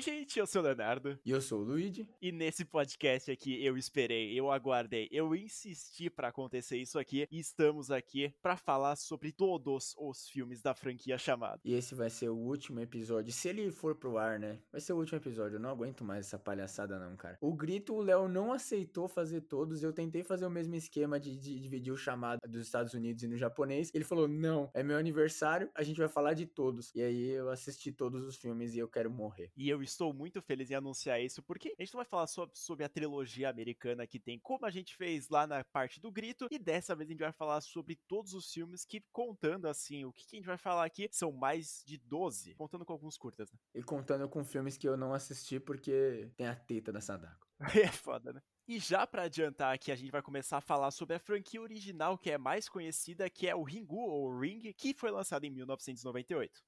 Oi, 0.00 0.04
gente, 0.04 0.38
eu 0.38 0.46
sou 0.46 0.62
o 0.62 0.64
Leonardo. 0.64 1.18
E 1.26 1.30
eu 1.30 1.42
sou 1.42 1.60
o 1.60 1.62
Luigi. 1.62 2.08
E 2.22 2.32
nesse 2.32 2.64
podcast 2.64 3.30
aqui 3.30 3.62
eu 3.62 3.76
esperei, 3.76 4.32
eu 4.32 4.50
aguardei, 4.50 5.06
eu 5.12 5.34
insisti 5.34 6.08
para 6.08 6.28
acontecer 6.28 6.78
isso 6.78 6.98
aqui 6.98 7.28
e 7.30 7.38
estamos 7.38 7.90
aqui 7.90 8.32
para 8.40 8.56
falar 8.56 8.96
sobre 8.96 9.30
todos 9.30 9.94
os 9.98 10.26
filmes 10.26 10.62
da 10.62 10.72
franquia 10.74 11.18
chamada. 11.18 11.60
E 11.62 11.74
esse 11.74 11.94
vai 11.94 12.08
ser 12.08 12.30
o 12.30 12.34
último 12.34 12.80
episódio, 12.80 13.30
se 13.30 13.50
ele 13.50 13.70
for 13.70 13.94
pro 13.94 14.16
ar, 14.16 14.38
né? 14.38 14.58
Vai 14.72 14.80
ser 14.80 14.94
o 14.94 14.96
último 14.96 15.18
episódio, 15.18 15.56
eu 15.56 15.60
não 15.60 15.68
aguento 15.68 16.02
mais 16.02 16.24
essa 16.24 16.38
palhaçada 16.38 16.98
não, 16.98 17.14
cara. 17.14 17.36
O 17.38 17.52
Grito, 17.52 17.92
o 17.92 18.00
Léo 18.00 18.26
não 18.26 18.54
aceitou 18.54 19.06
fazer 19.06 19.42
todos, 19.42 19.82
eu 19.82 19.92
tentei 19.92 20.24
fazer 20.24 20.46
o 20.46 20.50
mesmo 20.50 20.74
esquema 20.76 21.20
de, 21.20 21.36
de 21.36 21.60
dividir 21.60 21.92
o 21.92 21.98
chamado 21.98 22.40
dos 22.48 22.62
Estados 22.62 22.94
Unidos 22.94 23.22
e 23.22 23.28
no 23.28 23.36
japonês. 23.36 23.90
Ele 23.92 24.04
falou: 24.04 24.26
"Não, 24.26 24.70
é 24.72 24.82
meu 24.82 24.96
aniversário, 24.96 25.70
a 25.74 25.82
gente 25.82 25.98
vai 25.98 26.08
falar 26.08 26.32
de 26.32 26.46
todos". 26.46 26.90
E 26.94 27.02
aí 27.02 27.28
eu 27.32 27.50
assisti 27.50 27.92
todos 27.92 28.24
os 28.24 28.36
filmes 28.36 28.74
e 28.74 28.78
eu 28.78 28.88
quero 28.88 29.10
morrer. 29.10 29.52
E 29.54 29.68
eu 29.68 29.89
estou 29.90 30.12
muito 30.12 30.40
feliz 30.40 30.70
em 30.70 30.74
anunciar 30.74 31.20
isso, 31.20 31.42
porque 31.42 31.74
a 31.78 31.82
gente 31.82 31.94
não 31.94 31.98
vai 31.98 32.06
falar 32.06 32.26
sobre, 32.26 32.56
sobre 32.56 32.84
a 32.84 32.88
trilogia 32.88 33.48
americana 33.48 34.06
que 34.06 34.18
tem, 34.18 34.38
como 34.38 34.66
a 34.66 34.70
gente 34.70 34.96
fez 34.96 35.28
lá 35.28 35.46
na 35.46 35.64
parte 35.64 36.00
do 36.00 36.10
grito, 36.10 36.48
e 36.50 36.58
dessa 36.58 36.94
vez 36.94 37.08
a 37.08 37.12
gente 37.12 37.20
vai 37.20 37.32
falar 37.32 37.60
sobre 37.60 37.96
todos 38.08 38.34
os 38.34 38.52
filmes 38.52 38.84
que, 38.84 39.02
contando 39.12 39.66
assim, 39.66 40.04
o 40.04 40.12
que, 40.12 40.26
que 40.26 40.36
a 40.36 40.38
gente 40.38 40.46
vai 40.46 40.58
falar 40.58 40.84
aqui, 40.84 41.08
são 41.12 41.32
mais 41.32 41.82
de 41.86 41.98
12, 41.98 42.54
contando 42.54 42.84
com 42.84 42.92
alguns 42.92 43.16
curtas, 43.16 43.50
né? 43.52 43.58
E 43.74 43.82
contando 43.82 44.28
com 44.28 44.44
filmes 44.44 44.76
que 44.76 44.88
eu 44.88 44.96
não 44.96 45.12
assisti 45.12 45.58
porque 45.58 46.30
tem 46.36 46.46
a 46.46 46.54
teta 46.54 46.92
da 46.92 47.00
Sadako. 47.00 47.46
é 47.84 47.88
foda, 47.88 48.32
né? 48.32 48.40
E 48.66 48.78
já 48.78 49.06
para 49.06 49.24
adiantar 49.24 49.74
aqui, 49.74 49.90
a 49.90 49.96
gente 49.96 50.12
vai 50.12 50.22
começar 50.22 50.58
a 50.58 50.60
falar 50.60 50.90
sobre 50.92 51.16
a 51.16 51.18
franquia 51.18 51.60
original 51.60 52.16
que 52.16 52.30
é 52.30 52.38
mais 52.38 52.68
conhecida, 52.68 53.28
que 53.28 53.48
é 53.48 53.54
o 53.54 53.64
Ringu 53.64 53.98
ou 53.98 54.38
Ring, 54.38 54.72
que 54.72 54.94
foi 54.94 55.10
lançado 55.10 55.44
em 55.44 55.50
1998. 55.50 56.62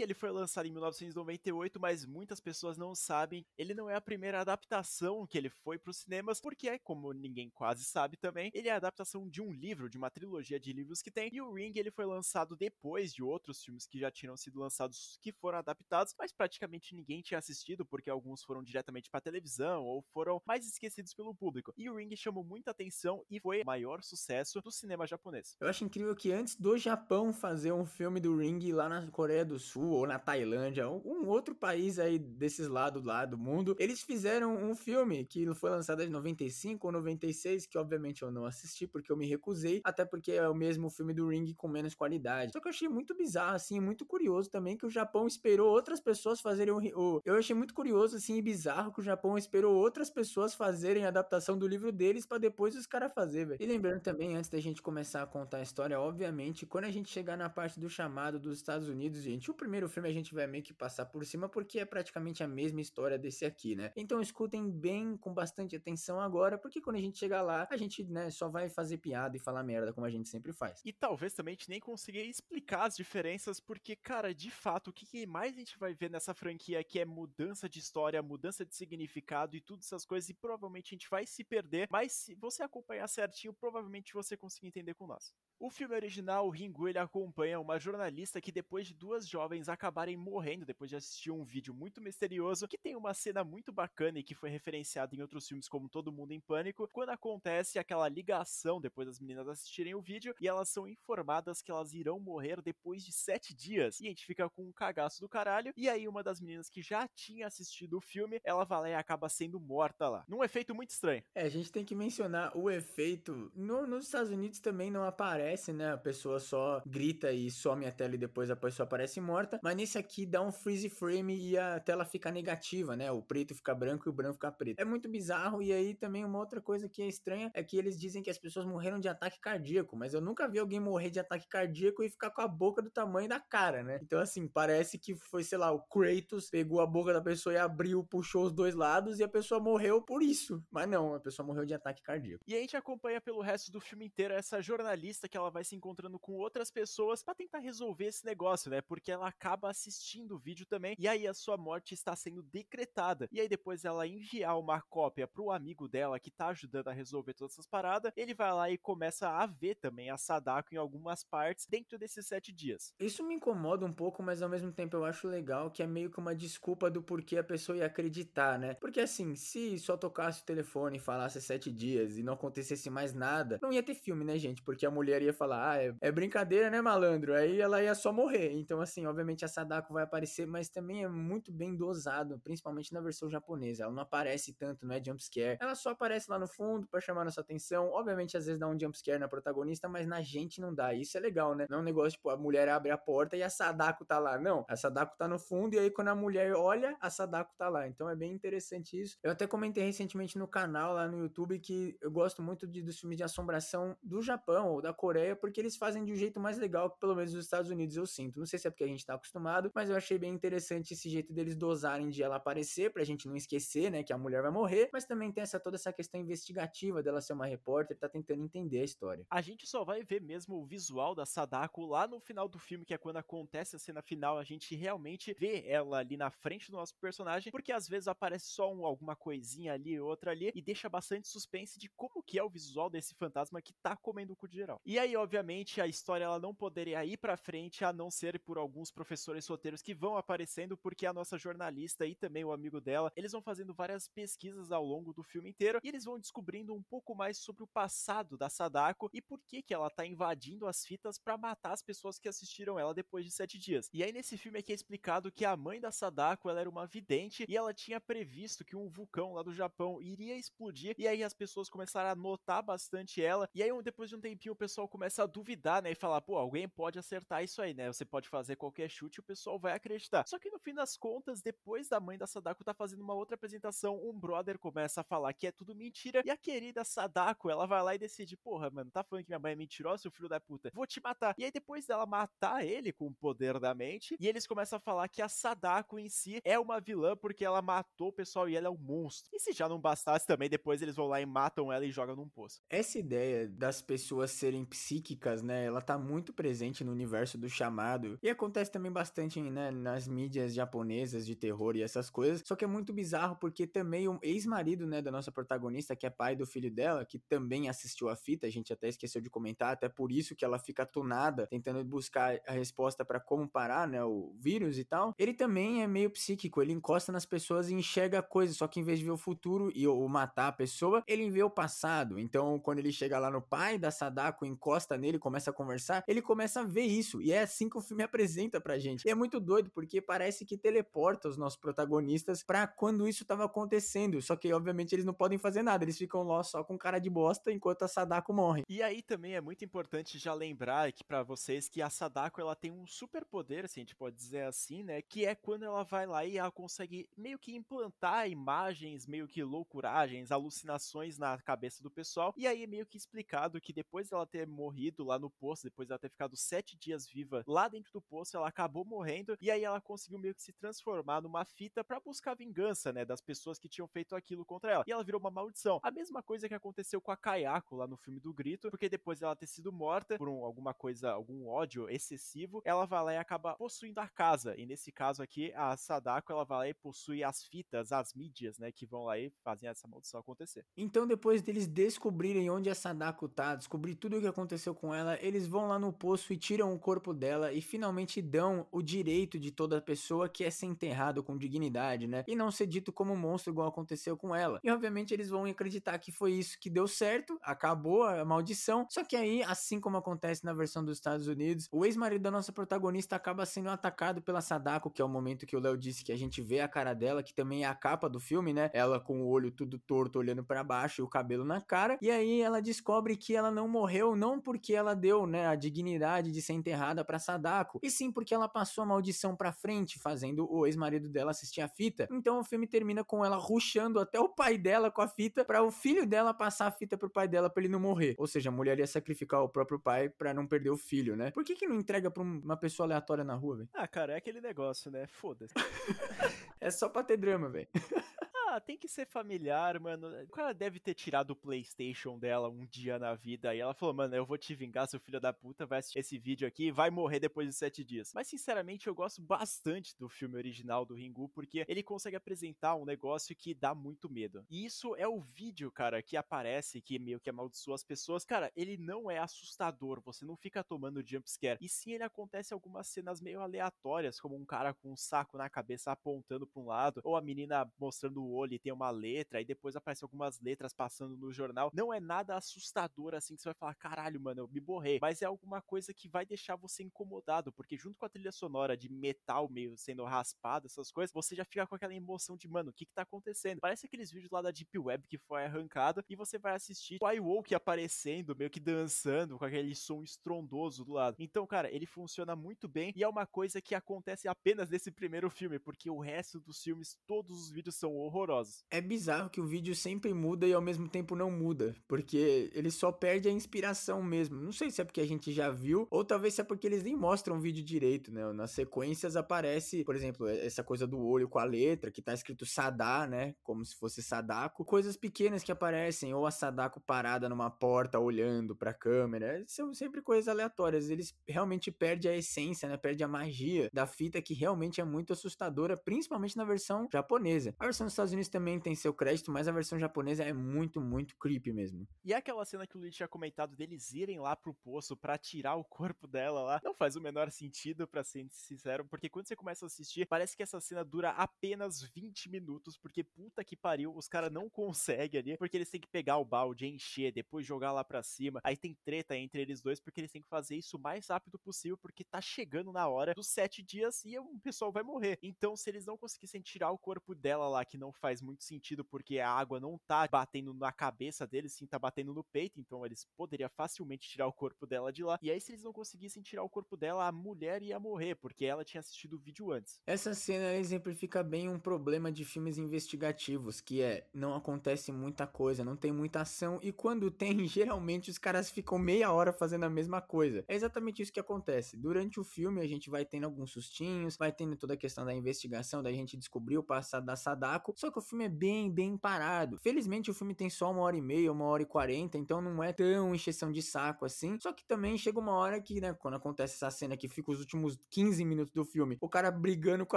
Ring 0.00 0.02
ele 0.02 0.14
foi 0.14 0.30
lançado 0.30 0.66
em 0.66 0.70
1998, 0.70 1.78
mas 1.78 2.06
muitas 2.06 2.40
pessoas 2.40 2.78
não 2.78 2.94
sabem. 2.94 3.44
Ele 3.56 3.74
não 3.74 3.88
é 3.88 3.94
a 3.94 4.00
primeira 4.00 4.40
adaptação 4.40 5.26
que 5.26 5.36
ele 5.36 5.50
foi 5.50 5.78
para 5.78 5.90
os 5.90 5.98
cinemas, 5.98 6.40
porque 6.40 6.78
como 6.78 7.12
ninguém 7.12 7.50
quase 7.50 7.84
sabe 7.84 8.16
também, 8.16 8.50
ele 8.54 8.68
é 8.68 8.72
a 8.72 8.76
adaptação 8.76 9.28
de 9.28 9.42
um 9.42 9.52
livro, 9.52 9.88
de 9.88 9.98
uma 9.98 10.10
trilogia 10.10 10.58
de 10.58 10.72
livros 10.72 11.02
que 11.02 11.10
tem. 11.10 11.30
E 11.32 11.40
o 11.40 11.52
Ring 11.52 11.72
ele 11.76 11.90
foi 11.90 12.06
lançado 12.06 12.56
depois 12.56 13.12
de 13.12 13.22
outros 13.22 13.62
filmes 13.62 13.86
que 13.86 13.98
já 13.98 14.10
tinham 14.10 14.36
sido 14.36 14.58
lançados 14.58 15.18
que 15.20 15.32
foram 15.32 15.58
adaptados, 15.58 16.14
mas 16.18 16.32
praticamente 16.32 16.94
ninguém 16.94 17.20
tinha 17.20 17.38
assistido 17.38 17.84
porque 17.84 18.10
alguns 18.10 18.42
foram 18.42 18.62
diretamente 18.62 19.10
para 19.10 19.20
televisão 19.20 19.84
ou 19.84 20.02
foram 20.12 20.40
mais 20.46 20.66
esquecidos 20.66 21.12
pelo 21.14 21.34
público. 21.34 21.72
E 21.76 21.90
o 21.90 21.96
Ring 21.96 22.14
chamou 22.16 22.42
muita 22.42 22.70
atenção 22.70 23.24
e 23.30 23.40
foi 23.40 23.62
o 23.62 23.66
maior 23.66 24.02
sucesso 24.02 24.60
do 24.60 24.70
cinema 24.70 25.06
japonês. 25.06 25.56
Eu 25.60 25.68
acho 25.68 25.84
incrível 25.84 26.14
que 26.14 26.32
antes 26.32 26.54
do 26.54 26.76
Japão 26.78 27.32
fazer 27.32 27.72
um 27.72 27.84
filme 27.84 28.20
do 28.20 28.36
Ring 28.36 28.72
lá 28.72 28.88
na 28.88 29.10
Coreia 29.10 29.44
do 29.44 29.58
Sul 29.58 29.89
ou 29.90 30.06
na 30.06 30.18
Tailândia, 30.18 30.88
um 30.88 31.28
outro 31.28 31.54
país 31.54 31.98
aí 31.98 32.18
desses 32.18 32.68
lados 32.68 33.04
lá 33.04 33.24
do 33.24 33.38
mundo, 33.38 33.74
eles 33.78 34.02
fizeram 34.02 34.56
um 34.56 34.74
filme 34.74 35.24
que 35.24 35.52
foi 35.54 35.70
lançado 35.70 36.02
em 36.02 36.08
95 36.08 36.86
ou 36.86 36.92
96, 36.92 37.66
que 37.66 37.78
obviamente 37.78 38.22
eu 38.22 38.30
não 38.30 38.44
assisti 38.44 38.86
porque 38.86 39.10
eu 39.10 39.16
me 39.16 39.26
recusei, 39.26 39.80
até 39.84 40.04
porque 40.04 40.32
é 40.32 40.48
o 40.48 40.54
mesmo 40.54 40.90
filme 40.90 41.12
do 41.12 41.28
Ring 41.28 41.52
com 41.54 41.68
menos 41.68 41.94
qualidade. 41.94 42.52
Só 42.52 42.60
que 42.60 42.68
eu 42.68 42.70
achei 42.70 42.88
muito 42.88 43.14
bizarro, 43.14 43.56
assim, 43.56 43.80
muito 43.80 44.04
curioso 44.04 44.50
também 44.50 44.76
que 44.76 44.86
o 44.86 44.90
Japão 44.90 45.26
esperou 45.26 45.70
outras 45.70 46.00
pessoas 46.00 46.40
fazerem 46.40 46.74
o. 46.94 47.20
Eu 47.24 47.36
achei 47.36 47.54
muito 47.54 47.74
curioso, 47.74 48.16
assim, 48.16 48.36
e 48.36 48.42
bizarro 48.42 48.92
que 48.92 49.00
o 49.00 49.02
Japão 49.02 49.36
esperou 49.36 49.74
outras 49.74 50.10
pessoas 50.10 50.54
fazerem 50.54 51.04
a 51.04 51.08
adaptação 51.08 51.58
do 51.58 51.66
livro 51.66 51.92
deles 51.92 52.26
para 52.26 52.38
depois 52.38 52.76
os 52.76 52.86
caras 52.86 53.12
fazer, 53.12 53.46
velho. 53.46 53.62
E 53.62 53.66
lembrando 53.66 54.00
também, 54.00 54.36
antes 54.36 54.50
da 54.50 54.60
gente 54.60 54.82
começar 54.82 55.22
a 55.22 55.26
contar 55.26 55.58
a 55.58 55.62
história, 55.62 55.98
obviamente, 55.98 56.66
quando 56.66 56.84
a 56.84 56.90
gente 56.90 57.10
chegar 57.10 57.36
na 57.36 57.48
parte 57.48 57.78
do 57.78 57.88
chamado 57.88 58.38
dos 58.38 58.56
Estados 58.56 58.88
Unidos, 58.88 59.20
gente, 59.20 59.50
o 59.50 59.54
primeiro 59.54 59.79
filme 59.88 60.08
a 60.08 60.12
gente 60.12 60.34
vai 60.34 60.46
meio 60.46 60.62
que 60.64 60.72
passar 60.72 61.06
por 61.06 61.24
cima 61.24 61.48
porque 61.48 61.78
é 61.78 61.84
praticamente 61.84 62.42
a 62.42 62.48
mesma 62.48 62.80
história 62.80 63.18
desse 63.18 63.44
aqui, 63.44 63.74
né? 63.74 63.92
Então 63.96 64.20
escutem 64.20 64.70
bem, 64.70 65.16
com 65.16 65.32
bastante 65.32 65.76
atenção 65.76 66.20
agora, 66.20 66.58
porque 66.58 66.80
quando 66.80 66.96
a 66.96 67.00
gente 67.00 67.18
chegar 67.18 67.42
lá, 67.42 67.66
a 67.70 67.76
gente, 67.76 68.04
né, 68.04 68.30
só 68.30 68.48
vai 68.48 68.68
fazer 68.68 68.98
piada 68.98 69.36
e 69.36 69.40
falar 69.40 69.62
merda 69.62 69.92
como 69.92 70.06
a 70.06 70.10
gente 70.10 70.28
sempre 70.28 70.52
faz. 70.52 70.80
E 70.84 70.92
talvez 70.92 71.32
também 71.32 71.52
a 71.52 71.56
gente 71.56 71.68
nem 71.68 71.80
consiga 71.80 72.18
explicar 72.20 72.84
as 72.84 72.96
diferenças, 72.96 73.60
porque, 73.60 73.96
cara, 73.96 74.34
de 74.34 74.50
fato, 74.50 74.90
o 74.90 74.92
que 74.92 75.26
mais 75.26 75.54
a 75.54 75.58
gente 75.58 75.78
vai 75.78 75.94
ver 75.94 76.10
nessa 76.10 76.34
franquia 76.34 76.80
aqui 76.80 76.98
é 76.98 77.04
mudança 77.04 77.68
de 77.68 77.78
história, 77.78 78.22
mudança 78.22 78.64
de 78.64 78.74
significado 78.74 79.56
e 79.56 79.60
tudo 79.60 79.80
essas 79.80 80.04
coisas, 80.04 80.28
e 80.28 80.34
provavelmente 80.34 80.94
a 80.94 80.96
gente 80.96 81.08
vai 81.08 81.26
se 81.26 81.42
perder, 81.42 81.88
mas 81.90 82.12
se 82.12 82.34
você 82.34 82.62
acompanhar 82.62 83.08
certinho, 83.08 83.54
provavelmente 83.54 84.12
você 84.12 84.36
consiga 84.36 84.66
entender 84.66 84.94
com 84.94 85.06
nós. 85.06 85.32
O 85.58 85.70
filme 85.70 85.94
original, 85.94 86.46
o 86.46 86.50
Ringu, 86.50 86.88
ele 86.88 86.98
acompanha 86.98 87.60
uma 87.60 87.78
jornalista 87.78 88.40
que 88.40 88.52
depois 88.52 88.86
de 88.86 88.94
duas 88.94 89.26
jovens 89.26 89.68
acabarem 89.70 90.16
morrendo 90.16 90.66
depois 90.66 90.90
de 90.90 90.96
assistir 90.96 91.30
um 91.30 91.44
vídeo 91.44 91.74
muito 91.74 92.00
misterioso, 92.00 92.68
que 92.68 92.78
tem 92.78 92.96
uma 92.96 93.14
cena 93.14 93.42
muito 93.42 93.72
bacana 93.72 94.18
e 94.18 94.22
que 94.22 94.34
foi 94.34 94.50
referenciada 94.50 95.14
em 95.14 95.22
outros 95.22 95.46
filmes 95.46 95.68
como 95.68 95.88
Todo 95.88 96.12
Mundo 96.12 96.32
em 96.32 96.40
Pânico, 96.40 96.88
quando 96.92 97.10
acontece 97.10 97.78
aquela 97.78 98.08
ligação 98.08 98.80
depois 98.80 99.06
das 99.06 99.18
meninas 99.18 99.48
assistirem 99.48 99.94
o 99.94 100.00
vídeo 100.00 100.34
e 100.40 100.46
elas 100.46 100.68
são 100.68 100.86
informadas 100.86 101.62
que 101.62 101.70
elas 101.70 101.92
irão 101.92 102.20
morrer 102.20 102.60
depois 102.60 103.04
de 103.04 103.12
sete 103.12 103.54
dias. 103.54 104.00
E 104.00 104.06
a 104.06 104.08
gente 104.08 104.26
fica 104.26 104.48
com 104.50 104.62
um 104.62 104.72
cagaço 104.72 105.20
do 105.20 105.28
caralho, 105.28 105.72
e 105.76 105.88
aí 105.88 106.06
uma 106.06 106.22
das 106.22 106.40
meninas 106.40 106.68
que 106.68 106.82
já 106.82 107.08
tinha 107.08 107.46
assistido 107.46 107.96
o 107.96 108.00
filme, 108.00 108.40
ela 108.44 108.64
vai 108.64 108.80
lá 108.80 108.88
e 108.90 108.94
acaba 108.94 109.28
sendo 109.28 109.58
morta 109.58 110.08
lá. 110.08 110.24
Num 110.28 110.44
efeito 110.44 110.74
muito 110.74 110.90
estranho. 110.90 111.22
É, 111.34 111.42
a 111.42 111.48
gente 111.48 111.72
tem 111.72 111.84
que 111.84 111.94
mencionar 111.94 112.56
o 112.56 112.70
efeito. 112.70 113.50
No, 113.54 113.86
nos 113.86 114.06
Estados 114.06 114.30
Unidos 114.30 114.60
também 114.60 114.90
não 114.90 115.04
aparece 115.04 115.70
né? 115.72 115.92
A 115.92 115.98
pessoa 115.98 116.38
só 116.38 116.82
grita 116.86 117.32
e 117.32 117.50
some 117.50 117.86
a 117.86 117.92
tela 117.92 118.14
e 118.14 118.18
depois 118.18 118.50
a 118.50 118.56
pessoa 118.56 118.84
aparece 118.84 119.20
morta. 119.20 119.49
Mas 119.62 119.76
nesse 119.76 119.98
aqui 119.98 120.26
dá 120.26 120.42
um 120.42 120.52
freeze 120.52 120.88
frame 120.88 121.36
e 121.36 121.58
a 121.58 121.80
tela 121.80 122.04
fica 122.04 122.30
negativa, 122.30 122.96
né? 122.96 123.10
O 123.10 123.22
preto 123.22 123.54
fica 123.54 123.74
branco 123.74 124.08
e 124.08 124.10
o 124.10 124.12
branco 124.12 124.34
fica 124.34 124.52
preto. 124.52 124.78
É 124.78 124.84
muito 124.84 125.08
bizarro. 125.08 125.62
E 125.62 125.72
aí 125.72 125.94
também 125.94 126.24
uma 126.24 126.38
outra 126.38 126.60
coisa 126.60 126.88
que 126.88 127.02
é 127.02 127.06
estranha 127.06 127.50
é 127.54 127.62
que 127.62 127.76
eles 127.76 127.98
dizem 127.98 128.22
que 128.22 128.30
as 128.30 128.38
pessoas 128.38 128.66
morreram 128.66 128.98
de 128.98 129.08
ataque 129.08 129.40
cardíaco, 129.40 129.96
mas 129.96 130.14
eu 130.14 130.20
nunca 130.20 130.48
vi 130.48 130.58
alguém 130.58 130.80
morrer 130.80 131.10
de 131.10 131.20
ataque 131.20 131.48
cardíaco 131.48 132.02
e 132.02 132.10
ficar 132.10 132.30
com 132.30 132.42
a 132.42 132.48
boca 132.48 132.82
do 132.82 132.90
tamanho 132.90 133.28
da 133.28 133.40
cara, 133.40 133.82
né? 133.82 133.98
Então, 134.02 134.18
assim, 134.18 134.46
parece 134.46 134.98
que 134.98 135.14
foi, 135.14 135.44
sei 135.44 135.58
lá, 135.58 135.70
o 135.72 135.80
Kratos 135.80 136.50
pegou 136.50 136.80
a 136.80 136.86
boca 136.86 137.12
da 137.12 137.20
pessoa 137.20 137.54
e 137.54 137.58
abriu, 137.58 138.04
puxou 138.04 138.44
os 138.44 138.52
dois 138.52 138.74
lados 138.74 139.18
e 139.18 139.24
a 139.24 139.28
pessoa 139.28 139.60
morreu 139.60 140.02
por 140.02 140.22
isso. 140.22 140.62
Mas 140.70 140.88
não, 140.88 141.14
a 141.14 141.20
pessoa 141.20 141.46
morreu 141.46 141.64
de 141.64 141.74
ataque 141.74 142.02
cardíaco. 142.02 142.44
E 142.46 142.54
a 142.54 142.60
gente 142.60 142.76
acompanha 142.76 143.20
pelo 143.20 143.40
resto 143.40 143.70
do 143.70 143.80
filme 143.80 144.06
inteiro 144.06 144.34
essa 144.34 144.60
jornalista 144.60 145.28
que 145.28 145.36
ela 145.36 145.50
vai 145.50 145.64
se 145.64 145.74
encontrando 145.74 146.18
com 146.18 146.32
outras 146.32 146.70
pessoas 146.70 147.22
para 147.22 147.34
tentar 147.34 147.58
resolver 147.58 148.06
esse 148.06 148.24
negócio, 148.24 148.70
né? 148.70 148.80
Porque 148.80 149.10
ela 149.10 149.30
acaba 149.40 149.70
assistindo 149.70 150.36
o 150.36 150.38
vídeo 150.38 150.66
também 150.66 150.94
e 150.98 151.08
aí 151.08 151.26
a 151.26 151.32
sua 151.32 151.56
morte 151.56 151.94
está 151.94 152.14
sendo 152.14 152.42
decretada. 152.42 153.26
E 153.32 153.40
aí 153.40 153.48
depois 153.48 153.86
ela 153.86 154.06
enviar 154.06 154.58
uma 154.58 154.82
cópia 154.82 155.26
pro 155.26 155.50
amigo 155.50 155.88
dela 155.88 156.20
que 156.20 156.30
tá 156.30 156.48
ajudando 156.48 156.88
a 156.88 156.92
resolver 156.92 157.32
todas 157.32 157.54
essas 157.54 157.66
paradas, 157.66 158.12
ele 158.14 158.34
vai 158.34 158.52
lá 158.52 158.70
e 158.70 158.76
começa 158.76 159.30
a 159.30 159.46
ver 159.46 159.76
também 159.76 160.10
a 160.10 160.18
Sadako 160.18 160.74
em 160.74 160.76
algumas 160.76 161.24
partes 161.24 161.66
dentro 161.66 161.98
desses 161.98 162.26
sete 162.26 162.52
dias. 162.52 162.92
Isso 163.00 163.26
me 163.26 163.34
incomoda 163.34 163.86
um 163.86 163.92
pouco, 163.92 164.22
mas 164.22 164.42
ao 164.42 164.48
mesmo 164.48 164.70
tempo 164.72 164.96
eu 164.96 165.04
acho 165.06 165.26
legal 165.26 165.70
que 165.70 165.82
é 165.82 165.86
meio 165.86 166.10
que 166.10 166.18
uma 166.18 166.34
desculpa 166.34 166.90
do 166.90 167.02
porquê 167.02 167.38
a 167.38 167.44
pessoa 167.44 167.78
ia 167.78 167.86
acreditar, 167.86 168.58
né? 168.58 168.74
Porque 168.74 169.00
assim, 169.00 169.34
se 169.34 169.78
só 169.78 169.96
tocasse 169.96 170.42
o 170.42 170.44
telefone 170.44 170.98
e 170.98 171.00
falasse 171.00 171.40
sete 171.40 171.72
dias 171.72 172.18
e 172.18 172.22
não 172.22 172.34
acontecesse 172.34 172.90
mais 172.90 173.14
nada, 173.14 173.58
não 173.62 173.72
ia 173.72 173.82
ter 173.82 173.94
filme, 173.94 174.22
né, 174.22 174.38
gente? 174.38 174.62
Porque 174.62 174.84
a 174.84 174.90
mulher 174.90 175.22
ia 175.22 175.32
falar, 175.32 175.70
ah, 175.70 175.82
é, 175.82 175.94
é, 176.02 176.12
brincadeira, 176.12 176.68
né, 176.68 176.82
malandro? 176.82 177.34
Aí 177.34 177.58
ela 177.58 177.82
ia 177.82 177.94
só 177.94 178.12
morrer. 178.12 178.52
Então, 178.52 178.80
assim, 178.80 179.06
obviamente 179.06 179.29
a 179.44 179.48
Sadako 179.48 179.94
vai 179.94 180.04
aparecer, 180.04 180.46
mas 180.46 180.68
também 180.68 181.04
é 181.04 181.08
muito 181.08 181.52
bem 181.52 181.76
dosado, 181.76 182.38
principalmente 182.38 182.92
na 182.92 183.00
versão 183.00 183.28
japonesa. 183.30 183.84
Ela 183.84 183.92
não 183.92 184.02
aparece 184.02 184.52
tanto, 184.52 184.86
não 184.86 184.94
é 184.94 185.02
jumpscare. 185.02 185.58
Ela 185.60 185.74
só 185.74 185.90
aparece 185.90 186.30
lá 186.30 186.38
no 186.38 186.46
fundo 186.46 186.86
para 186.86 187.00
chamar 187.00 187.24
nossa 187.24 187.40
atenção. 187.40 187.90
Obviamente, 187.92 188.36
às 188.36 188.46
vezes 188.46 188.58
dá 188.58 188.68
um 188.68 188.78
jumpscare 188.78 189.18
na 189.18 189.28
protagonista, 189.28 189.88
mas 189.88 190.06
na 190.06 190.22
gente 190.22 190.60
não 190.60 190.74
dá. 190.74 190.94
Isso 190.94 191.16
é 191.16 191.20
legal, 191.20 191.54
né? 191.54 191.66
Não 191.68 191.78
é 191.78 191.80
um 191.80 191.84
negócio 191.84 192.12
tipo, 192.12 192.30
a 192.30 192.36
mulher 192.36 192.68
abre 192.68 192.90
a 192.90 192.98
porta 192.98 193.36
e 193.36 193.42
a 193.42 193.50
Sadako 193.50 194.04
tá 194.04 194.18
lá. 194.18 194.38
Não, 194.38 194.64
a 194.68 194.76
Sadako 194.76 195.16
tá 195.16 195.26
no 195.26 195.38
fundo 195.38 195.74
e 195.74 195.78
aí 195.78 195.90
quando 195.90 196.08
a 196.08 196.14
mulher 196.14 196.54
olha, 196.54 196.96
a 197.00 197.10
Sadako 197.10 197.54
tá 197.56 197.68
lá. 197.68 197.86
Então 197.88 198.08
é 198.08 198.16
bem 198.16 198.32
interessante 198.32 199.00
isso. 199.00 199.18
Eu 199.22 199.32
até 199.32 199.46
comentei 199.46 199.84
recentemente 199.84 200.38
no 200.38 200.48
canal 200.48 200.94
lá 200.94 201.08
no 201.08 201.18
YouTube 201.18 201.58
que 201.58 201.96
eu 202.00 202.10
gosto 202.10 202.42
muito 202.42 202.66
de, 202.66 202.82
dos 202.82 202.98
filmes 202.98 203.16
de 203.16 203.24
assombração 203.24 203.96
do 204.02 204.22
Japão 204.22 204.68
ou 204.68 204.80
da 204.80 204.92
Coreia, 204.92 205.36
porque 205.36 205.60
eles 205.60 205.76
fazem 205.76 206.04
de 206.04 206.12
um 206.12 206.16
jeito 206.16 206.40
mais 206.40 206.58
legal 206.58 206.90
que 206.90 207.00
pelo 207.00 207.14
menos 207.14 207.34
nos 207.34 207.44
Estados 207.44 207.70
Unidos 207.70 207.96
eu 207.96 208.06
sinto. 208.06 208.38
Não 208.38 208.46
sei 208.46 208.58
se 208.58 208.66
é 208.66 208.70
porque 208.70 208.84
a 208.84 208.88
gente 208.88 209.04
tá 209.04 209.14
acostumado, 209.20 209.70
mas 209.74 209.90
eu 209.90 209.96
achei 209.96 210.18
bem 210.18 210.32
interessante 210.32 210.94
esse 210.94 211.08
jeito 211.08 211.32
deles 211.32 211.54
dosarem 211.54 212.08
de 212.08 212.22
ela 212.22 212.36
aparecer, 212.36 212.92
pra 212.92 213.04
gente 213.04 213.28
não 213.28 213.36
esquecer, 213.36 213.90
né, 213.90 214.02
que 214.02 214.12
a 214.12 214.18
mulher 214.18 214.42
vai 214.42 214.50
morrer, 214.50 214.88
mas 214.92 215.04
também 215.04 215.30
tem 215.30 215.42
essa 215.42 215.60
toda 215.60 215.76
essa 215.76 215.92
questão 215.92 216.20
investigativa 216.20 217.02
dela 217.02 217.20
ser 217.20 217.34
uma 217.34 217.46
repórter, 217.46 217.98
tá 217.98 218.08
tentando 218.08 218.42
entender 218.42 218.80
a 218.80 218.84
história. 218.84 219.26
A 219.30 219.40
gente 219.40 219.66
só 219.66 219.84
vai 219.84 220.02
ver 220.02 220.20
mesmo 220.20 220.56
o 220.56 220.66
visual 220.66 221.14
da 221.14 221.26
Sadako 221.26 221.86
lá 221.86 222.06
no 222.06 222.18
final 222.18 222.48
do 222.48 222.58
filme, 222.58 222.84
que 222.84 222.94
é 222.94 222.98
quando 222.98 223.18
acontece 223.18 223.76
a 223.76 223.78
cena 223.78 224.02
final, 224.02 224.38
a 224.38 224.44
gente 224.44 224.74
realmente 224.74 225.34
vê 225.38 225.64
ela 225.66 225.98
ali 225.98 226.16
na 226.16 226.30
frente 226.30 226.70
do 226.70 226.76
nosso 226.76 226.96
personagem, 226.96 227.52
porque 227.52 227.72
às 227.72 227.86
vezes 227.86 228.08
aparece 228.08 228.46
só 228.46 228.72
um, 228.72 228.84
alguma 228.84 229.14
coisinha 229.14 229.74
ali, 229.74 230.00
outra 230.00 230.30
ali, 230.30 230.50
e 230.54 230.62
deixa 230.62 230.88
bastante 230.88 231.28
suspense 231.28 231.78
de 231.78 231.88
como 231.90 232.22
que 232.22 232.38
é 232.38 232.42
o 232.42 232.48
visual 232.48 232.88
desse 232.88 233.14
fantasma 233.14 233.60
que 233.60 233.74
tá 233.82 233.96
comendo 233.96 234.32
o 234.32 234.36
cu 234.36 234.48
de 234.48 234.56
geral. 234.56 234.80
E 234.84 234.98
aí, 234.98 235.16
obviamente, 235.16 235.80
a 235.80 235.86
história 235.86 236.24
ela 236.24 236.38
não 236.38 236.54
poderia 236.54 237.04
ir 237.04 237.16
pra 237.16 237.36
frente 237.36 237.84
a 237.84 237.92
não 237.92 238.10
ser 238.10 238.38
por 238.40 238.58
alguns 238.58 238.90
professores 239.10 239.44
roteiros 239.48 239.82
que 239.82 239.92
vão 239.92 240.16
aparecendo, 240.16 240.76
porque 240.76 241.04
a 241.04 241.12
nossa 241.12 241.36
jornalista 241.36 242.06
e 242.06 242.14
também 242.14 242.44
o 242.44 242.52
amigo 242.52 242.80
dela, 242.80 243.10
eles 243.16 243.32
vão 243.32 243.42
fazendo 243.42 243.74
várias 243.74 244.06
pesquisas 244.06 244.70
ao 244.70 244.84
longo 244.84 245.12
do 245.12 245.24
filme 245.24 245.50
inteiro, 245.50 245.80
e 245.82 245.88
eles 245.88 246.04
vão 246.04 246.16
descobrindo 246.16 246.72
um 246.72 246.82
pouco 246.82 247.12
mais 247.12 247.38
sobre 247.38 247.64
o 247.64 247.66
passado 247.66 248.38
da 248.38 248.48
Sadako 248.48 249.10
e 249.12 249.20
por 249.20 249.40
que 249.40 249.62
que 249.62 249.74
ela 249.74 249.90
tá 249.90 250.06
invadindo 250.06 250.68
as 250.68 250.86
fitas 250.86 251.18
para 251.18 251.36
matar 251.36 251.72
as 251.72 251.82
pessoas 251.82 252.20
que 252.20 252.28
assistiram 252.28 252.78
ela 252.78 252.94
depois 252.94 253.24
de 253.24 253.32
sete 253.32 253.58
dias. 253.58 253.90
E 253.92 254.04
aí 254.04 254.12
nesse 254.12 254.38
filme 254.38 254.60
aqui 254.60 254.70
é 254.70 254.76
explicado 254.76 255.32
que 255.32 255.44
a 255.44 255.56
mãe 255.56 255.80
da 255.80 255.90
Sadako 255.90 256.48
ela 256.48 256.60
era 256.60 256.70
uma 256.70 256.86
vidente 256.86 257.44
e 257.48 257.56
ela 257.56 257.74
tinha 257.74 258.00
previsto 258.00 258.64
que 258.64 258.76
um 258.76 258.88
vulcão 258.88 259.32
lá 259.32 259.42
do 259.42 259.52
Japão 259.52 260.00
iria 260.00 260.36
explodir 260.36 260.94
e 260.96 261.08
aí 261.08 261.24
as 261.24 261.34
pessoas 261.34 261.68
começaram 261.68 262.10
a 262.10 262.14
notar 262.14 262.62
bastante 262.62 263.20
ela 263.20 263.48
e 263.52 263.60
aí 263.60 263.70
depois 263.82 264.08
de 264.08 264.14
um 264.14 264.20
tempinho 264.20 264.52
o 264.52 264.56
pessoal 264.56 264.86
começa 264.88 265.24
a 265.24 265.26
duvidar, 265.26 265.82
né, 265.82 265.90
e 265.90 265.94
falar, 265.96 266.20
pô, 266.20 266.36
alguém 266.36 266.68
pode 266.68 266.98
acertar 266.98 267.42
isso 267.42 267.60
aí, 267.60 267.74
né? 267.74 267.92
Você 267.92 268.04
pode 268.04 268.28
fazer 268.28 268.54
qualquer 268.54 268.88
chute 269.00 269.20
o 269.20 269.22
pessoal 269.22 269.58
vai 269.58 269.72
acreditar. 269.72 270.26
Só 270.26 270.38
que 270.38 270.50
no 270.50 270.58
fim 270.58 270.74
das 270.74 270.96
contas, 270.96 271.40
depois 271.40 271.88
da 271.88 271.98
mãe 271.98 272.18
da 272.18 272.26
Sadako 272.26 272.62
tá 272.62 272.74
fazendo 272.74 273.02
uma 273.02 273.14
outra 273.14 273.34
apresentação, 273.34 273.98
um 274.02 274.12
brother 274.12 274.58
começa 274.58 275.00
a 275.00 275.04
falar 275.04 275.32
que 275.32 275.46
é 275.46 275.52
tudo 275.52 275.74
mentira 275.74 276.22
e 276.24 276.30
a 276.30 276.36
querida 276.36 276.84
Sadako, 276.84 277.48
ela 277.48 277.66
vai 277.66 277.82
lá 277.82 277.94
e 277.94 277.98
decide, 277.98 278.36
porra, 278.36 278.70
mano, 278.70 278.90
tá 278.90 279.02
falando 279.02 279.24
que 279.24 279.30
minha 279.30 279.38
mãe 279.38 279.52
é 279.52 279.56
mentirosa, 279.56 280.02
seu 280.02 280.10
filho 280.10 280.28
da 280.28 280.38
puta, 280.38 280.70
vou 280.74 280.86
te 280.86 281.00
matar. 281.00 281.34
E 281.38 281.44
aí 281.44 281.50
depois 281.50 281.86
dela 281.86 282.04
matar 282.04 282.64
ele 282.64 282.92
com 282.92 283.06
o 283.06 283.14
poder 283.14 283.58
da 283.58 283.74
mente, 283.74 284.16
e 284.20 284.28
eles 284.28 284.46
começam 284.46 284.76
a 284.76 284.80
falar 284.80 285.08
que 285.08 285.22
a 285.22 285.28
Sadako 285.28 285.98
em 285.98 286.08
si 286.08 286.40
é 286.44 286.58
uma 286.58 286.80
vilã 286.80 287.16
porque 287.16 287.44
ela 287.44 287.62
matou 287.62 288.08
o 288.08 288.12
pessoal 288.12 288.48
e 288.48 288.56
ela 288.56 288.66
é 288.66 288.70
um 288.70 288.76
monstro. 288.76 289.30
E 289.32 289.40
se 289.40 289.52
já 289.52 289.68
não 289.68 289.80
bastasse 289.80 290.26
também, 290.26 290.48
depois 290.48 290.82
eles 290.82 290.96
vão 290.96 291.06
lá 291.06 291.20
e 291.20 291.26
matam 291.26 291.72
ela 291.72 291.86
e 291.86 291.90
jogam 291.90 292.16
num 292.16 292.28
poço. 292.28 292.60
Essa 292.68 292.98
ideia 292.98 293.48
das 293.48 293.80
pessoas 293.80 294.30
serem 294.32 294.64
psíquicas, 294.64 295.42
né, 295.42 295.64
ela 295.64 295.80
tá 295.80 295.96
muito 295.96 296.32
presente 296.32 296.84
no 296.84 296.92
universo 296.92 297.38
do 297.38 297.48
chamado, 297.48 298.18
e 298.22 298.28
acontece 298.28 298.70
também 298.70 298.89
bastante, 298.92 299.40
né, 299.40 299.70
nas 299.70 300.06
mídias 300.08 300.54
japonesas 300.54 301.26
de 301.26 301.34
terror 301.34 301.76
e 301.76 301.82
essas 301.82 302.10
coisas, 302.10 302.42
só 302.44 302.54
que 302.56 302.64
é 302.64 302.68
muito 302.68 302.92
bizarro 302.92 303.36
porque 303.36 303.66
também 303.66 304.08
o 304.08 304.18
ex-marido, 304.22 304.86
né, 304.86 305.00
da 305.00 305.10
nossa 305.10 305.32
protagonista, 305.32 305.96
que 305.96 306.06
é 306.06 306.10
pai 306.10 306.36
do 306.36 306.46
filho 306.46 306.70
dela, 306.70 307.04
que 307.04 307.18
também 307.18 307.68
assistiu 307.68 308.08
a 308.08 308.16
fita, 308.16 308.46
a 308.46 308.50
gente 308.50 308.72
até 308.72 308.88
esqueceu 308.88 309.20
de 309.20 309.30
comentar, 309.30 309.72
até 309.72 309.88
por 309.88 310.12
isso 310.12 310.34
que 310.34 310.44
ela 310.44 310.58
fica 310.58 310.84
tunada, 310.84 311.46
tentando 311.46 311.82
buscar 311.84 312.40
a 312.46 312.52
resposta 312.52 313.04
para 313.04 313.20
como 313.20 313.48
parar, 313.48 313.86
né, 313.88 314.02
o 314.04 314.34
vírus 314.38 314.78
e 314.78 314.84
tal. 314.84 315.14
Ele 315.18 315.34
também 315.34 315.82
é 315.82 315.86
meio 315.86 316.10
psíquico, 316.10 316.60
ele 316.60 316.72
encosta 316.72 317.12
nas 317.12 317.26
pessoas 317.26 317.70
e 317.70 317.74
enxerga 317.74 318.22
coisas, 318.22 318.56
só 318.56 318.66
que 318.66 318.80
em 318.80 318.84
vez 318.84 318.98
de 318.98 319.04
ver 319.04 319.12
o 319.12 319.16
futuro 319.16 319.70
e 319.74 319.86
ou 319.86 320.08
matar 320.08 320.48
a 320.48 320.52
pessoa, 320.52 321.02
ele 321.06 321.30
vê 321.30 321.42
o 321.42 321.50
passado. 321.50 322.18
Então, 322.18 322.58
quando 322.58 322.78
ele 322.78 322.92
chega 322.92 323.18
lá 323.18 323.30
no 323.30 323.42
pai 323.42 323.78
da 323.78 323.90
Sadako, 323.90 324.44
encosta 324.44 324.96
nele, 324.96 325.18
começa 325.18 325.50
a 325.50 325.54
conversar, 325.54 326.04
ele 326.06 326.22
começa 326.22 326.60
a 326.60 326.64
ver 326.64 326.84
isso. 326.84 327.20
E 327.22 327.32
é 327.32 327.42
assim 327.42 327.68
que 327.68 327.78
o 327.78 327.80
filme 327.80 328.02
apresenta 328.02 328.60
pra 328.60 328.78
gente. 328.80 329.06
E 329.06 329.10
é 329.10 329.14
muito 329.14 329.38
doido 329.38 329.70
porque 329.70 330.00
parece 330.00 330.44
que 330.44 330.56
teleporta 330.56 331.28
os 331.28 331.36
nossos 331.36 331.58
protagonistas 331.58 332.42
para 332.42 332.66
quando 332.66 333.06
isso 333.06 333.24
tava 333.24 333.44
acontecendo. 333.44 334.20
Só 334.20 334.34
que 334.36 334.52
obviamente 334.52 334.94
eles 334.94 335.04
não 335.04 335.14
podem 335.14 335.38
fazer 335.38 335.62
nada, 335.62 335.84
eles 335.84 335.98
ficam 335.98 336.22
lá 336.22 336.42
só 336.42 336.64
com 336.64 336.78
cara 336.78 336.98
de 336.98 337.10
bosta 337.10 337.52
enquanto 337.52 337.82
a 337.82 337.88
Sadako 337.88 338.32
morre. 338.32 338.64
E 338.68 338.82
aí 338.82 339.02
também 339.02 339.34
é 339.34 339.40
muito 339.40 339.64
importante 339.64 340.18
já 340.18 340.34
lembrar 340.34 340.88
aqui 340.88 341.04
para 341.04 341.22
vocês 341.22 341.68
que 341.68 341.82
a 341.82 341.90
Sadako 341.90 342.40
ela 342.40 342.56
tem 342.56 342.70
um 342.70 342.86
super 342.86 343.24
poder, 343.24 343.64
assim, 343.64 343.80
a 343.80 343.84
gente 343.84 343.96
pode 343.96 344.16
dizer 344.16 344.44
assim, 344.44 344.82
né, 344.82 345.02
que 345.02 345.24
é 345.24 345.34
quando 345.34 345.64
ela 345.64 345.82
vai 345.82 346.06
lá 346.06 346.24
e 346.24 346.38
ela 346.38 346.50
consegue 346.50 347.08
meio 347.16 347.38
que 347.38 347.54
implantar 347.54 348.28
imagens, 348.28 349.06
meio 349.06 349.28
que 349.28 349.42
loucuragens, 349.42 350.32
alucinações 350.32 351.18
na 351.18 351.38
cabeça 351.38 351.82
do 351.82 351.90
pessoal. 351.90 352.32
E 352.36 352.46
aí 352.46 352.64
é 352.64 352.66
meio 352.66 352.86
que 352.86 352.96
explicado 352.96 353.60
que 353.60 353.72
depois 353.72 354.08
dela 354.08 354.26
ter 354.26 354.46
morrido 354.46 355.04
lá 355.04 355.18
no 355.18 355.30
poço, 355.30 355.64
depois 355.64 355.88
dela 355.88 355.98
ter 355.98 356.10
ficado 356.10 356.36
sete 356.36 356.76
dias 356.76 357.06
viva 357.06 357.42
lá 357.46 357.68
dentro 357.68 357.92
do 357.92 358.00
poço, 358.00 358.36
ela 358.36 358.50
acabou 358.70 358.84
morrendo 358.84 359.36
e 359.40 359.50
aí 359.50 359.64
ela 359.64 359.80
conseguiu 359.80 360.18
meio 360.18 360.34
que 360.34 360.42
se 360.42 360.52
transformar 360.52 361.20
numa 361.20 361.44
fita 361.44 361.82
para 361.82 361.98
buscar 361.98 362.34
vingança, 362.34 362.92
né, 362.92 363.04
das 363.04 363.20
pessoas 363.20 363.58
que 363.58 363.68
tinham 363.68 363.88
feito 363.88 364.14
aquilo 364.14 364.44
contra 364.44 364.70
ela. 364.70 364.84
E 364.86 364.92
ela 364.92 365.02
virou 365.02 365.20
uma 365.20 365.30
maldição. 365.30 365.80
A 365.82 365.90
mesma 365.90 366.22
coisa 366.22 366.48
que 366.48 366.54
aconteceu 366.54 367.00
com 367.00 367.10
a 367.10 367.16
Kayako 367.16 367.76
lá 367.76 367.86
no 367.86 367.96
filme 367.96 368.20
do 368.20 368.32
Grito, 368.32 368.70
porque 368.70 368.88
depois 368.88 369.18
dela 369.18 369.34
ter 369.34 369.48
sido 369.48 369.72
morta 369.72 370.16
por 370.16 370.28
um, 370.28 370.44
alguma 370.44 370.72
coisa, 370.72 371.10
algum 371.10 371.48
ódio 371.48 371.90
excessivo, 371.90 372.62
ela 372.64 372.86
vai 372.86 373.02
lá 373.02 373.14
e 373.14 373.18
acaba 373.18 373.54
possuindo 373.54 374.00
a 374.00 374.08
casa. 374.08 374.54
E 374.56 374.64
nesse 374.64 374.92
caso 374.92 375.22
aqui, 375.22 375.52
a 375.54 375.76
Sadako, 375.76 376.32
ela 376.32 376.44
vai 376.44 376.58
lá 376.58 376.68
e 376.68 376.74
possui 376.74 377.24
as 377.24 377.44
fitas, 377.44 377.90
as 377.90 378.14
mídias, 378.14 378.58
né, 378.58 378.70
que 378.70 378.86
vão 378.86 379.04
lá 379.04 379.18
e 379.18 379.32
fazem 379.42 379.68
essa 379.68 379.88
maldição 379.88 380.20
acontecer. 380.20 380.64
Então, 380.76 381.06
depois 381.06 381.42
deles 381.42 381.66
descobrirem 381.66 382.48
onde 382.50 382.70
a 382.70 382.74
Sadako 382.74 383.28
tá, 383.28 383.56
descobrir 383.56 383.96
tudo 383.96 384.18
o 384.18 384.20
que 384.20 384.26
aconteceu 384.26 384.74
com 384.74 384.94
ela, 384.94 385.18
eles 385.20 385.46
vão 385.46 385.66
lá 385.66 385.78
no 385.78 385.92
poço 385.92 386.32
e 386.32 386.36
tiram 386.36 386.72
o 386.72 386.78
corpo 386.78 387.12
dela 387.12 387.52
e 387.52 387.60
finalmente 387.60 388.20
dão 388.22 388.49
o 388.70 388.82
direito 388.82 389.38
de 389.38 389.50
toda 389.50 389.80
pessoa 389.80 390.28
que 390.28 390.44
é 390.44 390.50
ser 390.50 390.66
enterrado 390.66 391.22
com 391.22 391.36
dignidade, 391.36 392.06
né? 392.06 392.24
E 392.26 392.36
não 392.36 392.50
ser 392.50 392.66
dito 392.66 392.92
como 392.92 393.16
monstro 393.16 393.52
igual 393.52 393.68
aconteceu 393.68 394.16
com 394.16 394.34
ela. 394.34 394.60
E 394.62 394.70
obviamente 394.70 395.12
eles 395.14 395.28
vão 395.28 395.44
acreditar 395.44 395.98
que 395.98 396.12
foi 396.12 396.32
isso 396.32 396.58
que 396.58 396.70
deu 396.70 396.86
certo, 396.86 397.38
acabou 397.42 398.04
a 398.04 398.24
maldição. 398.24 398.86
Só 398.88 399.04
que 399.04 399.16
aí, 399.16 399.42
assim 399.42 399.80
como 399.80 399.96
acontece 399.96 400.44
na 400.44 400.52
versão 400.52 400.84
dos 400.84 400.96
Estados 400.96 401.26
Unidos, 401.26 401.68
o 401.72 401.84
ex-marido 401.84 402.22
da 402.22 402.30
nossa 402.30 402.52
protagonista 402.52 403.16
acaba 403.16 403.46
sendo 403.46 403.70
atacado 403.70 404.22
pela 404.22 404.40
Sadako, 404.40 404.90
que 404.90 405.02
é 405.02 405.04
o 405.04 405.08
momento 405.08 405.46
que 405.46 405.56
o 405.56 405.60
Léo 405.60 405.76
disse 405.76 406.04
que 406.04 406.12
a 406.12 406.16
gente 406.16 406.40
vê 406.42 406.60
a 406.60 406.68
cara 406.68 406.94
dela, 406.94 407.22
que 407.22 407.34
também 407.34 407.64
é 407.64 407.66
a 407.66 407.74
capa 407.74 408.08
do 408.08 408.20
filme, 408.20 408.52
né? 408.52 408.70
Ela 408.72 409.00
com 409.00 409.22
o 409.22 409.28
olho 409.28 409.50
tudo 409.50 409.78
torto 409.78 410.18
olhando 410.18 410.44
para 410.44 410.62
baixo 410.62 411.00
e 411.00 411.04
o 411.04 411.08
cabelo 411.08 411.44
na 411.44 411.60
cara. 411.60 411.98
E 412.00 412.10
aí 412.10 412.40
ela 412.40 412.60
descobre 412.60 413.16
que 413.16 413.34
ela 413.34 413.50
não 413.50 413.68
morreu 413.68 414.14
não 414.16 414.40
porque 414.40 414.74
ela 414.74 414.94
deu, 414.94 415.26
né, 415.26 415.46
a 415.46 415.54
dignidade 415.54 416.30
de 416.30 416.42
ser 416.42 416.52
enterrada 416.52 417.04
para 417.04 417.18
Sadako, 417.18 417.80
e 417.82 417.90
sim 417.90 418.10
porque 418.10 418.34
ela 418.34 418.39
passou 418.48 418.82
a 418.82 418.86
maldição 418.86 419.36
para 419.36 419.52
frente, 419.52 419.98
fazendo 419.98 420.50
o 420.50 420.66
ex-marido 420.66 421.08
dela 421.08 421.30
assistir 421.30 421.60
a 421.60 421.68
fita. 421.68 422.08
Então 422.10 422.40
o 422.40 422.44
filme 422.44 422.66
termina 422.66 423.04
com 423.04 423.24
ela 423.24 423.36
ruxando 423.36 423.98
até 423.98 424.18
o 424.18 424.28
pai 424.28 424.56
dela 424.56 424.90
com 424.90 425.02
a 425.02 425.08
fita 425.08 425.44
para 425.44 425.62
o 425.62 425.70
filho 425.70 426.06
dela 426.06 426.32
passar 426.32 426.66
a 426.66 426.70
fita 426.70 426.96
pro 426.96 427.10
pai 427.10 427.28
dela 427.28 427.50
para 427.50 427.62
ele 427.62 427.72
não 427.72 427.80
morrer. 427.80 428.14
Ou 428.18 428.26
seja, 428.26 428.50
a 428.50 428.52
mulher 428.52 428.78
ia 428.78 428.86
sacrificar 428.86 429.42
o 429.42 429.48
próprio 429.48 429.78
pai 429.78 430.08
para 430.08 430.34
não 430.34 430.46
perder 430.46 430.70
o 430.70 430.76
filho, 430.76 431.16
né? 431.16 431.30
Por 431.30 431.44
que 431.44 431.54
que 431.54 431.66
não 431.66 431.76
entrega 431.76 432.10
pra 432.10 432.22
uma 432.22 432.56
pessoa 432.56 432.86
aleatória 432.86 433.24
na 433.24 433.34
rua, 433.34 433.56
velho? 433.58 433.68
Ah, 433.74 433.88
cara, 433.88 434.14
é 434.14 434.16
aquele 434.16 434.40
negócio, 434.40 434.90
né? 434.90 435.06
Foda-se. 435.06 435.54
é 436.60 436.70
só 436.70 436.88
pra 436.88 437.02
ter 437.02 437.16
drama, 437.16 437.48
velho. 437.48 437.68
Ah, 438.52 438.58
tem 438.58 438.76
que 438.76 438.88
ser 438.88 439.06
familiar, 439.06 439.78
mano. 439.78 440.08
O 440.24 440.28
cara 440.32 440.52
deve 440.52 440.80
ter 440.80 440.92
tirado 440.92 441.30
o 441.30 441.36
PlayStation 441.36 442.18
dela 442.18 442.48
um 442.48 442.66
dia 442.66 442.98
na 442.98 443.14
vida. 443.14 443.54
E 443.54 443.60
ela 443.60 443.72
falou, 443.72 443.94
mano, 443.94 444.16
eu 444.16 444.26
vou 444.26 444.36
te 444.36 444.56
vingar, 444.56 444.88
seu 444.88 444.98
filho 444.98 445.20
da 445.20 445.32
puta. 445.32 445.64
Vai 445.64 445.78
assistir 445.78 446.00
esse 446.00 446.18
vídeo 446.18 446.48
aqui 446.48 446.66
e 446.66 446.72
vai 446.72 446.90
morrer 446.90 447.20
depois 447.20 447.46
de 447.46 447.54
sete 447.54 447.84
dias. 447.84 448.10
Mas, 448.12 448.26
sinceramente, 448.30 448.86
eu 448.86 448.94
gosto 448.94 449.20
bastante 449.20 449.96
do 449.98 450.08
filme 450.08 450.36
original 450.36 450.84
do 450.84 450.94
Ringu, 450.94 451.28
porque 451.30 451.64
ele 451.66 451.82
consegue 451.82 452.16
apresentar 452.16 452.76
um 452.76 452.84
negócio 452.84 453.34
que 453.34 453.54
dá 453.54 453.74
muito 453.74 454.08
medo. 454.08 454.44
E 454.48 454.64
isso 454.64 454.94
é 454.94 455.08
o 455.08 455.20
vídeo, 455.20 455.70
cara, 455.70 456.00
que 456.02 456.16
aparece, 456.16 456.80
que 456.80 456.98
meio 456.98 457.18
que 457.18 457.28
amaldiçoa 457.28 457.74
as 457.74 457.82
pessoas. 457.82 458.24
Cara, 458.24 458.52
ele 458.54 458.76
não 458.76 459.10
é 459.10 459.18
assustador. 459.18 460.00
Você 460.02 460.24
não 460.24 460.36
fica 460.36 460.62
tomando 460.62 461.04
jumpscare. 461.04 461.58
E 461.60 461.68
sim, 461.68 461.92
ele 461.92 462.04
acontece 462.04 462.54
algumas 462.54 462.86
cenas 462.86 463.20
meio 463.20 463.40
aleatórias, 463.40 464.20
como 464.20 464.36
um 464.36 464.44
cara 464.44 464.72
com 464.72 464.92
um 464.92 464.96
saco 464.96 465.36
na 465.36 465.50
cabeça 465.50 465.90
apontando 465.90 466.46
pra 466.46 466.62
um 466.62 466.66
lado, 466.66 467.00
ou 467.02 467.16
a 467.16 467.20
menina 467.20 467.70
mostrando 467.78 468.22
o 468.22 468.32
olho 468.32 468.54
e 468.54 468.58
tem 468.58 468.72
uma 468.72 468.90
letra, 468.90 469.40
e 469.40 469.44
depois 469.44 469.74
aparece 469.74 470.04
algumas 470.04 470.38
letras 470.40 470.72
passando 470.72 471.16
no 471.16 471.32
jornal. 471.32 471.70
Não 471.74 471.92
é 471.92 471.98
nada 471.98 472.36
assustador 472.36 473.14
assim 473.14 473.34
que 473.34 473.42
você 473.42 473.48
vai 473.48 473.54
falar, 473.54 473.74
caralho, 473.74 474.20
mano, 474.20 474.42
eu 474.42 474.48
me 474.48 474.60
borrei. 474.60 474.98
Mas 475.00 475.20
é 475.20 475.26
alguma 475.26 475.60
coisa 475.60 475.92
que 475.92 476.08
vai 476.08 476.24
deixar 476.24 476.54
você 476.56 476.84
incomodado, 476.84 477.52
porque 477.52 477.76
junto 477.76 477.98
com 477.98 478.06
a 478.06 478.10
trilha 478.20 478.32
sonora 478.32 478.76
de 478.76 478.92
metal 478.92 479.48
meio 479.48 479.74
sendo 479.76 480.04
raspado, 480.04 480.66
essas 480.66 480.92
coisas, 480.92 481.12
você 481.12 481.34
já 481.34 481.44
fica 481.44 481.66
com 481.66 481.74
aquela 481.74 481.94
emoção 481.94 482.36
de, 482.36 482.46
mano, 482.46 482.70
o 482.70 482.72
que 482.72 482.84
que 482.84 482.92
tá 482.92 483.02
acontecendo? 483.02 483.60
Parece 483.60 483.86
aqueles 483.86 484.10
vídeos 484.12 484.30
lá 484.30 484.42
da 484.42 484.50
Deep 484.50 484.78
Web 484.78 485.06
que 485.08 485.16
foi 485.16 485.44
arrancado 485.44 486.04
e 486.08 486.14
você 486.14 486.38
vai 486.38 486.54
assistir 486.54 486.98
o 487.00 487.10
iWoke 487.10 487.54
aparecendo, 487.54 488.36
meio 488.36 488.50
que 488.50 488.60
dançando, 488.60 489.38
com 489.38 489.44
aquele 489.44 489.74
som 489.74 490.02
estrondoso 490.02 490.84
do 490.84 490.92
lado. 490.92 491.16
Então, 491.18 491.46
cara, 491.46 491.74
ele 491.74 491.86
funciona 491.86 492.36
muito 492.36 492.68
bem 492.68 492.92
e 492.94 493.02
é 493.02 493.08
uma 493.08 493.26
coisa 493.26 493.60
que 493.60 493.74
acontece 493.74 494.28
apenas 494.28 494.68
nesse 494.68 494.90
primeiro 494.90 495.30
filme, 495.30 495.58
porque 495.58 495.88
o 495.88 495.98
resto 495.98 496.38
dos 496.40 496.62
filmes, 496.62 496.98
todos 497.06 497.30
os 497.30 497.50
vídeos 497.50 497.76
são 497.76 497.96
horrorosos. 497.96 498.64
É 498.70 498.80
bizarro 498.80 499.30
que 499.30 499.40
o 499.40 499.46
vídeo 499.46 499.74
sempre 499.74 500.12
muda 500.12 500.46
e 500.46 500.52
ao 500.52 500.60
mesmo 500.60 500.88
tempo 500.88 501.16
não 501.16 501.30
muda, 501.30 501.74
porque 501.88 502.50
ele 502.52 502.70
só 502.70 502.92
perde 502.92 503.28
a 503.28 503.32
inspiração 503.32 504.02
mesmo. 504.02 504.40
Não 504.40 504.52
sei 504.52 504.70
se 504.70 504.82
é 504.82 504.84
porque 504.84 505.00
a 505.00 505.06
gente 505.06 505.32
já 505.32 505.50
viu, 505.50 505.86
ou 505.90 506.04
talvez 506.04 506.34
se 506.34 506.42
é 506.42 506.44
porque 506.44 506.66
eles 506.66 506.82
nem 506.82 506.96
mostram 506.96 507.38
o 507.38 507.40
vídeo 507.40 507.64
direito, 507.64 508.09
né? 508.10 508.32
Nas 508.32 508.50
sequências 508.52 509.16
aparece, 509.16 509.84
por 509.84 509.94
exemplo, 509.94 510.28
essa 510.28 510.62
coisa 510.62 510.86
do 510.86 511.00
olho 511.00 511.28
com 511.28 511.38
a 511.38 511.44
letra, 511.44 511.90
que 511.90 512.02
tá 512.02 512.12
escrito 512.12 512.44
Sadá, 512.46 513.06
né? 513.06 513.34
Como 513.42 513.64
se 513.64 513.76
fosse 513.76 514.02
Sadako. 514.02 514.64
Coisas 514.64 514.96
pequenas 514.96 515.42
que 515.42 515.52
aparecem, 515.52 516.12
ou 516.14 516.26
a 516.26 516.30
Sadako 516.30 516.80
parada 516.80 517.28
numa 517.28 517.50
porta 517.50 517.98
olhando 517.98 518.54
pra 518.56 518.74
câmera. 518.74 519.44
São 519.46 519.72
sempre 519.72 520.02
coisas 520.02 520.28
aleatórias. 520.28 520.90
Eles 520.90 521.14
realmente 521.28 521.70
perdem 521.70 522.10
a 522.10 522.16
essência, 522.16 522.68
né? 522.68 522.76
Perde 522.76 523.02
a 523.04 523.08
magia 523.08 523.70
da 523.72 523.86
fita 523.86 524.20
que 524.20 524.34
realmente 524.34 524.80
é 524.80 524.84
muito 524.84 525.12
assustadora, 525.12 525.76
principalmente 525.76 526.36
na 526.36 526.44
versão 526.44 526.88
japonesa. 526.92 527.54
A 527.58 527.64
versão 527.64 527.86
dos 527.86 527.92
Estados 527.92 528.12
Unidos 528.12 528.28
também 528.28 528.60
tem 528.60 528.74
seu 528.74 528.92
crédito, 528.92 529.30
mas 529.30 529.48
a 529.48 529.52
versão 529.52 529.78
japonesa 529.78 530.24
é 530.24 530.32
muito, 530.32 530.80
muito 530.80 531.16
creepy 531.16 531.52
mesmo. 531.52 531.86
E 532.04 532.12
aquela 532.14 532.44
cena 532.44 532.66
que 532.66 532.76
o 532.76 532.80
Luigi 532.80 532.96
tinha 532.96 533.08
comentado 533.08 533.54
deles 533.54 533.92
irem 533.92 534.18
lá 534.18 534.34
pro 534.36 534.54
poço 534.54 534.96
para 534.96 535.18
tirar 535.18 535.56
o 535.56 535.64
corpo 535.64 536.06
dela 536.06 536.42
lá, 536.42 536.60
não 536.64 536.74
faz 536.74 536.96
o 536.96 537.00
menor 537.00 537.30
sentido, 537.30 537.86
para 538.00 538.04
ser 538.04 538.26
sincero, 538.30 538.84
porque 538.86 539.08
quando 539.08 539.26
você 539.26 539.36
começa 539.36 539.64
a 539.64 539.68
assistir, 539.68 540.06
parece 540.06 540.36
que 540.36 540.42
essa 540.42 540.60
cena 540.60 540.82
dura 540.82 541.10
apenas 541.10 541.82
20 541.82 542.30
minutos, 542.30 542.78
porque 542.78 543.04
puta 543.04 543.44
que 543.44 543.54
pariu, 543.54 543.94
os 543.94 544.08
caras 544.08 544.32
não 544.32 544.48
conseguem 544.48 545.20
ali, 545.20 545.36
porque 545.36 545.56
eles 545.56 545.68
têm 545.68 545.80
que 545.80 545.88
pegar 545.88 546.16
o 546.16 546.24
balde, 546.24 546.66
encher, 546.66 547.12
depois 547.12 547.46
jogar 547.46 547.72
lá 547.72 547.84
para 547.84 548.02
cima. 548.02 548.40
Aí 548.42 548.56
tem 548.56 548.74
treta 548.84 549.16
entre 549.16 549.42
eles 549.42 549.60
dois, 549.60 549.80
porque 549.80 550.00
eles 550.00 550.10
têm 550.10 550.22
que 550.22 550.28
fazer 550.28 550.56
isso 550.56 550.76
o 550.76 550.80
mais 550.80 551.08
rápido 551.08 551.38
possível, 551.38 551.76
porque 551.76 552.04
tá 552.04 552.20
chegando 552.20 552.72
na 552.72 552.88
hora 552.88 553.14
dos 553.14 553.28
sete 553.28 553.62
dias 553.62 554.02
e 554.04 554.18
o 554.18 554.38
pessoal 554.42 554.72
vai 554.72 554.82
morrer. 554.82 555.18
Então, 555.22 555.56
se 555.56 555.68
eles 555.68 555.84
não 555.84 555.98
conseguissem 555.98 556.40
tirar 556.40 556.70
o 556.70 556.78
corpo 556.78 557.14
dela 557.14 557.48
lá, 557.48 557.64
que 557.64 557.76
não 557.76 557.92
faz 557.92 558.22
muito 558.22 558.44
sentido, 558.44 558.84
porque 558.84 559.18
a 559.18 559.30
água 559.30 559.60
não 559.60 559.78
tá 559.86 560.08
batendo 560.08 560.54
na 560.54 560.72
cabeça 560.72 561.26
deles, 561.26 561.52
sim 561.52 561.66
tá 561.66 561.78
batendo 561.78 562.14
no 562.14 562.24
peito, 562.24 562.58
então 562.58 562.86
eles 562.86 563.06
poderiam 563.16 563.50
facilmente 563.50 564.08
tirar 564.08 564.26
o 564.26 564.32
corpo 564.32 564.66
dela 564.66 564.90
de 564.90 565.04
lá. 565.04 565.18
E 565.20 565.30
aí, 565.30 565.40
se 565.40 565.52
eles 565.52 565.62
não 565.62 565.72
conseguissem 565.72 566.22
tirar 566.22 566.42
o 566.42 566.48
corpo 566.48 566.76
dela, 566.76 567.06
a 567.06 567.12
mulher 567.12 567.62
ia 567.62 567.78
morrer, 567.78 567.89
porque 568.20 568.44
ela 568.44 568.64
tinha 568.64 568.80
assistido 568.80 569.14
o 569.14 569.18
vídeo 569.18 569.50
antes. 569.52 569.80
Essa 569.86 570.14
cena 570.14 570.54
exemplifica 570.54 571.22
bem 571.22 571.48
um 571.48 571.58
problema 571.58 572.12
de 572.12 572.24
filmes 572.24 572.58
investigativos, 572.58 573.60
que 573.60 573.82
é 573.82 574.06
não 574.14 574.34
acontece 574.34 574.92
muita 574.92 575.26
coisa, 575.26 575.64
não 575.64 575.76
tem 575.76 575.92
muita 575.92 576.20
ação, 576.20 576.58
e 576.62 576.72
quando 576.72 577.10
tem, 577.10 577.46
geralmente 577.48 578.10
os 578.10 578.18
caras 578.18 578.50
ficam 578.50 578.78
meia 578.78 579.12
hora 579.12 579.32
fazendo 579.32 579.64
a 579.64 579.70
mesma 579.70 580.00
coisa. 580.00 580.44
É 580.46 580.54
exatamente 580.54 581.02
isso 581.02 581.12
que 581.12 581.20
acontece. 581.20 581.76
Durante 581.76 582.20
o 582.20 582.24
filme, 582.24 582.60
a 582.60 582.66
gente 582.66 582.88
vai 582.90 583.04
tendo 583.04 583.24
alguns 583.24 583.50
sustinhos, 583.50 584.16
vai 584.16 584.32
tendo 584.32 584.56
toda 584.56 584.74
a 584.74 584.76
questão 584.76 585.04
da 585.04 585.14
investigação, 585.14 585.82
da 585.82 585.92
gente 585.92 586.16
descobrir 586.16 586.58
o 586.58 586.62
passado 586.62 587.04
da 587.04 587.16
Sadako, 587.16 587.74
só 587.76 587.90
que 587.90 587.98
o 587.98 588.02
filme 588.02 588.24
é 588.24 588.28
bem, 588.28 588.70
bem 588.70 588.96
parado. 588.96 589.58
Felizmente, 589.58 590.10
o 590.10 590.14
filme 590.14 590.34
tem 590.34 590.48
só 590.48 590.70
uma 590.70 590.82
hora 590.82 590.96
e 590.96 591.02
meia, 591.02 591.32
uma 591.32 591.44
hora 591.44 591.62
e 591.62 591.66
quarenta, 591.66 592.18
então 592.18 592.40
não 592.40 592.62
é 592.62 592.72
tão 592.72 593.14
encheção 593.14 593.50
de 593.50 593.62
saco 593.62 594.04
assim. 594.04 594.38
Só 594.40 594.52
que 594.52 594.64
também 594.64 594.96
chega 594.98 595.18
uma 595.18 595.32
hora 595.32 595.60
que, 595.60 595.80
né, 595.80 595.94
quando 595.94 596.14
acontece 596.14 596.54
essa 596.54 596.70
cena 596.70 596.96
que 596.96 597.08
fica 597.08 597.30
os 597.30 597.40
últimos 597.40 597.79
15 597.90 598.24
minutos 598.24 598.52
do 598.52 598.64
filme, 598.64 598.96
o 599.00 599.08
cara 599.08 599.30
brigando 599.30 599.86
com 599.86 599.96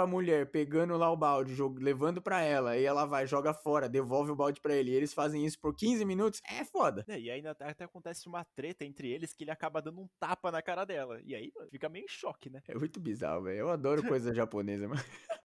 a 0.00 0.06
mulher, 0.06 0.50
pegando 0.50 0.96
lá 0.96 1.10
o 1.10 1.16
balde, 1.16 1.54
jogo, 1.54 1.78
levando 1.80 2.20
para 2.22 2.40
ela, 2.42 2.76
e 2.76 2.84
ela 2.84 3.04
vai, 3.04 3.26
joga 3.26 3.52
fora, 3.52 3.88
devolve 3.88 4.30
o 4.30 4.36
balde 4.36 4.60
para 4.60 4.74
ele, 4.74 4.90
e 4.90 4.94
eles 4.94 5.12
fazem 5.12 5.44
isso 5.44 5.58
por 5.60 5.74
15 5.74 6.04
minutos, 6.04 6.40
é 6.48 6.64
foda. 6.64 7.04
É, 7.08 7.18
e 7.18 7.30
aí 7.30 7.44
até 7.46 7.84
acontece 7.84 8.26
uma 8.28 8.44
treta 8.56 8.84
entre 8.84 9.10
eles 9.10 9.32
que 9.32 9.44
ele 9.44 9.50
acaba 9.50 9.82
dando 9.82 10.00
um 10.00 10.08
tapa 10.18 10.50
na 10.50 10.62
cara 10.62 10.84
dela. 10.84 11.20
E 11.24 11.34
aí, 11.34 11.52
mano, 11.54 11.70
fica 11.70 11.88
meio 11.88 12.04
em 12.04 12.08
choque, 12.08 12.50
né? 12.50 12.62
É 12.68 12.74
muito 12.74 13.00
bizarro, 13.00 13.42
velho. 13.42 13.58
Eu 13.58 13.70
adoro 13.70 14.02
coisa 14.06 14.34
japonesa, 14.34 14.88
mano. 14.88 15.02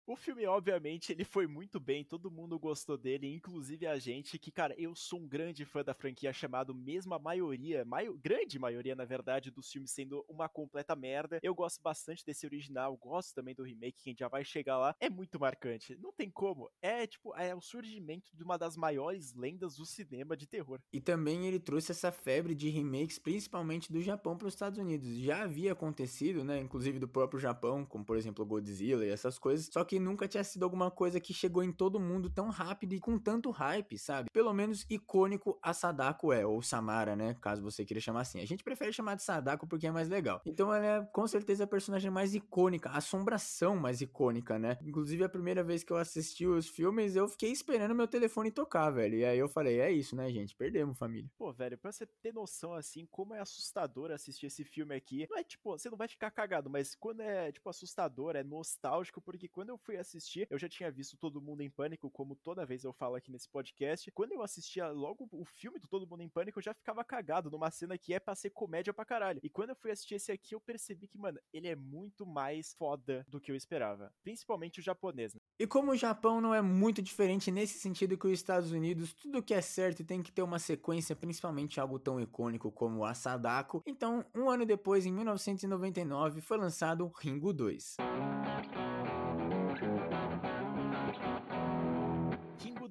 O 0.08 0.16
filme, 0.16 0.46
obviamente, 0.46 1.12
ele 1.12 1.24
foi 1.24 1.48
muito 1.48 1.80
bem, 1.80 2.06
todo 2.06 2.30
mundo 2.30 2.60
gostou 2.60 2.96
dele, 2.96 3.26
inclusive 3.34 3.88
a 3.88 3.98
gente, 3.98 4.38
que, 4.38 4.52
cara, 4.52 4.76
eu 4.78 4.94
sou 4.94 5.20
um 5.20 5.28
grande 5.28 5.66
fã 5.66 5.84
da 5.84 5.96
franquia, 5.96 6.32
chamado 6.32 6.76
mesmo 6.76 7.16
a 7.16 7.20
maioria, 7.20 7.84
maio, 7.84 8.16
grande 8.16 8.60
maioria, 8.60 8.96
na 8.96 9.04
verdade, 9.04 9.50
dos 9.50 9.72
filmes 9.72 9.90
sendo 9.90 10.24
uma 10.30 10.48
completa 10.48 10.96
merda. 10.96 11.40
Eu 11.42 11.56
gosto 11.56 11.82
bastante 11.82 12.15
desse 12.24 12.46
original, 12.46 12.96
gosto 12.98 13.34
também 13.34 13.56
do 13.56 13.64
remake, 13.64 14.04
quem 14.04 14.16
já 14.18 14.28
vai 14.28 14.44
chegar 14.44 14.78
lá. 14.78 14.96
É 15.00 15.10
muito 15.10 15.40
marcante, 15.40 15.98
não 16.02 16.14
tem 16.14 16.30
como. 16.30 16.70
É, 16.82 17.08
tipo, 17.08 17.36
é 17.36 17.56
o 17.56 17.62
surgimento 17.62 18.36
de 18.36 18.44
uma 18.44 18.58
das 18.58 18.78
maiores 18.78 19.34
lendas 19.34 19.76
do 19.76 19.86
cinema 19.86 20.38
de 20.38 20.48
terror. 20.48 20.80
E 20.94 21.02
também 21.02 21.48
ele 21.48 21.60
trouxe 21.60 21.92
essa 21.92 22.12
febre 22.12 22.54
de 22.54 22.70
remakes, 22.70 23.20
principalmente 23.20 23.92
do 23.92 24.02
Japão 24.02 24.38
para 24.38 24.48
os 24.48 24.54
Estados 24.54 24.80
Unidos. 24.80 25.08
Já 25.18 25.44
havia 25.44 25.74
acontecido, 25.74 26.44
né, 26.44 26.60
inclusive 26.60 27.00
do 27.00 27.08
próprio 27.08 27.40
Japão, 27.40 27.86
como 27.86 28.06
por 28.06 28.18
exemplo 28.18 28.46
Godzilla 28.46 29.06
e 29.06 29.10
essas 29.10 29.40
coisas, 29.40 29.70
só 29.72 29.84
que 29.84 30.00
nunca 30.00 30.28
tinha 30.28 30.44
sido 30.44 30.64
alguma 30.64 30.92
coisa 30.92 31.20
que 31.20 31.34
chegou 31.34 31.64
em 31.64 31.72
todo 31.72 32.00
mundo 32.00 32.30
tão 32.30 32.50
rápido 32.50 32.94
e 32.94 33.00
com 33.00 33.18
tanto 33.18 33.52
hype, 33.52 33.98
sabe? 33.98 34.30
Pelo 34.32 34.54
menos 34.54 34.86
icônico 34.90 35.58
a 35.62 35.74
Sadako 35.74 36.32
é, 36.32 36.46
ou 36.46 36.62
Samara, 36.62 37.16
né? 37.16 37.36
Caso 37.42 37.62
você 37.62 37.86
queira 37.86 38.02
chamar 38.02 38.22
assim. 38.22 38.40
A 38.40 38.46
gente 38.46 38.64
prefere 38.64 38.94
chamar 38.94 39.16
de 39.16 39.24
Sadako 39.24 39.68
porque 39.68 39.88
é 39.88 39.92
mais 39.92 40.10
legal. 40.10 40.42
Então 40.46 40.74
ela 40.74 40.86
é 40.86 41.02
com 41.06 41.28
certeza 41.28 41.64
a 41.64 41.68
personagem 41.68 42.05
mais 42.12 42.36
icônica, 42.36 42.90
a 42.90 42.98
assombração 42.98 43.76
mais 43.76 44.02
icônica, 44.02 44.58
né? 44.58 44.78
Inclusive 44.84 45.24
a 45.24 45.30
primeira 45.30 45.64
vez 45.64 45.84
que 45.84 45.92
eu 45.92 45.98
assisti 45.98 46.46
os 46.46 46.68
filmes, 46.68 47.16
eu 47.16 47.28
fiquei 47.28 47.52
esperando 47.52 47.96
meu 47.96 48.08
telefone 48.08 48.52
tocar, 48.52 48.90
velho. 48.90 49.18
E 49.18 49.26
aí 49.26 49.38
eu 49.38 49.48
falei, 49.48 49.80
é 49.80 49.92
isso, 49.92 50.16
né, 50.16 50.30
gente? 50.30 50.56
Perdemos, 50.56 50.98
família. 50.98 51.30
Pô, 51.38 51.52
velho, 51.52 51.78
pra 51.78 51.92
você 51.92 52.06
ter 52.06 52.34
noção 52.34 52.74
assim, 52.74 53.06
como 53.06 53.34
é 53.34 53.40
assustador 53.40 54.12
assistir 54.12 54.48
esse 54.48 54.64
filme 54.64 54.96
aqui. 54.96 55.28
Não 55.30 55.38
é 55.38 55.44
tipo, 55.44 55.72
você 55.72 55.90
não 55.90 55.98
vai 55.98 56.08
ficar 56.08 56.32
cagado, 56.32 56.70
mas 56.70 56.96
quando 56.96 57.22
é 57.22 57.52
tipo 57.52 57.70
assustador, 57.70 58.36
é 58.36 58.44
nostálgico, 58.44 59.22
porque 59.22 59.48
quando 59.48 59.70
eu 59.70 59.78
fui 59.78 59.98
assistir, 59.98 60.48
eu 60.50 60.60
já 60.60 60.68
tinha 60.68 60.92
visto 60.92 61.18
Todo 61.18 61.42
Mundo 61.42 61.62
em 61.62 61.70
Pânico, 61.70 62.10
como 62.10 62.36
toda 62.36 62.66
vez 62.66 62.84
eu 62.84 62.94
falo 62.94 63.16
aqui 63.16 63.32
nesse 63.32 63.50
podcast. 63.50 64.12
Quando 64.12 64.34
eu 64.34 64.42
assistia 64.42 64.90
logo 64.90 65.28
o 65.32 65.46
filme 65.46 65.80
do 65.80 65.88
Todo 65.88 66.08
Mundo 66.08 66.22
em 66.22 66.30
Pânico, 66.30 66.60
eu 66.60 66.64
já 66.64 66.74
ficava 66.74 67.04
cagado 67.04 67.50
numa 67.50 67.72
cena 67.72 67.98
que 67.98 68.14
é 68.14 68.20
pra 68.20 68.36
ser 68.36 68.50
comédia 68.50 68.94
pra 68.94 69.06
caralho. 69.06 69.40
E 69.44 69.50
quando 69.50 69.70
eu 69.70 69.76
fui 69.76 69.92
assistir 69.92 70.16
esse 70.16 70.32
aqui, 70.32 70.56
eu 70.56 70.62
percebi 70.62 71.08
que, 71.08 71.18
mano, 71.18 71.40
ele 71.54 71.68
é 71.68 71.76
muito 71.76 71.95
mais 72.26 72.74
foda 72.74 73.26
do 73.28 73.40
que 73.40 73.52
eu 73.52 73.56
esperava. 73.56 74.12
Principalmente 74.24 74.80
o 74.80 74.84
japonês, 74.84 75.34
né? 75.34 75.40
E 75.60 75.66
como 75.66 75.92
o 75.92 75.96
Japão 75.96 76.42
não 76.42 76.54
é 76.54 76.62
muito 76.62 77.02
diferente 77.02 77.52
nesse 77.52 77.80
sentido 77.80 78.18
que 78.18 78.28
os 78.28 78.34
Estados 78.34 78.72
Unidos, 78.72 79.14
tudo 79.14 79.44
que 79.44 79.54
é 79.54 79.62
certo 79.62 80.04
tem 80.04 80.22
que 80.22 80.32
ter 80.32 80.42
uma 80.42 80.60
sequência, 80.60 81.16
principalmente 81.16 81.80
algo 81.80 82.00
tão 82.00 82.20
icônico 82.20 82.72
como 82.72 83.06
a 83.06 83.14
Sadako. 83.14 83.82
Então, 83.86 84.26
um 84.36 84.50
ano 84.50 84.66
depois, 84.66 85.06
em 85.06 85.12
1999, 85.12 86.42
foi 86.42 86.58
lançado 86.58 87.12
Ringo 87.20 87.54
2. 87.54 87.98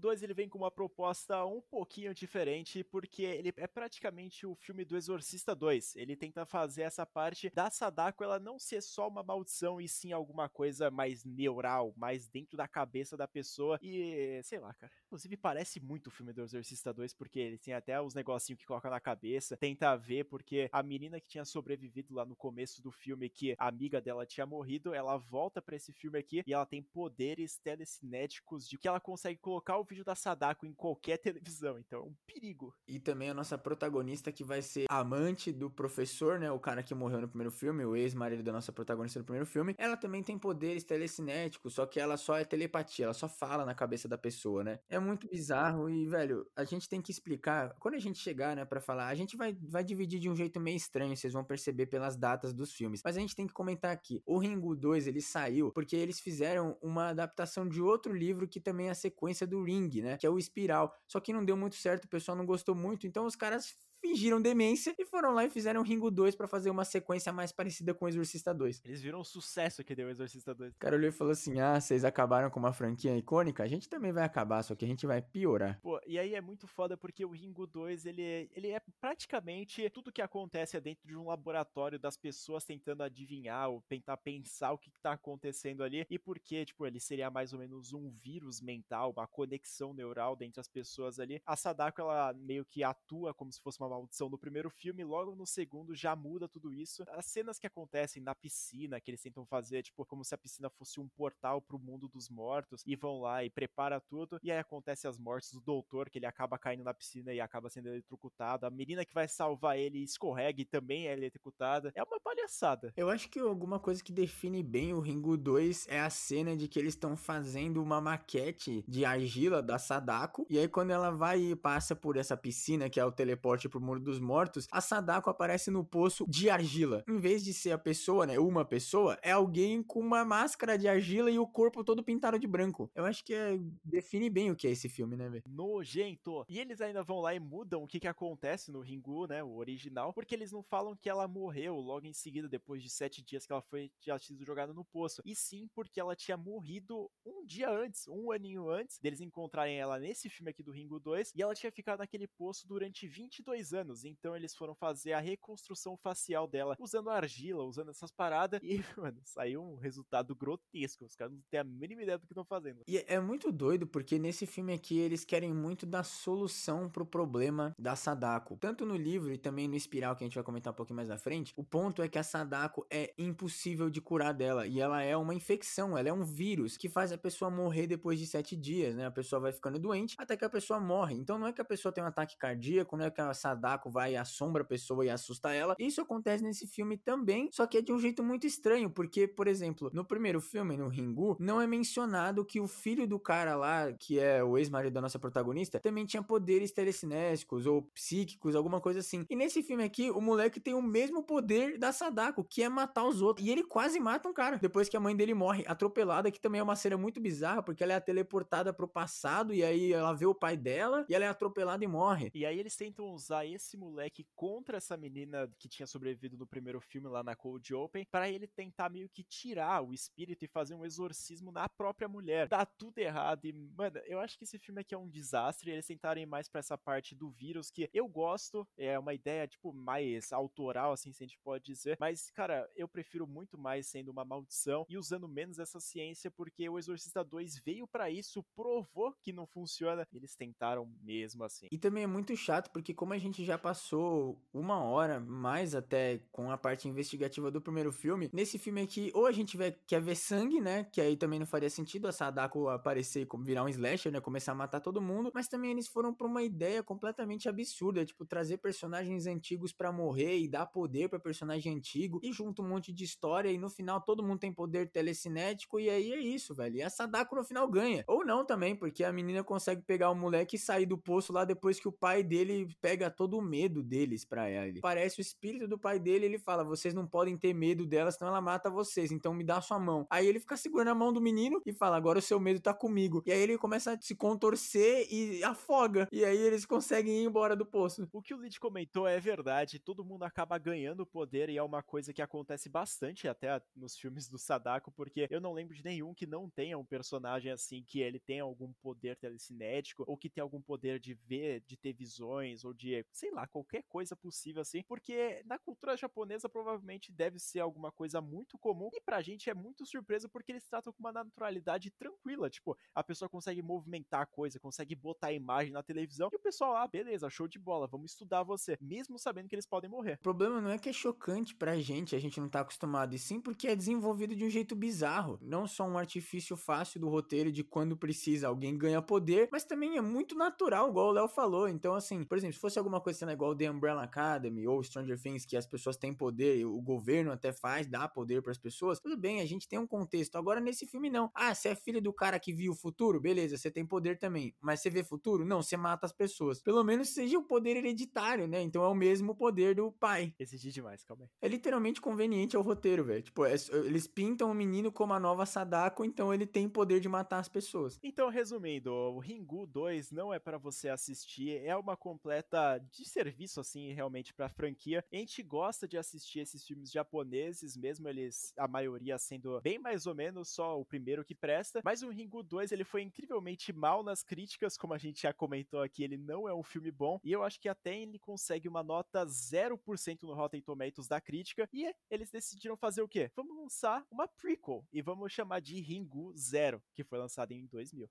2 0.05 0.23
ele 0.23 0.35
vem 0.35 0.51
com 0.51 0.59
uma 0.59 0.71
proposta 0.71 1.47
um 1.47 1.63
pouquinho 1.63 2.13
diferente, 2.13 2.85
porque 2.85 3.23
ele 3.23 3.51
é 3.57 3.67
praticamente 3.67 4.47
o 4.47 4.55
filme 4.55 4.85
do 4.85 4.99
Exorcista 4.99 5.55
2. 5.55 5.97
Ele 5.97 6.15
tenta 6.15 6.45
fazer 6.45 6.83
essa 6.83 7.07
parte 7.07 7.49
da 7.49 7.71
Sadako 7.71 8.23
ela 8.23 8.39
não 8.39 8.59
ser 8.59 8.83
só 8.83 9.09
uma 9.09 9.23
maldição 9.23 9.81
e 9.81 9.89
sim 9.89 10.13
alguma 10.13 10.47
coisa 10.47 10.91
mais 10.91 11.25
neural, 11.25 11.95
mais 11.97 12.29
dentro 12.29 12.55
da 12.55 12.69
cabeça 12.69 13.17
da 13.17 13.27
pessoa. 13.27 13.79
E 13.81 14.43
sei 14.45 14.59
lá, 14.59 14.75
cara. 14.75 14.93
Inclusive 15.07 15.39
parece 15.39 15.81
muito 15.81 16.09
o 16.09 16.11
filme 16.11 16.35
do 16.35 16.43
Exorcista 16.43 16.93
2, 16.93 17.15
porque 17.15 17.39
ele 17.39 17.57
tem 17.57 17.73
até 17.73 17.99
os 17.99 18.15
negocinhos 18.15 18.61
que 18.61 18.67
coloca 18.67 18.91
na 18.91 19.01
cabeça, 19.01 19.57
tenta 19.57 19.97
ver, 19.97 20.25
porque 20.25 20.69
a 20.71 20.83
menina 20.83 21.19
que 21.19 21.29
tinha 21.29 21.47
sobrevivido 21.47 22.13
lá 22.13 22.27
no 22.27 22.37
começo 22.37 22.83
do 22.83 22.93
filme, 22.93 23.31
que 23.31 23.55
a 23.59 23.69
amiga 23.69 24.03
dela 24.03 24.27
tinha 24.27 24.45
morrido, 24.45 24.93
ela 24.93 25.17
volta 25.17 25.63
para 25.63 25.77
esse 25.77 25.95
filme 25.95 26.19
aqui 26.19 26.43
e 26.47 26.53
ela 26.53 26.67
tem 26.67 26.83
poderes 26.83 27.57
telecinéticos 27.57 28.69
de 28.69 28.77
que 28.77 28.87
ela 28.87 29.01
consegue 29.01 29.41
colocar 29.41 29.79
o 29.79 29.94
vídeo 29.95 30.05
da 30.05 30.17
Sadako 30.17 30.67
em 30.67 30.73
qualquer 30.73 31.17
televisão, 31.19 31.79
então 31.79 32.01
é 32.01 32.03
um 32.03 32.15
perigo. 32.27 32.75
E 32.87 32.99
também 32.99 33.31
a 33.31 33.35
nossa 33.35 33.57
protagonista 33.57 34.33
que 34.33 34.43
vai 34.43 34.61
ser 34.61 34.87
amante 34.91 35.53
do 35.53 35.71
professor, 35.71 36.39
né, 36.39 36.51
o 36.51 36.59
cara 36.59 36.83
que 36.83 36.95
morreu 36.95 37.21
no 37.21 37.29
primeiro 37.29 37.53
filme, 37.53 37.85
o 37.85 37.95
ex-marido 37.95 38.43
da 38.43 38.53
nossa 38.53 38.73
protagonista 38.73 39.21
no 39.21 39.25
primeiro 39.25 39.47
filme, 39.47 39.75
ela 39.79 39.97
também 39.97 40.23
tem 40.23 40.37
poderes 40.37 40.83
telecinéticos, 40.85 41.75
só 41.75 41.87
que 41.87 42.01
ela 42.01 42.17
só 42.17 42.37
é 42.37 42.45
telepatia, 42.45 43.05
ela 43.05 43.15
só 43.15 43.29
fala 43.29 43.65
na 43.65 43.75
cabeça 43.75 44.09
da 44.09 44.19
pessoa, 44.19 44.65
né? 44.65 44.81
É 44.89 44.99
muito 44.99 45.29
bizarro 45.29 45.89
e, 45.89 46.07
velho, 46.07 46.47
a 46.57 46.65
gente 46.65 46.89
tem 46.89 47.01
que 47.01 47.13
explicar, 47.13 47.75
quando 47.79 47.95
a 47.95 48.01
gente 48.01 48.19
chegar, 48.19 48.57
né, 48.57 48.65
para 48.65 48.81
falar, 48.81 49.09
a 49.09 49.15
gente 49.15 49.37
vai, 49.37 49.57
vai 49.63 49.85
dividir 49.85 50.19
de 50.19 50.29
um 50.29 50.35
jeito 50.35 50.59
meio 50.59 50.77
estranho, 50.77 51.17
vocês 51.17 51.33
vão 51.33 51.45
perceber 51.45 51.87
pelas 51.87 52.17
datas 52.17 52.53
dos 52.53 52.73
filmes, 52.73 53.01
mas 53.05 53.17
a 53.17 53.21
gente 53.21 53.37
tem 53.37 53.47
que 53.47 53.53
comentar 53.53 53.93
aqui, 53.93 54.23
o 54.27 54.39
Ringo 54.39 54.75
2, 54.75 55.07
ele 55.07 55.21
saiu 55.21 55.71
porque 55.73 55.95
eles 55.95 56.19
fizeram 56.19 56.77
uma 56.83 57.11
adaptação 57.11 57.69
de 57.69 57.81
outro 57.81 58.13
livro 58.13 58.49
que 58.49 58.61
também 58.61 58.89
é 58.89 58.91
a 58.91 58.95
sequência 58.95 59.47
do 59.47 59.63
Né? 60.03 60.17
Que 60.17 60.27
é 60.27 60.31
o 60.31 60.39
Espiral. 60.39 60.93
Só 61.07 61.21
que 61.21 61.33
não 61.33 61.45
deu 61.45 61.57
muito 61.57 61.77
certo, 61.77 62.05
o 62.05 62.09
pessoal 62.09 62.37
não 62.37 62.47
gostou 62.47 62.75
muito, 62.75 63.07
então 63.07 63.27
os 63.27 63.37
caras 63.37 63.75
fingiram 64.05 64.39
demência 64.39 64.95
e 64.99 65.05
foram 65.07 65.33
lá 65.33 65.47
e 65.47 65.49
fizeram 65.49 65.81
Ringo 65.83 66.11
2 66.11 66.37
para 66.37 66.47
fazer 66.47 66.69
uma 66.69 66.85
sequência 66.85 67.33
mais 67.33 67.51
parecida 67.53 67.95
com 67.95 68.05
o 68.05 68.09
Exorcista 68.09 68.53
2. 68.53 68.83
Eles 68.85 69.01
viram 69.01 69.21
o 69.21 69.25
sucesso 69.25 69.83
que 69.83 69.95
deu 69.95 70.09
o 70.09 70.11
Exorcista 70.11 70.55
2. 70.55 70.75
O 70.75 70.79
cara 70.79 70.95
olhou 70.95 71.09
e 71.09 71.13
falou 71.13 71.33
assim: 71.33 71.59
ah, 71.59 71.81
vocês 71.81 72.05
acabaram 72.05 72.51
com 72.51 72.61
uma 72.61 72.75
franquia 72.75 73.17
icônica, 73.17 73.63
a 73.63 73.67
gente 73.67 73.89
também 73.89 74.13
vai 74.13 74.23
acabar, 74.23 74.63
só 74.63 74.75
que 74.75 74.85
a 74.85 74.89
gente 74.89 75.07
vai 75.07 75.23
piorar. 75.23 75.81
Pô, 75.81 75.99
e 76.07 76.19
aí 76.19 76.35
é 76.35 76.41
muito 76.43 76.67
foda 76.67 76.99
porque 76.99 77.25
o 77.25 77.31
Ringo 77.31 77.67
2, 77.67 78.05
ele 78.05 78.23
é, 78.23 78.49
ele 78.55 78.69
é 78.69 78.81
praticamente 79.01 79.89
tudo 79.89 80.13
que 80.13 80.21
acontece 80.21 80.77
é 80.77 80.81
dentro 80.81 81.09
de 81.09 81.17
um 81.17 81.25
laboratório 81.25 81.99
das 81.99 82.19
pessoas 82.19 82.63
tentando 82.63 83.03
adivinhar 83.03 83.71
ou 83.71 83.83
tentar 83.89 84.19
pensar 84.19 84.73
o 84.73 84.79
que, 84.79 84.91
que 84.91 85.01
tá 85.01 85.13
acontecendo 85.13 85.83
ali 85.83 86.05
e 86.11 86.19
porque, 86.19 86.67
tipo, 86.67 86.87
ele 86.87 87.01
seria 87.01 87.31
mais 87.31 87.55
ou 87.55 87.59
menos 87.59 87.95
um 87.95 88.11
vírus 88.11 88.61
mental, 88.61 89.13
uma 89.13 89.27
conexão 89.27 89.95
neural 89.95 90.37
dentre 90.37 90.61
as 90.61 90.69
pessoas 90.69 91.19
ali. 91.19 91.41
A 91.47 91.57
Sadako, 91.57 92.03
ela 92.03 92.35
meio 92.35 92.67
que 92.67 92.85
atua 92.85 93.33
como 93.33 93.51
se 93.51 93.63
fosse 93.63 93.81
uma 93.81 93.94
maldição 93.95 94.29
no 94.29 94.39
primeiro 94.39 94.71
filme, 94.71 95.05
logo 95.05 95.35
no 95.37 95.47
segundo 95.47 95.95
já 95.95 96.17
muda 96.17 96.49
tudo 96.49 96.73
isso. 96.73 97.05
As 97.09 97.27
cenas 97.27 97.59
que 97.59 97.67
acontecem 97.67 98.23
na 98.23 98.35
piscina, 98.35 99.01
que 99.01 99.11
eles 99.11 99.23
tentam 99.23 99.47
fazer, 99.47 99.83
tipo, 99.83 100.05
como 100.05 100.25
se 100.25 100.35
a 100.35 100.39
piscina 100.39 100.69
fosse 100.71 101.01
um 101.01 101.09
portal 101.09 101.63
pro 101.63 101.79
mundo 101.79 102.09
dos 102.09 102.29
mortos, 102.29 102.83
e 102.87 102.97
vão 102.97 103.21
lá 103.21 103.45
e 103.45 103.51
prepara 103.51 104.01
tudo, 104.01 104.39
e 104.43 104.51
aí 104.51 104.59
acontece 104.59 105.07
as 105.07 105.19
mortes 105.19 105.53
do 105.53 105.61
doutor, 105.61 106.11
que 106.11 106.19
ele 106.19 106.27
acaba 106.27 106.59
caindo 106.59 106.85
na 106.85 106.93
piscina 106.93 107.33
e 107.33 107.41
acaba 107.41 107.71
sendo 107.71 107.89
eletrocutado. 107.89 108.67
A 108.67 108.71
menina 108.71 109.05
que 109.05 109.15
vai 109.15 109.29
salvar 109.29 109.79
ele 109.79 110.03
escorrega 110.03 110.61
e 110.61 110.65
também 110.65 111.07
é 111.07 111.13
eletrocutada. 111.13 111.93
É 111.95 112.03
uma 112.03 112.21
palhaçada. 112.21 112.93
Eu 112.97 113.09
acho 113.09 113.29
que 113.29 113.39
alguma 113.39 113.79
coisa 113.79 114.03
que 114.03 114.13
define 114.13 114.63
bem 114.63 114.93
o 114.93 115.01
Ringo 115.01 115.37
2 115.37 115.87
é 115.89 116.01
a 116.01 116.11
cena 116.11 116.57
de 116.57 116.69
que 116.69 116.79
eles 116.79 116.95
estão 116.95 117.17
fazendo 117.17 117.83
uma 117.83 118.01
maquete 118.01 118.85
de 118.89 119.05
argila 119.05 119.63
da 119.63 119.79
Sadako, 119.79 120.47
e 120.49 120.59
aí 120.59 120.69
quando 120.69 120.91
ela 120.91 121.11
vai 121.11 121.41
e 121.41 121.57
passa 121.57 121.95
por 121.95 122.17
essa 122.17 122.37
piscina, 122.37 122.91
que 122.91 122.99
é 122.99 123.05
o 123.05 123.13
teleporte 123.13 123.69
pro 123.69 123.81
mundo 123.85 124.01
dos 124.01 124.19
mortos, 124.19 124.67
a 124.71 124.81
Sadako 124.81 125.31
aparece 125.31 125.71
no 125.71 125.85
poço 125.85 126.25
de 126.29 126.51
argila. 126.51 127.05
Em 127.09 127.19
vez 127.19 127.45
de 127.45 127.53
ser 127.53 127.73
a 127.73 127.79
pessoa, 127.79 128.27
né, 128.27 128.39
uma 128.39 128.65
pessoa, 128.65 129.19
é 129.23 129.33
alguém 129.33 129.83
com 129.83 130.01
uma 130.01 130.25
máscara 130.25 130.79
de 130.79 130.89
argila 130.89 131.31
e 131.31 131.39
o 131.39 131.47
corpo 131.47 131.85
todo 131.85 132.03
pintado 132.03 132.39
de 132.39 132.47
branco. 132.47 132.91
Eu 132.95 133.05
acho 133.05 133.25
que 133.25 133.35
é, 133.35 133.59
define 133.85 134.31
bem 134.31 134.51
o 134.51 134.57
que 134.57 134.67
é 134.67 134.71
esse 134.71 134.89
filme, 134.89 135.17
né, 135.17 135.29
velho? 135.29 135.43
Nojento. 135.47 136.45
E 136.49 136.59
eles 136.59 136.81
ainda 136.81 137.03
vão 137.03 137.21
lá 137.21 137.35
e 137.35 137.41
mudam 137.41 137.83
o 137.83 137.87
que 137.87 138.01
que 138.01 138.09
acontece 138.09 138.71
no 138.71 138.81
Ringu, 138.81 139.27
né, 139.27 139.43
o 139.43 139.57
original, 139.57 140.13
porque 140.13 140.35
eles 140.35 140.53
não 140.53 140.63
falam 140.63 140.97
que 140.97 141.09
ela 141.09 141.29
morreu 141.29 141.77
logo 141.77 142.07
em 142.07 142.13
seguida, 142.13 142.49
depois 142.49 142.83
de 142.83 142.91
sete 142.91 143.23
dias 143.23 143.47
que 143.47 143.53
ela 143.53 143.63
foi 143.63 143.91
tinha 144.01 144.19
sido 144.19 144.45
jogada 144.45 144.73
no 144.73 144.85
poço. 144.85 145.23
E 145.25 145.35
sim 145.35 145.69
porque 145.75 146.01
ela 146.01 146.17
tinha 146.17 146.37
morrido 146.37 147.11
um 147.25 147.45
dia 147.45 147.71
antes, 147.71 148.07
um 148.09 148.31
aninho 148.31 148.69
antes 148.69 148.99
deles 148.99 149.21
encontrarem 149.21 149.79
ela 149.79 149.99
nesse 149.99 150.29
filme 150.29 150.51
aqui 150.51 150.63
do 150.63 150.73
Ringo 150.73 150.99
2, 150.99 151.33
e 151.35 151.43
ela 151.43 151.55
tinha 151.55 151.71
ficado 151.73 151.99
naquele 151.99 152.27
poço 152.27 152.67
durante 152.67 153.07
22 153.07 153.64
anos. 153.73 154.05
Então 154.05 154.37
eles 154.37 154.55
foram 154.55 154.75
fazer 154.75 155.13
a 155.13 155.21
reconstrução 155.21 155.97
facial 155.97 156.47
dela 156.47 156.77
usando 156.79 157.11
argila, 157.11 157.65
usando 157.65 157.91
essas 157.91 158.11
paradas, 158.11 158.61
e, 158.63 158.79
mano, 158.99 159.21
saiu 159.25 159.63
um 159.63 159.77
resultado 159.77 160.35
grotesco. 160.35 161.05
Os 161.05 161.17
caras 161.17 161.33
não 161.33 161.43
têm 161.51 161.61
a 161.61 161.65
mínima 161.65 162.03
ideia 162.03 162.19
do 162.19 162.27
que 162.27 162.33
estão 162.33 162.45
fazendo. 162.45 162.83
E 162.87 162.99
é 163.07 163.19
muito 163.21 163.51
doido 163.51 163.87
porque 163.87 164.19
nesse 164.19 164.47
filme 164.47 164.73
aqui 164.73 164.99
eles 164.99 165.25
querem 165.25 165.53
muito 165.53 165.87
dar 165.87 166.05
solução 166.05 166.89
pro 166.89 167.07
problema 167.07 167.75
da 167.79 167.97
Sadako. 167.97 168.59
Tanto 168.61 168.85
no 168.85 168.97
livro 168.97 169.33
e 169.33 169.39
também 169.39 169.69
no 169.69 169.77
espiral 169.77 170.17
que 170.17 170.25
a 170.25 170.27
gente 170.27 170.35
vai 170.35 170.45
comentar 170.45 170.73
um 170.73 170.77
pouquinho 170.77 170.97
mais 170.97 171.09
na 171.09 171.19
frente, 171.19 171.53
o 171.57 171.65
ponto 171.65 172.03
é 172.03 172.09
que 172.09 172.19
a 172.19 172.23
Sadako 172.23 172.87
é 172.91 173.13
impossível 173.19 173.89
de 173.89 174.01
curar 174.01 174.35
dela 174.35 174.67
e 174.67 174.81
ela 174.81 175.03
é 175.03 175.17
uma 175.17 175.35
infecção, 175.35 175.97
ela 175.97 176.09
é 176.09 176.13
um 176.13 176.25
vírus 176.25 176.77
que 176.77 176.89
faz 176.89 177.13
a 177.13 177.19
pessoa 177.19 177.51
morrer 177.51 177.87
depois 177.87 178.19
de 178.19 178.27
sete 178.27 178.57
dias, 178.57 178.95
né? 178.95 179.07
A 179.07 179.11
pessoa 179.11 179.41
vai 179.41 179.53
ficando 179.53 179.79
doente 179.79 180.15
até 180.19 180.37
que 180.37 180.45
a 180.45 180.51
pessoa 180.51 180.81
morre. 180.81 181.15
Então 181.15 181.39
não 181.39 181.47
é 181.47 181.53
que 181.53 181.61
a 181.61 181.65
pessoa 181.65 181.93
tem 181.93 182.03
um 182.03 182.07
ataque 182.07 182.37
cardíaco, 182.37 182.97
não 182.97 183.05
é 183.05 183.11
que 183.11 183.21
a 183.21 183.33
Sadako 183.33 183.54
vai 183.91 184.13
e 184.13 184.17
assombra 184.17 184.63
a 184.63 184.67
pessoa 184.67 185.05
e 185.05 185.11
assusta 185.11 185.53
ela. 185.53 185.77
Isso 185.79 186.01
acontece 186.01 186.43
nesse 186.43 186.67
filme 186.67 186.97
também, 186.97 187.49
só 187.53 187.67
que 187.67 187.79
é 187.79 187.83
de 187.83 187.93
um 187.93 187.99
jeito 187.99 188.23
muito 188.23 188.47
estranho, 188.47 188.91
porque, 188.91 189.27
por 189.27 189.47
exemplo, 189.47 189.91
no 189.93 190.05
primeiro 190.05 190.41
filme, 190.41 190.77
no 190.77 190.89
Ringu, 190.89 191.37
não 191.39 191.61
é 191.61 191.67
mencionado 191.67 192.45
que 192.45 192.61
o 192.61 192.67
filho 192.67 193.07
do 193.07 193.19
cara 193.19 193.57
lá, 193.57 193.93
que 193.93 194.19
é 194.19 194.43
o 194.43 194.59
ex-marido 194.59 194.93
da 194.93 195.01
nossa 195.01 195.19
protagonista, 195.19 195.81
também 195.81 196.07
tinha 196.07 196.23
poderes 196.23 196.73
telecinésicos 196.73 197.67
ou 197.67 197.83
psíquicos, 197.83 198.55
alguma 198.55 198.81
coisa 198.81 199.01
assim. 199.01 199.25
E 199.29 199.37
nesse 199.37 199.63
filme 199.63 199.85
aqui, 199.85 200.11
o 200.11 200.21
moleque 200.21 200.61
tem 200.61 200.75
o 200.75 200.83
mesmo 200.83 201.23
poder 201.23 201.79
da 201.79 201.93
Sadako, 201.93 202.45
que 202.45 202.63
é 202.63 202.69
matar 202.69 203.05
os 203.05 203.23
outros. 203.23 203.47
E 203.47 203.51
ele 203.51 203.63
quase 203.63 203.99
mata 204.01 204.29
um 204.29 204.33
cara 204.33 204.59
depois 204.59 204.89
que 204.89 204.97
a 204.97 205.01
mãe 205.01 205.15
dele 205.17 205.35
morre 205.35 205.65
atropelada, 205.67 206.31
que 206.31 206.41
também 206.41 206.61
é 206.61 206.63
uma 206.63 206.77
cena 206.77 206.97
muito 206.97 207.21
bizarra, 207.21 207.63
porque 207.63 207.83
ela 207.83 207.93
é 207.93 208.01
teleportada 208.01 208.73
pro 208.73 208.89
passado 208.89 209.53
e 209.53 209.63
aí 209.63 209.93
ela 209.93 210.13
vê 210.13 210.27
o 210.27 210.35
pai 210.35 210.57
dela 210.57 211.05
e 211.09 211.15
ela 211.15 211.25
é 211.25 211.29
atropelada 211.29 211.85
e 211.85 211.89
morre. 211.89 212.31
E 212.35 212.45
aí 212.45 212.59
eles 212.59 212.77
tentam 212.77 213.07
usar 213.07 213.44
esse 213.47 213.77
moleque 213.77 214.27
contra 214.35 214.79
essa 214.79 214.97
menina 214.97 215.51
que 215.59 215.69
tinha 215.69 215.87
sobrevivido 215.87 216.37
no 216.37 216.47
primeiro 216.47 216.81
filme 216.81 217.09
lá 217.09 217.23
na 217.23 217.37
Cold 217.37 217.75
Open, 217.75 218.07
para 218.11 218.31
ele 218.31 218.47
tentar 218.47 218.89
meio 218.89 219.09
que 219.09 219.23
tirar 219.23 219.83
o 219.83 219.93
espírito 219.93 220.45
e 220.45 220.49
fazer 220.49 220.75
um 220.75 220.85
exorcismo 220.85 221.51
na 221.51 221.69
própria 221.69 222.09
mulher. 222.09 222.49
Tá 222.49 222.65
tudo 222.65 222.99
errado 222.99 223.45
e, 223.45 223.53
mano, 223.53 223.99
eu 224.07 224.21
acho 224.21 224.37
que 224.39 224.45
esse 224.45 224.59
filme 224.59 224.81
aqui 224.81 224.95
é 224.95 224.99
um 224.99 225.09
desastre. 225.09 225.71
Eles 225.71 225.87
tentarem 225.87 226.27
mais 226.27 226.49
para 226.49 226.61
essa 226.61 226.77
parte 226.77 227.15
do 227.15 227.31
vírus 227.31 227.71
que 227.71 227.89
eu 227.93 228.09
gosto, 228.09 228.67
é 228.77 228.99
uma 228.99 229.15
ideia 229.15 229.47
tipo 229.47 229.73
mais 229.73 230.33
autoral 230.33 230.93
assim, 230.93 231.13
se 231.13 231.23
a 231.23 231.27
gente 231.27 231.39
pode 231.39 231.65
dizer, 231.65 231.97
mas 232.01 232.31
cara, 232.31 232.69
eu 232.75 232.89
prefiro 232.89 233.27
muito 233.27 233.59
mais 233.59 233.87
sendo 233.87 234.11
uma 234.11 234.25
maldição 234.25 234.87
e 234.89 234.97
usando 234.97 235.29
menos 235.29 235.59
essa 235.59 235.81
ciência 235.81 236.31
porque 236.31 236.69
o 236.69 236.79
Exorcista 236.79 237.25
2 237.25 237.59
veio 237.65 237.87
para 237.87 238.11
isso, 238.11 238.43
provou 238.55 239.13
que 239.23 239.33
não 239.33 239.47
funciona. 239.47 240.07
Eles 240.13 240.35
tentaram 240.35 240.87
mesmo 241.03 241.45
assim. 241.45 241.69
E 241.71 241.79
também 241.79 242.05
é 242.05 242.07
muito 242.07 242.37
chato 242.37 242.71
porque 242.71 242.95
como 242.95 243.13
a 243.13 243.19
gente 243.19 243.34
já 243.43 243.57
passou 243.57 244.39
uma 244.53 244.83
hora 244.83 245.19
mais 245.19 245.75
até 245.75 246.21
com 246.31 246.51
a 246.51 246.59
parte 246.59 246.87
investigativa 246.87 247.51
do 247.51 247.63
primeiro 247.63 247.91
filme, 247.91 248.29
nesse 248.35 248.59
filme 248.59 248.83
aqui 248.83 249.11
ou 249.15 249.25
a 249.25 249.33
gente 249.33 249.57
vê, 249.57 249.75
quer 249.87 250.03
ver 250.03 250.15
sangue, 250.15 250.61
né, 250.61 250.85
que 250.93 251.01
aí 251.01 251.17
também 251.17 251.39
não 251.39 251.47
faria 251.47 251.71
sentido 251.71 252.07
a 252.07 252.13
Sadako 252.13 252.69
aparecer 252.69 253.23
e 253.23 253.43
virar 253.43 253.65
um 253.65 253.69
slasher, 253.69 254.13
né, 254.13 254.21
começar 254.21 254.53
a 254.53 254.55
matar 254.55 254.81
todo 254.81 255.01
mundo, 255.01 255.31
mas 255.35 255.49
também 255.49 255.71
eles 255.71 255.89
foram 255.89 256.13
pra 256.13 256.27
uma 256.27 256.43
ideia 256.43 256.83
completamente 256.83 257.49
absurda, 257.49 258.05
tipo 258.05 258.27
trazer 258.27 258.59
personagens 258.59 259.27
antigos 259.27 259.73
para 259.73 259.91
morrer 259.91 260.39
e 260.39 260.49
dar 260.49 260.67
poder 260.67 261.09
para 261.09 261.19
personagem 261.19 261.75
antigo 261.75 262.21
e 262.23 262.33
junto 262.33 262.63
um 262.63 262.69
monte 262.69 262.93
de 262.93 263.05
história 263.05 263.51
e 263.51 263.57
no 263.57 263.71
final 263.71 264.01
todo 264.01 264.23
mundo 264.23 264.41
tem 264.41 264.53
poder 264.53 264.91
telecinético 264.91 265.79
e 265.81 265.89
aí 265.89 266.13
é 266.13 266.19
isso, 266.19 266.55
velho. 266.55 266.77
E 266.77 266.83
a 266.83 266.91
Sadako 266.91 267.37
no 267.37 267.45
final 267.45 267.69
ganha. 267.69 268.05
Ou 268.07 268.25
não 268.25 268.45
também, 268.45 268.77
porque 268.77 269.05
a 269.05 269.13
menina 269.13 269.43
consegue 269.43 269.83
pegar 269.83 270.11
o 270.11 270.15
moleque 270.15 270.57
e 270.57 270.59
sair 270.59 270.87
do 270.87 270.99
poço 270.99 271.33
lá 271.33 271.45
depois 271.45 271.81
que 271.81 271.89
o 271.89 271.93
pai 271.93 272.23
dele 272.23 272.69
pega 272.81 273.11
todo 273.11 273.24
o 273.33 273.43
medo 273.43 273.83
deles 273.83 274.25
pra 274.25 274.51
ele. 274.51 274.81
Parece 274.81 275.19
o 275.19 275.23
espírito 275.23 275.67
do 275.67 275.79
pai 275.79 275.99
dele, 275.99 276.27
ele 276.27 276.39
fala: 276.39 276.63
"Vocês 276.63 276.93
não 276.93 277.07
podem 277.07 277.37
ter 277.39 277.55
medo 277.55 277.87
dela, 277.87 278.11
senão 278.11 278.29
ela 278.29 278.41
mata 278.41 278.69
vocês, 278.69 279.11
então 279.11 279.33
me 279.33 279.43
dá 279.45 279.61
sua 279.61 279.79
mão". 279.79 280.07
Aí 280.11 280.27
ele 280.27 280.39
fica 280.41 280.57
segurando 280.57 280.91
a 280.91 280.95
mão 280.95 281.13
do 281.13 281.21
menino 281.21 281.61
e 281.65 281.73
fala: 281.73 281.97
"Agora 281.97 282.19
o 282.19 282.23
seu 282.23 282.39
medo 282.39 282.61
tá 282.61 282.75
comigo". 282.75 283.23
E 283.27 283.33
aí 283.33 283.41
ele 283.41 283.57
começa 283.59 283.93
a 283.93 284.01
se 284.01 284.15
contorcer 284.15 285.07
e 285.11 285.43
afoga. 285.43 286.09
E 286.13 286.25
aí 286.25 286.37
eles 286.37 286.67
conseguem 286.67 287.23
ir 287.23 287.27
embora 287.27 287.57
do 287.57 287.65
poço. 287.65 288.07
O 288.13 288.21
que 288.23 288.35
o 288.35 288.41
Lid 288.41 288.59
comentou 288.61 289.07
é 289.07 289.19
verdade, 289.19 289.79
todo 289.79 290.05
mundo 290.05 290.25
acaba 290.25 290.59
ganhando 290.59 291.07
poder 291.07 291.49
e 291.49 291.57
é 291.57 291.63
uma 291.63 291.83
coisa 291.83 292.13
que 292.13 292.23
acontece 292.23 292.69
bastante 292.69 293.29
até 293.29 293.61
nos 293.75 293.97
filmes 293.97 294.29
do 294.29 294.39
Sadako, 294.39 294.93
porque 294.93 295.27
eu 295.31 295.41
não 295.41 295.53
lembro 295.53 295.75
de 295.75 295.85
nenhum 295.85 296.15
que 296.15 296.27
não 296.27 296.49
tenha 296.51 296.79
um 296.79 296.85
personagem 296.85 297.51
assim 297.53 297.83
que 297.83 298.01
ele 298.01 298.19
tem 298.19 298.41
algum 298.41 298.73
poder 298.83 299.17
telecinético 299.17 300.05
ou 300.07 300.17
que 300.17 300.31
tem 300.31 300.43
algum 300.43 300.61
poder 300.61 300.99
de 300.99 301.15
ver, 301.15 301.63
de 301.67 301.77
ter 301.77 301.93
visões 301.93 302.65
ou 302.65 302.73
de, 302.73 303.05
sei 303.15 303.31
lá, 303.31 303.47
qualquer 303.47 303.83
coisa 303.85 304.17
possível 304.17 304.63
assim, 304.63 304.83
porque 304.83 305.43
na 305.47 305.59
cultura 305.59 305.97
japonesa 305.97 306.49
provavelmente 306.49 307.13
deve 307.13 307.39
ser 307.39 307.61
alguma 307.61 307.93
coisa 307.93 308.21
muito 308.21 308.59
comum 308.59 308.91
e 308.93 309.01
pra 309.01 309.23
gente 309.23 309.49
é 309.49 309.55
muito 309.55 309.87
surpresa 309.87 310.29
porque 310.29 310.53
eles 310.53 310.67
tratam 310.67 310.93
com 310.93 311.01
uma 311.01 311.13
naturalidade 311.13 311.91
tranquila, 311.93 312.51
tipo, 312.51 312.77
a 312.95 313.03
pessoa 313.05 313.29
consegue 313.29 313.63
movimentar 313.63 314.23
a 314.23 314.27
coisa, 314.27 314.59
consegue 314.59 314.95
botar 314.95 315.29
a 315.29 315.33
imagem 315.33 315.73
na 315.73 315.83
televisão 315.83 316.29
e 316.33 316.37
o 316.37 316.41
pessoal, 316.41 316.77
ah, 316.77 316.89
beleza, 316.89 317.31
show 317.31 317.47
de 317.47 317.59
bola, 317.59 317.87
vamos 317.87 318.11
estudar 318.11 318.43
você, 318.43 318.77
mesmo 318.81 319.19
sabendo 319.19 319.49
que 319.49 319.55
eles 319.55 319.67
podem 319.67 319.89
morrer. 319.89 320.15
O 320.15 320.23
problema 320.23 320.61
não 320.61 320.71
é 320.71 320.79
que 320.79 320.89
é 320.89 320.93
chocante 320.93 321.55
pra 321.55 321.79
gente, 321.79 322.17
a 322.17 322.19
gente 322.19 322.41
não 322.41 322.49
tá 322.49 322.61
acostumado, 322.61 323.15
e 323.15 323.19
sim 323.19 323.41
porque 323.41 323.69
é 323.69 323.77
desenvolvido 323.77 324.35
de 324.35 324.45
um 324.45 324.51
jeito 324.51 324.75
bizarro. 324.75 325.39
Não 325.41 325.67
só 325.67 325.85
um 325.85 325.97
artifício 325.97 326.57
fácil 326.57 327.01
do 327.01 327.09
roteiro 327.09 327.53
de 327.53 327.63
quando 327.63 327.97
precisa 327.97 328.49
alguém 328.49 328.77
ganha 328.77 329.01
poder, 329.01 329.49
mas 329.53 329.65
também 329.65 329.97
é 329.97 330.01
muito 330.01 330.35
natural, 330.35 330.91
igual 330.91 331.09
o 331.09 331.13
Léo 331.13 331.29
falou. 331.29 331.69
Então, 331.69 331.95
assim, 331.95 332.25
por 332.25 332.37
exemplo, 332.37 332.55
se 332.55 332.61
fosse 332.61 332.79
alguma 332.79 333.01
coisa 333.05 333.19
sendo 333.19 333.33
igual 333.33 333.55
The 333.55 333.71
Umbrella 333.71 334.03
Academy 334.03 334.67
ou 334.67 334.83
Stranger 334.83 335.21
Things, 335.21 335.45
que 335.45 335.57
as 335.57 335.67
pessoas 335.67 335.97
têm 335.97 336.13
poder, 336.13 336.65
o 336.65 336.81
governo 336.81 337.31
até 337.31 337.53
faz, 337.53 337.87
dá 337.87 338.09
poder 338.09 338.43
para 338.43 338.51
as 338.51 338.59
pessoas, 338.59 338.99
tudo 338.99 339.17
bem, 339.17 339.41
a 339.41 339.47
gente 339.47 339.69
tem 339.69 339.79
um 339.79 339.87
contexto. 339.87 340.37
Agora, 340.37 340.61
nesse 340.61 340.87
filme, 340.87 341.11
não. 341.11 341.31
Ah, 341.35 341.55
você 341.55 341.69
é 341.69 341.75
filho 341.75 342.01
do 342.01 342.13
cara 342.13 342.41
que 342.41 342.53
viu 342.53 342.73
o 342.73 342.77
futuro? 342.77 343.21
Beleza, 343.21 343.57
você 343.57 343.71
tem 343.71 343.87
poder 343.87 344.19
também. 344.19 344.55
Mas 344.61 344.81
você 344.81 344.91
vê 344.91 345.05
futuro? 345.05 345.45
Não, 345.45 345.63
você 345.63 345.77
mata 345.77 346.07
as 346.07 346.13
pessoas. 346.13 346.63
Pelo 346.63 346.83
menos 346.83 347.11
seja 347.11 347.39
o 347.39 347.45
poder 347.45 347.77
hereditário, 347.77 348.49
né? 348.49 348.63
Então 348.63 348.83
é 348.83 348.89
o 348.89 348.95
mesmo 348.95 349.35
poder 349.35 349.75
do 349.75 349.93
pai. 349.93 350.35
Exigir 350.39 350.73
demais, 350.73 351.05
calma 351.05 351.25
aí. 351.25 351.31
É 351.43 351.49
literalmente 351.49 352.01
conveniente 352.01 352.57
ao 352.57 352.63
roteiro, 352.63 353.05
velho. 353.05 353.23
Tipo, 353.23 353.45
é, 353.45 353.55
eles 353.85 354.07
pintam 354.07 354.51
o 354.51 354.55
menino 354.55 354.91
como 354.91 355.13
a 355.13 355.21
nova 355.21 355.45
Sadako, 355.45 356.05
então 356.05 356.33
ele 356.33 356.47
tem 356.47 356.69
poder 356.69 357.01
de 357.01 357.09
matar 357.09 357.39
as 357.39 357.49
pessoas. 357.49 357.99
Então, 358.03 358.29
resumindo, 358.29 358.91
o 358.91 359.19
Ringu 359.19 359.67
2 359.67 360.11
não 360.11 360.33
é 360.33 360.39
para 360.39 360.57
você 360.57 360.89
assistir, 360.89 361.61
é 361.65 361.77
uma 361.77 361.97
completa 361.97 362.79
de 362.97 363.09
serviço, 363.09 363.61
assim, 363.61 363.93
realmente 363.93 364.33
pra 364.33 364.49
franquia. 364.49 365.05
A 365.13 365.17
gente 365.17 365.43
gosta 365.43 365.87
de 365.87 365.97
assistir 365.97 366.41
esses 366.41 366.65
filmes 366.67 366.91
japoneses, 366.91 367.77
mesmo 367.77 368.09
eles, 368.09 368.53
a 368.57 368.67
maioria 368.69 369.19
sendo 369.19 369.61
bem 369.61 369.79
mais 369.79 370.07
ou 370.07 370.15
menos 370.15 370.49
só 370.49 370.81
o 370.81 370.85
primeiro 370.85 371.25
que 371.25 371.35
presta. 371.35 371.81
Mas 371.85 372.03
o 372.03 372.11
Ringu 372.11 372.43
2, 372.43 372.73
ele 372.73 372.85
foi 372.85 373.03
incrivelmente 373.03 373.73
mal 373.73 374.03
nas 374.03 374.23
críticas, 374.23 374.77
como 374.77 374.95
a 374.95 374.99
gente 374.99 375.23
já 375.23 375.33
comentou 375.33 375.81
aqui, 375.81 376.05
ele 376.05 376.17
não 376.17 376.49
é 376.49 376.55
um 376.55 376.63
filme 376.63 376.91
bom. 376.91 377.21
E 377.25 377.33
eu 377.33 377.43
acho 377.43 377.61
que 377.61 377.69
até 377.69 377.99
ele 377.99 378.19
consegue 378.19 378.69
uma 378.69 378.83
nota 378.83 379.25
0% 379.25 380.23
no 380.23 380.35
Rotten 380.35 380.61
Tomatoes 380.61 381.09
da 381.09 381.21
crítica. 381.21 381.69
E 381.73 381.95
eles 382.11 382.31
decidiram 382.31 382.77
fazer 382.77 383.03
o 383.03 383.09
quê? 383.09 383.31
Vamos 383.37 383.57
lançar 383.57 384.05
uma 384.11 384.29
prequel 384.29 384.85
e 384.93 385.03
vamos 385.03 385.33
chamar 385.33 385.61
de 385.61 385.81
Ringu 385.81 386.33
Zero, 386.37 386.83
que 386.95 387.05
foi 387.05 387.19
lançado 387.19 387.53
em 387.53 387.67
2000. 387.67 388.09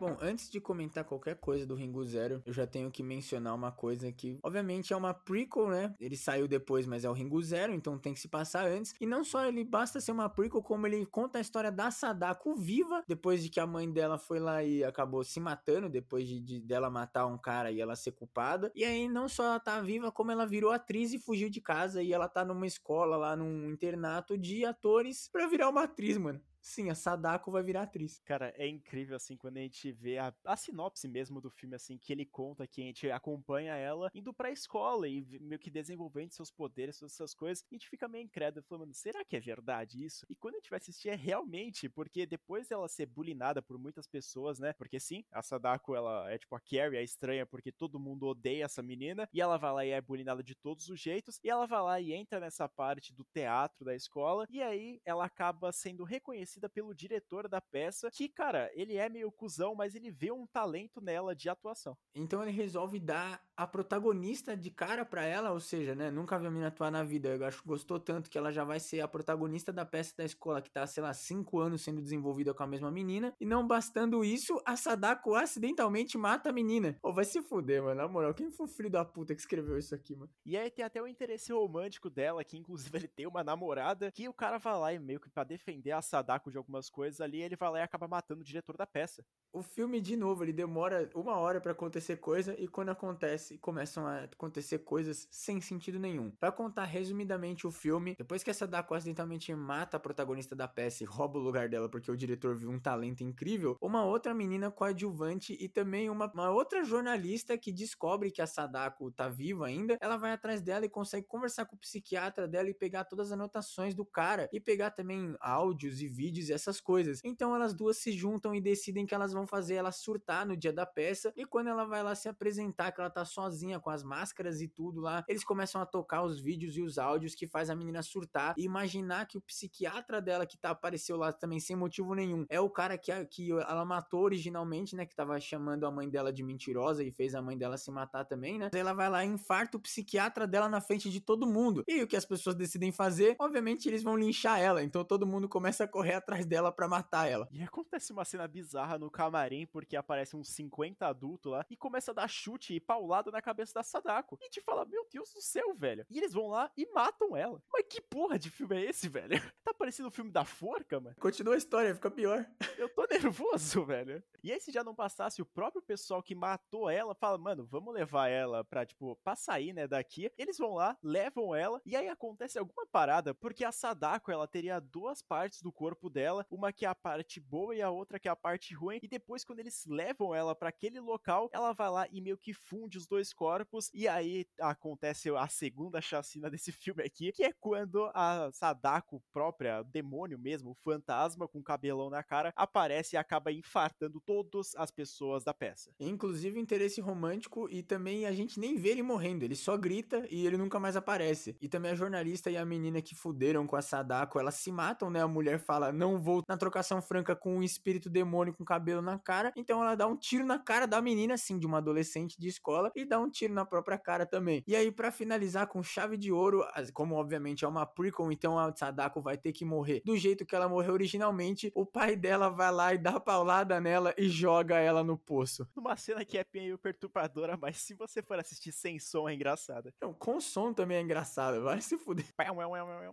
Bom, 0.00 0.16
antes 0.18 0.48
de 0.48 0.58
comentar 0.58 1.04
qualquer 1.04 1.36
coisa 1.36 1.66
do 1.66 1.74
Ringo 1.74 2.02
Zero, 2.02 2.42
eu 2.46 2.54
já 2.54 2.66
tenho 2.66 2.90
que 2.90 3.02
mencionar 3.02 3.54
uma 3.54 3.70
coisa 3.70 4.10
que, 4.10 4.38
obviamente, 4.42 4.94
é 4.94 4.96
uma 4.96 5.12
prequel, 5.12 5.68
né? 5.68 5.94
Ele 6.00 6.16
saiu 6.16 6.48
depois, 6.48 6.86
mas 6.86 7.04
é 7.04 7.10
o 7.10 7.12
Ringo 7.12 7.42
Zero, 7.42 7.74
então 7.74 7.98
tem 7.98 8.14
que 8.14 8.20
se 8.20 8.26
passar 8.26 8.66
antes. 8.66 8.94
E 8.98 9.04
não 9.04 9.22
só 9.22 9.44
ele 9.44 9.62
basta 9.62 10.00
ser 10.00 10.12
uma 10.12 10.26
prequel, 10.26 10.62
como 10.62 10.86
ele 10.86 11.04
conta 11.04 11.36
a 11.36 11.40
história 11.42 11.70
da 11.70 11.90
Sadako 11.90 12.54
viva, 12.54 13.04
depois 13.06 13.42
de 13.42 13.50
que 13.50 13.60
a 13.60 13.66
mãe 13.66 13.92
dela 13.92 14.16
foi 14.16 14.38
lá 14.38 14.64
e 14.64 14.82
acabou 14.82 15.22
se 15.22 15.38
matando, 15.38 15.86
depois 15.86 16.26
de, 16.26 16.40
de 16.40 16.60
dela 16.62 16.88
matar 16.88 17.26
um 17.26 17.36
cara 17.36 17.70
e 17.70 17.78
ela 17.78 17.94
ser 17.94 18.12
culpada. 18.12 18.72
E 18.74 18.86
aí, 18.86 19.06
não 19.06 19.28
só 19.28 19.44
ela 19.44 19.60
tá 19.60 19.82
viva, 19.82 20.10
como 20.10 20.32
ela 20.32 20.46
virou 20.46 20.70
atriz 20.70 21.12
e 21.12 21.18
fugiu 21.18 21.50
de 21.50 21.60
casa. 21.60 22.02
E 22.02 22.10
ela 22.10 22.26
tá 22.26 22.42
numa 22.42 22.66
escola 22.66 23.18
lá, 23.18 23.36
num 23.36 23.68
internato 23.68 24.38
de 24.38 24.64
atores 24.64 25.28
pra 25.30 25.46
virar 25.46 25.68
uma 25.68 25.82
atriz, 25.82 26.16
mano. 26.16 26.40
Sim, 26.62 26.90
a 26.90 26.94
Sadako 26.94 27.50
vai 27.50 27.62
virar 27.62 27.82
atriz. 27.82 28.20
Cara, 28.24 28.52
é 28.56 28.68
incrível, 28.68 29.16
assim, 29.16 29.34
quando 29.36 29.56
a 29.56 29.60
gente 29.60 29.90
vê 29.92 30.18
a, 30.18 30.32
a 30.44 30.56
sinopse 30.56 31.08
mesmo 31.08 31.40
do 31.40 31.48
filme, 31.50 31.74
assim, 31.74 31.96
que 31.96 32.12
ele 32.12 32.26
conta 32.26 32.66
que 32.66 32.82
a 32.82 32.84
gente 32.84 33.10
acompanha 33.10 33.74
ela 33.76 34.10
indo 34.14 34.32
pra 34.32 34.50
escola 34.50 35.08
e 35.08 35.22
meio 35.40 35.58
que 35.58 35.70
desenvolvendo 35.70 36.32
seus 36.32 36.50
poderes, 36.50 36.98
todas 36.98 37.14
essas 37.14 37.32
coisas. 37.34 37.64
A 37.70 37.74
gente 37.74 37.88
fica 37.88 38.06
meio 38.06 38.24
incrédulo, 38.24 38.62
falando, 38.68 38.92
será 38.92 39.24
que 39.24 39.36
é 39.36 39.40
verdade 39.40 40.04
isso? 40.04 40.26
E 40.28 40.36
quando 40.36 40.54
a 40.56 40.58
gente 40.58 40.68
vai 40.68 40.76
assistir 40.78 41.08
é 41.08 41.14
realmente, 41.14 41.88
porque 41.88 42.26
depois 42.26 42.68
dela 42.68 42.88
ser 42.88 43.06
bulinada 43.06 43.62
por 43.62 43.78
muitas 43.78 44.06
pessoas, 44.06 44.58
né? 44.58 44.74
Porque 44.74 45.00
sim, 45.00 45.24
a 45.32 45.42
Sadako, 45.42 45.94
ela 45.96 46.30
é 46.30 46.36
tipo 46.36 46.54
a 46.54 46.60
Carrie, 46.60 46.98
é 46.98 47.02
estranha 47.02 47.46
porque 47.46 47.72
todo 47.72 47.98
mundo 47.98 48.26
odeia 48.26 48.66
essa 48.66 48.82
menina, 48.82 49.26
e 49.32 49.40
ela 49.40 49.56
vai 49.56 49.72
lá 49.72 49.84
e 49.86 49.90
é 49.90 50.00
bulinada 50.00 50.42
de 50.42 50.54
todos 50.54 50.88
os 50.90 51.00
jeitos, 51.00 51.40
e 51.42 51.48
ela 51.48 51.66
vai 51.66 51.80
lá 51.82 52.00
e 52.00 52.12
entra 52.12 52.38
nessa 52.38 52.68
parte 52.68 53.14
do 53.14 53.24
teatro 53.24 53.82
da 53.84 53.94
escola, 53.94 54.46
e 54.50 54.60
aí 54.62 55.00
ela 55.06 55.24
acaba 55.24 55.72
sendo 55.72 56.04
reconhecida 56.04 56.49
reconhecida 56.50 56.68
pelo 56.68 56.94
diretor 56.94 57.48
da 57.48 57.60
peça, 57.60 58.10
que, 58.10 58.28
cara, 58.28 58.70
ele 58.74 58.96
é 58.96 59.08
meio 59.08 59.30
cuzão, 59.30 59.74
mas 59.74 59.94
ele 59.94 60.10
vê 60.10 60.32
um 60.32 60.46
talento 60.46 61.00
nela 61.00 61.34
de 61.34 61.48
atuação. 61.48 61.96
Então 62.14 62.42
ele 62.42 62.50
resolve 62.50 62.98
dar 62.98 63.40
a 63.56 63.66
protagonista 63.66 64.56
de 64.56 64.70
cara 64.70 65.04
para 65.04 65.24
ela, 65.24 65.52
ou 65.52 65.60
seja, 65.60 65.94
né, 65.94 66.10
nunca 66.10 66.38
viu 66.38 66.48
a 66.48 66.50
menina 66.50 66.68
atuar 66.68 66.90
na 66.90 67.02
vida, 67.02 67.28
eu 67.28 67.44
acho 67.44 67.60
que 67.60 67.68
gostou 67.68 68.00
tanto 68.00 68.30
que 68.30 68.38
ela 68.38 68.50
já 68.50 68.64
vai 68.64 68.80
ser 68.80 69.00
a 69.00 69.08
protagonista 69.08 69.70
da 69.72 69.84
peça 69.84 70.14
da 70.16 70.24
escola, 70.24 70.62
que 70.62 70.70
tá, 70.70 70.86
sei 70.86 71.02
lá, 71.02 71.12
cinco 71.12 71.60
anos 71.60 71.82
sendo 71.82 72.00
desenvolvida 72.00 72.54
com 72.54 72.62
a 72.62 72.66
mesma 72.66 72.90
menina, 72.90 73.34
e 73.38 73.44
não 73.44 73.66
bastando 73.66 74.24
isso, 74.24 74.60
a 74.64 74.76
Sadako 74.76 75.34
acidentalmente 75.34 76.16
mata 76.16 76.48
a 76.48 76.52
menina. 76.52 76.96
Ou 77.02 77.12
vai 77.12 77.24
se 77.24 77.42
fuder, 77.42 77.82
mano, 77.82 77.96
na 77.96 78.08
moral, 78.08 78.32
quem 78.32 78.50
foi 78.50 78.66
o 78.66 78.68
filho 78.68 78.90
da 78.90 79.04
puta 79.04 79.34
que 79.34 79.40
escreveu 79.40 79.76
isso 79.76 79.94
aqui, 79.94 80.16
mano? 80.16 80.30
E 80.44 80.56
aí 80.56 80.70
tem 80.70 80.84
até 80.84 81.02
o 81.02 81.06
interesse 81.06 81.52
romântico 81.52 82.08
dela, 82.08 82.42
que 82.42 82.56
inclusive 82.56 82.96
ele 82.96 83.08
tem 83.08 83.26
uma 83.26 83.44
namorada, 83.44 84.10
que 84.10 84.26
o 84.26 84.32
cara 84.32 84.56
vai 84.56 84.78
lá 84.78 84.92
e 84.94 84.98
meio 84.98 85.20
que 85.20 85.28
pra 85.28 85.44
defender 85.44 85.92
a 85.92 86.00
Sadako 86.00 86.39
de 86.48 86.56
algumas 86.56 86.88
coisas 86.88 87.20
ali, 87.20 87.42
ele 87.42 87.56
vai 87.56 87.70
lá 87.70 87.80
e 87.80 87.82
acaba 87.82 88.06
matando 88.06 88.42
o 88.42 88.44
diretor 88.44 88.76
da 88.76 88.86
peça. 88.86 89.24
O 89.52 89.62
filme, 89.62 90.00
de 90.00 90.16
novo, 90.16 90.44
ele 90.44 90.52
demora 90.52 91.10
uma 91.12 91.36
hora 91.36 91.60
para 91.60 91.72
acontecer 91.72 92.18
coisa 92.18 92.54
e 92.56 92.68
quando 92.68 92.90
acontece, 92.90 93.58
começam 93.58 94.06
a 94.06 94.22
acontecer 94.24 94.78
coisas 94.78 95.26
sem 95.28 95.60
sentido 95.60 95.98
nenhum. 95.98 96.30
Para 96.30 96.52
contar 96.52 96.84
resumidamente 96.84 97.66
o 97.66 97.72
filme, 97.72 98.14
depois 98.16 98.44
que 98.44 98.50
essa 98.50 98.66
Dako 98.66 98.94
acidentalmente 98.94 99.52
mata 99.52 99.96
a 99.96 100.00
protagonista 100.00 100.54
da 100.54 100.68
peça 100.68 101.02
e 101.02 101.06
rouba 101.06 101.38
o 101.38 101.42
lugar 101.42 101.68
dela 101.68 101.88
porque 101.88 102.10
o 102.12 102.16
diretor 102.16 102.54
viu 102.54 102.70
um 102.70 102.78
talento 102.78 103.24
incrível, 103.24 103.76
uma 103.80 104.04
outra 104.04 104.32
menina 104.32 104.70
coadjuvante 104.70 105.56
e 105.58 105.68
também 105.68 106.08
uma, 106.08 106.30
uma 106.32 106.50
outra 106.50 106.84
jornalista 106.84 107.58
que 107.58 107.72
descobre 107.72 108.30
que 108.30 108.40
a 108.40 108.46
Sadako 108.46 109.10
tá 109.10 109.28
viva 109.28 109.66
ainda, 109.66 109.96
ela 110.00 110.16
vai 110.16 110.30
atrás 110.30 110.62
dela 110.62 110.84
e 110.84 110.88
consegue 110.88 111.26
conversar 111.26 111.64
com 111.64 111.74
o 111.74 111.78
psiquiatra 111.78 112.46
dela 112.46 112.68
e 112.68 112.74
pegar 112.74 113.04
todas 113.04 113.28
as 113.28 113.32
anotações 113.32 113.94
do 113.94 114.04
cara 114.04 114.48
e 114.52 114.60
pegar 114.60 114.90
também 114.90 115.34
áudios 115.40 116.00
e 116.00 116.06
vídeos 116.06 116.29
e 116.38 116.52
essas 116.52 116.80
coisas. 116.80 117.20
Então 117.24 117.54
elas 117.54 117.74
duas 117.74 117.96
se 117.98 118.12
juntam 118.12 118.54
e 118.54 118.60
decidem 118.60 119.06
que 119.06 119.14
elas 119.14 119.32
vão 119.32 119.46
fazer 119.46 119.74
ela 119.74 119.92
surtar 119.92 120.46
no 120.46 120.56
dia 120.56 120.72
da 120.72 120.86
peça. 120.86 121.32
E 121.36 121.44
quando 121.44 121.68
ela 121.68 121.84
vai 121.84 122.02
lá 122.02 122.14
se 122.14 122.28
apresentar, 122.28 122.92
que 122.92 123.00
ela 123.00 123.10
tá 123.10 123.24
sozinha 123.24 123.80
com 123.80 123.90
as 123.90 124.02
máscaras 124.02 124.60
e 124.60 124.68
tudo 124.68 125.00
lá, 125.00 125.24
eles 125.28 125.44
começam 125.44 125.80
a 125.80 125.86
tocar 125.86 126.22
os 126.22 126.40
vídeos 126.40 126.76
e 126.76 126.82
os 126.82 126.98
áudios 126.98 127.34
que 127.34 127.46
faz 127.46 127.70
a 127.70 127.74
menina 127.74 128.02
surtar 128.02 128.54
e 128.56 128.64
imaginar 128.64 129.26
que 129.26 129.38
o 129.38 129.40
psiquiatra 129.40 130.20
dela 130.20 130.46
que 130.46 130.56
tá 130.56 130.70
apareceu 130.70 131.16
lá 131.16 131.32
também 131.32 131.60
sem 131.60 131.76
motivo 131.76 132.14
nenhum 132.14 132.46
é 132.48 132.60
o 132.60 132.70
cara 132.70 132.96
que, 132.96 133.12
que 133.26 133.50
ela 133.50 133.84
matou 133.84 134.22
originalmente, 134.22 134.94
né? 134.94 135.06
Que 135.06 135.14
tava 135.14 135.38
chamando 135.40 135.86
a 135.86 135.90
mãe 135.90 136.08
dela 136.08 136.32
de 136.32 136.42
mentirosa 136.42 137.02
e 137.02 137.10
fez 137.10 137.34
a 137.34 137.42
mãe 137.42 137.56
dela 137.56 137.76
se 137.76 137.90
matar 137.90 138.24
também, 138.24 138.58
né? 138.58 138.70
Ela 138.72 138.92
vai 138.92 139.08
lá 139.08 139.24
e 139.24 139.28
infarta 139.28 139.76
o 139.76 139.80
psiquiatra 139.80 140.46
dela 140.46 140.68
na 140.68 140.80
frente 140.80 141.10
de 141.10 141.20
todo 141.20 141.46
mundo. 141.46 141.84
E 141.86 142.02
o 142.02 142.06
que 142.06 142.16
as 142.16 142.24
pessoas 142.24 142.54
decidem 142.54 142.92
fazer? 142.92 143.36
Obviamente 143.38 143.88
eles 143.88 144.02
vão 144.02 144.16
linchar 144.16 144.60
ela, 144.60 144.82
então 144.82 145.04
todo 145.04 145.26
mundo 145.26 145.48
começa 145.48 145.84
a 145.84 145.88
correr 145.88 146.14
atrás 146.20 146.46
dela 146.46 146.60
ela 146.60 146.70
para 146.70 146.86
matar 146.86 147.28
ela. 147.28 147.48
E 147.50 147.62
acontece 147.62 148.12
uma 148.12 148.24
cena 148.24 148.46
bizarra 148.46 148.98
no 148.98 149.10
camarim, 149.10 149.66
porque 149.66 149.96
aparece 149.96 150.36
uns 150.36 150.48
50 150.50 151.06
adultos 151.06 151.50
lá 151.50 151.66
e 151.68 151.76
começa 151.76 152.12
a 152.12 152.14
dar 152.14 152.28
chute 152.28 152.74
e 152.74 152.80
paulada 152.80 153.30
na 153.30 153.42
cabeça 153.42 153.74
da 153.74 153.82
Sadako. 153.82 154.38
E 154.40 154.48
te 154.48 154.60
fala, 154.60 154.84
meu 154.84 155.06
Deus 155.10 155.32
do 155.32 155.40
céu, 155.40 155.74
velho. 155.74 156.06
E 156.08 156.18
eles 156.18 156.32
vão 156.32 156.48
lá 156.48 156.70
e 156.76 156.86
matam 156.92 157.36
ela. 157.36 157.60
Mas 157.72 157.86
que 157.88 158.00
porra 158.00 158.38
de 158.38 158.50
filme 158.50 158.76
é 158.76 158.88
esse, 158.88 159.08
velho? 159.08 159.30
Tá 159.62 159.74
parecendo 159.74 160.08
o 160.08 160.12
filme 160.12 160.30
da 160.32 160.44
forca, 160.44 160.98
mano. 160.98 161.14
Continua 161.20 161.54
a 161.54 161.56
história, 161.56 161.94
fica 161.94 162.10
pior. 162.10 162.44
Eu 162.76 162.88
tô 162.88 163.06
nervoso, 163.10 163.84
velho. 163.84 164.22
E 164.42 164.50
aí, 164.50 164.60
se 164.60 164.72
já 164.72 164.82
não 164.82 164.94
passasse, 164.94 165.40
o 165.40 165.46
próprio 165.46 165.82
pessoal 165.82 166.22
que 166.22 166.34
matou 166.34 166.90
ela 166.90 167.14
fala, 167.14 167.38
mano, 167.38 167.66
vamos 167.66 167.94
levar 167.94 168.28
ela 168.28 168.64
pra, 168.64 168.84
tipo, 168.84 169.16
pra 169.22 169.36
sair, 169.36 169.72
né, 169.72 169.86
daqui. 169.86 170.32
Eles 170.36 170.58
vão 170.58 170.74
lá, 170.74 170.96
levam 171.02 171.54
ela, 171.54 171.80
e 171.84 171.94
aí 171.94 172.08
acontece 172.08 172.58
alguma 172.58 172.84
parada, 172.86 173.32
porque 173.34 173.64
a 173.64 173.70
Sadako, 173.70 174.32
ela 174.32 174.48
teria 174.48 174.80
duas 174.80 175.22
partes 175.22 175.62
do 175.62 175.70
corpo 175.70 176.09
dela, 176.10 176.46
uma 176.50 176.72
que 176.72 176.84
é 176.84 176.88
a 176.88 176.94
parte 176.94 177.40
boa 177.40 177.74
e 177.74 177.82
a 177.82 177.90
outra 177.90 178.18
que 178.18 178.28
é 178.28 178.30
a 178.30 178.36
parte 178.36 178.74
ruim. 178.74 178.98
E 179.02 179.08
depois, 179.08 179.44
quando 179.44 179.60
eles 179.60 179.84
levam 179.86 180.34
ela 180.34 180.54
para 180.54 180.68
aquele 180.68 181.00
local, 181.00 181.48
ela 181.52 181.72
vai 181.72 181.90
lá 181.90 182.06
e 182.10 182.20
meio 182.20 182.36
que 182.36 182.52
funde 182.52 182.98
os 182.98 183.06
dois 183.06 183.32
corpos. 183.32 183.90
E 183.94 184.08
aí 184.08 184.46
acontece 184.60 185.30
a 185.30 185.48
segunda 185.48 186.00
chacina 186.00 186.50
desse 186.50 186.72
filme 186.72 187.02
aqui, 187.02 187.32
que 187.32 187.44
é 187.44 187.52
quando 187.52 188.10
a 188.14 188.50
Sadako 188.52 189.22
própria, 189.32 189.82
demônio 189.84 190.38
mesmo, 190.38 190.70
o 190.70 190.74
fantasma 190.74 191.48
com 191.48 191.62
cabelão 191.62 192.10
na 192.10 192.22
cara, 192.22 192.52
aparece 192.56 193.16
e 193.16 193.18
acaba 193.18 193.52
infartando 193.52 194.20
todas 194.20 194.74
as 194.76 194.90
pessoas 194.90 195.44
da 195.44 195.54
peça. 195.54 195.90
Inclusive 195.98 196.58
interesse 196.58 197.00
romântico 197.00 197.68
e 197.70 197.82
também 197.82 198.26
a 198.26 198.32
gente 198.32 198.58
nem 198.58 198.76
vê 198.76 198.90
ele 198.90 199.02
morrendo, 199.02 199.44
ele 199.44 199.56
só 199.56 199.76
grita 199.76 200.26
e 200.30 200.46
ele 200.46 200.56
nunca 200.56 200.80
mais 200.80 200.96
aparece. 200.96 201.56
E 201.60 201.68
também 201.68 201.92
a 201.92 201.94
jornalista 201.94 202.50
e 202.50 202.56
a 202.56 202.64
menina 202.64 203.02
que 203.02 203.14
fuderam 203.14 203.66
com 203.66 203.76
a 203.76 203.82
Sadako, 203.82 204.38
elas 204.38 204.54
se 204.54 204.72
matam, 204.72 205.10
né? 205.10 205.22
A 205.22 205.28
mulher 205.28 205.58
fala: 205.58 205.92
"Não 206.00 206.18
vou 206.18 206.42
na 206.48 206.56
trocação 206.56 207.02
franca 207.02 207.36
com 207.36 207.58
um 207.58 207.62
espírito 207.62 208.08
demônio 208.08 208.54
com 208.54 208.64
cabelo 208.64 209.02
na 209.02 209.18
cara. 209.18 209.52
Então 209.54 209.82
ela 209.82 209.94
dá 209.94 210.06
um 210.06 210.16
tiro 210.16 210.46
na 210.46 210.58
cara 210.58 210.86
da 210.86 211.02
menina, 211.02 211.34
assim, 211.34 211.58
de 211.58 211.66
uma 211.66 211.76
adolescente 211.76 212.40
de 212.40 212.48
escola, 212.48 212.90
e 212.96 213.04
dá 213.04 213.20
um 213.20 213.28
tiro 213.28 213.52
na 213.52 213.66
própria 213.66 213.98
cara 213.98 214.24
também. 214.24 214.64
E 214.66 214.74
aí, 214.74 214.90
para 214.90 215.12
finalizar 215.12 215.66
com 215.66 215.82
chave 215.82 216.16
de 216.16 216.32
ouro, 216.32 216.64
como 216.94 217.16
obviamente 217.16 217.66
é 217.66 217.68
uma 217.68 217.84
prequel, 217.84 218.32
então 218.32 218.58
a 218.58 218.74
Sadako 218.74 219.20
vai 219.20 219.36
ter 219.36 219.52
que 219.52 219.62
morrer 219.62 220.00
do 220.06 220.16
jeito 220.16 220.46
que 220.46 220.54
ela 220.54 220.70
morreu 220.70 220.94
originalmente. 220.94 221.70
O 221.74 221.84
pai 221.84 222.16
dela 222.16 222.48
vai 222.48 222.72
lá 222.72 222.94
e 222.94 222.98
dá 222.98 223.20
paulada 223.20 223.78
nela 223.78 224.14
e 224.16 224.26
joga 224.26 224.78
ela 224.78 225.04
no 225.04 225.18
poço. 225.18 225.68
Uma 225.76 225.96
cena 225.96 226.24
que 226.24 226.38
é 226.38 226.46
meio 226.54 226.78
perturbadora, 226.78 227.58
mas 227.58 227.76
se 227.76 227.92
você 227.94 228.22
for 228.22 228.38
assistir 228.38 228.72
sem 228.72 228.98
som 228.98 229.28
é 229.28 229.34
engraçada. 229.34 229.92
Não, 230.00 230.14
com 230.14 230.40
som 230.40 230.72
também 230.72 230.96
é 230.96 231.02
engraçado, 231.02 231.62
vai 231.62 231.80
se 231.82 231.98
fuder. 231.98 232.24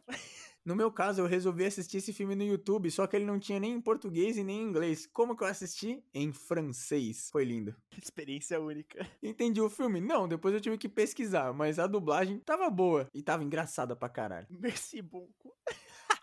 No 0.67 0.75
meu 0.75 0.91
caso, 0.91 1.21
eu 1.21 1.25
resolvi 1.25 1.65
assistir 1.65 1.99
esse 1.99 2.11
filme 2.11 2.35
no 2.35 2.43
YouTube, 2.43 2.91
só 2.91 3.07
que 3.07 3.15
ele 3.15 3.23
não 3.23 3.39
tinha 3.39 3.57
nem 3.57 3.71
em 3.71 3.79
português 3.79 4.35
e 4.35 4.43
nem 4.43 4.59
em 4.59 4.63
inglês. 4.63 5.07
Como 5.07 5.33
que 5.33 5.41
eu 5.41 5.47
assisti? 5.47 6.03
Em 6.13 6.33
francês. 6.33 7.29
Foi 7.31 7.45
lindo. 7.45 7.73
Experiência 8.03 8.59
única. 8.59 9.09
Entendi 9.23 9.61
o 9.61 9.69
filme? 9.69 10.01
Não, 10.01 10.27
depois 10.27 10.53
eu 10.53 10.59
tive 10.59 10.77
que 10.77 10.89
pesquisar, 10.89 11.53
mas 11.53 11.79
a 11.79 11.87
dublagem 11.87 12.37
tava 12.39 12.69
boa 12.69 13.09
e 13.13 13.23
tava 13.23 13.45
engraçada 13.45 13.95
pra 13.95 14.09
caralho. 14.09 14.45
Merci 14.49 15.01
beaucoup. 15.01 15.55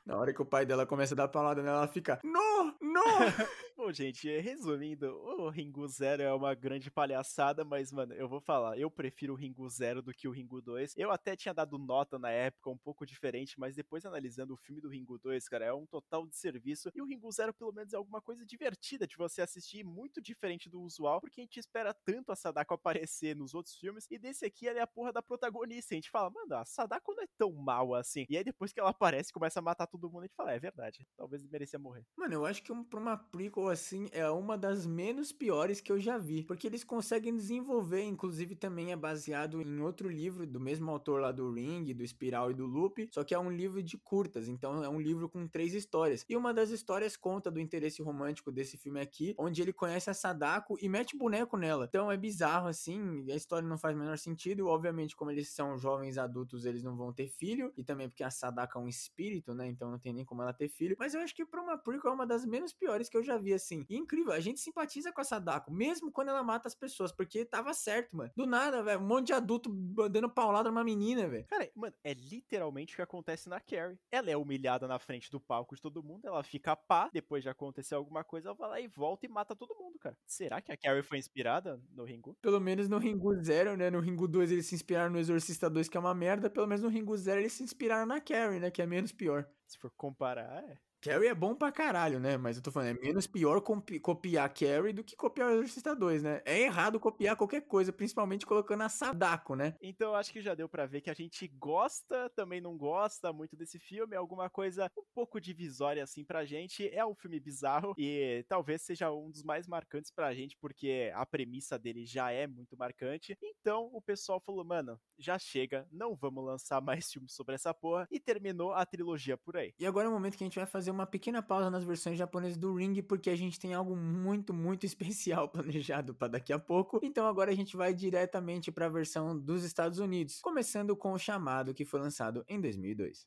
Na 0.04 0.18
hora 0.18 0.34
que 0.34 0.42
o 0.42 0.44
pai 0.44 0.66
dela 0.66 0.84
começa 0.84 1.14
a 1.14 1.16
dar 1.16 1.28
palavra 1.28 1.62
nela, 1.62 1.78
ela 1.78 1.88
fica: 1.88 2.20
No! 2.22 2.66
No! 2.82 3.02
Bom, 3.76 3.92
gente, 3.92 4.28
resumindo, 4.38 5.06
o 5.12 5.48
Ringu 5.50 5.86
Zero 5.88 6.22
é 6.22 6.32
uma 6.32 6.54
grande 6.54 6.92
palhaçada, 6.92 7.64
mas, 7.64 7.90
mano, 7.90 8.14
eu 8.14 8.28
vou 8.28 8.40
falar, 8.40 8.78
eu 8.78 8.88
prefiro 8.88 9.32
o 9.32 9.36
Ringu 9.36 9.68
Zero 9.68 10.00
do 10.00 10.12
que 10.14 10.28
o 10.28 10.30
Ringu 10.30 10.62
2. 10.62 10.94
Eu 10.96 11.10
até 11.10 11.34
tinha 11.34 11.52
dado 11.52 11.76
nota 11.76 12.16
na 12.16 12.30
época, 12.30 12.70
um 12.70 12.78
pouco 12.78 13.04
diferente, 13.04 13.58
mas 13.58 13.74
depois 13.74 14.06
analisando 14.06 14.54
o 14.54 14.56
filme 14.56 14.80
do 14.80 14.88
Ringu 14.88 15.18
2, 15.18 15.48
cara, 15.48 15.64
é 15.64 15.72
um 15.72 15.86
total 15.86 16.24
de 16.24 16.36
serviço. 16.36 16.88
E 16.94 17.02
o 17.02 17.04
Ringu 17.04 17.30
Zero, 17.32 17.52
pelo 17.52 17.72
menos, 17.72 17.92
é 17.92 17.96
alguma 17.96 18.22
coisa 18.22 18.46
divertida 18.46 19.08
de 19.08 19.16
você 19.16 19.42
assistir, 19.42 19.82
muito 19.84 20.22
diferente 20.22 20.70
do 20.70 20.80
usual, 20.80 21.20
porque 21.20 21.40
a 21.40 21.44
gente 21.44 21.58
espera 21.58 21.92
tanto 21.92 22.30
a 22.30 22.36
Sadako 22.36 22.74
aparecer 22.74 23.34
nos 23.34 23.54
outros 23.54 23.74
filmes, 23.74 24.06
e 24.08 24.16
desse 24.20 24.46
aqui 24.46 24.68
ela 24.68 24.78
é 24.78 24.82
a 24.82 24.86
porra 24.86 25.12
da 25.12 25.20
protagonista. 25.20 25.94
A 25.94 25.96
gente 25.96 26.10
fala, 26.10 26.30
mano, 26.30 26.54
a 26.54 26.64
Sadako 26.64 27.12
não 27.12 27.24
é 27.24 27.28
tão 27.36 27.52
mal 27.52 27.92
assim. 27.96 28.24
E 28.30 28.36
aí 28.36 28.44
depois 28.44 28.72
que 28.72 28.78
ela 28.78 28.90
aparece, 28.90 29.32
começa 29.32 29.58
a 29.58 29.62
matar 29.62 29.88
todo 29.88 30.08
mundo, 30.08 30.20
a 30.20 30.26
gente 30.26 30.36
fala, 30.36 30.52
é 30.52 30.60
verdade, 30.60 31.04
talvez 31.16 31.44
merecia 31.48 31.78
morrer. 31.78 32.06
Mano, 32.16 32.34
eu 32.34 32.46
acho 32.46 32.62
que 32.62 32.72
pra 32.84 33.00
uma 33.00 33.16
prequel 33.16 33.63
assim, 33.68 34.08
é 34.12 34.28
uma 34.30 34.56
das 34.56 34.86
menos 34.86 35.32
piores 35.32 35.80
que 35.80 35.90
eu 35.90 35.98
já 35.98 36.18
vi. 36.18 36.42
Porque 36.42 36.66
eles 36.66 36.84
conseguem 36.84 37.34
desenvolver, 37.34 38.02
inclusive 38.02 38.54
também 38.54 38.92
é 38.92 38.96
baseado 38.96 39.60
em 39.60 39.80
outro 39.80 40.08
livro 40.08 40.46
do 40.46 40.60
mesmo 40.60 40.90
autor 40.90 41.20
lá 41.20 41.32
do 41.32 41.52
Ring, 41.52 41.92
do 41.94 42.02
Espiral 42.02 42.50
e 42.50 42.54
do 42.54 42.66
Loop, 42.66 43.08
só 43.12 43.24
que 43.24 43.34
é 43.34 43.38
um 43.38 43.50
livro 43.50 43.82
de 43.82 43.96
curtas, 43.96 44.48
então 44.48 44.82
é 44.82 44.88
um 44.88 45.00
livro 45.00 45.28
com 45.28 45.46
três 45.46 45.74
histórias. 45.74 46.24
E 46.28 46.36
uma 46.36 46.52
das 46.52 46.70
histórias 46.70 47.16
conta 47.16 47.50
do 47.50 47.60
interesse 47.60 48.02
romântico 48.02 48.52
desse 48.52 48.76
filme 48.76 49.00
aqui, 49.00 49.34
onde 49.38 49.62
ele 49.62 49.72
conhece 49.72 50.10
a 50.10 50.14
Sadako 50.14 50.76
e 50.80 50.88
mete 50.88 51.16
boneco 51.16 51.56
nela. 51.56 51.86
Então 51.88 52.10
é 52.10 52.16
bizarro 52.16 52.68
assim, 52.68 53.24
a 53.30 53.34
história 53.34 53.66
não 53.66 53.78
faz 53.78 53.96
o 53.96 53.98
menor 53.98 54.18
sentido. 54.18 54.66
Obviamente, 54.66 55.16
como 55.16 55.30
eles 55.30 55.48
são 55.48 55.78
jovens 55.78 56.18
adultos, 56.18 56.64
eles 56.64 56.82
não 56.82 56.96
vão 56.96 57.12
ter 57.12 57.28
filho, 57.28 57.72
e 57.76 57.82
também 57.82 58.08
porque 58.08 58.24
a 58.24 58.30
Sadako 58.30 58.78
é 58.78 58.82
um 58.82 58.88
espírito, 58.88 59.54
né? 59.54 59.66
Então 59.66 59.90
não 59.90 59.98
tem 59.98 60.12
nem 60.12 60.24
como 60.24 60.42
ela 60.42 60.52
ter 60.52 60.68
filho. 60.68 60.96
Mas 60.98 61.14
eu 61.14 61.20
acho 61.20 61.34
que 61.34 61.44
pra 61.44 61.62
uma 61.62 61.78
prequel 61.78 62.10
é 62.10 62.14
uma 62.14 62.26
das 62.26 62.44
menos 62.44 62.72
piores 62.72 63.08
que 63.08 63.16
eu 63.16 63.22
já 63.22 63.38
vi, 63.38 63.53
assim. 63.54 63.84
E 63.88 63.96
incrível, 63.96 64.32
a 64.32 64.40
gente 64.40 64.60
simpatiza 64.60 65.12
com 65.12 65.20
a 65.20 65.24
Sadako, 65.24 65.72
mesmo 65.72 66.10
quando 66.10 66.28
ela 66.28 66.42
mata 66.42 66.68
as 66.68 66.74
pessoas, 66.74 67.12
porque 67.12 67.44
tava 67.44 67.72
certo, 67.74 68.16
mano. 68.16 68.30
Do 68.36 68.46
nada, 68.46 68.82
velho, 68.82 69.00
um 69.00 69.06
monte 69.06 69.28
de 69.28 69.32
adulto 69.32 69.70
dando 70.10 70.28
paulada 70.28 70.70
numa 70.70 70.84
menina, 70.84 71.28
velho. 71.28 71.46
Cara, 71.46 71.70
mano, 71.74 71.94
é 72.02 72.12
literalmente 72.14 72.94
o 72.94 72.96
que 72.96 73.02
acontece 73.02 73.48
na 73.48 73.60
Carrie. 73.60 73.98
Ela 74.10 74.30
é 74.30 74.36
humilhada 74.36 74.86
na 74.86 74.98
frente 74.98 75.30
do 75.30 75.40
palco 75.40 75.74
de 75.74 75.82
todo 75.82 76.02
mundo, 76.02 76.26
ela 76.26 76.42
fica 76.42 76.76
pá, 76.76 77.08
depois 77.12 77.42
de 77.42 77.48
acontecer 77.48 77.94
alguma 77.94 78.24
coisa, 78.24 78.48
ela 78.48 78.56
vai 78.56 78.68
lá 78.68 78.80
e 78.80 78.88
volta 78.88 79.26
e 79.26 79.28
mata 79.28 79.54
todo 79.54 79.74
mundo, 79.74 79.98
cara. 79.98 80.16
Será 80.26 80.60
que 80.60 80.72
a 80.72 80.76
Carrie 80.76 81.02
foi 81.02 81.18
inspirada 81.18 81.80
no 81.92 82.04
Ringu? 82.04 82.36
Pelo 82.40 82.60
menos 82.60 82.88
no 82.88 82.98
Ringu 82.98 83.34
Zero, 83.42 83.76
né? 83.76 83.90
No 83.90 84.00
Ringu 84.00 84.26
2 84.26 84.52
eles 84.52 84.66
se 84.66 84.74
inspiraram 84.74 85.12
no 85.12 85.18
Exorcista 85.18 85.68
2, 85.70 85.88
que 85.88 85.96
é 85.96 86.00
uma 86.00 86.14
merda. 86.14 86.50
Pelo 86.50 86.66
menos 86.66 86.82
no 86.82 86.88
Ringu 86.88 87.16
Zero 87.16 87.40
eles 87.40 87.52
se 87.52 87.62
inspiraram 87.62 88.06
na 88.06 88.20
Carrie, 88.20 88.60
né? 88.60 88.70
Que 88.70 88.82
é 88.82 88.86
menos 88.86 89.12
pior. 89.12 89.48
Se 89.66 89.78
for 89.78 89.90
comparar, 89.96 90.62
é. 90.64 90.78
Carrie 91.04 91.28
é 91.28 91.34
bom 91.34 91.54
pra 91.54 91.70
caralho, 91.70 92.18
né? 92.18 92.38
Mas 92.38 92.56
eu 92.56 92.62
tô 92.62 92.72
falando, 92.72 92.96
é 92.96 93.00
menos 93.02 93.26
pior 93.26 93.60
copiar 93.60 94.48
Carrie 94.48 94.94
do 94.94 95.04
que 95.04 95.14
copiar 95.14 95.50
o 95.50 95.52
Exorcista 95.52 95.94
2, 95.94 96.22
né? 96.22 96.40
É 96.46 96.58
errado 96.60 96.98
copiar 96.98 97.36
qualquer 97.36 97.60
coisa, 97.60 97.92
principalmente 97.92 98.46
colocando 98.46 98.84
a 98.84 98.88
Sadako, 98.88 99.54
né? 99.54 99.76
Então 99.82 100.12
eu 100.12 100.14
acho 100.14 100.32
que 100.32 100.40
já 100.40 100.54
deu 100.54 100.66
para 100.66 100.86
ver 100.86 101.02
que 101.02 101.10
a 101.10 101.14
gente 101.14 101.46
gosta, 101.46 102.30
também 102.30 102.58
não 102.58 102.78
gosta 102.78 103.34
muito 103.34 103.54
desse 103.54 103.78
filme, 103.78 104.14
é 104.14 104.16
alguma 104.16 104.48
coisa 104.48 104.90
um 104.96 105.04
pouco 105.14 105.38
divisória 105.38 106.02
assim 106.02 106.24
pra 106.24 106.46
gente. 106.46 106.88
É 106.88 107.04
um 107.04 107.14
filme 107.14 107.38
bizarro 107.38 107.94
e 107.98 108.42
talvez 108.48 108.80
seja 108.80 109.12
um 109.12 109.30
dos 109.30 109.42
mais 109.42 109.68
marcantes 109.68 110.10
pra 110.10 110.32
gente, 110.32 110.56
porque 110.58 111.12
a 111.14 111.26
premissa 111.26 111.78
dele 111.78 112.06
já 112.06 112.32
é 112.32 112.46
muito 112.46 112.78
marcante. 112.78 113.36
Então 113.42 113.90
o 113.92 114.00
pessoal 114.00 114.40
falou, 114.40 114.64
mano, 114.64 114.98
já 115.18 115.38
chega, 115.38 115.86
não 115.92 116.16
vamos 116.16 116.42
lançar 116.46 116.80
mais 116.80 117.12
filmes 117.12 117.34
sobre 117.34 117.56
essa 117.56 117.74
porra, 117.74 118.08
e 118.10 118.18
terminou 118.18 118.72
a 118.72 118.86
trilogia 118.86 119.36
por 119.36 119.58
aí. 119.58 119.74
E 119.78 119.84
agora 119.84 120.06
é 120.06 120.08
o 120.08 120.12
momento 120.12 120.38
que 120.38 120.44
a 120.44 120.46
gente 120.46 120.56
vai 120.56 120.64
fazer 120.64 120.93
uma 120.94 121.06
pequena 121.06 121.42
pausa 121.42 121.68
nas 121.70 121.84
versões 121.84 122.16
japonesas 122.16 122.56
do 122.56 122.74
Ring, 122.74 123.02
porque 123.02 123.28
a 123.28 123.36
gente 123.36 123.58
tem 123.58 123.74
algo 123.74 123.96
muito, 123.96 124.54
muito 124.54 124.86
especial 124.86 125.48
planejado 125.48 126.14
para 126.14 126.28
daqui 126.28 126.52
a 126.52 126.58
pouco. 126.58 127.00
Então 127.02 127.26
agora 127.26 127.50
a 127.50 127.54
gente 127.54 127.76
vai 127.76 127.92
diretamente 127.92 128.70
para 128.70 128.86
a 128.86 128.88
versão 128.88 129.38
dos 129.38 129.64
Estados 129.64 129.98
Unidos, 129.98 130.40
começando 130.40 130.96
com 130.96 131.12
o 131.12 131.18
chamado 131.18 131.74
que 131.74 131.84
foi 131.84 132.00
lançado 132.00 132.44
em 132.48 132.60
2002. 132.60 133.26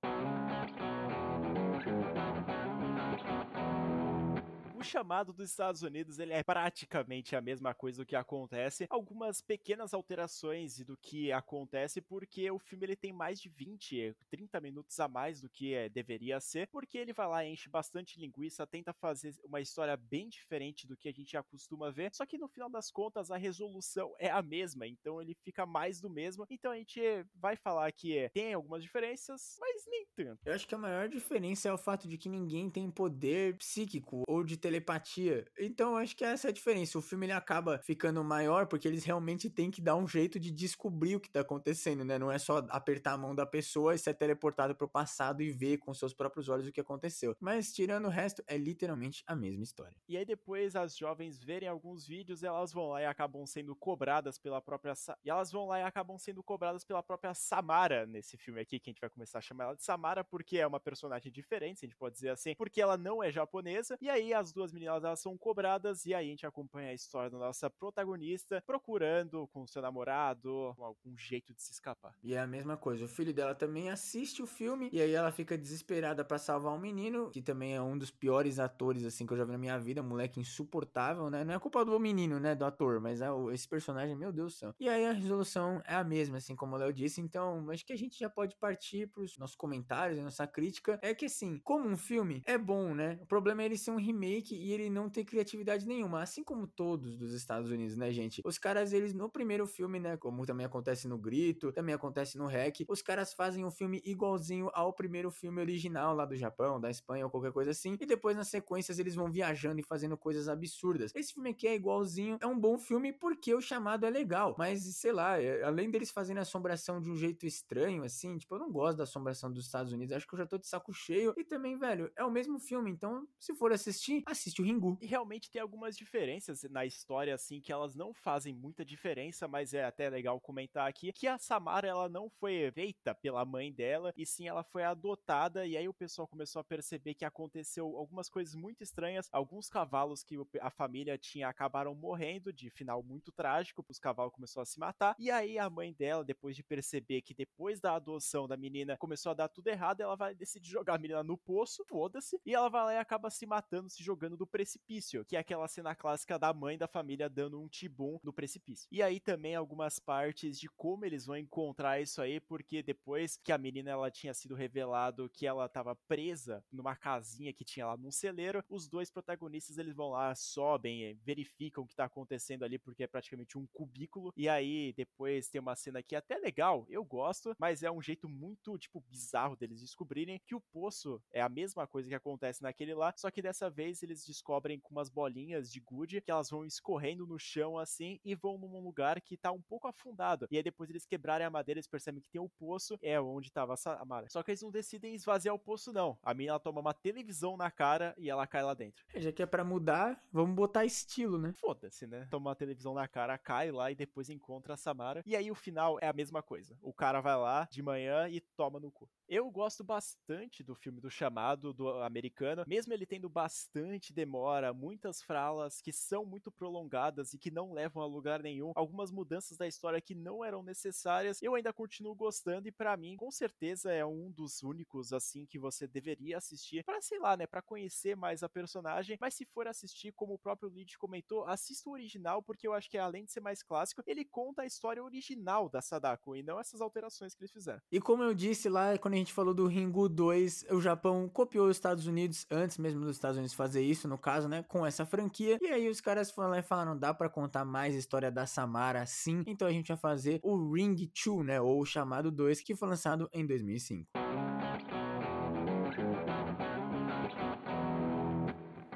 Chamado 4.88 5.34
dos 5.34 5.50
Estados 5.50 5.82
Unidos 5.82 6.20
ele 6.20 6.34
é 6.34 6.44
praticamente 6.44 7.36
a 7.36 7.42
mesma 7.42 7.74
coisa 7.74 8.02
do 8.02 8.06
que 8.06 8.16
acontece, 8.16 8.88
algumas 8.90 9.42
pequenas 9.42 9.94
alterações 9.94 10.80
do 10.80 10.98
que 10.98 11.32
acontece 11.32 12.02
porque 12.02 12.50
o 12.50 12.60
filme 12.60 12.86
ele 12.86 12.96
tem 12.96 13.12
mais 13.12 13.40
de 13.40 13.50
20, 13.50 14.16
30 14.30 14.62
minutos 14.62 15.00
a 15.00 15.08
mais 15.08 15.42
do 15.42 15.50
que 15.50 15.74
é, 15.74 15.90
deveria 15.90 16.40
ser, 16.40 16.68
porque 16.68 16.98
ele 16.98 17.14
vai 17.14 17.28
lá 17.28 17.46
enche 17.46 17.70
bastante 17.70 18.20
linguiça, 18.20 18.66
tenta 18.66 18.94
fazer 18.94 19.36
uma 19.44 19.62
história 19.62 19.98
bem 19.98 20.30
diferente 20.30 20.88
do 20.88 20.96
que 20.96 21.10
a 21.10 21.12
gente 21.12 21.36
acostuma 21.36 21.92
ver, 21.92 22.14
só 22.14 22.26
que 22.26 22.38
no 22.38 22.48
final 22.48 22.70
das 22.70 22.90
contas 22.90 23.30
a 23.30 23.38
resolução 23.38 24.14
é 24.20 24.30
a 24.30 24.42
mesma, 24.42 24.88
então 24.88 25.22
ele 25.22 25.36
fica 25.44 25.66
mais 25.66 26.00
do 26.00 26.10
mesmo. 26.10 26.46
Então 26.50 26.72
a 26.72 26.78
gente 26.78 27.02
vai 27.36 27.56
falar 27.56 27.92
que 27.92 28.30
tem 28.34 28.54
algumas 28.54 28.84
diferenças, 28.84 29.58
mas 29.60 29.86
nem 29.88 30.06
tanto. 30.16 30.40
Eu 30.46 30.54
acho 30.54 30.68
que 30.68 30.76
a 30.76 30.78
maior 30.78 31.10
diferença 31.10 31.70
é 31.70 31.74
o 31.74 31.78
fato 31.78 32.08
de 32.08 32.18
que 32.18 32.30
ninguém 32.30 32.70
tem 32.70 32.90
poder 32.90 33.58
psíquico 33.58 34.24
ou 34.28 34.44
de 34.44 34.58
telepatia. 34.78 35.46
Então 35.60 35.98
acho 35.98 36.16
que 36.16 36.24
essa 36.24 36.48
é 36.48 36.50
a 36.50 36.54
diferença. 36.54 36.98
O 36.98 37.02
filme 37.02 37.26
ele 37.26 37.34
acaba 37.34 37.80
ficando 37.80 38.24
maior 38.24 38.68
porque 38.68 38.88
eles 38.88 39.04
realmente 39.04 39.50
têm 39.50 39.72
que 39.72 39.82
dar 39.82 39.96
um 39.96 40.08
jeito 40.08 40.40
de 40.40 40.52
descobrir 40.52 41.16
o 41.16 41.20
que 41.20 41.30
tá 41.30 41.42
acontecendo, 41.42 42.06
né? 42.06 42.18
Não 42.18 42.32
é 42.32 42.38
só 42.38 42.66
apertar 42.70 43.14
a 43.14 43.18
mão 43.18 43.34
da 43.34 43.46
pessoa 43.46 43.96
e 43.96 43.98
ser 43.98 44.14
teleportado 44.14 44.76
pro 44.76 44.88
passado 44.88 45.42
e 45.42 45.52
ver 45.52 45.78
com 45.78 45.94
seus 45.94 46.14
próprios 46.14 46.50
olhos 46.50 46.68
o 46.68 46.72
que 46.72 46.82
aconteceu. 46.82 47.36
Mas 47.40 47.74
tirando 47.74 48.06
o 48.06 48.10
resto, 48.10 48.44
é 48.48 48.58
literalmente 48.58 49.24
a 49.26 49.36
mesma 49.36 49.64
história. 49.64 49.96
E 50.08 50.16
aí 50.16 50.26
depois 50.26 50.76
as 50.76 50.96
jovens 50.96 51.44
verem 51.44 51.68
alguns 51.68 52.08
vídeos, 52.08 52.44
elas 52.44 52.72
vão 52.72 52.90
lá 52.90 53.02
e 53.02 53.06
acabam 53.06 53.46
sendo 53.46 53.76
cobradas 53.76 54.38
pela 54.38 54.62
própria 54.62 54.96
Sa 54.96 55.18
e 55.24 55.30
elas 55.30 55.52
vão 55.52 55.68
lá 55.68 55.80
e 55.80 55.84
acabam 55.84 56.18
sendo 56.18 56.44
cobradas 56.44 56.84
pela 56.84 57.02
própria 57.02 57.34
Samara 57.34 58.06
nesse 58.06 58.38
filme 58.38 58.62
aqui, 58.62 58.80
que 58.80 58.90
a 58.90 58.92
gente 58.92 59.02
vai 59.02 59.10
começar 59.10 59.40
a 59.40 59.42
chamar 59.42 59.66
ela 59.66 59.76
de 59.76 59.84
Samara 59.84 60.24
porque 60.24 60.58
é 60.58 60.68
uma 60.68 60.80
personagem 60.80 61.32
diferente, 61.32 61.80
a 61.84 61.88
gente 61.88 61.98
pode 61.98 62.16
dizer 62.16 62.30
assim, 62.30 62.56
porque 62.56 62.82
ela 62.82 62.98
não 62.98 63.24
é 63.24 63.32
japonesa. 63.32 63.98
E 64.02 64.10
aí 64.10 64.34
as 64.34 64.52
duas 64.58 64.74
meninas 64.74 65.04
elas 65.04 65.22
são 65.22 65.38
cobradas 65.38 66.06
e 66.06 66.16
aí 66.16 66.26
a 66.26 66.30
gente 66.30 66.46
acompanha 66.46 66.90
a 66.90 66.94
história 66.94 67.30
da 67.30 67.38
nossa 67.38 67.70
protagonista 67.70 68.64
procurando 68.66 69.48
com 69.50 69.68
seu 69.68 69.84
namorado 69.84 70.74
algum 70.80 71.16
jeito 71.16 71.54
de 71.54 71.62
se 71.62 71.72
escapar. 71.72 72.16
E 72.24 72.34
é 72.34 72.40
a 72.40 72.48
mesma 72.48 72.76
coisa, 72.76 73.06
o 73.06 73.08
filho 73.08 73.32
dela 73.32 73.54
também 73.54 73.92
assiste 73.92 74.42
o 74.42 74.48
filme 74.48 74.90
e 74.92 75.00
aí 75.00 75.12
ela 75.12 75.32
fica 75.32 75.56
desesperada 75.56 76.26
para 76.26 76.40
salvar 76.40 76.74
um 76.74 76.80
menino, 76.80 77.30
que 77.30 77.42
também 77.42 77.76
é 77.76 77.82
um 77.82 77.96
dos 77.96 78.10
piores 78.10 78.58
atores 78.58 79.06
assim 79.06 79.28
que 79.28 79.34
eu 79.34 79.38
já 79.38 79.46
vi 79.46 79.52
na 79.52 79.58
minha 79.60 79.78
vida, 79.78 80.02
moleque 80.02 80.40
insuportável, 80.40 81.30
né? 81.30 81.44
Não 81.44 81.54
é 81.54 81.60
culpa 81.60 81.86
do 81.86 82.00
menino, 82.00 82.40
né, 82.40 82.56
do 82.56 82.66
ator, 82.66 83.00
mas 83.00 83.22
é 83.22 83.28
esse 83.54 83.68
personagem, 83.68 84.16
meu 84.16 84.32
Deus 84.32 84.54
do 84.54 84.58
céu. 84.58 84.74
E 84.80 84.90
aí 84.90 85.06
a 85.06 85.12
resolução 85.12 85.82
é 85.86 85.94
a 85.94 86.04
mesma, 86.04 86.38
assim 86.38 86.56
como 86.56 86.76
o 86.76 86.80
Léo 86.80 86.92
disse, 86.92 87.22
então 87.22 87.70
acho 87.70 87.86
que 87.86 87.94
a 87.94 87.98
gente 87.98 88.18
já 88.18 88.30
pode 88.30 88.56
partir 88.56 89.08
pros 89.08 89.38
nossos 89.38 89.56
comentários, 89.56 90.20
nossa 90.20 90.48
crítica, 90.48 90.98
é 91.04 91.14
que 91.14 91.26
assim, 91.26 91.60
como 91.60 91.88
um 91.88 91.98
filme 91.98 92.42
é 92.46 92.58
bom, 92.58 92.96
né? 92.96 93.20
O 93.22 93.26
problema 93.28 93.62
é 93.62 93.66
ele 93.66 93.78
ser 93.78 93.92
um 93.92 93.98
remake 93.98 94.47
e 94.56 94.72
ele 94.72 94.90
não 94.90 95.10
ter 95.10 95.24
criatividade 95.24 95.88
nenhuma, 95.88 96.22
assim 96.22 96.44
como 96.44 96.68
todos 96.68 97.18
dos 97.18 97.34
Estados 97.34 97.70
Unidos, 97.70 97.96
né, 97.96 98.12
gente? 98.12 98.42
Os 98.46 98.58
caras, 98.58 98.94
eles 98.94 99.14
no 99.14 99.30
primeiro 99.30 99.66
filme, 99.66 100.00
né, 100.00 100.18
como 100.18 100.46
também 100.46 100.66
acontece 100.66 101.08
no 101.08 101.18
Grito, 101.18 101.72
também 101.72 101.94
acontece 101.94 102.38
no 102.38 102.46
Rec, 102.46 102.86
os 102.88 103.02
caras 103.02 103.34
fazem 103.34 103.66
um 103.66 103.72
filme 103.72 104.02
igualzinho 104.06 104.70
ao 104.74 104.94
primeiro 104.94 105.32
filme 105.32 105.62
original 105.62 106.16
lá 106.16 106.26
do 106.26 106.36
Japão, 106.36 106.80
da 106.80 106.90
Espanha 106.90 107.26
ou 107.26 107.32
qualquer 107.32 107.52
coisa 107.52 107.72
assim, 107.72 107.98
e 108.00 108.06
depois 108.06 108.36
nas 108.36 108.48
sequências 108.48 109.00
eles 109.00 109.16
vão 109.16 109.32
viajando 109.32 109.80
e 109.80 109.84
fazendo 109.84 110.18
coisas 110.18 110.48
absurdas. 110.48 111.12
Esse 111.16 111.34
filme 111.34 111.50
aqui 111.50 111.68
é 111.68 111.76
igualzinho, 111.76 112.38
é 112.42 112.48
um 112.48 112.58
bom 112.60 112.78
filme 112.78 113.12
porque 113.14 113.54
o 113.54 113.62
chamado 113.62 114.06
é 114.06 114.10
legal, 114.10 114.56
mas 114.58 114.84
sei 114.96 115.12
lá, 115.12 115.42
é, 115.42 115.64
além 115.64 115.90
deles 115.90 116.12
fazerem 116.12 116.40
a 116.40 116.42
assombração 116.42 117.02
de 117.02 117.10
um 117.10 117.16
jeito 117.16 117.46
estranho, 117.46 118.04
assim, 118.04 118.38
tipo, 118.38 118.56
eu 118.56 118.60
não 118.60 118.72
gosto 118.72 118.98
da 118.98 119.04
assombração 119.04 119.52
dos 119.52 119.66
Estados 119.66 119.92
Unidos, 119.92 120.16
acho 120.16 120.28
que 120.28 120.34
eu 120.34 120.40
já 120.40 120.46
tô 120.46 120.58
de 120.58 120.68
saco 120.68 120.94
cheio, 120.94 121.34
e 121.38 121.44
também, 121.44 121.78
velho, 121.78 122.12
é 122.16 122.24
o 122.24 122.32
mesmo 122.32 122.60
filme, 122.60 122.92
então 122.92 123.28
se 123.40 123.54
for 123.56 123.72
assistir, 123.72 124.24
assiste 124.38 124.62
o 124.62 124.66
Ringu. 124.66 124.98
E 125.02 125.06
realmente 125.06 125.50
tem 125.50 125.62
algumas 125.62 125.98
diferenças 125.98 126.64
na 126.70 126.86
história, 126.86 127.34
assim, 127.34 127.60
que 127.60 127.72
elas 127.72 127.96
não 127.96 128.14
fazem 128.14 128.54
muita 128.54 128.86
diferença, 128.86 129.48
mas 129.48 129.74
é 129.74 129.84
até 129.84 130.10
legal 130.10 130.40
comentar 130.40 130.88
aqui 130.88 131.12
que 131.12 131.28
a 131.28 131.38
Samara, 131.38 131.88
ela 131.88 132.08
não 132.08 132.30
foi 132.30 132.72
feita 132.72 133.16
pela 133.16 133.44
mãe 133.46 133.72
dela, 133.72 134.14
e 134.16 134.26
sim 134.26 134.48
ela 134.48 134.64
foi 134.64 134.84
adotada, 134.84 135.66
e 135.66 135.76
aí 135.76 135.88
o 135.88 135.94
pessoal 135.94 136.28
começou 136.28 136.60
a 136.60 136.64
perceber 136.64 137.14
que 137.14 137.26
aconteceu 137.26 137.98
algumas 137.98 138.30
coisas 138.30 138.56
muito 138.56 138.84
estranhas, 138.84 139.28
alguns 139.32 139.70
cavalos 139.70 140.24
que 140.24 140.36
a 140.62 140.70
família 140.70 141.18
tinha 141.18 141.48
acabaram 141.48 141.96
morrendo 141.96 142.52
de 142.54 142.70
final 142.70 143.02
muito 143.02 143.32
trágico, 143.32 143.86
os 143.88 144.00
cavalos 144.00 144.34
começaram 144.34 144.64
a 144.64 144.66
se 144.66 144.80
matar, 144.80 145.16
e 145.18 145.32
aí 145.32 145.58
a 145.58 145.70
mãe 145.70 145.94
dela, 145.94 146.24
depois 146.24 146.56
de 146.56 146.64
perceber 146.64 147.22
que 147.22 147.34
depois 147.34 147.80
da 147.80 147.96
adoção 147.96 148.48
da 148.48 148.58
menina 148.58 148.98
começou 148.98 149.32
a 149.32 149.36
dar 149.36 149.48
tudo 149.48 149.68
errado, 149.68 150.02
ela 150.02 150.16
vai 150.16 150.36
decidir 150.36 150.70
jogar 150.70 150.96
a 150.96 151.00
menina 151.00 151.24
no 151.24 151.38
poço, 151.38 151.84
foda-se, 151.88 152.40
e 152.46 152.54
ela 152.54 152.70
vai 152.70 152.84
lá 152.84 152.94
e 152.96 152.98
acaba 152.98 153.30
se 153.30 153.46
matando, 153.46 153.90
se 153.90 154.04
jogando 154.04 154.27
do 154.36 154.48
precipício, 154.48 155.24
que 155.24 155.36
é 155.36 155.40
aquela 155.40 155.68
cena 155.68 155.96
clássica 155.96 156.40
da 156.40 156.54
mãe 156.54 156.78
da 156.78 156.88
família 156.88 157.30
dando 157.30 157.62
um 157.62 157.68
tibum 157.68 158.20
no 158.24 158.34
precipício. 158.34 158.88
E 158.92 159.02
aí 159.02 159.20
também 159.20 159.56
algumas 159.56 160.00
partes 160.00 160.60
de 160.60 160.68
como 160.70 161.06
eles 161.06 161.26
vão 161.26 161.38
encontrar 161.38 162.02
isso 162.02 162.22
aí, 162.22 162.40
porque 162.40 162.82
depois 162.82 163.38
que 163.38 163.52
a 163.52 163.58
menina 163.58 163.92
ela 163.92 164.12
tinha 164.12 164.34
sido 164.34 164.56
revelado 164.56 165.30
que 165.30 165.46
ela 165.46 165.66
estava 165.66 165.96
presa 165.96 166.64
numa 166.72 166.96
casinha 166.96 167.54
que 167.54 167.64
tinha 167.64 167.86
lá 167.86 167.96
num 167.96 168.12
celeiro, 168.12 168.64
os 168.70 168.88
dois 168.88 169.10
protagonistas 169.10 169.78
eles 169.78 169.96
vão 169.96 170.10
lá, 170.10 170.34
sobem, 170.36 171.16
verificam 171.24 171.84
o 171.84 171.88
que 171.88 171.96
tá 171.96 172.06
acontecendo 172.06 172.64
ali, 172.64 172.80
porque 172.80 173.04
é 173.04 173.08
praticamente 173.08 173.58
um 173.58 173.68
cubículo, 173.68 174.34
e 174.36 174.50
aí 174.50 174.94
depois 174.94 175.50
tem 175.50 175.62
uma 175.62 175.76
cena 175.76 176.02
que 176.02 176.16
é 176.16 176.18
até 176.18 176.38
legal, 176.38 176.86
eu 176.90 177.04
gosto, 177.04 177.56
mas 177.60 177.84
é 177.84 177.92
um 177.92 178.02
jeito 178.02 178.28
muito, 178.28 178.78
tipo, 178.78 179.02
bizarro 179.02 179.56
deles 179.56 179.82
descobrirem 179.82 180.42
que 180.46 180.56
o 180.56 180.62
poço 180.62 181.22
é 181.32 181.42
a 181.42 181.50
mesma 181.50 181.86
coisa 181.86 182.10
que 182.10 182.16
acontece 182.16 182.64
naquele 182.64 182.94
lá, 182.94 183.14
só 183.16 183.30
que 183.30 183.42
dessa 183.42 183.70
vez 183.70 184.02
eles 184.02 184.17
descobrem 184.26 184.80
com 184.80 184.92
umas 184.92 185.10
bolinhas 185.10 185.72
de 185.72 185.80
gude 185.80 186.22
que 186.22 186.32
elas 186.32 186.50
vão 186.50 186.66
escorrendo 186.66 187.26
no 187.26 187.40
chão 187.40 187.78
assim 187.78 188.20
e 188.24 188.36
vão 188.36 188.58
num 188.58 188.80
lugar 188.80 189.22
que 189.22 189.38
tá 189.38 189.52
um 189.52 189.62
pouco 189.62 189.88
afundado. 189.88 190.48
E 190.52 190.58
aí 190.58 190.64
depois 190.64 190.90
eles 190.90 191.06
quebrarem 191.06 191.46
a 191.46 191.50
madeira, 191.50 191.80
eles 191.80 191.88
percebem 191.88 192.22
que 192.22 192.30
tem 192.30 192.42
o 192.42 192.50
poço, 192.50 192.98
é 193.02 193.20
onde 193.20 193.52
tava 193.52 193.74
a 193.74 193.78
Samara. 193.78 194.28
Só 194.30 194.44
que 194.44 194.52
eles 194.52 194.62
não 194.62 194.72
decidem 194.72 195.16
esvaziar 195.16 195.54
o 195.54 195.60
poço 195.60 195.92
não. 195.92 196.18
A 196.24 196.34
mina 196.34 196.52
ela 196.52 196.60
toma 196.60 196.82
uma 196.82 196.94
televisão 196.94 197.58
na 197.58 197.70
cara 197.70 198.14
e 198.18 198.30
ela 198.30 198.48
cai 198.48 198.64
lá 198.64 198.74
dentro. 198.74 199.06
É, 199.14 199.22
já 199.22 199.32
que 199.32 199.42
é 199.42 199.46
para 199.46 199.64
mudar, 199.64 200.22
vamos 200.32 200.56
botar 200.56 200.86
estilo, 200.86 201.38
né? 201.38 201.54
Foda-se, 201.60 202.08
né? 202.08 202.28
Toma 202.30 202.50
uma 202.50 202.56
televisão 202.56 202.94
na 202.94 203.08
cara, 203.08 203.38
cai 203.38 203.72
lá 203.72 203.92
e 203.92 203.96
depois 203.96 204.30
encontra 204.30 204.74
a 204.74 204.78
Samara. 204.78 205.24
E 205.26 205.36
aí 205.36 205.52
o 205.52 205.56
final 205.56 205.98
é 206.02 206.08
a 206.08 206.14
mesma 206.14 206.42
coisa. 206.42 206.78
O 206.82 206.94
cara 206.94 207.22
vai 207.22 207.36
lá 207.38 207.68
de 207.72 207.82
manhã 207.82 208.28
e 208.30 208.42
toma 208.56 208.80
no 208.80 208.92
cu. 208.92 209.10
Eu 209.28 209.52
gosto 209.52 209.84
bastante 209.84 210.64
do 210.64 210.74
filme 210.74 211.02
do 211.02 211.12
chamado 211.12 211.74
do 211.74 211.90
americano, 212.02 212.64
mesmo 212.66 212.94
ele 212.94 213.06
tendo 213.06 213.30
bastante 213.30 214.07
demora, 214.14 214.74
muitas 214.74 215.22
falas 215.22 215.82
que 215.82 215.92
são 215.92 216.26
muito 216.26 216.52
prolongadas 216.52 217.34
e 217.34 217.38
que 217.38 217.52
não 217.52 217.74
levam 217.74 218.02
a 218.02 218.06
lugar 218.06 218.42
nenhum, 218.42 218.72
algumas 218.76 219.12
mudanças 219.12 219.58
da 219.58 219.68
história 219.68 220.02
que 220.02 220.16
não 220.16 220.44
eram 220.44 220.64
necessárias, 220.64 221.42
eu 221.42 221.56
ainda 221.56 221.74
continuo 221.74 222.16
gostando 222.16 222.68
e 222.68 222.72
para 222.72 222.96
mim, 222.98 223.16
com 223.18 223.32
certeza 223.32 223.92
é 223.92 224.06
um 224.06 224.30
dos 224.32 224.62
únicos 224.64 225.14
assim 225.14 225.46
que 225.46 225.60
você 225.60 225.88
deveria 225.88 226.38
assistir 226.38 226.84
para 226.84 227.02
sei 227.02 227.20
lá, 227.20 227.38
né, 227.38 227.48
para 227.48 227.62
conhecer 227.62 228.16
mais 228.16 228.44
a 228.44 228.50
personagem, 228.50 229.18
mas 229.20 229.34
se 229.34 229.46
for 229.46 229.68
assistir 229.68 230.12
como 230.12 230.34
o 230.34 230.40
próprio 230.40 230.70
Lid 230.70 230.98
comentou, 230.98 231.46
assista 231.46 231.90
o 231.90 231.94
original 231.94 232.42
porque 232.42 232.68
eu 232.68 232.74
acho 232.74 232.90
que 232.90 232.98
além 232.98 233.26
de 233.26 233.32
ser 233.32 233.40
mais 233.40 233.64
clássico, 233.64 234.02
ele 234.06 234.26
conta 234.26 234.64
a 234.64 234.66
história 234.66 235.04
original 235.04 235.70
da 235.70 235.82
Sadako 235.82 236.36
e 236.36 236.44
não 236.44 236.60
essas 236.60 236.82
alterações 236.82 237.34
que 237.34 237.42
eles 237.42 237.52
fizeram. 237.52 237.82
E 237.92 238.00
como 238.00 238.24
eu 238.24 238.34
disse 238.34 238.70
lá 238.70 238.98
quando 238.98 239.14
a 239.14 239.18
gente 239.18 239.34
falou 239.34 239.54
do 239.54 239.68
Ringu 239.68 240.10
2, 240.10 240.66
o 240.72 240.82
Japão 240.82 241.30
copiou 241.30 241.68
os 241.68 241.76
Estados 241.78 242.06
Unidos 242.08 242.46
antes 242.52 242.78
mesmo 242.78 243.02
dos 243.02 243.16
Estados 243.16 243.38
Unidos 243.38 243.54
fazer 243.54 243.82
isso, 243.82 243.97
no 244.06 244.18
caso, 244.18 244.50
né, 244.50 244.64
com 244.68 244.86
essa 244.86 245.06
franquia. 245.06 245.58
E 245.62 245.68
aí 245.68 245.88
os 245.88 246.02
caras 246.02 246.30
foram 246.30 246.50
lá 246.50 246.60
e 246.60 246.64
falaram, 246.64 246.98
dá 246.98 247.14
para 247.14 247.30
contar 247.30 247.64
mais 247.64 247.96
história 247.96 248.30
da 248.30 248.46
Samara 248.46 249.06
sim. 249.06 249.44
Então 249.48 249.66
a 249.66 249.72
gente 249.72 249.88
vai 249.88 249.98
fazer 249.98 250.42
o 250.44 250.74
Ring 250.74 250.94
2, 250.96 251.46
né, 251.46 251.62
ou 251.62 251.80
o 251.80 251.86
chamado 251.86 252.30
2, 252.30 252.60
que 252.60 252.76
foi 252.76 252.90
lançado 252.90 253.30
em 253.32 253.46
2005. 253.46 254.67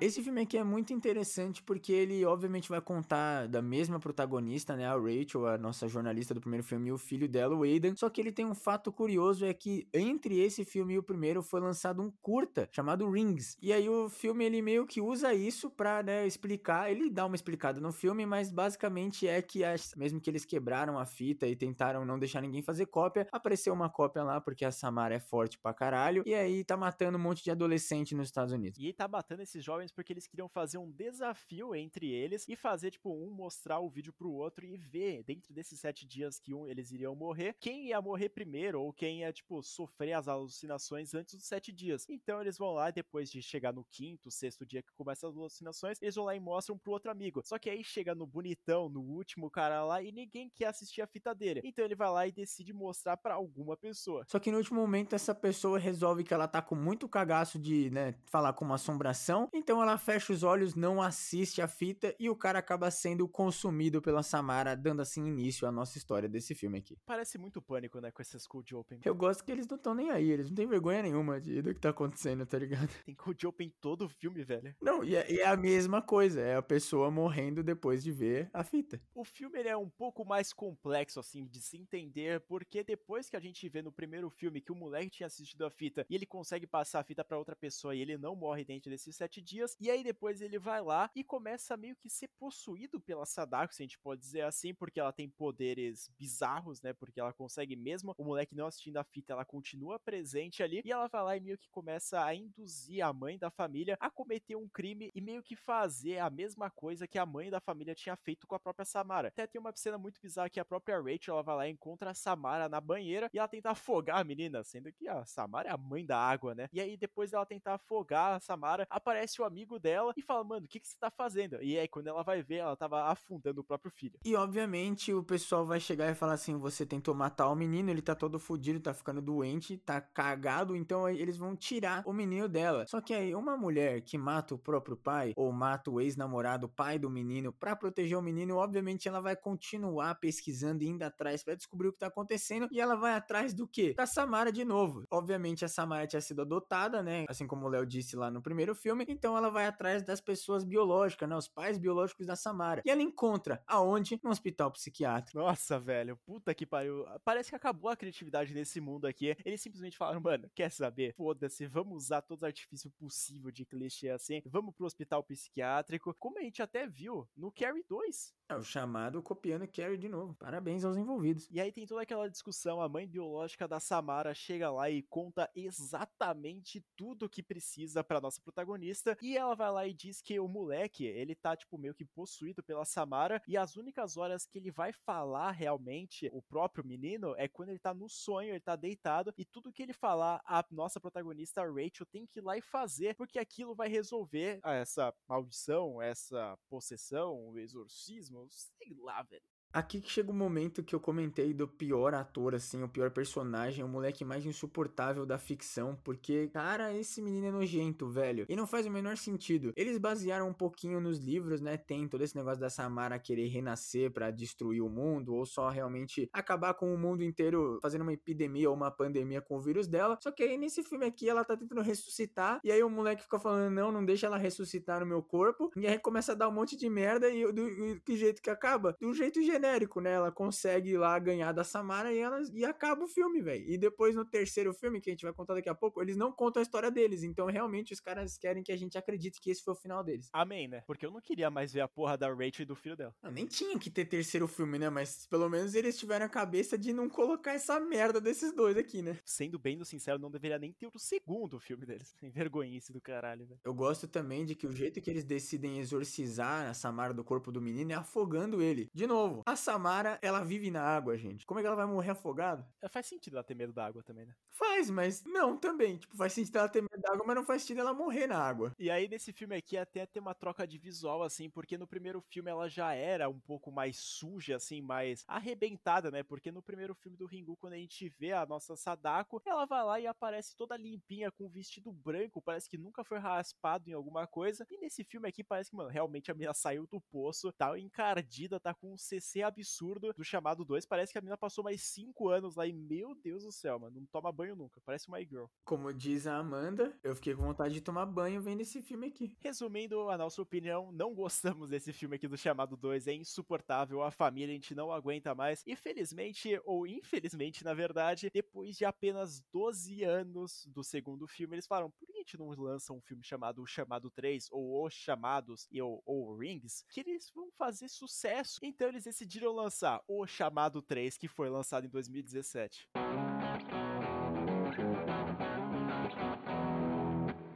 Esse 0.02 0.24
filme 0.24 0.42
aqui 0.42 0.58
é 0.58 0.64
muito 0.64 0.92
interessante 0.94 1.62
porque 1.62 1.94
ele 1.94 2.26
obviamente 2.26 2.68
vai 2.68 2.82
contar 2.82 3.48
da 3.48 3.62
mesma 3.62 4.00
protagonista, 4.00 4.76
né, 4.76 4.88
a 4.88 4.96
Rachel, 4.96 5.46
a 5.46 5.60
nossa 5.60 5.88
jornalista 5.88 6.34
do 6.34 6.42
primeiro 6.42 6.66
filme, 6.66 6.90
e 6.90 6.92
o 6.92 6.98
filho 6.98 7.30
dela, 7.30 7.56
o 7.56 7.62
Aidan. 7.62 7.96
Só 7.96 8.10
que 8.10 8.20
ele 8.20 8.32
tem 8.32 8.44
um 8.44 8.56
fato 8.56 8.92
curioso 8.92 9.46
é 9.46 9.54
que 9.54 9.88
entre 9.94 10.40
esse 10.40 10.66
filme 10.66 10.96
e 10.96 10.98
o 10.98 11.04
primeiro 11.04 11.44
foi 11.44 11.62
lançado 11.62 12.02
um 12.02 12.12
curta 12.20 12.68
chamado 12.72 13.08
Rings. 13.12 13.56
E 13.62 13.72
aí 13.72 13.88
o 13.88 14.10
filme 14.10 14.44
ele 14.44 14.60
meio 14.60 14.88
que 14.88 15.00
usa 15.00 15.36
isso 15.36 15.70
para, 15.70 16.02
né, 16.02 16.26
explicar, 16.26 16.90
ele 16.90 17.08
dá 17.08 17.24
uma 17.24 17.36
explicada 17.36 17.80
no 17.80 17.92
filme, 17.92 18.26
mas 18.26 18.52
basicamente 18.52 19.28
é 19.28 19.40
que 19.40 19.64
as, 19.64 19.94
mesmo 19.94 20.20
que 20.20 20.32
eles 20.32 20.46
quebraram 20.46 20.98
a 20.98 21.06
fita 21.06 21.46
e 21.46 21.56
tentaram 21.56 22.04
não 22.06 22.18
deixar 22.18 22.42
ninguém 22.42 22.64
fazer 22.64 22.88
cópia, 22.88 23.28
apareceu 23.32 23.72
uma 23.72 23.88
cópia 23.88 24.24
lá 24.24 24.42
porque 24.42 24.66
a 24.66 24.72
Samara 24.72 25.14
é 25.14 25.20
forte 25.20 25.60
pra 25.60 25.76
caralho 25.76 26.24
e 26.26 26.34
aí 26.34 26.64
tá 26.64 26.76
matando 26.76 27.20
um 27.20 27.22
monte 27.22 27.44
de 27.44 27.52
adolescente 27.52 28.16
nos 28.16 28.30
Estados 28.30 28.52
Unidos. 28.52 28.80
E 28.82 28.92
tá 28.92 29.08
matando 29.08 29.44
esses 29.44 29.64
jovens 29.64 29.91
porque 29.92 30.14
eles 30.14 30.28
queriam 30.28 30.50
fazer 30.50 30.78
um 30.78 30.92
desafio 30.92 31.76
entre 31.76 32.10
eles 32.10 32.48
e 32.48 32.56
fazer, 32.56 32.92
tipo, 32.92 33.12
um 33.14 33.30
mostrar 33.30 33.80
o 33.80 33.90
vídeo 33.90 34.14
pro 34.14 34.32
outro 34.32 34.66
e 34.66 34.78
ver, 34.78 35.24
dentro 35.24 35.54
desses 35.54 35.80
sete 35.80 36.06
dias 36.06 36.40
que 36.40 36.54
um, 36.54 36.68
eles 36.68 36.92
iriam 36.92 37.16
morrer, 37.16 37.56
quem 37.60 37.88
ia 37.88 38.02
morrer 38.02 38.30
primeiro 38.30 38.82
ou 38.82 38.94
quem 38.94 39.20
ia, 39.20 39.32
tipo, 39.32 39.62
sofrer 39.62 40.14
as 40.14 40.28
alucinações 40.28 41.14
antes 41.14 41.36
dos 41.36 41.46
sete 41.46 41.72
dias. 41.72 42.06
Então 42.10 42.42
eles 42.42 42.58
vão 42.58 42.72
lá, 42.72 42.92
depois 42.92 43.30
de 43.30 43.42
chegar 43.42 43.74
no 43.74 43.84
quinto, 43.86 44.32
sexto 44.32 44.66
dia 44.66 44.82
que 44.82 44.94
começam 44.94 45.30
as 45.30 45.38
alucinações, 45.38 46.02
eles 46.02 46.16
vão 46.16 46.26
lá 46.26 46.36
e 46.36 46.40
mostram 46.40 46.78
pro 46.78 46.92
outro 46.92 47.12
amigo. 47.12 47.42
Só 47.44 47.58
que 47.58 47.70
aí 47.70 47.84
chega 47.84 48.16
no 48.16 48.26
bonitão, 48.26 48.90
no 48.90 49.02
último 49.02 49.50
cara 49.50 49.84
lá, 49.84 50.02
e 50.02 50.12
ninguém 50.12 50.50
quer 50.50 50.68
assistir 50.68 51.02
a 51.02 51.08
fita 51.08 51.34
dele. 51.34 51.62
Então 51.64 51.84
ele 51.84 51.96
vai 51.96 52.10
lá 52.10 52.28
e 52.28 52.32
decide 52.32 52.74
mostrar 52.74 53.18
para 53.18 53.34
alguma 53.34 53.76
pessoa. 53.76 54.26
Só 54.28 54.40
que 54.40 54.52
no 54.52 54.58
último 54.58 54.80
momento 54.80 55.14
essa 55.14 55.34
pessoa 55.36 55.80
resolve 55.80 56.24
que 56.24 56.34
ela 56.34 56.48
tá 56.48 56.62
com 56.62 56.76
muito 56.76 57.08
cagaço 57.08 57.60
de, 57.60 57.90
né, 57.90 58.16
falar 58.26 58.54
com 58.54 58.66
uma 58.66 58.76
assombração, 58.76 59.50
então 59.54 59.81
ela 59.82 59.98
fecha 59.98 60.34
os 60.34 60.44
olhos, 60.44 60.76
não 60.76 61.02
assiste 61.02 61.62
a 61.62 61.68
fita 61.68 62.16
e 62.20 62.30
o 62.30 62.36
cara 62.36 62.60
acaba 62.60 62.90
sendo 62.92 63.28
consumido 63.28 64.02
pela 64.02 64.24
Samara, 64.24 64.76
dando 64.76 65.02
assim 65.02 65.26
início 65.26 65.68
à 65.68 65.72
nossa 65.72 65.98
história 65.98 66.28
desse 66.30 66.54
filme 66.54 66.78
aqui. 66.78 66.98
Parece 67.06 67.38
muito 67.38 67.62
pânico, 67.62 68.00
né, 68.00 68.12
com 68.12 68.22
esses 68.22 68.48
cold 68.48 68.76
open. 68.76 69.00
Eu 69.04 69.16
gosto 69.16 69.44
que 69.44 69.52
eles 69.52 69.68
não 69.68 69.78
estão 69.78 69.94
nem 69.94 70.10
aí, 70.10 70.30
eles 70.30 70.50
não 70.50 70.56
têm 70.56 70.68
vergonha 70.68 71.02
nenhuma 71.02 71.40
de, 71.40 71.62
do 71.62 71.74
que 71.74 71.80
tá 71.80 71.90
acontecendo, 71.90 72.46
tá 72.46 72.58
ligado? 72.58 72.90
Tem 73.06 73.16
cold 73.16 73.48
open 73.48 73.68
em 73.68 73.74
todo 73.82 74.06
o 74.06 74.10
filme, 74.10 74.44
velho. 74.44 74.76
Não, 74.82 75.04
e 75.04 75.16
é, 75.16 75.40
é, 75.40 75.46
a 75.46 75.58
mesma 75.58 76.02
coisa, 76.02 76.42
é 76.42 76.56
a 76.56 76.62
pessoa 76.62 77.10
morrendo 77.12 77.64
depois 77.64 78.04
de 78.04 78.12
ver 78.12 78.50
a 78.54 78.64
fita. 78.64 79.02
O 79.14 79.24
filme 79.24 79.60
ele 79.60 79.70
é 79.70 79.78
um 79.78 79.90
pouco 79.90 80.26
mais 80.26 80.54
complexo, 80.54 81.20
assim, 81.20 81.46
de 81.46 81.62
se 81.62 81.78
entender, 81.78 82.42
porque 82.42 82.84
depois 82.84 83.30
que 83.30 83.36
a 83.36 83.40
gente 83.40 83.68
vê 83.70 83.82
no 83.82 83.92
primeiro 83.92 84.30
filme 84.30 84.62
que 84.62 84.72
o 84.72 84.76
moleque 84.76 85.10
tinha 85.10 85.28
assistido 85.28 85.66
a 85.66 85.72
fita 85.72 86.06
e 86.10 86.16
ele 86.16 86.26
consegue 86.26 86.68
passar 86.68 87.00
a 87.00 87.04
fita 87.04 87.24
para 87.24 87.38
outra 87.38 87.56
pessoa 87.56 87.96
e 87.96 88.02
ele 88.02 88.18
não 88.18 88.36
morre 88.36 88.64
dentro 88.64 88.90
desses 88.90 89.16
sete 89.16 89.42
dias, 89.42 89.71
e 89.80 89.90
aí 89.90 90.04
depois 90.04 90.42
ele 90.42 90.60
vai 90.60 90.82
lá 90.82 91.10
e 91.16 91.24
começa 91.24 91.74
a 91.74 91.78
meio 91.78 91.96
que 91.96 92.10
ser 92.10 92.30
possuído 92.40 93.00
pela 93.00 93.26
Sadako, 93.26 93.74
se 93.74 93.82
a 93.82 93.86
gente 93.86 94.00
pode 94.00 94.22
dizer 94.22 94.42
assim, 94.42 94.74
porque 94.74 95.00
ela 95.00 95.12
tem 95.12 95.30
poderes 95.30 96.10
bizarros, 96.18 96.82
né? 96.82 96.94
Porque 96.94 97.20
ela 97.20 97.34
consegue 97.34 97.76
mesmo, 97.76 98.14
o 98.18 98.24
moleque 98.24 98.56
não 98.56 98.68
assistindo 98.68 98.98
a 98.98 99.04
fita, 99.04 99.34
ela 99.34 99.46
continua 99.46 100.00
presente 100.00 100.64
ali 100.64 100.82
e 100.84 100.92
ela 100.92 101.08
vai 101.08 101.24
lá 101.24 101.38
e 101.38 101.40
meio 101.40 101.58
que 101.58 101.70
começa 101.70 102.24
a 102.24 102.34
induzir 102.34 103.04
a 103.06 103.14
mãe 103.14 103.38
da 103.38 103.50
família 103.50 103.98
a 104.00 104.10
cometer 104.10 104.56
um 104.56 104.68
crime 104.68 105.12
e 105.14 105.22
meio 105.22 105.44
que 105.44 105.56
fazer 105.56 106.20
a 106.20 106.30
mesma 106.30 106.70
coisa 106.70 107.08
que 107.08 107.18
a 107.18 107.26
mãe 107.26 107.50
da 107.50 107.60
família 107.60 107.96
tinha 107.96 108.16
feito 108.16 108.48
com 108.48 108.56
a 108.56 108.60
própria 108.60 108.86
Samara. 108.86 109.28
Até 109.30 109.48
tem 109.48 109.60
uma 109.60 109.76
cena 109.76 109.98
muito 109.98 110.20
bizarra 110.22 110.50
que 110.50 110.60
a 110.60 110.66
própria 110.66 111.00
Rachel 111.00 111.36
ela 111.36 111.44
vai 111.44 111.56
lá 111.56 111.68
e 111.68 111.72
encontra 111.72 112.12
a 112.12 112.14
Samara 112.14 112.68
na 112.68 112.82
banheira 112.82 113.30
e 113.34 113.38
ela 113.38 113.48
tenta 113.48 113.72
afogar 113.72 114.20
a 114.20 114.24
menina, 114.24 114.64
sendo 114.64 114.92
que 114.92 115.08
a 115.08 115.26
Samara 115.26 115.70
é 115.70 115.72
a 115.72 115.78
mãe 115.78 116.06
da 116.06 116.18
água, 116.18 116.56
né? 116.56 116.68
E 116.74 116.82
aí 116.82 116.98
depois 116.98 117.32
dela 117.32 117.46
tentar 117.46 117.76
afogar 117.76 118.36
a 118.36 118.40
Samara, 118.40 118.86
aparece 118.90 119.42
o 119.42 119.46
amigo 119.46 119.61
dela 119.80 120.14
e 120.18 120.22
fala: 120.22 120.44
"Mano, 120.44 120.66
o 120.66 120.70
que 120.70 120.80
que 120.80 120.88
você 120.88 120.98
tá 121.00 121.10
fazendo?" 121.12 121.62
E 121.62 121.78
aí 121.78 121.88
quando 121.88 122.08
ela 122.08 122.24
vai 122.24 122.42
ver, 122.42 122.58
ela 122.58 122.76
tava 122.76 123.04
afundando 123.04 123.62
o 123.62 123.64
próprio 123.64 123.92
filho. 123.92 124.20
E 124.24 124.36
obviamente 124.36 125.14
o 125.14 125.24
pessoal 125.24 125.66
vai 125.66 125.80
chegar 125.80 126.10
e 126.12 126.16
falar 126.16 126.34
assim: 126.34 126.58
"Você 126.58 126.86
tentou 126.86 127.14
matar 127.14 127.48
o 127.50 127.56
menino, 127.56 127.90
ele 127.90 128.02
tá 128.02 128.16
todo 128.16 128.40
fudido, 128.40 128.80
tá 128.80 128.94
ficando 128.94 129.22
doente, 129.22 129.78
tá 129.78 130.02
cagado, 130.02 130.76
então 130.76 131.08
eles 131.10 131.38
vão 131.38 131.56
tirar 131.56 132.04
o 132.06 132.14
menino 132.14 132.48
dela". 132.48 132.86
Só 132.88 133.02
que 133.02 133.14
aí 133.14 133.34
uma 133.36 133.58
mulher 133.58 134.02
que 134.02 134.18
mata 134.18 134.56
o 134.56 134.58
próprio 134.58 134.98
pai 134.98 135.34
ou 135.36 135.52
mata 135.52 135.90
o 135.92 136.02
ex-namorado, 136.02 136.68
pai 136.68 136.98
do 136.98 137.10
menino, 137.10 137.54
para 137.54 137.76
proteger 137.76 138.18
o 138.18 138.22
menino, 138.22 138.58
obviamente 138.58 139.08
ela 139.08 139.22
vai 139.22 139.36
continuar 139.36 140.16
pesquisando 140.16 140.84
e 140.84 140.88
indo 140.88 141.04
atrás 141.04 141.44
para 141.44 141.56
descobrir 141.56 141.90
o 141.90 141.94
que 141.94 142.00
tá 142.00 142.08
acontecendo 142.08 142.68
e 142.72 142.80
ela 142.80 142.96
vai 142.96 143.14
atrás 143.14 143.54
do 143.54 143.68
quê? 143.68 143.94
Da 143.96 144.06
Samara 144.06 144.52
de 144.52 144.64
novo. 144.66 145.04
Obviamente 145.10 145.66
a 145.66 145.68
Samara 145.68 146.08
tinha 146.08 146.22
sido 146.22 146.42
adotada, 146.42 147.04
né? 147.04 147.26
Assim 147.30 147.48
como 147.48 147.66
o 147.66 147.70
Léo 147.70 147.86
disse 147.86 148.16
lá 148.16 148.32
no 148.32 148.42
primeiro 148.42 148.74
filme, 148.74 149.06
então 149.08 149.38
ela 149.38 149.50
vai 149.52 149.68
atrás 149.68 150.04
das 150.04 150.20
pessoas 150.20 150.64
biológicas, 150.64 151.30
né? 151.30 151.36
Os 151.36 151.48
pais 151.48 151.78
biológicos 151.78 152.26
da 152.26 152.36
Samara. 152.36 152.82
E 152.86 152.90
ela 152.90 153.02
encontra 153.02 153.64
aonde? 153.68 154.20
No 154.24 154.30
hospital 154.32 154.72
psiquiátrico. 154.72 155.38
Nossa, 155.38 155.80
velho, 155.80 156.18
puta 156.26 156.54
que 156.56 156.66
pariu. 156.66 157.06
Parece 157.24 157.50
que 157.50 157.56
acabou 157.56 157.90
a 157.92 157.96
criatividade 157.96 158.54
nesse 158.54 158.80
mundo 158.80 159.06
aqui. 159.06 159.36
Eles 159.46 159.62
simplesmente 159.62 159.98
falaram, 159.98 160.22
mano, 160.22 160.50
quer 160.56 160.72
saber? 160.72 161.14
Foda-se, 161.16 161.68
vamos 161.68 162.06
usar 162.06 162.22
todo 162.22 162.42
o 162.42 162.46
artifício 162.46 162.90
possível 162.92 163.52
de 163.52 163.66
clichê 163.66 164.10
assim. 164.10 164.42
Vamos 164.46 164.74
pro 164.74 164.86
hospital 164.86 165.24
psiquiátrico. 165.24 166.16
Como 166.18 166.40
a 166.40 166.42
gente 166.42 166.62
até 166.62 166.88
viu 166.88 167.28
no 167.36 167.52
Carrie 167.52 167.86
2. 167.88 168.34
É 168.52 168.56
o 168.56 168.64
chamado 168.64 169.24
copiando 169.24 169.66
Carrie 169.66 169.98
de 169.98 170.10
novo. 170.10 170.34
Parabéns 170.34 170.84
aos 170.84 170.98
envolvidos. 170.98 171.48
E 171.50 171.62
aí 171.62 171.72
tem 171.72 171.86
toda 171.86 172.02
aquela 172.02 172.30
discussão, 172.30 172.82
a 172.82 172.90
mãe 172.90 173.08
biológica 173.08 173.66
da 173.66 173.80
Samara 173.80 174.34
chega 174.34 174.70
lá 174.70 174.90
e 174.90 175.04
conta 175.04 175.50
exatamente 175.56 176.86
tudo 176.98 177.28
o 177.28 177.30
que 177.30 177.42
precisa 177.42 178.04
para 178.04 178.20
nossa 178.20 178.42
protagonista, 178.42 179.18
e 179.22 179.38
ela 179.38 179.56
vai 179.56 179.72
lá 179.72 179.88
e 179.88 179.94
diz 179.94 180.22
que 180.22 180.38
o 180.38 180.50
moleque, 180.50 181.06
ele 181.06 181.34
tá 181.34 181.56
tipo 181.56 181.78
meio 181.78 181.94
que 181.94 182.04
possuído 182.04 182.62
pela 182.62 182.84
Samara, 182.84 183.42
e 183.48 183.56
as 183.56 183.78
únicas 183.78 184.18
horas 184.18 184.46
que 184.46 184.58
ele 184.58 184.70
vai 184.70 184.92
falar 184.92 185.52
realmente, 185.52 186.30
o 186.34 186.42
próprio 186.42 186.86
menino, 186.86 187.34
é 187.38 187.48
quando 187.48 187.70
ele 187.70 187.80
tá 187.80 187.94
no 187.94 188.10
sonho, 188.10 188.50
ele 188.50 188.60
tá 188.60 188.76
deitado, 188.76 189.34
e 189.38 189.46
tudo 189.46 189.72
que 189.72 189.82
ele 189.82 189.94
falar, 189.94 190.42
a 190.46 190.66
nossa 190.72 191.00
protagonista 191.00 191.64
Rachel 191.64 192.06
tem 192.12 192.26
que 192.26 192.40
ir 192.40 192.44
lá 192.44 192.58
e 192.58 192.62
fazer, 192.62 193.16
porque 193.16 193.40
aquilo 193.40 193.74
vai 193.74 193.88
resolver 193.88 194.60
essa 194.62 195.14
maldição, 195.26 196.02
essa 196.02 196.60
possessão, 196.70 197.48
o 197.48 197.58
exorcismo, 197.58 198.41
sei 198.50 198.96
lá, 199.00 199.22
velho. 199.24 199.44
Aqui 199.74 200.02
que 200.02 200.10
chega 200.10 200.30
o 200.30 200.34
momento 200.34 200.84
que 200.84 200.94
eu 200.94 201.00
comentei 201.00 201.54
do 201.54 201.66
pior 201.66 202.14
ator, 202.14 202.54
assim, 202.54 202.84
o 202.84 202.90
pior 202.90 203.10
personagem, 203.10 203.86
o 203.86 203.88
moleque 203.88 204.26
mais 204.26 204.46
insuportável 204.46 205.26
da 205.26 205.38
ficção, 205.38 205.98
porque, 206.04 206.50
cara, 206.50 206.94
esse 206.94 207.22
menino 207.22 207.48
é 207.48 207.52
nojento, 207.52 208.10
velho. 208.10 208.46
E 208.50 208.56
não 208.56 208.68
faz 208.68 208.86
o 208.86 208.92
menor 208.92 209.16
sentido. 209.16 209.72
Eles 209.78 209.98
basearam 209.98 210.50
um 210.50 210.54
pouquinho 210.54 211.00
nos 211.00 211.20
livros, 211.20 211.62
né? 211.62 211.78
Tem 211.78 212.06
todo 212.06 212.22
esse 212.22 212.36
negócio 212.36 212.60
da 212.60 212.70
Samara 212.70 213.18
querer 213.18 213.48
renascer 213.48 214.12
para 214.12 214.30
destruir 214.30 214.82
o 214.82 214.90
mundo, 214.90 215.34
ou 215.34 215.46
só 215.46 215.70
realmente 215.70 216.30
acabar 216.34 216.74
com 216.74 216.94
o 216.94 216.98
mundo 216.98 217.24
inteiro 217.24 217.80
fazendo 217.82 218.02
uma 218.02 218.14
epidemia 218.14 218.70
ou 218.70 218.76
uma 218.76 218.92
pandemia 218.92 219.42
com 219.42 219.56
o 219.56 219.62
vírus 219.62 219.88
dela. 219.88 220.20
Só 220.22 220.32
que 220.32 220.44
aí 220.44 220.58
nesse 220.58 220.84
filme 220.84 221.06
aqui 221.06 221.30
ela 221.30 221.46
tá 221.46 221.56
tentando 221.56 221.82
ressuscitar, 221.82 222.60
e 222.62 222.74
aí 222.74 222.84
o 222.84 222.90
moleque 222.90 223.24
fica 223.24 223.40
falando: 223.40 223.74
não, 223.74 223.90
não 223.90 224.04
deixa 224.04 224.28
ela 224.28 224.38
ressuscitar 224.38 225.00
no 225.00 225.06
meu 225.06 225.24
corpo, 225.24 225.72
e 225.78 225.88
aí 225.88 225.98
começa 225.98 226.34
a 226.34 226.36
dar 226.36 226.50
um 226.50 226.54
monte 226.54 226.76
de 226.76 226.90
merda, 226.90 227.30
e 227.30 227.46
do, 227.54 227.54
do 227.54 228.02
que 228.02 228.18
jeito 228.18 228.42
que 228.42 228.50
acaba? 228.50 228.98
Do 229.00 229.14
jeito 229.14 229.42
genérico 229.42 229.61
genérico, 229.62 230.02
né? 230.02 230.14
Ela 230.14 230.32
consegue 230.32 230.98
lá 230.98 231.18
ganhar 231.20 231.52
da 231.52 231.64
Samara 231.64 232.12
e, 232.12 232.18
ela, 232.18 232.42
e 232.54 232.66
acaba 232.66 233.04
o 233.04 233.08
filme, 233.08 233.42
velho. 233.42 233.64
E 233.70 233.78
depois 233.78 234.16
no 234.16 234.26
terceiro 234.26 234.74
filme, 234.74 235.00
que 235.00 235.10
a 235.10 235.14
gente 235.14 235.24
vai 235.24 235.34
contar 235.34 235.54
daqui 235.54 235.70
a 235.70 235.76
pouco, 235.76 236.02
eles 236.02 236.18
não 236.18 236.32
contam 236.32 236.60
a 236.60 236.64
história 236.64 236.90
deles. 236.90 237.24
Então 237.24 237.46
realmente 237.46 237.94
os 237.94 238.00
caras 238.00 238.38
querem 238.38 238.64
que 238.64 238.72
a 238.72 238.78
gente 238.78 238.98
acredite 238.98 239.40
que 239.40 239.52
esse 239.52 239.64
foi 239.64 239.74
o 239.74 239.78
final 239.78 240.04
deles. 240.04 240.30
Amém, 240.34 240.68
né? 240.68 240.84
Porque 240.88 241.06
eu 241.06 241.12
não 241.12 241.22
queria 241.22 241.52
mais 241.52 241.72
ver 241.72 241.82
a 241.82 241.88
porra 241.88 242.18
da 242.18 242.28
Rachel 242.30 242.64
e 242.64 242.66
do 242.66 242.76
filho 242.76 242.96
dela. 242.96 243.14
Ah, 243.22 243.30
nem 243.30 243.46
tinha 243.46 243.78
que 243.78 243.90
ter 243.90 244.06
terceiro 244.06 244.48
filme, 244.48 244.80
né? 244.80 244.90
Mas 244.90 245.28
pelo 245.28 245.48
menos 245.48 245.76
eles 245.76 245.98
tiveram 245.98 246.26
a 246.26 246.30
cabeça 246.30 246.78
de 246.78 246.92
não 246.92 247.08
colocar 247.08 247.54
essa 247.54 247.80
merda 247.80 248.20
desses 248.20 248.54
dois 248.54 248.78
aqui, 248.78 249.02
né? 249.02 249.20
Sendo 249.24 249.60
bem 249.60 249.78
do 249.78 249.86
sincero, 249.86 250.18
não 250.18 250.32
deveria 250.32 250.58
nem 250.58 250.72
ter 250.74 250.88
o 250.88 250.98
segundo 250.98 251.60
filme 251.60 251.86
deles. 251.86 252.16
Sem 252.20 252.32
vergonhice 252.32 252.92
do 252.92 253.02
caralho, 253.02 253.46
velho. 253.46 253.60
Eu 253.64 253.74
gosto 253.74 254.08
também 254.08 254.46
de 254.46 254.56
que 254.56 254.66
o 254.66 254.72
jeito 254.72 255.02
que 255.02 255.10
eles 255.10 255.24
decidem 255.24 255.80
exorcizar 255.80 256.70
a 256.70 256.74
Samara 256.74 257.14
do 257.14 257.24
corpo 257.24 257.52
do 257.52 257.62
menino 257.62 257.92
é 257.92 257.96
afogando 257.96 258.62
ele. 258.62 258.90
De 258.94 259.06
novo, 259.06 259.44
a 259.52 259.56
Samara, 259.56 260.18
ela 260.22 260.44
vive 260.44 260.72
na 260.72 260.82
água, 260.82 261.18
gente. 261.18 261.46
Como 261.46 261.60
é 261.60 261.64
que 261.64 261.68
ela 261.68 261.76
vai 261.76 261.86
morrer 261.86 262.12
afogada? 262.12 262.66
É, 262.82 262.88
faz 262.88 263.06
sentido 263.06 263.36
ela 263.36 263.44
ter 263.44 263.54
medo 263.54 263.74
da 263.74 263.86
água 263.86 264.02
também, 264.02 264.26
né? 264.26 264.34
Faz, 264.50 264.90
mas 264.90 265.24
não 265.26 265.58
também. 265.58 265.98
Tipo, 265.98 266.16
faz 266.16 266.34
sentido 266.34 266.58
ela 266.58 266.70
ter 266.70 266.82
medo 266.82 267.02
da 267.02 267.14
água, 267.14 267.26
mas 267.26 267.36
não 267.36 267.44
faz 267.44 267.62
sentido 267.62 267.82
ela 267.82 267.94
morrer 267.94 268.28
na 268.28 268.38
água. 268.38 268.74
E 268.80 268.90
aí, 268.90 269.08
nesse 269.08 269.34
filme 269.34 269.56
aqui, 269.56 269.78
até 269.78 270.06
tem 270.06 270.22
uma 270.22 270.34
troca 270.34 270.66
de 270.66 270.78
visual, 270.78 271.24
assim, 271.24 271.50
porque 271.50 271.78
no 271.78 271.88
primeiro 271.88 272.22
filme 272.22 272.50
ela 272.50 272.70
já 272.70 272.94
era 272.94 273.28
um 273.28 273.40
pouco 273.40 273.72
mais 273.72 273.98
suja, 273.98 274.56
assim, 274.56 274.82
mais 274.82 275.24
arrebentada, 275.28 276.10
né? 276.10 276.24
Porque 276.24 276.52
no 276.52 276.62
primeiro 276.62 276.96
filme 276.96 277.18
do 277.18 277.26
Ringu, 277.26 277.58
quando 277.58 277.74
a 277.74 277.78
gente 277.78 278.10
vê 278.18 278.32
a 278.32 278.46
nossa 278.46 278.76
Sadako, 278.76 279.42
ela 279.46 279.66
vai 279.66 279.84
lá 279.84 280.00
e 280.00 280.08
aparece 280.08 280.56
toda 280.56 280.78
limpinha, 280.78 281.32
com 281.32 281.46
um 281.46 281.50
vestido 281.50 281.92
branco, 281.92 282.42
parece 282.42 282.70
que 282.70 282.78
nunca 282.78 283.04
foi 283.04 283.18
raspado 283.20 283.90
em 283.90 283.94
alguma 283.94 284.26
coisa. 284.28 284.66
E 284.70 284.78
nesse 284.78 285.04
filme 285.04 285.28
aqui, 285.28 285.44
parece 285.44 285.70
que, 285.70 285.76
mano, 285.76 285.90
realmente 285.90 286.32
a 286.32 286.34
menina 286.34 286.54
saiu 286.54 286.88
do 286.88 287.02
poço, 287.02 287.52
tá 287.52 287.78
encardida, 287.78 288.60
tá 288.60 288.74
com 288.74 288.94
um 288.94 288.98
CC 288.98 289.41
absurdo 289.44 290.14
do 290.14 290.24
chamado 290.24 290.64
2. 290.66 290.86
Parece 290.86 291.12
que 291.12 291.18
a 291.18 291.22
menina 291.22 291.38
passou 291.38 291.64
mais 291.64 291.82
5 291.82 292.30
anos 292.30 292.56
lá 292.56 292.66
e, 292.66 292.74
meu 292.74 293.16
Deus 293.16 293.44
do 293.44 293.52
céu, 293.52 293.80
mano, 293.80 294.00
não 294.00 294.06
toma 294.08 294.32
banho 294.32 294.56
nunca. 294.56 294.82
Parece 294.86 295.08
uma 295.08 295.20
girl. 295.20 295.46
Como 295.64 295.94
diz 295.94 296.28
a 296.28 296.38
Amanda, 296.38 296.98
eu 297.04 297.16
fiquei 297.16 297.34
com 297.36 297.44
vontade 297.44 297.74
de 297.74 297.82
tomar 297.82 298.06
banho 298.06 298.42
vendo 298.42 298.62
esse 298.62 298.82
filme 298.82 299.08
aqui. 299.08 299.36
Resumindo 299.40 300.10
a 300.10 300.18
nossa 300.18 300.42
opinião, 300.42 300.92
não 300.92 301.14
gostamos 301.14 301.70
desse 301.70 301.94
filme 301.94 302.16
aqui 302.16 302.28
do 302.28 302.38
chamado 302.38 302.76
2. 302.78 303.08
É 303.08 303.14
insuportável, 303.14 304.02
a 304.02 304.12
família 304.12 304.50
a 304.50 304.56
gente 304.56 304.76
não 304.76 304.92
aguenta 304.92 305.34
mais. 305.36 305.64
E 305.66 305.76
felizmente, 305.76 306.60
ou 306.66 306.88
infelizmente, 306.88 307.64
na 307.64 307.74
verdade, 307.74 308.30
depois 308.34 308.78
de 308.78 308.86
apenas 308.86 309.42
12 309.52 310.04
anos 310.04 310.66
do 310.68 310.84
segundo 310.84 311.28
filme, 311.28 311.56
eles 311.56 311.68
falaram: 311.68 311.92
por 311.92 312.08
que 312.08 312.21
gente 312.32 312.38
não 312.38 312.50
lança 312.50 312.94
um 312.94 313.02
filme 313.02 313.24
chamado 313.24 313.62
O 313.62 313.68
Chamado 313.68 314.10
3 314.10 314.48
ou 314.52 314.86
Os 314.86 314.94
Chamados 314.94 315.68
e 315.72 315.82
ou, 315.82 316.02
ou 316.06 316.38
Rings? 316.38 316.86
Que 316.90 317.02
eles 317.02 317.32
vão 317.34 317.52
fazer 317.58 317.90
sucesso. 317.90 318.60
Então 318.64 318.88
eles 318.88 319.04
decidiram 319.04 319.52
lançar 319.52 320.02
O 320.08 320.26
Chamado 320.26 320.82
3, 320.82 321.18
que 321.18 321.28
foi 321.28 321.50
lançado 321.50 321.86
em 321.86 321.90
2017. 321.90 322.90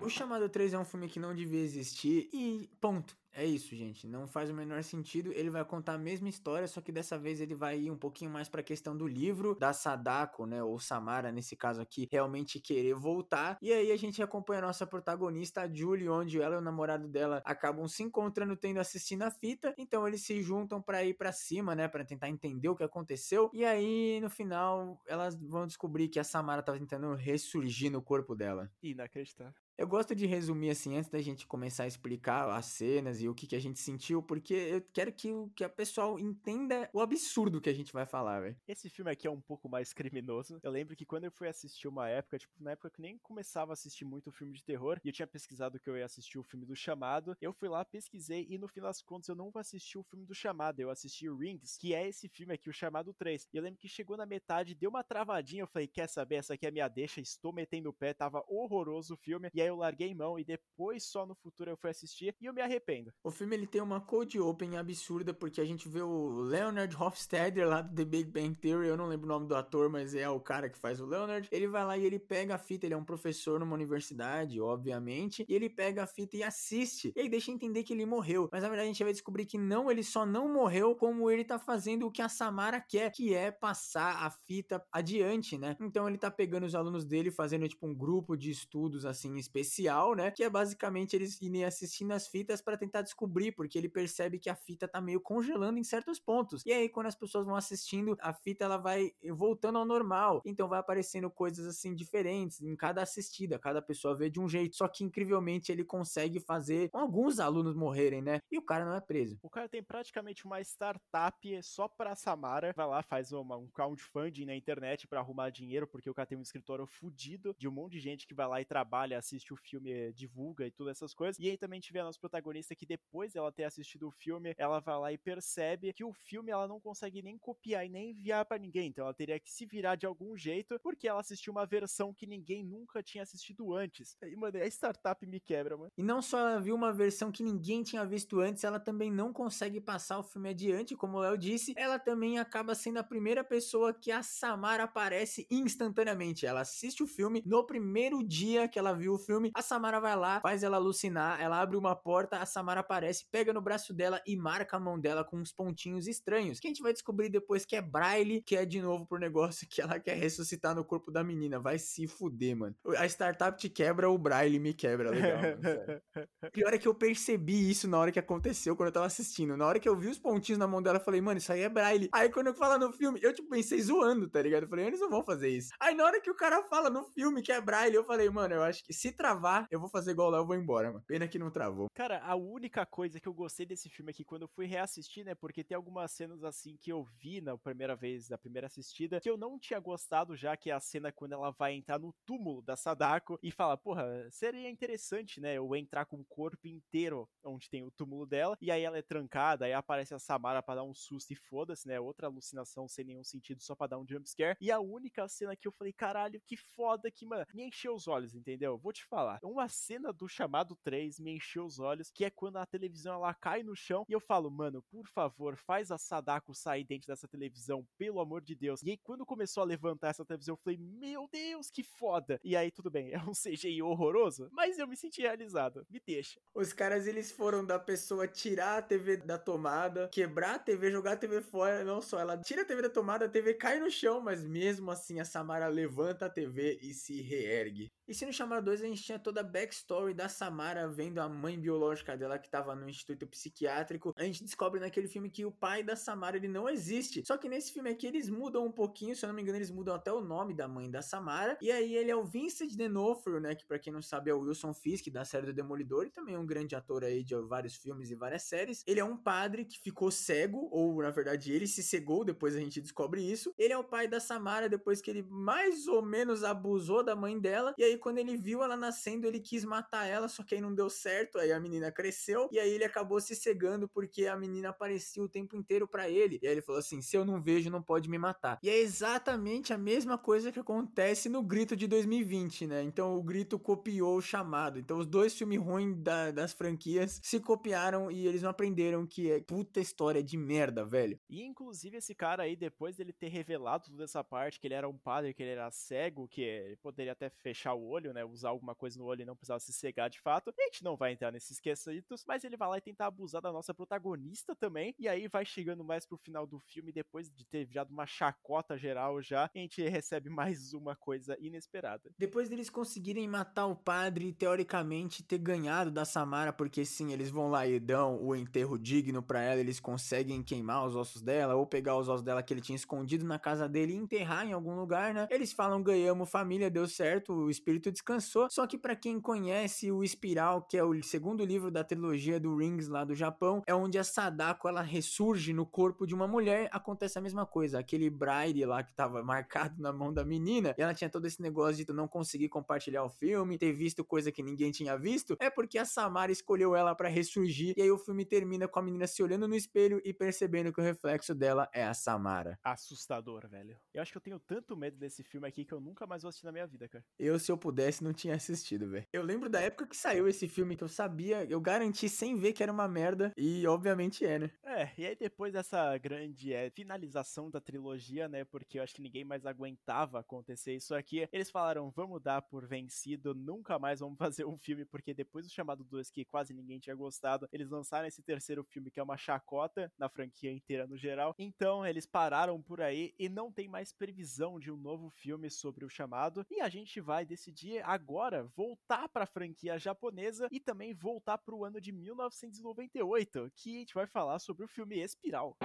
O 0.06 0.10
Chamado 0.10 0.48
3 0.48 0.72
é 0.72 0.78
um 0.78 0.86
filme 0.86 1.10
que 1.10 1.20
não 1.20 1.34
devia 1.34 1.62
existir 1.62 2.30
e 2.32 2.70
ponto. 2.80 3.18
É 3.34 3.44
isso, 3.44 3.76
gente. 3.76 4.08
Não 4.08 4.28
faz 4.28 4.52
o 4.52 4.54
menor 4.54 4.84
sentido. 4.84 5.34
Ele 5.34 5.50
vai 5.50 5.66
contar 5.66 5.94
a 5.94 5.98
mesma 5.98 6.30
história, 6.30 6.68
só 6.68 6.80
que 6.80 6.92
dessa 6.92 7.18
vez 7.18 7.42
ele 7.42 7.56
vai 7.56 7.80
ir 7.80 7.90
um 7.90 7.98
pouquinho 7.98 8.30
mais 8.30 8.48
pra 8.48 8.62
questão 8.62 8.96
do 8.96 9.08
livro, 9.08 9.56
da 9.56 9.74
Sadako, 9.74 10.46
né? 10.46 10.62
Ou 10.62 10.80
Samara, 10.80 11.32
nesse 11.32 11.56
caso 11.56 11.82
aqui, 11.82 12.08
realmente 12.10 12.60
querer 12.60 12.94
voltar. 12.94 13.58
E 13.60 13.74
aí 13.74 13.92
a 13.92 13.98
gente 13.98 14.22
acompanha 14.22 14.60
a 14.60 14.68
nossa 14.68 14.86
protagonista, 14.86 15.62
a 15.62 15.68
Julie, 15.68 16.08
onde 16.08 16.40
ela 16.40 16.54
e 16.54 16.58
o 16.60 16.62
namorado 16.62 17.08
dela 17.08 17.42
acabam 17.44 17.88
se 17.88 18.04
encontrando, 18.04 18.56
tendo 18.56 18.80
assistindo 18.80 19.24
a 19.24 19.32
fita. 19.32 19.74
Então 19.76 20.08
eles 20.08 20.24
se 20.24 20.40
juntam 20.44 20.80
para 20.80 21.04
ir 21.04 21.16
para 21.16 21.32
cima, 21.32 21.74
né? 21.74 21.88
Para 21.88 22.06
tentar 22.06 22.30
entender 22.30 22.70
o 22.70 22.76
que 22.76 22.84
aconteceu. 22.84 23.50
E 23.52 23.66
aí, 23.66 24.20
no 24.22 24.30
final, 24.30 25.02
elas 25.08 25.36
vão 25.36 25.66
descobrir 25.66 26.10
que 26.10 26.20
a 26.20 26.24
Samara 26.24 26.62
tava 26.62 26.78
tentando 26.78 27.16
ressurgir 27.16 27.92
no 27.92 28.04
corpo 28.04 28.36
dela. 28.36 28.72
Inacreditável. 28.84 29.65
Eu 29.78 29.90
gosto 29.90 30.16
de 30.16 30.26
resumir 30.26 30.70
assim 30.70 30.96
antes 30.96 31.10
da 31.10 31.22
gente 31.22 31.46
começar 31.46 31.84
a 31.84 31.88
explicar 31.88 32.50
as 32.50 32.66
cenas 32.66 33.22
e 33.22 33.28
o 33.28 33.36
que, 33.36 33.46
que 33.46 33.58
a 33.58 33.60
gente 33.60 33.78
sentiu, 33.78 34.24
porque 34.24 34.54
eu 34.54 34.82
quero 34.94 35.12
que, 35.12 35.34
o, 35.34 35.50
que 35.54 35.66
a 35.66 35.70
pessoal 35.70 36.18
entenda 36.18 36.90
o 36.94 37.02
absurdo 37.02 37.60
que 37.60 37.70
a 37.70 37.74
gente 37.74 37.92
vai 37.92 38.06
falar, 38.06 38.40
velho. 38.40 38.56
Esse 38.66 38.90
filme 38.90 39.12
aqui 39.12 39.28
é 39.28 39.30
um 39.30 39.42
pouco 39.42 39.68
mais 39.68 39.92
criminoso. 39.94 40.62
Eu 40.64 40.72
lembro 40.72 40.96
que 40.96 41.06
quando 41.06 41.26
eu 41.26 41.32
fui 41.32 41.50
assistir 41.50 41.90
uma 41.90 42.08
época, 42.08 42.40
tipo, 42.40 42.54
na 42.58 42.72
época 42.72 42.90
que 42.90 43.02
nem 43.02 43.18
começava 43.18 43.74
a 43.74 43.74
assistir 43.74 44.06
muito 44.06 44.32
filme 44.32 44.54
de 44.54 44.64
terror, 44.64 44.98
e 45.04 45.10
eu 45.10 45.14
tinha 45.14 45.28
pesquisado 45.28 45.78
que 45.78 45.90
eu 45.90 45.98
ia 45.98 46.06
assistir 46.06 46.40
o 46.40 46.44
filme 46.44 46.66
do 46.66 46.76
Chamado, 46.76 47.36
eu 47.42 47.52
fui 47.52 47.68
lá, 47.68 47.84
pesquisei, 47.84 48.48
e 48.50 48.58
no 48.58 48.70
fim 48.70 48.80
das 48.80 49.02
contas 49.02 49.28
eu 49.28 49.36
não 49.36 49.52
assisti 49.56 49.98
o 49.98 50.04
filme 50.04 50.26
do 50.26 50.34
Chamado, 50.34 50.80
eu 50.80 50.90
assisti 50.90 51.30
Rings, 51.30 51.78
que 51.78 51.94
é 51.94 52.08
esse 52.08 52.30
filme 52.30 52.54
aqui, 52.54 52.70
o 52.70 52.74
Chamado 52.74 53.14
3. 53.14 53.50
E 53.52 53.58
eu 53.58 53.64
lembro 53.64 53.80
que 53.80 53.90
chegou 53.90 54.16
na 54.16 54.26
metade, 54.26 54.74
deu 54.74 54.90
uma 54.90 55.04
travadinha, 55.04 55.64
eu 55.64 55.68
falei, 55.68 55.88
quer 55.88 56.08
saber, 56.08 56.36
essa 56.36 56.54
aqui 56.54 56.66
é 56.66 56.70
a 56.70 56.72
minha 56.72 56.88
deixa, 56.88 57.20
estou 57.20 57.52
metendo 57.52 57.90
o 57.90 57.94
pé, 57.94 58.14
tava 58.14 58.42
horroroso 58.48 59.16
o 59.16 59.18
filme, 59.18 59.50
e 59.54 59.62
aí 59.65 59.65
eu 59.68 59.76
larguei 59.76 60.14
mão, 60.14 60.40
e 60.40 60.44
depois 60.44 61.04
só 61.04 61.26
no 61.26 61.36
futuro 61.36 61.70
eu 61.70 61.78
fui 61.78 61.90
assistir, 61.90 62.36
e 62.40 62.46
eu 62.46 62.54
me 62.54 62.62
arrependo. 62.62 63.12
O 63.24 63.32
filme 63.32 63.56
ele 63.56 63.68
tem 63.68 63.82
uma 63.82 64.00
code 64.00 64.40
open 64.40 64.78
absurda, 64.78 65.34
porque 65.34 65.62
a 65.62 65.66
gente 65.66 65.88
vê 65.88 66.02
o 66.02 66.30
Leonard 66.42 66.96
Hofstadter 66.96 67.68
lá 67.68 67.82
do 67.82 67.96
The 67.96 68.06
Big 68.06 68.30
Bang 68.30 68.56
Theory, 68.56 68.88
eu 68.88 68.98
não 68.98 69.08
lembro 69.08 69.26
o 69.26 69.30
nome 69.30 69.48
do 69.48 69.56
ator, 69.56 69.90
mas 69.90 70.14
é 70.14 70.30
o 70.30 70.40
cara 70.40 70.70
que 70.70 70.78
faz 70.78 71.00
o 71.00 71.06
Leonard. 71.06 71.48
Ele 71.52 71.68
vai 71.68 71.86
lá 71.86 71.98
e 71.98 72.06
ele 72.06 72.20
pega 72.20 72.56
a 72.56 72.58
fita, 72.58 72.86
ele 72.86 72.94
é 72.94 72.98
um 72.98 73.04
professor 73.06 73.60
numa 73.60 73.74
universidade, 73.74 74.60
obviamente, 74.60 75.46
e 75.48 75.56
ele 75.56 75.70
pega 75.70 76.04
a 76.04 76.08
fita 76.08 76.38
e 76.38 76.44
assiste. 76.44 77.12
E 77.16 77.22
aí 77.22 77.30
deixa 77.30 77.52
entender 77.52 77.84
que 77.84 77.94
ele 77.94 78.06
morreu. 78.06 78.50
Mas 78.52 78.64
na 78.64 78.70
verdade 78.70 78.88
a 78.88 78.92
gente 78.92 79.04
vai 79.04 79.14
descobrir 79.14 79.46
que 79.46 79.58
não, 79.58 79.90
ele 79.90 80.04
só 80.04 80.26
não 80.26 80.52
morreu 80.52 80.96
como 80.96 81.30
ele 81.30 81.44
tá 81.44 81.58
fazendo 81.58 82.08
o 82.08 82.12
que 82.12 82.22
a 82.22 82.30
Samara 82.30 82.80
quer, 82.80 83.12
que 83.12 83.34
é 83.34 83.52
passar 83.52 84.26
a 84.26 84.30
fita 84.30 84.84
adiante, 84.92 85.58
né? 85.58 85.76
Então 85.80 86.08
ele 86.08 86.18
tá 86.18 86.30
pegando 86.30 86.66
os 86.66 86.76
alunos 86.76 87.06
dele, 87.06 87.32
fazendo 87.32 87.68
tipo 87.68 87.88
um 87.88 87.94
grupo 87.94 88.36
de 88.36 88.52
estudos 88.52 89.06
assim 89.06 89.38
especial, 89.56 90.16
né? 90.16 90.32
Que 90.32 90.44
é 90.44 90.50
basicamente 90.50 91.16
eles 91.16 91.42
irem 91.42 91.64
assistindo 91.64 92.12
as 92.12 92.28
fitas 92.28 92.62
para 92.62 92.78
tentar 92.78 93.02
descobrir, 93.02 93.54
porque 93.54 93.78
ele 93.78 93.88
percebe 93.88 94.38
que 94.38 94.50
a 94.50 94.56
fita 94.56 94.88
tá 94.88 95.00
meio 95.00 95.22
congelando 95.22 95.80
em 95.80 95.84
certos 95.84 96.20
pontos. 96.20 96.62
E 96.66 96.74
aí 96.74 96.90
quando 96.90 97.08
as 97.08 97.16
pessoas 97.16 97.46
vão 97.46 97.56
assistindo, 97.56 98.18
a 98.20 98.34
fita 98.34 98.66
ela 98.66 98.78
vai 98.78 99.12
voltando 99.32 99.78
ao 99.78 99.86
normal. 99.86 100.42
Então 100.46 100.68
vai 100.68 100.80
aparecendo 100.80 101.30
coisas 101.30 101.66
assim 101.66 101.96
diferentes 101.96 102.62
em 102.62 102.76
cada 102.76 103.02
assistida, 103.02 103.58
cada 103.58 103.82
pessoa 103.82 104.16
vê 104.16 104.30
de 104.30 104.40
um 104.40 104.48
jeito. 104.48 104.76
Só 104.76 104.88
que 104.88 105.04
incrivelmente 105.04 105.72
ele 105.72 105.86
consegue 105.86 106.40
fazer 106.40 106.90
alguns 106.92 107.40
alunos 107.40 107.76
morrerem, 107.76 108.22
né? 108.22 108.42
E 108.52 108.58
o 108.58 108.62
cara 108.62 108.86
não 108.86 108.96
é 108.96 109.02
preso. 109.02 109.38
O 109.42 109.50
cara 109.50 109.70
tem 109.70 109.84
praticamente 109.84 110.46
uma 110.46 110.60
startup 110.62 111.64
só 111.64 111.88
pra 111.88 112.16
Samara. 112.16 112.74
Vai 112.76 112.88
lá, 112.88 113.02
faz 113.02 113.32
uma, 113.32 113.58
um 113.58 113.68
crowdfunding 113.68 114.46
na 114.46 114.56
internet 114.56 115.08
para 115.08 115.20
arrumar 115.20 115.50
dinheiro, 115.50 115.88
porque 115.88 116.10
o 116.10 116.14
cara 116.14 116.28
tem 116.28 116.38
um 116.38 116.42
escritório 116.42 116.86
fudido 116.86 117.56
de 117.58 117.68
um 117.68 117.72
monte 117.72 117.94
de 117.94 118.00
gente 118.00 118.28
que 118.28 118.34
vai 118.34 118.48
lá 118.48 118.62
e 118.62 118.66
trabalha, 118.66 119.18
assiste 119.18 119.45
o 119.54 119.58
filme, 119.58 120.12
divulga 120.14 120.66
e 120.66 120.72
todas 120.72 120.98
essas 120.98 121.14
coisas. 121.14 121.40
E 121.40 121.50
aí 121.50 121.58
também 121.58 121.80
tiver 121.80 122.02
a 122.02 122.06
nossa 122.06 122.20
protagonista 122.20 122.76
que 122.76 122.86
depois 122.86 123.34
dela 123.34 123.52
ter 123.52 123.64
assistido 123.64 124.08
o 124.08 124.12
filme, 124.12 124.54
ela 124.58 124.80
vai 124.80 125.00
lá 125.00 125.14
e 125.14 125.18
percebe 125.18 125.94
que 125.94 126.04
o 126.04 126.14
filme 126.14 126.52
ela 126.52 126.68
não 126.68 126.80
consegue 126.80 127.22
nem 127.22 127.38
copiar 127.38 127.86
e 127.86 127.90
nem 127.90 128.12
enviar 128.12 128.46
para 128.46 128.58
ninguém, 128.58 128.90
então 128.90 129.06
ela 129.06 129.14
teria 129.14 129.40
que 129.40 129.52
se 129.52 129.66
virar 129.66 129.96
de 129.96 130.06
algum 130.06 130.36
jeito, 130.38 130.80
porque 130.82 131.08
ela 131.08 131.22
assistiu 131.22 131.52
uma 131.52 131.66
versão 131.66 132.14
que 132.14 132.26
ninguém 132.26 132.64
nunca 132.64 133.04
tinha 133.04 133.24
assistido 133.24 133.74
antes. 133.74 134.18
E, 134.24 134.36
mano, 134.36 134.58
a 134.58 134.68
startup 134.68 135.26
me 135.26 135.40
quebra, 135.40 135.78
mano. 135.78 135.92
E 135.98 136.04
não 136.04 136.22
só 136.22 136.40
ela 136.40 136.60
viu 136.60 136.76
uma 136.76 136.94
versão 136.94 137.32
que 137.32 137.44
ninguém 137.44 137.84
tinha 137.84 138.06
visto 138.06 138.40
antes, 138.40 138.64
ela 138.64 138.80
também 138.80 139.12
não 139.12 139.34
consegue 139.34 139.80
passar 139.82 140.20
o 140.20 140.24
filme 140.24 140.50
adiante, 140.50 140.96
como 140.96 141.18
o 141.18 141.22
Léo 141.22 141.38
disse, 141.38 141.74
ela 141.78 142.00
também 142.00 142.40
acaba 142.40 142.76
sendo 142.76 142.98
a 142.98 143.04
primeira 143.04 143.44
pessoa 143.44 143.94
que 143.94 144.12
a 144.12 144.24
Samara 144.24 144.84
aparece 144.84 145.48
instantaneamente. 145.50 146.46
Ela 146.46 146.62
assiste 146.62 147.04
o 147.04 147.08
filme, 147.08 147.44
no 147.46 147.66
primeiro 147.66 148.24
dia 148.24 148.68
que 148.68 148.80
ela 148.80 148.94
viu 148.94 149.14
o 149.14 149.18
filme, 149.18 149.35
a 149.54 149.62
Samara 149.62 150.00
vai 150.00 150.16
lá, 150.16 150.40
faz 150.42 150.64
ela 150.64 150.78
alucinar, 150.78 151.42
ela 151.42 151.62
abre 151.62 151.78
uma 151.78 151.96
porta, 151.96 152.38
a 152.38 152.46
Samara 152.46 152.82
aparece, 152.82 153.26
pega 153.32 153.54
no 153.54 153.62
braço 153.62 153.94
dela 153.94 154.22
e 154.26 154.36
marca 154.36 154.78
a 154.78 154.80
mão 154.80 155.00
dela 155.00 155.24
com 155.24 155.38
uns 155.38 155.52
pontinhos 155.52 156.08
estranhos, 156.08 156.60
que 156.60 156.68
a 156.68 156.70
gente 156.70 156.82
vai 156.82 156.94
descobrir 156.94 157.30
depois 157.30 157.66
que 157.66 157.76
é 157.76 157.82
Braille, 157.82 158.42
que 158.42 158.56
é 158.56 158.66
de 158.66 158.82
novo 158.82 159.06
pro 159.06 159.20
negócio 159.20 159.68
que 159.70 159.82
ela 159.82 160.00
quer 160.00 160.16
ressuscitar 160.16 160.76
no 160.76 160.84
corpo 160.84 161.12
da 161.12 161.24
menina. 161.24 161.60
Vai 161.60 161.78
se 161.80 162.08
fuder, 162.08 162.56
mano. 162.56 162.76
A 162.98 163.06
startup 163.06 163.58
te 163.58 163.70
quebra, 163.70 164.10
o 164.10 164.18
Braille 164.18 164.60
me 164.60 164.74
quebra, 164.74 165.10
legal, 165.10 165.42
mano, 165.42 166.02
Pior 166.52 166.74
é 166.74 166.78
que 166.78 166.88
eu 166.88 166.94
percebi 166.94 167.70
isso 167.70 167.88
na 167.88 167.98
hora 167.98 168.12
que 168.12 168.20
aconteceu, 168.20 168.76
quando 168.76 168.88
eu 168.88 168.94
tava 168.94 169.06
assistindo. 169.06 169.58
Na 169.58 169.66
hora 169.66 169.80
que 169.80 169.88
eu 169.88 169.96
vi 169.96 170.08
os 170.08 170.20
pontinhos 170.20 170.60
na 170.60 170.68
mão 170.68 170.82
dela, 170.82 170.98
eu 170.98 171.04
falei, 171.04 171.22
mano, 171.22 171.38
isso 171.38 171.52
aí 171.52 171.62
é 171.62 171.70
Braille. 171.70 172.10
Aí 172.14 172.30
quando 172.30 172.48
eu 172.48 172.54
falo 172.54 172.78
no 172.78 172.94
filme, 172.94 173.20
eu 173.22 173.34
tipo 173.34 173.50
pensei 173.50 173.82
zoando, 173.82 174.30
tá 174.30 174.42
ligado? 174.42 174.64
Eu 174.64 174.70
falei, 174.70 174.86
eles 174.86 175.00
não 175.00 175.10
vão 175.10 175.24
fazer 175.24 175.50
isso. 175.50 175.70
Aí 175.80 175.96
na 175.96 176.06
hora 176.06 176.22
que 176.22 176.30
o 176.30 176.36
cara 176.36 176.64
fala 176.64 176.90
no 176.90 177.04
filme 177.04 177.42
que 177.42 177.52
é 177.52 177.62
Braille, 177.62 177.96
eu 177.96 178.04
falei, 178.04 178.30
mano, 178.30 178.56
eu 178.56 178.64
acho 178.64 178.84
que 178.84 178.94
se 178.94 179.12
travar, 179.26 179.68
eu 179.72 179.80
vou 179.80 179.90
fazer 179.90 180.12
igual 180.12 180.30
lá, 180.30 180.38
eu 180.38 180.46
vou 180.46 180.56
embora, 180.56 180.92
mano. 180.92 181.04
Pena 181.08 181.28
que 181.28 181.40
não 181.40 181.50
travou. 181.50 181.88
Cara, 181.96 182.22
a 182.24 182.36
única 182.36 182.86
coisa 182.86 183.20
que 183.20 183.28
eu 183.28 183.34
gostei 183.34 183.66
desse 183.66 183.90
filme 183.90 184.12
aqui 184.12 184.24
quando 184.24 184.44
eu 184.44 184.48
fui 184.48 184.68
reassistir, 184.68 185.26
né? 185.26 185.34
Porque 185.34 185.64
tem 185.64 185.76
algumas 185.76 186.12
cenas 186.12 186.44
assim 186.44 186.78
que 186.80 186.92
eu 186.92 187.04
vi 187.04 187.42
na 187.42 187.58
primeira 187.58 187.96
vez, 187.96 188.28
da 188.28 188.38
primeira 188.38 188.68
assistida, 188.68 189.20
que 189.20 189.30
eu 189.30 189.36
não 189.36 189.58
tinha 189.58 189.80
gostado 189.80 190.36
já, 190.36 190.56
que 190.56 190.70
é 190.70 190.74
a 190.74 190.80
cena 190.80 191.12
quando 191.12 191.34
ela 191.34 191.50
vai 191.50 191.74
entrar 191.74 191.98
no 192.00 192.14
túmulo 192.24 192.62
da 192.62 192.76
Sadako 192.76 193.40
e 193.42 193.50
fala, 193.52 193.76
porra, 193.76 194.30
seria 194.30 194.70
interessante, 194.70 195.42
né? 195.42 195.56
Eu 195.56 195.76
entrar 195.76 196.06
com 196.06 196.18
o 196.18 196.26
corpo 196.26 196.68
inteiro 196.68 197.28
onde 197.44 197.68
tem 197.68 197.84
o 197.84 197.92
túmulo 197.92 198.28
dela, 198.28 198.56
e 198.62 198.70
aí 198.70 198.84
ela 198.84 198.98
é 198.98 199.02
trancada, 199.02 199.66
aí 199.66 199.74
aparece 199.74 200.14
a 200.14 200.20
Samara 200.20 200.62
para 200.62 200.76
dar 200.76 200.84
um 200.84 200.94
susto 200.94 201.32
e 201.32 201.36
foda-se, 201.36 201.88
né? 201.88 202.00
Outra 202.00 202.28
alucinação 202.28 202.88
sem 202.88 203.06
nenhum 203.06 203.24
sentido, 203.24 203.64
só 203.64 203.76
pra 203.76 203.88
dar 203.88 203.98
um 203.98 204.06
jumpscare. 204.08 204.56
E 204.62 204.72
a 204.72 204.80
única 204.80 205.28
cena 205.28 205.56
que 205.56 205.68
eu 205.68 205.72
falei, 205.72 205.94
caralho, 205.94 206.40
que 206.46 206.56
foda 206.56 207.10
que, 207.10 207.26
mano, 207.26 207.46
me 207.54 207.64
encheu 207.64 207.96
os 207.96 208.08
olhos, 208.08 208.36
entendeu? 208.36 208.78
Vou 208.78 208.94
te 208.94 209.04
falar. 209.04 209.15
Uma 209.44 209.70
cena 209.70 210.12
do 210.12 210.28
chamado 210.28 210.76
3 210.84 211.20
me 211.20 211.36
encheu 211.36 211.66
os 211.66 211.80
olhos, 211.80 212.12
que 212.12 212.26
é 212.26 212.30
quando 212.30 212.58
a 212.58 212.66
televisão 212.66 213.16
ela 213.16 213.34
cai 213.34 213.64
no 213.64 213.76
chão 213.76 214.06
e 214.10 214.14
eu 214.14 214.20
falo, 214.20 214.50
mano, 214.52 214.84
por 214.92 215.08
favor, 215.08 215.56
faz 215.56 215.92
a 215.92 215.98
Sadako 215.98 216.54
sair 216.54 216.84
dentro 216.84 217.08
dessa 217.08 217.28
televisão, 217.28 217.88
pelo 217.98 218.20
amor 218.20 218.42
de 218.42 218.56
Deus. 218.56 218.82
E 218.84 218.92
aí, 218.92 218.98
quando 218.98 219.26
começou 219.26 219.62
a 219.62 219.66
levantar 219.66 220.10
essa 220.10 220.26
televisão, 220.26 220.54
eu 220.54 220.58
falei, 220.58 220.78
meu 220.78 221.28
Deus, 221.32 221.70
que 221.70 221.84
foda. 221.84 222.40
E 222.44 222.56
aí, 222.56 222.72
tudo 222.72 222.92
bem, 222.92 223.12
é 223.14 223.20
um 223.20 223.32
CGI 223.32 223.82
horroroso, 223.82 224.50
mas 224.52 224.78
eu 224.78 224.88
me 224.88 224.98
senti 224.98 225.22
realizado. 225.22 225.86
Me 225.90 226.02
deixa. 226.06 226.40
Os 226.54 226.74
caras, 226.74 227.08
eles 227.08 227.32
foram 227.32 227.66
da 227.66 227.80
pessoa 227.80 228.28
tirar 228.28 228.78
a 228.78 228.82
TV 228.82 229.18
da 229.18 229.38
tomada, 229.38 230.10
quebrar 230.10 230.56
a 230.56 230.60
TV, 230.60 230.92
jogar 230.92 231.14
a 231.14 231.18
TV 231.18 231.42
fora. 231.42 231.84
Não 231.84 232.02
só, 232.02 232.20
ela 232.20 232.38
tira 232.38 232.62
a 232.64 232.66
TV 232.66 232.82
da 232.82 232.90
tomada, 232.90 233.26
a 233.26 233.30
TV 233.30 233.54
cai 233.54 233.80
no 233.80 233.90
chão, 233.90 234.20
mas 234.20 234.44
mesmo 234.44 234.92
assim 234.92 235.20
a 235.20 235.26
Samara 235.26 235.68
levanta 235.68 236.26
a 236.26 236.30
TV 236.30 236.80
e 236.82 236.94
se 236.94 237.22
reergue. 237.22 237.92
E 238.08 238.14
se 238.14 238.26
no 238.26 238.32
Chamado 238.32 238.66
2 238.66 238.84
a 238.84 238.86
gente 238.86 239.02
tinha 239.02 239.18
toda 239.18 239.42
a 239.42 239.44
backstory 239.44 240.14
da 240.14 240.30
Samara 240.30 240.88
vendo 240.88 241.20
a 241.20 241.28
mãe 241.28 241.60
biológica 241.60 242.16
dela 242.16 242.38
que 242.38 242.46
estava 242.46 242.76
no 242.76 242.88
instituto 242.88 243.26
psiquiátrico, 243.26 244.14
a 244.16 244.24
gente 244.24 244.44
descobre 244.44 244.80
naquele 244.80 245.08
filme 245.08 245.30
que 245.30 245.44
o 245.44 245.52
pai 245.52 245.82
da 245.82 245.96
Samara 245.96 246.38
ele 246.38 246.48
não 246.48 246.70
existe. 246.70 247.24
Só 247.26 247.36
que 247.38 247.50
nesse 247.50 247.74
filme 247.74 247.90
aqui 247.90 248.06
eles 248.06 248.30
mudam 248.30 248.66
um 248.66 248.72
pouquinho, 248.72 249.16
se 249.16 249.26
eu 249.26 249.28
não 249.28 249.36
me 249.36 249.42
engano, 249.42 249.58
eles 249.58 249.72
mudam 249.72 249.96
até 249.96 250.12
o 250.12 250.22
nome 250.22 250.54
da 250.54 250.68
mãe 250.68 250.90
da 250.90 251.02
Samara. 251.02 251.58
E 251.62 251.72
aí 251.72 251.96
ele 251.96 252.12
é 252.12 252.16
o 252.16 252.24
Vincent 252.24 252.76
D'Onofrio, 252.76 253.40
né, 253.40 253.56
que 253.56 253.66
para 253.66 253.80
quem 253.80 253.92
não 253.92 254.02
sabe 254.02 254.30
é 254.30 254.34
o 254.34 254.40
Wilson 254.42 254.74
Fisk 254.74 255.08
da 255.10 255.26
série 255.26 255.48
do 255.48 255.54
Demolidor 255.54 256.06
e 256.06 256.12
também 256.12 256.36
é 256.36 256.40
um 256.40 256.46
grande 256.46 256.76
ator 256.76 257.04
aí 257.04 257.24
de 257.24 257.36
vários 257.36 257.76
filmes 257.76 258.12
e 258.12 258.16
várias 258.16 258.44
séries. 258.44 258.84
Ele 258.86 259.00
é 259.00 259.04
um 259.04 259.18
padre 259.18 259.66
que 259.66 259.80
ficou 259.80 260.12
cego, 260.12 260.70
ou 260.72 261.02
na 261.02 261.10
verdade 261.10 261.52
ele 261.52 261.66
se 261.66 261.82
cegou, 261.82 262.24
depois 262.24 262.56
a 262.56 262.60
gente 262.60 262.80
descobre 262.80 263.22
isso. 263.22 263.54
Ele 263.58 263.74
é 263.74 263.78
o 263.78 263.84
pai 263.84 264.08
da 264.08 264.20
Samara 264.20 264.70
depois 264.70 265.02
que 265.02 265.10
ele 265.10 265.24
mais 265.24 265.88
ou 265.88 266.04
menos 266.04 266.44
abusou 266.44 267.04
da 267.04 267.16
mãe 267.16 267.40
dela. 267.40 267.74
E 267.78 267.84
aí 267.84 267.95
quando 267.98 268.18
ele 268.18 268.38
viu 268.38 268.64
ela 268.64 268.76
nascendo, 268.76 269.28
ele 269.28 269.40
quis 269.40 269.64
matar 269.64 270.06
ela, 270.06 270.28
só 270.28 270.44
que 270.44 270.56
aí 270.56 270.62
não 270.62 270.74
deu 270.74 270.90
certo. 270.90 271.38
Aí 271.38 271.52
a 271.52 271.60
menina 271.60 271.92
cresceu 271.92 272.50
e 272.52 272.60
aí 272.60 272.72
ele 272.72 272.84
acabou 272.84 273.20
se 273.20 273.36
cegando 273.36 273.88
porque 273.88 274.28
a 274.28 274.36
menina 274.38 274.70
aparecia 274.70 275.24
o 275.24 275.30
tempo 275.30 275.56
inteiro 275.56 275.88
para 275.88 276.10
ele. 276.10 276.40
E 276.42 276.48
aí 276.48 276.54
ele 276.54 276.62
falou 276.62 276.80
assim: 276.80 277.02
"Se 277.02 277.16
eu 277.18 277.26
não 277.26 277.42
vejo, 277.42 277.70
não 277.70 277.82
pode 277.82 278.10
me 278.10 278.18
matar". 278.18 278.60
E 278.64 278.70
é 278.70 278.78
exatamente 278.78 279.74
a 279.74 279.78
mesma 279.78 280.18
coisa 280.18 280.52
que 280.52 280.60
acontece 280.60 281.30
no 281.30 281.42
Grito 281.44 281.76
de 281.76 281.88
2020, 281.88 282.68
né? 282.68 282.84
Então 282.84 283.16
o 283.16 283.24
Grito 283.24 283.60
copiou 283.60 284.18
o 284.18 284.22
chamado. 284.22 284.80
Então 284.80 284.98
os 284.98 285.08
dois 285.08 285.36
filmes 285.38 285.60
ruins 285.60 285.96
da, 285.98 286.32
das 286.32 286.54
franquias 286.54 287.20
se 287.24 287.40
copiaram 287.40 288.12
e 288.12 288.28
eles 288.28 288.42
não 288.42 288.50
aprenderam 288.50 289.06
que 289.06 289.32
é 289.32 289.40
puta 289.42 289.80
história 289.80 290.24
de 290.24 290.38
merda, 290.38 290.86
velho. 290.86 291.20
E 291.30 291.44
inclusive 291.44 291.98
esse 291.98 292.14
cara 292.16 292.44
aí, 292.44 292.56
depois 292.56 292.96
dele 292.96 293.14
ter 293.14 293.30
revelado 293.30 293.90
toda 293.90 294.04
essa 294.04 294.24
parte, 294.24 294.60
que 294.60 294.68
ele 294.68 294.74
era 294.74 294.88
um 294.88 294.98
padre, 294.98 295.34
que 295.34 295.44
ele 295.44 295.52
era 295.52 295.70
cego, 295.72 296.28
que 296.28 296.42
ele 296.42 296.76
poderia 296.78 297.12
até 297.14 297.30
fechar 297.30 297.74
o 297.74 297.85
olho, 297.86 298.14
né? 298.14 298.24
Usar 298.24 298.50
alguma 298.50 298.76
coisa 298.76 298.98
no 299.00 299.06
olho 299.06 299.22
e 299.22 299.26
não 299.26 299.36
precisava 299.36 299.60
se 299.60 299.74
cegar 299.74 300.10
de 300.10 300.20
fato. 300.20 300.54
A 300.58 300.64
gente 300.64 300.84
não 300.84 300.96
vai 300.96 301.14
entrar 301.14 301.32
nesses 301.32 301.60
quesitos, 301.60 302.24
mas 302.28 302.44
ele 302.44 302.58
vai 302.58 302.70
lá 302.70 302.78
e 302.78 302.82
tentar 302.82 303.08
abusar 303.08 303.42
da 303.42 303.52
nossa 303.52 303.74
protagonista 303.74 304.56
também. 304.56 304.94
E 304.98 305.08
aí 305.08 305.28
vai 305.28 305.46
chegando 305.46 305.84
mais 305.84 306.06
pro 306.06 306.18
final 306.18 306.46
do 306.46 306.60
filme, 306.60 306.92
depois 306.92 307.30
de 307.30 307.46
ter 307.46 307.66
virado 307.66 307.92
uma 307.92 308.06
chacota 308.06 308.78
geral 308.78 309.22
já, 309.22 309.46
a 309.54 309.58
gente 309.58 309.82
recebe 309.88 310.30
mais 310.30 310.74
uma 310.74 310.96
coisa 310.96 311.38
inesperada. 311.40 312.12
Depois 312.18 312.50
deles 312.50 312.70
conseguirem 312.70 313.28
matar 313.28 313.68
o 313.68 313.76
padre 313.76 314.28
e 314.28 314.34
teoricamente 314.34 315.24
ter 315.24 315.38
ganhado 315.38 315.92
da 315.92 316.06
Samara, 316.06 316.52
porque 316.52 316.86
sim, 316.86 317.12
eles 317.12 317.30
vão 317.30 317.50
lá 317.50 317.68
e 317.68 317.80
dão 317.80 318.22
o 318.22 318.36
enterro 318.36 318.78
digno 318.78 319.22
para 319.22 319.42
ela, 319.42 319.60
eles 319.60 319.80
conseguem 319.80 320.44
queimar 320.44 320.86
os 320.86 320.96
ossos 320.96 321.22
dela 321.22 321.56
ou 321.56 321.66
pegar 321.66 321.98
os 321.98 322.10
ossos 322.10 322.24
dela 322.24 322.44
que 322.44 322.54
ele 322.54 322.62
tinha 322.62 322.76
escondido 322.76 323.26
na 323.26 323.40
casa 323.40 323.68
dele 323.68 323.94
e 323.94 323.98
enterrar 323.98 324.46
em 324.46 324.54
algum 324.54 324.76
lugar, 324.76 325.14
né? 325.14 325.28
Eles 325.30 325.54
falam 325.54 325.82
ganhamos 325.82 326.30
família, 326.30 326.70
deu 326.70 326.88
certo, 326.88 327.34
o 327.34 327.50
espírito 327.76 327.92
descansou. 327.92 328.48
Só 328.50 328.66
que 328.66 328.78
para 328.78 328.96
quem 328.96 329.20
conhece 329.20 329.92
o 329.92 330.04
Espiral, 330.04 330.62
que 330.62 330.78
é 330.78 330.84
o 330.84 331.02
segundo 331.04 331.44
livro 331.44 331.70
da 331.70 331.84
trilogia 331.84 332.40
do 332.40 332.56
Rings 332.56 332.88
lá 332.88 333.04
do 333.04 333.14
Japão, 333.14 333.62
é 333.68 333.74
onde 333.74 333.98
a 333.98 334.04
Sadako 334.04 334.68
ela 334.68 334.82
ressurge 334.82 335.54
no 335.54 335.66
corpo 335.66 336.06
de 336.06 336.14
uma 336.14 336.28
mulher, 336.28 336.70
acontece 336.72 337.18
a 337.18 337.22
mesma 337.22 337.46
coisa. 337.46 337.80
Aquele 337.80 338.10
braille 338.10 338.66
lá 338.66 338.84
que 338.84 338.94
tava 338.94 339.24
marcado 339.24 339.82
na 339.82 339.92
mão 339.92 340.14
da 340.14 340.24
menina, 340.24 340.74
e 340.78 340.82
ela 340.82 340.94
tinha 340.94 341.10
todo 341.10 341.26
esse 341.26 341.42
negócio 341.42 341.86
de 341.86 341.94
não 341.94 342.08
conseguir 342.08 342.50
compartilhar 342.50 343.04
o 343.04 343.10
filme, 343.10 343.58
ter 343.58 343.74
visto 343.74 344.04
coisa 344.04 344.32
que 344.32 344.44
ninguém 344.44 344.72
tinha 344.72 344.98
visto, 344.98 345.36
é 345.40 345.50
porque 345.50 345.78
a 345.78 345.86
Samara 345.86 346.32
escolheu 346.32 346.76
ela 346.76 346.96
para 346.96 347.10
ressurgir, 347.10 347.74
e 347.78 347.82
aí 347.82 347.92
o 347.92 347.98
filme 347.98 348.26
termina 348.26 348.68
com 348.68 348.80
a 348.80 348.82
menina 348.82 349.08
se 349.08 349.22
olhando 349.22 349.48
no 349.48 349.56
espelho 349.56 350.02
e 350.04 350.14
percebendo 350.14 350.72
que 350.72 350.80
o 350.80 350.84
reflexo 350.84 351.34
dela 351.34 351.70
é 351.74 351.84
a 351.84 351.94
Samara. 351.94 352.60
Assustador, 352.64 353.48
velho. 353.48 353.78
Eu 353.94 354.02
acho 354.02 354.12
que 354.12 354.18
eu 354.18 354.22
tenho 354.22 354.40
tanto 354.40 354.76
medo 354.76 354.98
desse 354.98 355.24
filme 355.24 355.48
aqui 355.48 355.64
que 355.66 355.74
eu 355.74 355.80
nunca 355.80 356.06
mais 356.06 356.22
vou 356.22 356.30
assistir 356.30 356.46
na 356.46 356.52
minha 356.52 356.68
vida, 356.68 356.88
cara. 356.88 357.04
Eu, 357.18 357.40
se 357.40 357.52
eu 357.52 357.58
pudesse, 357.66 358.04
não 358.04 358.14
tinha 358.14 358.36
assistido, 358.36 358.88
velho. 358.88 359.08
Eu 359.12 359.24
lembro 359.24 359.50
da 359.50 359.60
época 359.60 359.88
que 359.88 359.98
saiu 359.98 360.28
esse 360.28 360.48
filme 360.48 360.76
que 360.76 360.84
eu 360.84 360.88
sabia, 360.88 361.44
eu 361.46 361.60
garanti 361.60 362.08
sem 362.08 362.38
ver 362.38 362.54
que 362.54 362.62
era 362.62 362.72
uma 362.72 362.88
merda, 362.88 363.34
e 363.36 363.66
obviamente 363.66 364.24
é, 364.24 364.38
né? 364.38 364.52
É, 364.64 364.92
e 364.96 365.04
aí 365.04 365.16
depois 365.16 365.52
dessa 365.52 365.98
grande 365.98 366.54
é, 366.54 366.70
finalização 366.70 367.50
da 367.50 367.60
trilogia, 367.60 368.28
né? 368.28 368.46
Porque 368.46 368.78
eu 368.78 368.84
acho 368.84 368.94
que 368.94 369.02
ninguém 369.02 369.24
mais 369.24 369.48
aguentava 369.48 370.20
acontecer 370.20 370.76
isso 370.76 370.94
aqui. 370.94 371.28
Eles 371.32 371.50
falaram, 371.50 371.90
vamos 371.90 372.22
dar 372.22 372.44
por 372.44 372.68
vencido, 372.68 373.34
nunca 373.34 373.80
mais 373.80 374.00
vamos 374.00 374.18
fazer 374.20 374.46
um 374.46 374.60
filme, 374.60 374.86
porque 374.86 375.12
depois 375.12 375.48
do 375.48 375.52
chamado 375.52 375.84
2, 375.84 376.12
que 376.12 376.24
quase 376.24 376.54
ninguém 376.54 376.78
tinha 376.78 376.96
gostado, 376.96 377.48
eles 377.52 377.72
lançaram 377.72 378.08
esse 378.08 378.22
terceiro 378.22 378.64
filme, 378.64 378.92
que 378.92 379.00
é 379.00 379.04
uma 379.04 379.18
chacota 379.18 379.92
na 379.98 380.08
franquia 380.08 380.52
inteira 380.52 380.86
no 380.86 380.96
geral. 380.96 381.34
Então 381.40 381.84
eles 381.84 382.06
pararam 382.06 382.62
por 382.62 382.80
aí 382.80 383.16
e 383.18 383.28
não 383.28 383.52
tem 383.52 383.68
mais 383.68 383.92
previsão 383.92 384.60
de 384.60 384.70
um 384.70 384.78
novo 384.78 385.10
filme 385.10 385.50
sobre 385.50 385.84
o 385.84 385.90
chamado. 385.90 386.46
E 386.52 386.62
a 386.62 386.70
gente 386.70 387.02
vai 387.02 387.26
decidir 387.26 387.55
agora 387.84 388.44
voltar 388.56 389.08
para 389.10 389.24
a 389.24 389.28
franquia 389.28 389.78
japonesa 389.78 390.48
e 390.52 390.60
também 390.60 390.94
voltar 390.94 391.38
para 391.38 391.56
o 391.56 391.64
ano 391.64 391.80
de 391.80 391.92
1998, 391.92 393.52
que 393.56 393.76
a 393.76 393.80
gente 393.80 393.94
vai 393.94 394.08
falar 394.08 394.40
sobre 394.40 394.66
o 394.66 394.68
filme 394.68 395.00
Espiral. 395.00 395.56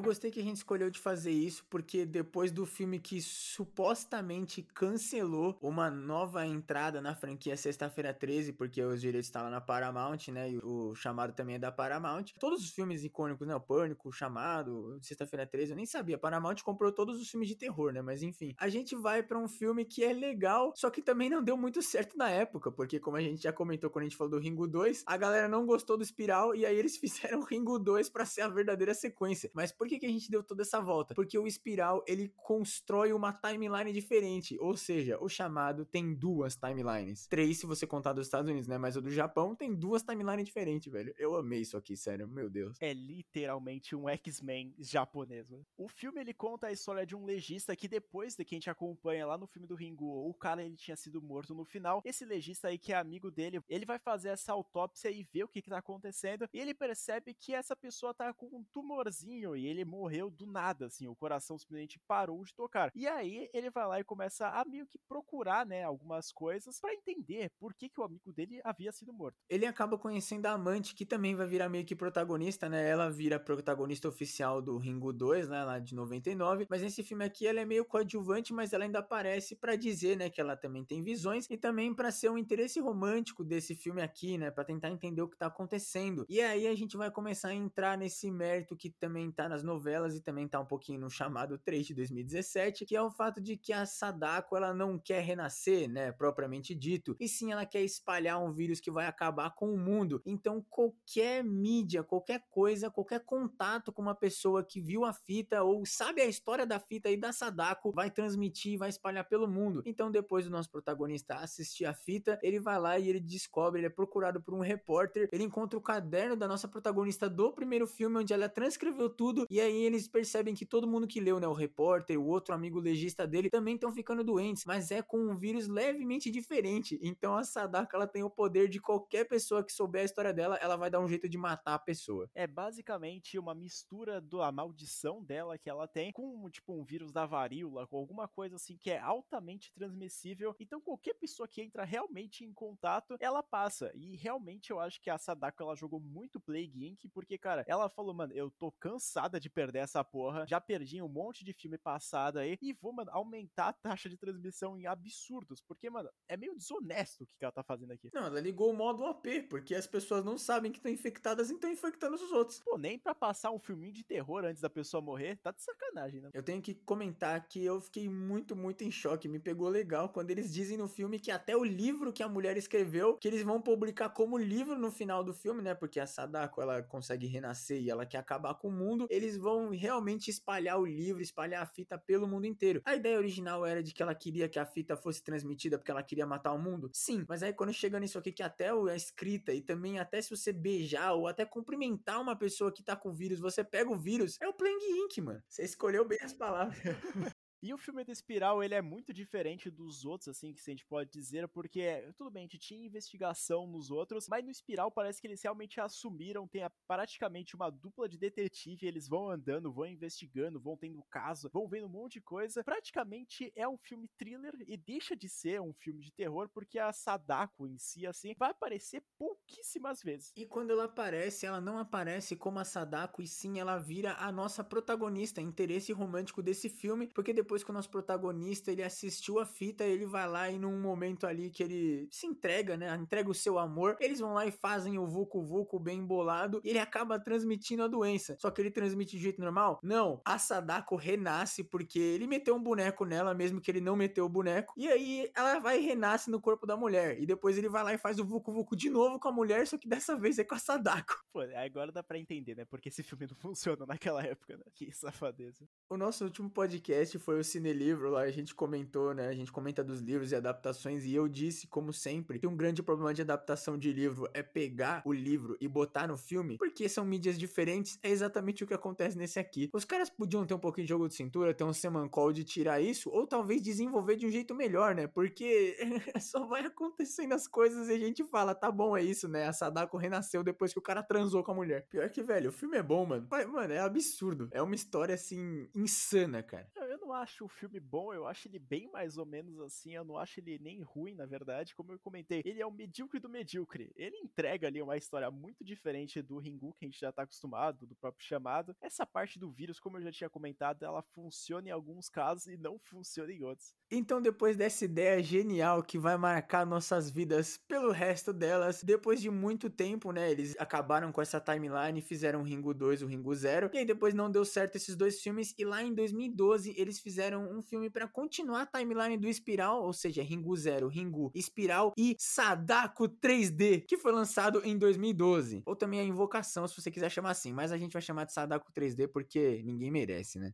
Eu 0.00 0.04
gostei 0.04 0.30
que 0.30 0.40
a 0.40 0.42
gente 0.42 0.56
escolheu 0.56 0.88
de 0.88 0.98
fazer 0.98 1.30
isso 1.30 1.62
porque 1.68 2.06
depois 2.06 2.50
do 2.50 2.64
filme 2.64 2.98
que 2.98 3.20
supostamente 3.20 4.62
cancelou 4.62 5.58
uma 5.60 5.90
nova 5.90 6.46
entrada 6.46 7.02
na 7.02 7.14
franquia 7.14 7.54
Sexta-feira 7.54 8.14
13, 8.14 8.54
porque 8.54 8.82
os 8.82 8.98
direitos 8.98 9.26
estavam 9.26 9.50
na 9.50 9.60
Paramount, 9.60 10.28
né? 10.32 10.52
E 10.52 10.58
o 10.64 10.94
chamado 10.94 11.34
também 11.34 11.56
é 11.56 11.58
da 11.58 11.70
Paramount. 11.70 12.32
Todos 12.38 12.64
os 12.64 12.70
filmes 12.70 13.04
icônicos, 13.04 13.46
né? 13.46 13.54
O 13.54 13.60
Pânico, 13.60 14.08
o 14.08 14.12
Chamado, 14.12 14.98
Sexta-feira 15.02 15.46
13, 15.46 15.72
eu 15.72 15.76
nem 15.76 15.84
sabia. 15.84 16.16
A 16.16 16.18
Paramount 16.18 16.62
comprou 16.64 16.90
todos 16.90 17.20
os 17.20 17.28
filmes 17.28 17.50
de 17.50 17.54
terror, 17.54 17.92
né? 17.92 18.00
Mas 18.00 18.22
enfim, 18.22 18.54
a 18.56 18.70
gente 18.70 18.96
vai 18.96 19.22
para 19.22 19.38
um 19.38 19.46
filme 19.46 19.84
que 19.84 20.02
é 20.02 20.14
legal, 20.14 20.72
só 20.76 20.88
que 20.88 21.02
também 21.02 21.28
não 21.28 21.44
deu 21.44 21.58
muito 21.58 21.82
certo 21.82 22.16
na 22.16 22.30
época, 22.30 22.72
porque 22.72 22.98
como 22.98 23.18
a 23.18 23.20
gente 23.20 23.42
já 23.42 23.52
comentou 23.52 23.90
quando 23.90 24.04
a 24.04 24.08
gente 24.08 24.16
falou 24.16 24.30
do 24.30 24.38
Ringo 24.38 24.66
2, 24.66 25.02
a 25.04 25.16
galera 25.18 25.46
não 25.46 25.66
gostou 25.66 25.98
do 25.98 26.02
Espiral 26.02 26.54
e 26.54 26.64
aí 26.64 26.78
eles 26.78 26.96
fizeram 26.96 27.42
Ringo 27.42 27.78
2 27.78 28.08
para 28.08 28.24
ser 28.24 28.40
a 28.40 28.48
verdadeira 28.48 28.94
sequência. 28.94 29.50
Mas 29.52 29.70
por 29.70 29.89
que, 29.90 29.98
que 29.98 30.06
a 30.06 30.10
gente 30.10 30.30
deu 30.30 30.42
toda 30.42 30.62
essa 30.62 30.80
volta? 30.80 31.14
Porque 31.14 31.38
o 31.38 31.46
Espiral, 31.46 32.02
ele 32.06 32.32
constrói 32.36 33.12
uma 33.12 33.32
timeline 33.32 33.92
diferente, 33.92 34.56
ou 34.60 34.76
seja, 34.76 35.18
o 35.20 35.28
chamado 35.28 35.84
tem 35.84 36.14
duas 36.14 36.56
timelines. 36.56 37.26
Três 37.26 37.58
se 37.58 37.66
você 37.66 37.86
contar 37.86 38.12
dos 38.12 38.26
Estados 38.26 38.50
Unidos, 38.50 38.68
né? 38.68 38.78
Mas 38.78 38.96
o 38.96 39.02
do 39.02 39.10
Japão 39.10 39.54
tem 39.54 39.74
duas 39.74 40.02
timelines 40.02 40.44
diferentes, 40.44 40.90
velho. 40.90 41.14
Eu 41.18 41.36
amei 41.36 41.60
isso 41.60 41.76
aqui, 41.76 41.96
sério, 41.96 42.28
meu 42.28 42.48
Deus. 42.48 42.76
É 42.80 42.92
literalmente 42.92 43.94
um 43.94 44.08
X-Men 44.08 44.74
japonês, 44.78 45.48
mano. 45.48 45.66
O 45.76 45.88
filme 45.88 46.20
ele 46.20 46.32
conta 46.32 46.68
a 46.68 46.72
história 46.72 47.04
de 47.04 47.16
um 47.16 47.24
legista 47.24 47.74
que 47.74 47.88
depois 47.88 48.34
de 48.34 48.44
que 48.44 48.54
a 48.54 48.56
gente 48.56 48.70
acompanha 48.70 49.26
lá 49.26 49.36
no 49.36 49.46
filme 49.46 49.66
do 49.66 49.74
Ringo, 49.74 50.06
o 50.28 50.34
cara 50.34 50.62
ele 50.62 50.76
tinha 50.76 50.96
sido 50.96 51.20
morto 51.20 51.54
no 51.54 51.64
final. 51.64 52.00
Esse 52.04 52.24
legista 52.24 52.68
aí 52.68 52.78
que 52.78 52.92
é 52.92 52.96
amigo 52.96 53.30
dele, 53.30 53.60
ele 53.68 53.84
vai 53.84 53.98
fazer 53.98 54.28
essa 54.28 54.52
autópsia 54.52 55.10
e 55.10 55.24
ver 55.24 55.44
o 55.44 55.48
que 55.48 55.62
que 55.62 55.70
tá 55.70 55.78
acontecendo 55.78 56.48
e 56.52 56.60
ele 56.60 56.74
percebe 56.74 57.34
que 57.34 57.54
essa 57.54 57.74
pessoa 57.74 58.14
tá 58.14 58.32
com 58.32 58.46
um 58.46 58.64
tumorzinho 58.64 59.56
e 59.56 59.66
ele 59.66 59.79
morreu 59.84 60.30
do 60.30 60.46
nada, 60.46 60.86
assim, 60.86 61.06
o 61.06 61.14
coração 61.16 61.58
simplesmente 61.58 62.00
parou 62.06 62.44
de 62.44 62.54
tocar. 62.54 62.90
E 62.94 63.06
aí 63.06 63.48
ele 63.52 63.70
vai 63.70 63.86
lá 63.86 64.00
e 64.00 64.04
começa 64.04 64.48
a 64.48 64.64
meio 64.64 64.86
que 64.86 64.98
procurar, 65.08 65.66
né, 65.66 65.84
algumas 65.84 66.32
coisas 66.32 66.80
para 66.80 66.94
entender 66.94 67.50
por 67.58 67.74
que 67.74 67.88
que 67.88 68.00
o 68.00 68.04
amigo 68.04 68.32
dele 68.32 68.60
havia 68.64 68.92
sido 68.92 69.12
morto. 69.12 69.36
Ele 69.48 69.66
acaba 69.66 69.98
conhecendo 69.98 70.46
a 70.46 70.52
amante 70.52 70.94
que 70.94 71.06
também 71.06 71.34
vai 71.34 71.46
virar 71.46 71.68
meio 71.68 71.84
que 71.84 71.96
protagonista, 71.96 72.68
né? 72.68 72.88
Ela 72.88 73.10
vira 73.10 73.38
protagonista 73.38 74.08
oficial 74.08 74.60
do 74.62 74.76
Ringo 74.78 75.12
2, 75.12 75.48
né, 75.48 75.64
lá 75.64 75.78
de 75.78 75.94
99, 75.94 76.66
mas 76.68 76.82
nesse 76.82 77.02
filme 77.02 77.24
aqui 77.24 77.46
ela 77.46 77.60
é 77.60 77.64
meio 77.64 77.84
coadjuvante, 77.84 78.52
mas 78.52 78.72
ela 78.72 78.84
ainda 78.84 78.98
aparece 79.00 79.56
para 79.56 79.76
dizer, 79.76 80.16
né, 80.16 80.30
que 80.30 80.40
ela 80.40 80.56
também 80.56 80.84
tem 80.84 81.02
visões 81.02 81.46
e 81.50 81.56
também 81.56 81.94
para 81.94 82.10
ser 82.10 82.30
um 82.30 82.38
interesse 82.38 82.80
romântico 82.80 83.44
desse 83.44 83.74
filme 83.74 84.02
aqui, 84.02 84.38
né, 84.38 84.50
para 84.50 84.64
tentar 84.64 84.90
entender 84.90 85.22
o 85.22 85.28
que 85.28 85.36
tá 85.36 85.46
acontecendo. 85.46 86.24
E 86.28 86.40
aí 86.40 86.66
a 86.66 86.74
gente 86.74 86.96
vai 86.96 87.10
começar 87.10 87.48
a 87.48 87.54
entrar 87.54 87.96
nesse 87.98 88.30
mérito 88.30 88.76
que 88.76 88.90
também 88.90 89.30
tá 89.30 89.48
nas 89.48 89.59
novelas 89.62 90.14
e 90.14 90.20
também 90.20 90.48
tá 90.48 90.60
um 90.60 90.66
pouquinho 90.66 91.00
no 91.00 91.10
chamado 91.10 91.58
3 91.58 91.86
de 91.86 91.94
2017, 91.94 92.84
que 92.84 92.96
é 92.96 93.02
o 93.02 93.10
fato 93.10 93.40
de 93.40 93.56
que 93.56 93.72
a 93.72 93.86
Sadako 93.86 94.56
ela 94.56 94.72
não 94.72 94.98
quer 94.98 95.22
renascer, 95.22 95.88
né, 95.88 96.12
propriamente 96.12 96.74
dito, 96.74 97.16
e 97.18 97.28
sim 97.28 97.52
ela 97.52 97.66
quer 97.66 97.82
espalhar 97.82 98.42
um 98.42 98.52
vírus 98.52 98.80
que 98.80 98.90
vai 98.90 99.06
acabar 99.06 99.50
com 99.54 99.72
o 99.72 99.78
mundo. 99.78 100.22
Então 100.24 100.64
qualquer 100.68 101.44
mídia, 101.44 102.02
qualquer 102.02 102.44
coisa, 102.50 102.90
qualquer 102.90 103.20
contato 103.20 103.92
com 103.92 104.02
uma 104.02 104.14
pessoa 104.14 104.64
que 104.64 104.80
viu 104.80 105.04
a 105.04 105.12
fita 105.12 105.62
ou 105.62 105.84
sabe 105.84 106.22
a 106.22 106.26
história 106.26 106.66
da 106.66 106.78
fita 106.78 107.10
e 107.10 107.16
da 107.16 107.32
Sadako 107.32 107.92
vai 107.92 108.10
transmitir, 108.10 108.78
vai 108.78 108.88
espalhar 108.88 109.28
pelo 109.28 109.48
mundo. 109.48 109.82
Então 109.84 110.10
depois 110.10 110.44
do 110.44 110.50
nosso 110.50 110.70
protagonista 110.70 111.36
assistir 111.36 111.84
a 111.84 111.94
fita, 111.94 112.38
ele 112.42 112.60
vai 112.60 112.78
lá 112.78 112.98
e 112.98 113.08
ele 113.08 113.20
descobre, 113.20 113.80
ele 113.80 113.86
é 113.86 113.90
procurado 113.90 114.40
por 114.40 114.54
um 114.54 114.60
repórter, 114.60 115.28
ele 115.32 115.44
encontra 115.44 115.78
o 115.78 115.82
caderno 115.82 116.36
da 116.36 116.48
nossa 116.48 116.68
protagonista 116.68 117.28
do 117.28 117.52
primeiro 117.52 117.86
filme 117.86 118.18
onde 118.18 118.32
ela 118.32 118.48
transcreveu 118.48 119.08
tudo 119.08 119.46
e 119.50 119.60
aí 119.60 119.82
eles 119.82 120.06
percebem 120.06 120.54
que 120.54 120.64
todo 120.64 120.86
mundo 120.86 121.08
que 121.08 121.18
leu, 121.18 121.40
né, 121.40 121.48
o 121.48 121.52
repórter, 121.52 122.16
o 122.16 122.26
outro 122.26 122.54
amigo 122.54 122.78
legista 122.78 123.26
dele 123.26 123.50
também 123.50 123.74
estão 123.74 123.90
ficando 123.90 124.22
doentes, 124.22 124.64
mas 124.64 124.92
é 124.92 125.02
com 125.02 125.18
um 125.18 125.34
vírus 125.34 125.66
levemente 125.66 126.30
diferente. 126.30 126.96
Então 127.02 127.34
a 127.34 127.42
Sadako 127.42 127.96
ela 127.96 128.06
tem 128.06 128.22
o 128.22 128.30
poder 128.30 128.68
de 128.68 128.80
qualquer 128.80 129.24
pessoa 129.24 129.64
que 129.64 129.72
souber 129.72 130.02
a 130.02 130.04
história 130.04 130.32
dela, 130.32 130.56
ela 130.56 130.76
vai 130.76 130.88
dar 130.88 131.00
um 131.00 131.08
jeito 131.08 131.28
de 131.28 131.36
matar 131.36 131.74
a 131.74 131.78
pessoa. 131.80 132.30
É 132.32 132.46
basicamente 132.46 133.36
uma 133.40 133.52
mistura 133.52 134.20
da 134.20 134.52
maldição 134.52 135.20
dela 135.24 135.58
que 135.58 135.68
ela 135.68 135.88
tem 135.88 136.12
com 136.12 136.48
tipo 136.48 136.72
um 136.72 136.84
vírus 136.84 137.10
da 137.10 137.26
varíola, 137.26 137.88
com 137.88 137.96
alguma 137.96 138.28
coisa 138.28 138.54
assim 138.54 138.76
que 138.76 138.88
é 138.88 139.00
altamente 139.00 139.72
transmissível. 139.72 140.54
Então 140.60 140.80
qualquer 140.80 141.14
pessoa 141.14 141.48
que 141.48 141.60
entra 141.60 141.84
realmente 141.84 142.44
em 142.44 142.52
contato, 142.52 143.16
ela 143.18 143.42
passa. 143.42 143.90
E 143.96 144.14
realmente 144.16 144.70
eu 144.70 144.78
acho 144.78 145.00
que 145.00 145.10
a 145.10 145.18
Sadako 145.18 145.64
ela 145.64 145.74
jogou 145.74 145.98
muito 145.98 146.38
Plague 146.38 146.86
Inc 146.86 147.08
porque 147.12 147.36
cara, 147.36 147.64
ela 147.66 147.88
falou, 147.88 148.14
mano, 148.14 148.32
eu 148.32 148.48
tô 148.48 148.70
cansada 148.70 149.39
de 149.40 149.50
perder 149.50 149.80
essa 149.80 150.04
porra, 150.04 150.46
já 150.46 150.60
perdi 150.60 151.02
um 151.02 151.08
monte 151.08 151.44
de 151.44 151.52
filme 151.52 151.78
passado 151.78 152.38
aí 152.38 152.58
e 152.60 152.72
vou, 152.72 152.92
mano, 152.92 153.10
aumentar 153.12 153.68
a 153.68 153.72
taxa 153.72 154.08
de 154.08 154.16
transmissão 154.16 154.78
em 154.78 154.86
absurdos, 154.86 155.60
porque, 155.60 155.88
mano, 155.90 156.08
é 156.28 156.36
meio 156.36 156.56
desonesto 156.56 157.24
o 157.24 157.26
que 157.26 157.44
ela 157.44 157.52
tá 157.52 157.62
fazendo 157.62 157.92
aqui. 157.92 158.10
Não, 158.12 158.26
ela 158.26 158.40
ligou 158.40 158.70
o 158.70 158.76
modo 158.76 159.04
AP, 159.06 159.48
porque 159.48 159.74
as 159.74 159.86
pessoas 159.86 160.24
não 160.24 160.36
sabem 160.38 160.70
que 160.70 160.78
estão 160.78 160.92
infectadas 160.92 161.50
e 161.50 161.54
estão 161.54 161.70
infectando 161.70 162.16
os 162.16 162.32
outros. 162.32 162.60
Pô, 162.60 162.76
nem 162.76 162.98
pra 162.98 163.14
passar 163.14 163.50
um 163.50 163.58
filminho 163.58 163.92
de 163.92 164.04
terror 164.04 164.44
antes 164.44 164.60
da 164.60 164.70
pessoa 164.70 165.00
morrer, 165.00 165.36
tá 165.42 165.50
de 165.50 165.62
sacanagem, 165.62 166.20
né? 166.20 166.30
Eu 166.32 166.42
tenho 166.42 166.60
que 166.60 166.74
comentar 166.74 167.46
que 167.48 167.64
eu 167.64 167.80
fiquei 167.80 168.08
muito, 168.08 168.54
muito 168.54 168.84
em 168.84 168.90
choque. 168.90 169.28
Me 169.28 169.38
pegou 169.38 169.68
legal 169.68 170.08
quando 170.08 170.30
eles 170.30 170.52
dizem 170.52 170.76
no 170.76 170.88
filme 170.88 171.18
que 171.18 171.30
até 171.30 171.56
o 171.56 171.64
livro 171.64 172.12
que 172.12 172.22
a 172.22 172.28
mulher 172.28 172.56
escreveu, 172.56 173.16
que 173.16 173.28
eles 173.28 173.42
vão 173.42 173.60
publicar 173.60 174.10
como 174.10 174.36
livro 174.38 174.78
no 174.78 174.90
final 174.90 175.22
do 175.24 175.32
filme, 175.32 175.62
né? 175.62 175.74
Porque 175.74 176.00
a 176.00 176.06
Sadako, 176.06 176.60
ela 176.60 176.82
consegue 176.82 177.26
renascer 177.26 177.80
e 177.80 177.90
ela 177.90 178.06
quer 178.06 178.18
acabar 178.18 178.54
com 178.54 178.68
o 178.68 178.72
mundo. 178.72 179.06
Eles 179.10 179.29
vão 179.36 179.70
realmente 179.70 180.30
espalhar 180.30 180.78
o 180.78 180.86
livro, 180.86 181.22
espalhar 181.22 181.62
a 181.62 181.66
fita 181.66 181.98
pelo 181.98 182.26
mundo 182.26 182.46
inteiro. 182.46 182.82
A 182.84 182.94
ideia 182.94 183.18
original 183.18 183.64
era 183.64 183.82
de 183.82 183.92
que 183.92 184.02
ela 184.02 184.14
queria 184.14 184.48
que 184.48 184.58
a 184.58 184.66
fita 184.66 184.96
fosse 184.96 185.22
transmitida 185.22 185.78
porque 185.78 185.90
ela 185.90 186.02
queria 186.02 186.26
matar 186.26 186.52
o 186.52 186.58
mundo? 186.58 186.90
Sim, 186.92 187.24
mas 187.28 187.42
aí 187.42 187.52
quando 187.52 187.72
chega 187.72 187.98
nisso 187.98 188.18
aqui 188.18 188.32
que 188.32 188.42
até 188.42 188.70
a 188.70 188.96
escrita 188.96 189.52
e 189.52 189.60
também 189.60 189.98
até 189.98 190.20
se 190.20 190.30
você 190.30 190.52
beijar 190.52 191.12
ou 191.12 191.26
até 191.26 191.44
cumprimentar 191.44 192.20
uma 192.20 192.36
pessoa 192.36 192.72
que 192.72 192.82
tá 192.82 192.96
com 192.96 193.12
vírus, 193.12 193.40
você 193.40 193.64
pega 193.64 193.90
o 193.90 193.96
vírus, 193.96 194.36
é 194.40 194.48
o 194.48 194.54
Plague 194.54 194.84
Inc, 194.84 195.20
mano. 195.20 195.42
Você 195.48 195.64
escolheu 195.64 196.06
bem 196.06 196.18
as 196.22 196.32
palavras. 196.32 196.78
E 197.62 197.74
o 197.74 197.78
filme 197.78 198.02
do 198.04 198.10
Espiral, 198.10 198.64
ele 198.64 198.74
é 198.74 198.80
muito 198.80 199.12
diferente 199.12 199.70
dos 199.70 200.06
outros, 200.06 200.28
assim, 200.28 200.54
que 200.54 200.60
a 200.60 200.70
gente 200.70 200.86
pode 200.86 201.10
dizer, 201.10 201.46
porque, 201.48 202.10
tudo 202.16 202.30
bem, 202.30 202.44
a 202.44 202.46
gente 202.46 202.58
tinha 202.58 202.86
investigação 202.86 203.66
nos 203.66 203.90
outros, 203.90 204.26
mas 204.28 204.42
no 204.42 204.50
Espiral 204.50 204.90
parece 204.90 205.20
que 205.20 205.26
eles 205.26 205.42
realmente 205.42 205.78
assumiram, 205.78 206.48
tem 206.48 206.62
a, 206.62 206.70
praticamente 206.88 207.54
uma 207.54 207.68
dupla 207.68 208.08
de 208.08 208.16
detetive, 208.16 208.86
eles 208.86 209.06
vão 209.06 209.28
andando, 209.28 209.70
vão 209.70 209.84
investigando, 209.86 210.58
vão 210.58 210.74
tendo 210.74 211.02
caso, 211.10 211.50
vão 211.52 211.68
vendo 211.68 211.84
um 211.84 211.90
monte 211.90 212.14
de 212.14 212.22
coisa. 212.22 212.64
Praticamente 212.64 213.52
é 213.54 213.68
um 213.68 213.76
filme 213.76 214.08
thriller 214.16 214.54
e 214.66 214.76
deixa 214.78 215.14
de 215.14 215.28
ser 215.28 215.60
um 215.60 215.74
filme 215.74 216.02
de 216.02 216.12
terror, 216.12 216.48
porque 216.48 216.78
a 216.78 216.92
Sadako 216.94 217.66
em 217.66 217.76
si, 217.76 218.06
assim, 218.06 218.34
vai 218.38 218.52
aparecer 218.52 219.02
pouquíssimas 219.18 220.02
vezes. 220.02 220.32
E 220.34 220.46
quando 220.46 220.70
ela 220.70 220.84
aparece, 220.84 221.44
ela 221.44 221.60
não 221.60 221.78
aparece 221.78 222.36
como 222.36 222.58
a 222.58 222.64
Sadako, 222.64 223.20
e 223.20 223.26
sim 223.26 223.60
ela 223.60 223.76
vira 223.76 224.14
a 224.14 224.32
nossa 224.32 224.64
protagonista, 224.64 225.42
interesse 225.42 225.92
romântico 225.92 226.42
desse 226.42 226.70
filme, 226.70 227.08
porque 227.08 227.34
depois 227.34 227.49
depois 227.50 227.64
que 227.64 227.70
o 227.70 227.74
nosso 227.74 227.90
protagonista 227.90 228.70
ele 228.70 228.80
assistiu 228.80 229.40
a 229.40 229.44
fita, 229.44 229.82
ele 229.82 230.06
vai 230.06 230.28
lá 230.28 230.48
e 230.48 230.56
num 230.56 230.80
momento 230.80 231.26
ali 231.26 231.50
que 231.50 231.64
ele 231.64 232.08
se 232.08 232.24
entrega, 232.24 232.76
né? 232.76 232.94
Entrega 232.94 233.28
o 233.28 233.34
seu 233.34 233.58
amor, 233.58 233.96
eles 233.98 234.20
vão 234.20 234.34
lá 234.34 234.46
e 234.46 234.52
fazem 234.52 235.00
o 235.00 235.04
Vucu 235.04 235.42
Vucu 235.42 235.76
bem 235.80 236.06
bolado 236.06 236.60
e 236.62 236.70
ele 236.70 236.78
acaba 236.78 237.18
transmitindo 237.18 237.82
a 237.82 237.88
doença. 237.88 238.36
Só 238.38 238.52
que 238.52 238.62
ele 238.62 238.70
transmite 238.70 239.16
de 239.16 239.22
jeito 239.24 239.40
normal? 239.40 239.80
Não. 239.82 240.20
A 240.24 240.38
Sadako 240.38 240.94
renasce 240.94 241.64
porque 241.64 241.98
ele 241.98 242.28
meteu 242.28 242.54
um 242.54 242.62
boneco 242.62 243.04
nela, 243.04 243.34
mesmo 243.34 243.60
que 243.60 243.68
ele 243.68 243.80
não 243.80 243.96
meteu 243.96 244.26
o 244.26 244.28
boneco. 244.28 244.72
E 244.76 244.86
aí 244.86 245.28
ela 245.34 245.58
vai 245.58 245.80
e 245.80 245.84
renasce 245.84 246.30
no 246.30 246.40
corpo 246.40 246.64
da 246.64 246.76
mulher. 246.76 247.20
E 247.20 247.26
depois 247.26 247.58
ele 247.58 247.68
vai 247.68 247.82
lá 247.82 247.92
e 247.92 247.98
faz 247.98 248.20
o 248.20 248.24
Vucu 248.24 248.52
Vucu 248.52 248.76
de 248.76 248.88
novo 248.88 249.18
com 249.18 249.26
a 249.26 249.32
mulher, 249.32 249.66
só 249.66 249.76
que 249.76 249.88
dessa 249.88 250.16
vez 250.16 250.38
é 250.38 250.44
com 250.44 250.54
a 250.54 250.58
Sadako. 250.60 251.20
Pô, 251.32 251.40
agora 251.40 251.90
dá 251.90 252.00
pra 252.00 252.16
entender, 252.16 252.54
né? 252.54 252.64
Porque 252.64 252.90
esse 252.90 253.02
filme 253.02 253.26
não 253.26 253.34
funciona 253.42 253.84
naquela 253.84 254.22
época, 254.22 254.56
né? 254.56 254.62
Que 254.72 254.92
safadeza. 254.92 255.68
O 255.88 255.96
nosso 255.96 256.22
último 256.22 256.48
podcast 256.48 257.18
foi 257.18 257.39
o 257.40 257.44
Cinelivro, 257.44 258.10
lá 258.10 258.22
a 258.22 258.30
gente 258.30 258.54
comentou, 258.54 259.14
né? 259.14 259.28
A 259.28 259.34
gente 259.34 259.52
comenta 259.52 259.82
dos 259.82 260.00
livros 260.00 260.32
e 260.32 260.36
adaptações, 260.36 261.04
e 261.04 261.14
eu 261.14 261.28
disse, 261.28 261.66
como 261.66 261.92
sempre, 261.92 262.38
que 262.38 262.46
um 262.46 262.56
grande 262.56 262.82
problema 262.82 263.12
de 263.12 263.22
adaptação 263.22 263.78
de 263.78 263.92
livro 263.92 264.28
é 264.32 264.42
pegar 264.42 265.02
o 265.04 265.12
livro 265.12 265.56
e 265.60 265.68
botar 265.68 266.06
no 266.06 266.16
filme, 266.16 266.56
porque 266.58 266.88
são 266.88 267.04
mídias 267.04 267.38
diferentes, 267.38 267.98
é 268.02 268.10
exatamente 268.10 268.64
o 268.64 268.66
que 268.66 268.74
acontece 268.74 269.16
nesse 269.16 269.38
aqui. 269.38 269.68
Os 269.72 269.84
caras 269.84 270.08
podiam 270.10 270.46
ter 270.46 270.54
um 270.54 270.58
pouquinho 270.58 270.86
de 270.86 270.90
jogo 270.90 271.08
de 271.08 271.14
cintura, 271.14 271.54
ter 271.54 271.64
um 271.64 271.72
semancol 271.72 272.32
de 272.32 272.44
tirar 272.44 272.80
isso, 272.80 273.10
ou 273.10 273.26
talvez 273.26 273.62
desenvolver 273.62 274.16
de 274.16 274.26
um 274.26 274.30
jeito 274.30 274.54
melhor, 274.54 274.94
né? 274.94 275.06
Porque 275.06 275.76
só 276.20 276.46
vai 276.46 276.64
acontecendo 276.64 277.32
as 277.32 277.46
coisas 277.46 277.88
e 277.88 277.92
a 277.92 277.98
gente 277.98 278.24
fala, 278.24 278.54
tá 278.54 278.70
bom, 278.70 278.96
é 278.96 279.02
isso, 279.02 279.28
né? 279.28 279.46
A 279.46 279.52
Sadako 279.52 279.96
renasceu 279.96 280.42
depois 280.42 280.72
que 280.72 280.78
o 280.78 280.82
cara 280.82 281.02
transou 281.02 281.42
com 281.42 281.52
a 281.52 281.54
mulher. 281.54 281.86
Pior 281.88 282.08
que, 282.10 282.22
velho, 282.22 282.50
o 282.50 282.52
filme 282.52 282.76
é 282.76 282.82
bom, 282.82 283.04
mano. 283.04 283.26
Mano, 283.30 283.72
é 283.72 283.80
absurdo. 283.80 284.48
É 284.52 284.62
uma 284.62 284.74
história, 284.74 285.14
assim, 285.14 285.68
insana, 285.74 286.42
cara. 286.42 286.68
Eu 286.76 286.98
não 286.98 287.10
não 287.10 287.16
acho 287.30 287.44
o 287.44 287.48
filme 287.48 287.78
bom, 287.78 288.12
eu 288.12 288.26
acho 288.26 288.48
ele 288.48 288.58
bem 288.58 288.90
mais 288.90 289.16
ou 289.16 289.24
menos 289.24 289.60
assim, 289.60 289.94
eu 289.94 290.04
não 290.04 290.18
acho 290.18 290.40
ele 290.40 290.58
nem 290.58 290.82
ruim, 290.82 291.14
na 291.14 291.26
verdade, 291.26 291.74
como 291.74 291.92
eu 291.92 291.98
comentei, 291.98 292.42
ele 292.44 292.60
é 292.60 292.66
o 292.66 292.70
medíocre 292.70 293.20
do 293.20 293.28
medíocre. 293.28 293.92
Ele 293.94 294.16
entrega 294.18 294.66
ali 294.66 294.82
uma 294.82 294.96
história 294.96 295.30
muito 295.30 295.64
diferente 295.64 296.20
do 296.20 296.38
Ringu 296.38 296.74
que 296.74 296.84
a 296.84 296.88
gente 296.88 296.98
já 296.98 297.12
tá 297.12 297.22
acostumado, 297.22 297.86
do 297.86 297.94
próprio 297.94 298.26
chamado. 298.26 298.74
Essa 298.80 299.06
parte 299.06 299.38
do 299.38 299.50
vírus, 299.50 299.78
como 299.78 299.98
eu 299.98 300.02
já 300.02 300.10
tinha 300.10 300.28
comentado, 300.28 300.82
ela 300.82 301.02
funciona 301.14 301.68
em 301.68 301.70
alguns 301.70 302.08
casos 302.08 302.48
e 302.48 302.56
não 302.56 302.78
funciona 302.78 303.32
em 303.32 303.42
outros. 303.42 303.74
Então, 303.90 304.20
depois 304.20 304.56
dessa 304.56 304.84
ideia 304.84 305.22
genial 305.22 305.82
que 305.82 305.98
vai 305.98 306.16
marcar 306.16 306.66
nossas 306.66 307.10
vidas 307.10 307.58
pelo 307.68 307.92
resto 307.92 308.32
delas, 308.32 308.82
depois 308.82 309.20
de 309.20 309.30
muito 309.30 309.70
tempo, 309.70 310.12
né, 310.12 310.30
eles 310.30 310.56
acabaram 310.58 311.12
com 311.12 311.22
essa 311.22 311.40
timeline 311.40 312.00
fizeram 312.00 312.40
o 312.40 312.44
Ringu 312.44 312.74
2, 312.74 313.02
o 313.02 313.06
Ringu 313.06 313.34
0, 313.34 313.70
e 313.72 313.78
aí 313.78 313.84
depois 313.84 314.14
não 314.14 314.30
deu 314.30 314.44
certo 314.44 314.76
esses 314.76 314.96
dois 314.96 315.20
filmes, 315.20 315.54
e 315.58 315.64
lá 315.64 315.82
em 315.82 315.94
2012 315.94 316.74
eles 316.76 316.98
fizeram 316.98 317.19
um 317.38 317.62
filme 317.62 317.90
para 317.90 318.08
continuar 318.08 318.62
a 318.62 318.78
timeline 318.78 319.16
do 319.16 319.28
Espiral, 319.28 319.82
ou 319.82 319.92
seja, 319.92 320.22
Ringu 320.22 320.56
0, 320.56 320.88
Ringu, 320.88 321.30
Espiral 321.34 321.92
e 321.96 322.16
Sadako 322.18 323.08
3D, 323.08 323.84
que 323.86 323.96
foi 323.96 324.12
lançado 324.12 324.62
em 324.64 324.76
2012. 324.76 325.62
Ou 325.66 325.76
também 325.76 326.00
a 326.00 326.04
Invocação, 326.04 326.66
se 326.66 326.80
você 326.80 326.90
quiser 326.90 327.10
chamar 327.10 327.30
assim, 327.30 327.52
mas 327.52 327.72
a 327.72 327.78
gente 327.78 327.92
vai 327.92 328.02
chamar 328.02 328.24
de 328.24 328.32
Sadako 328.32 328.72
3D 328.72 329.08
porque 329.08 329.62
ninguém 329.64 329.90
merece, 329.90 330.38
né? 330.38 330.52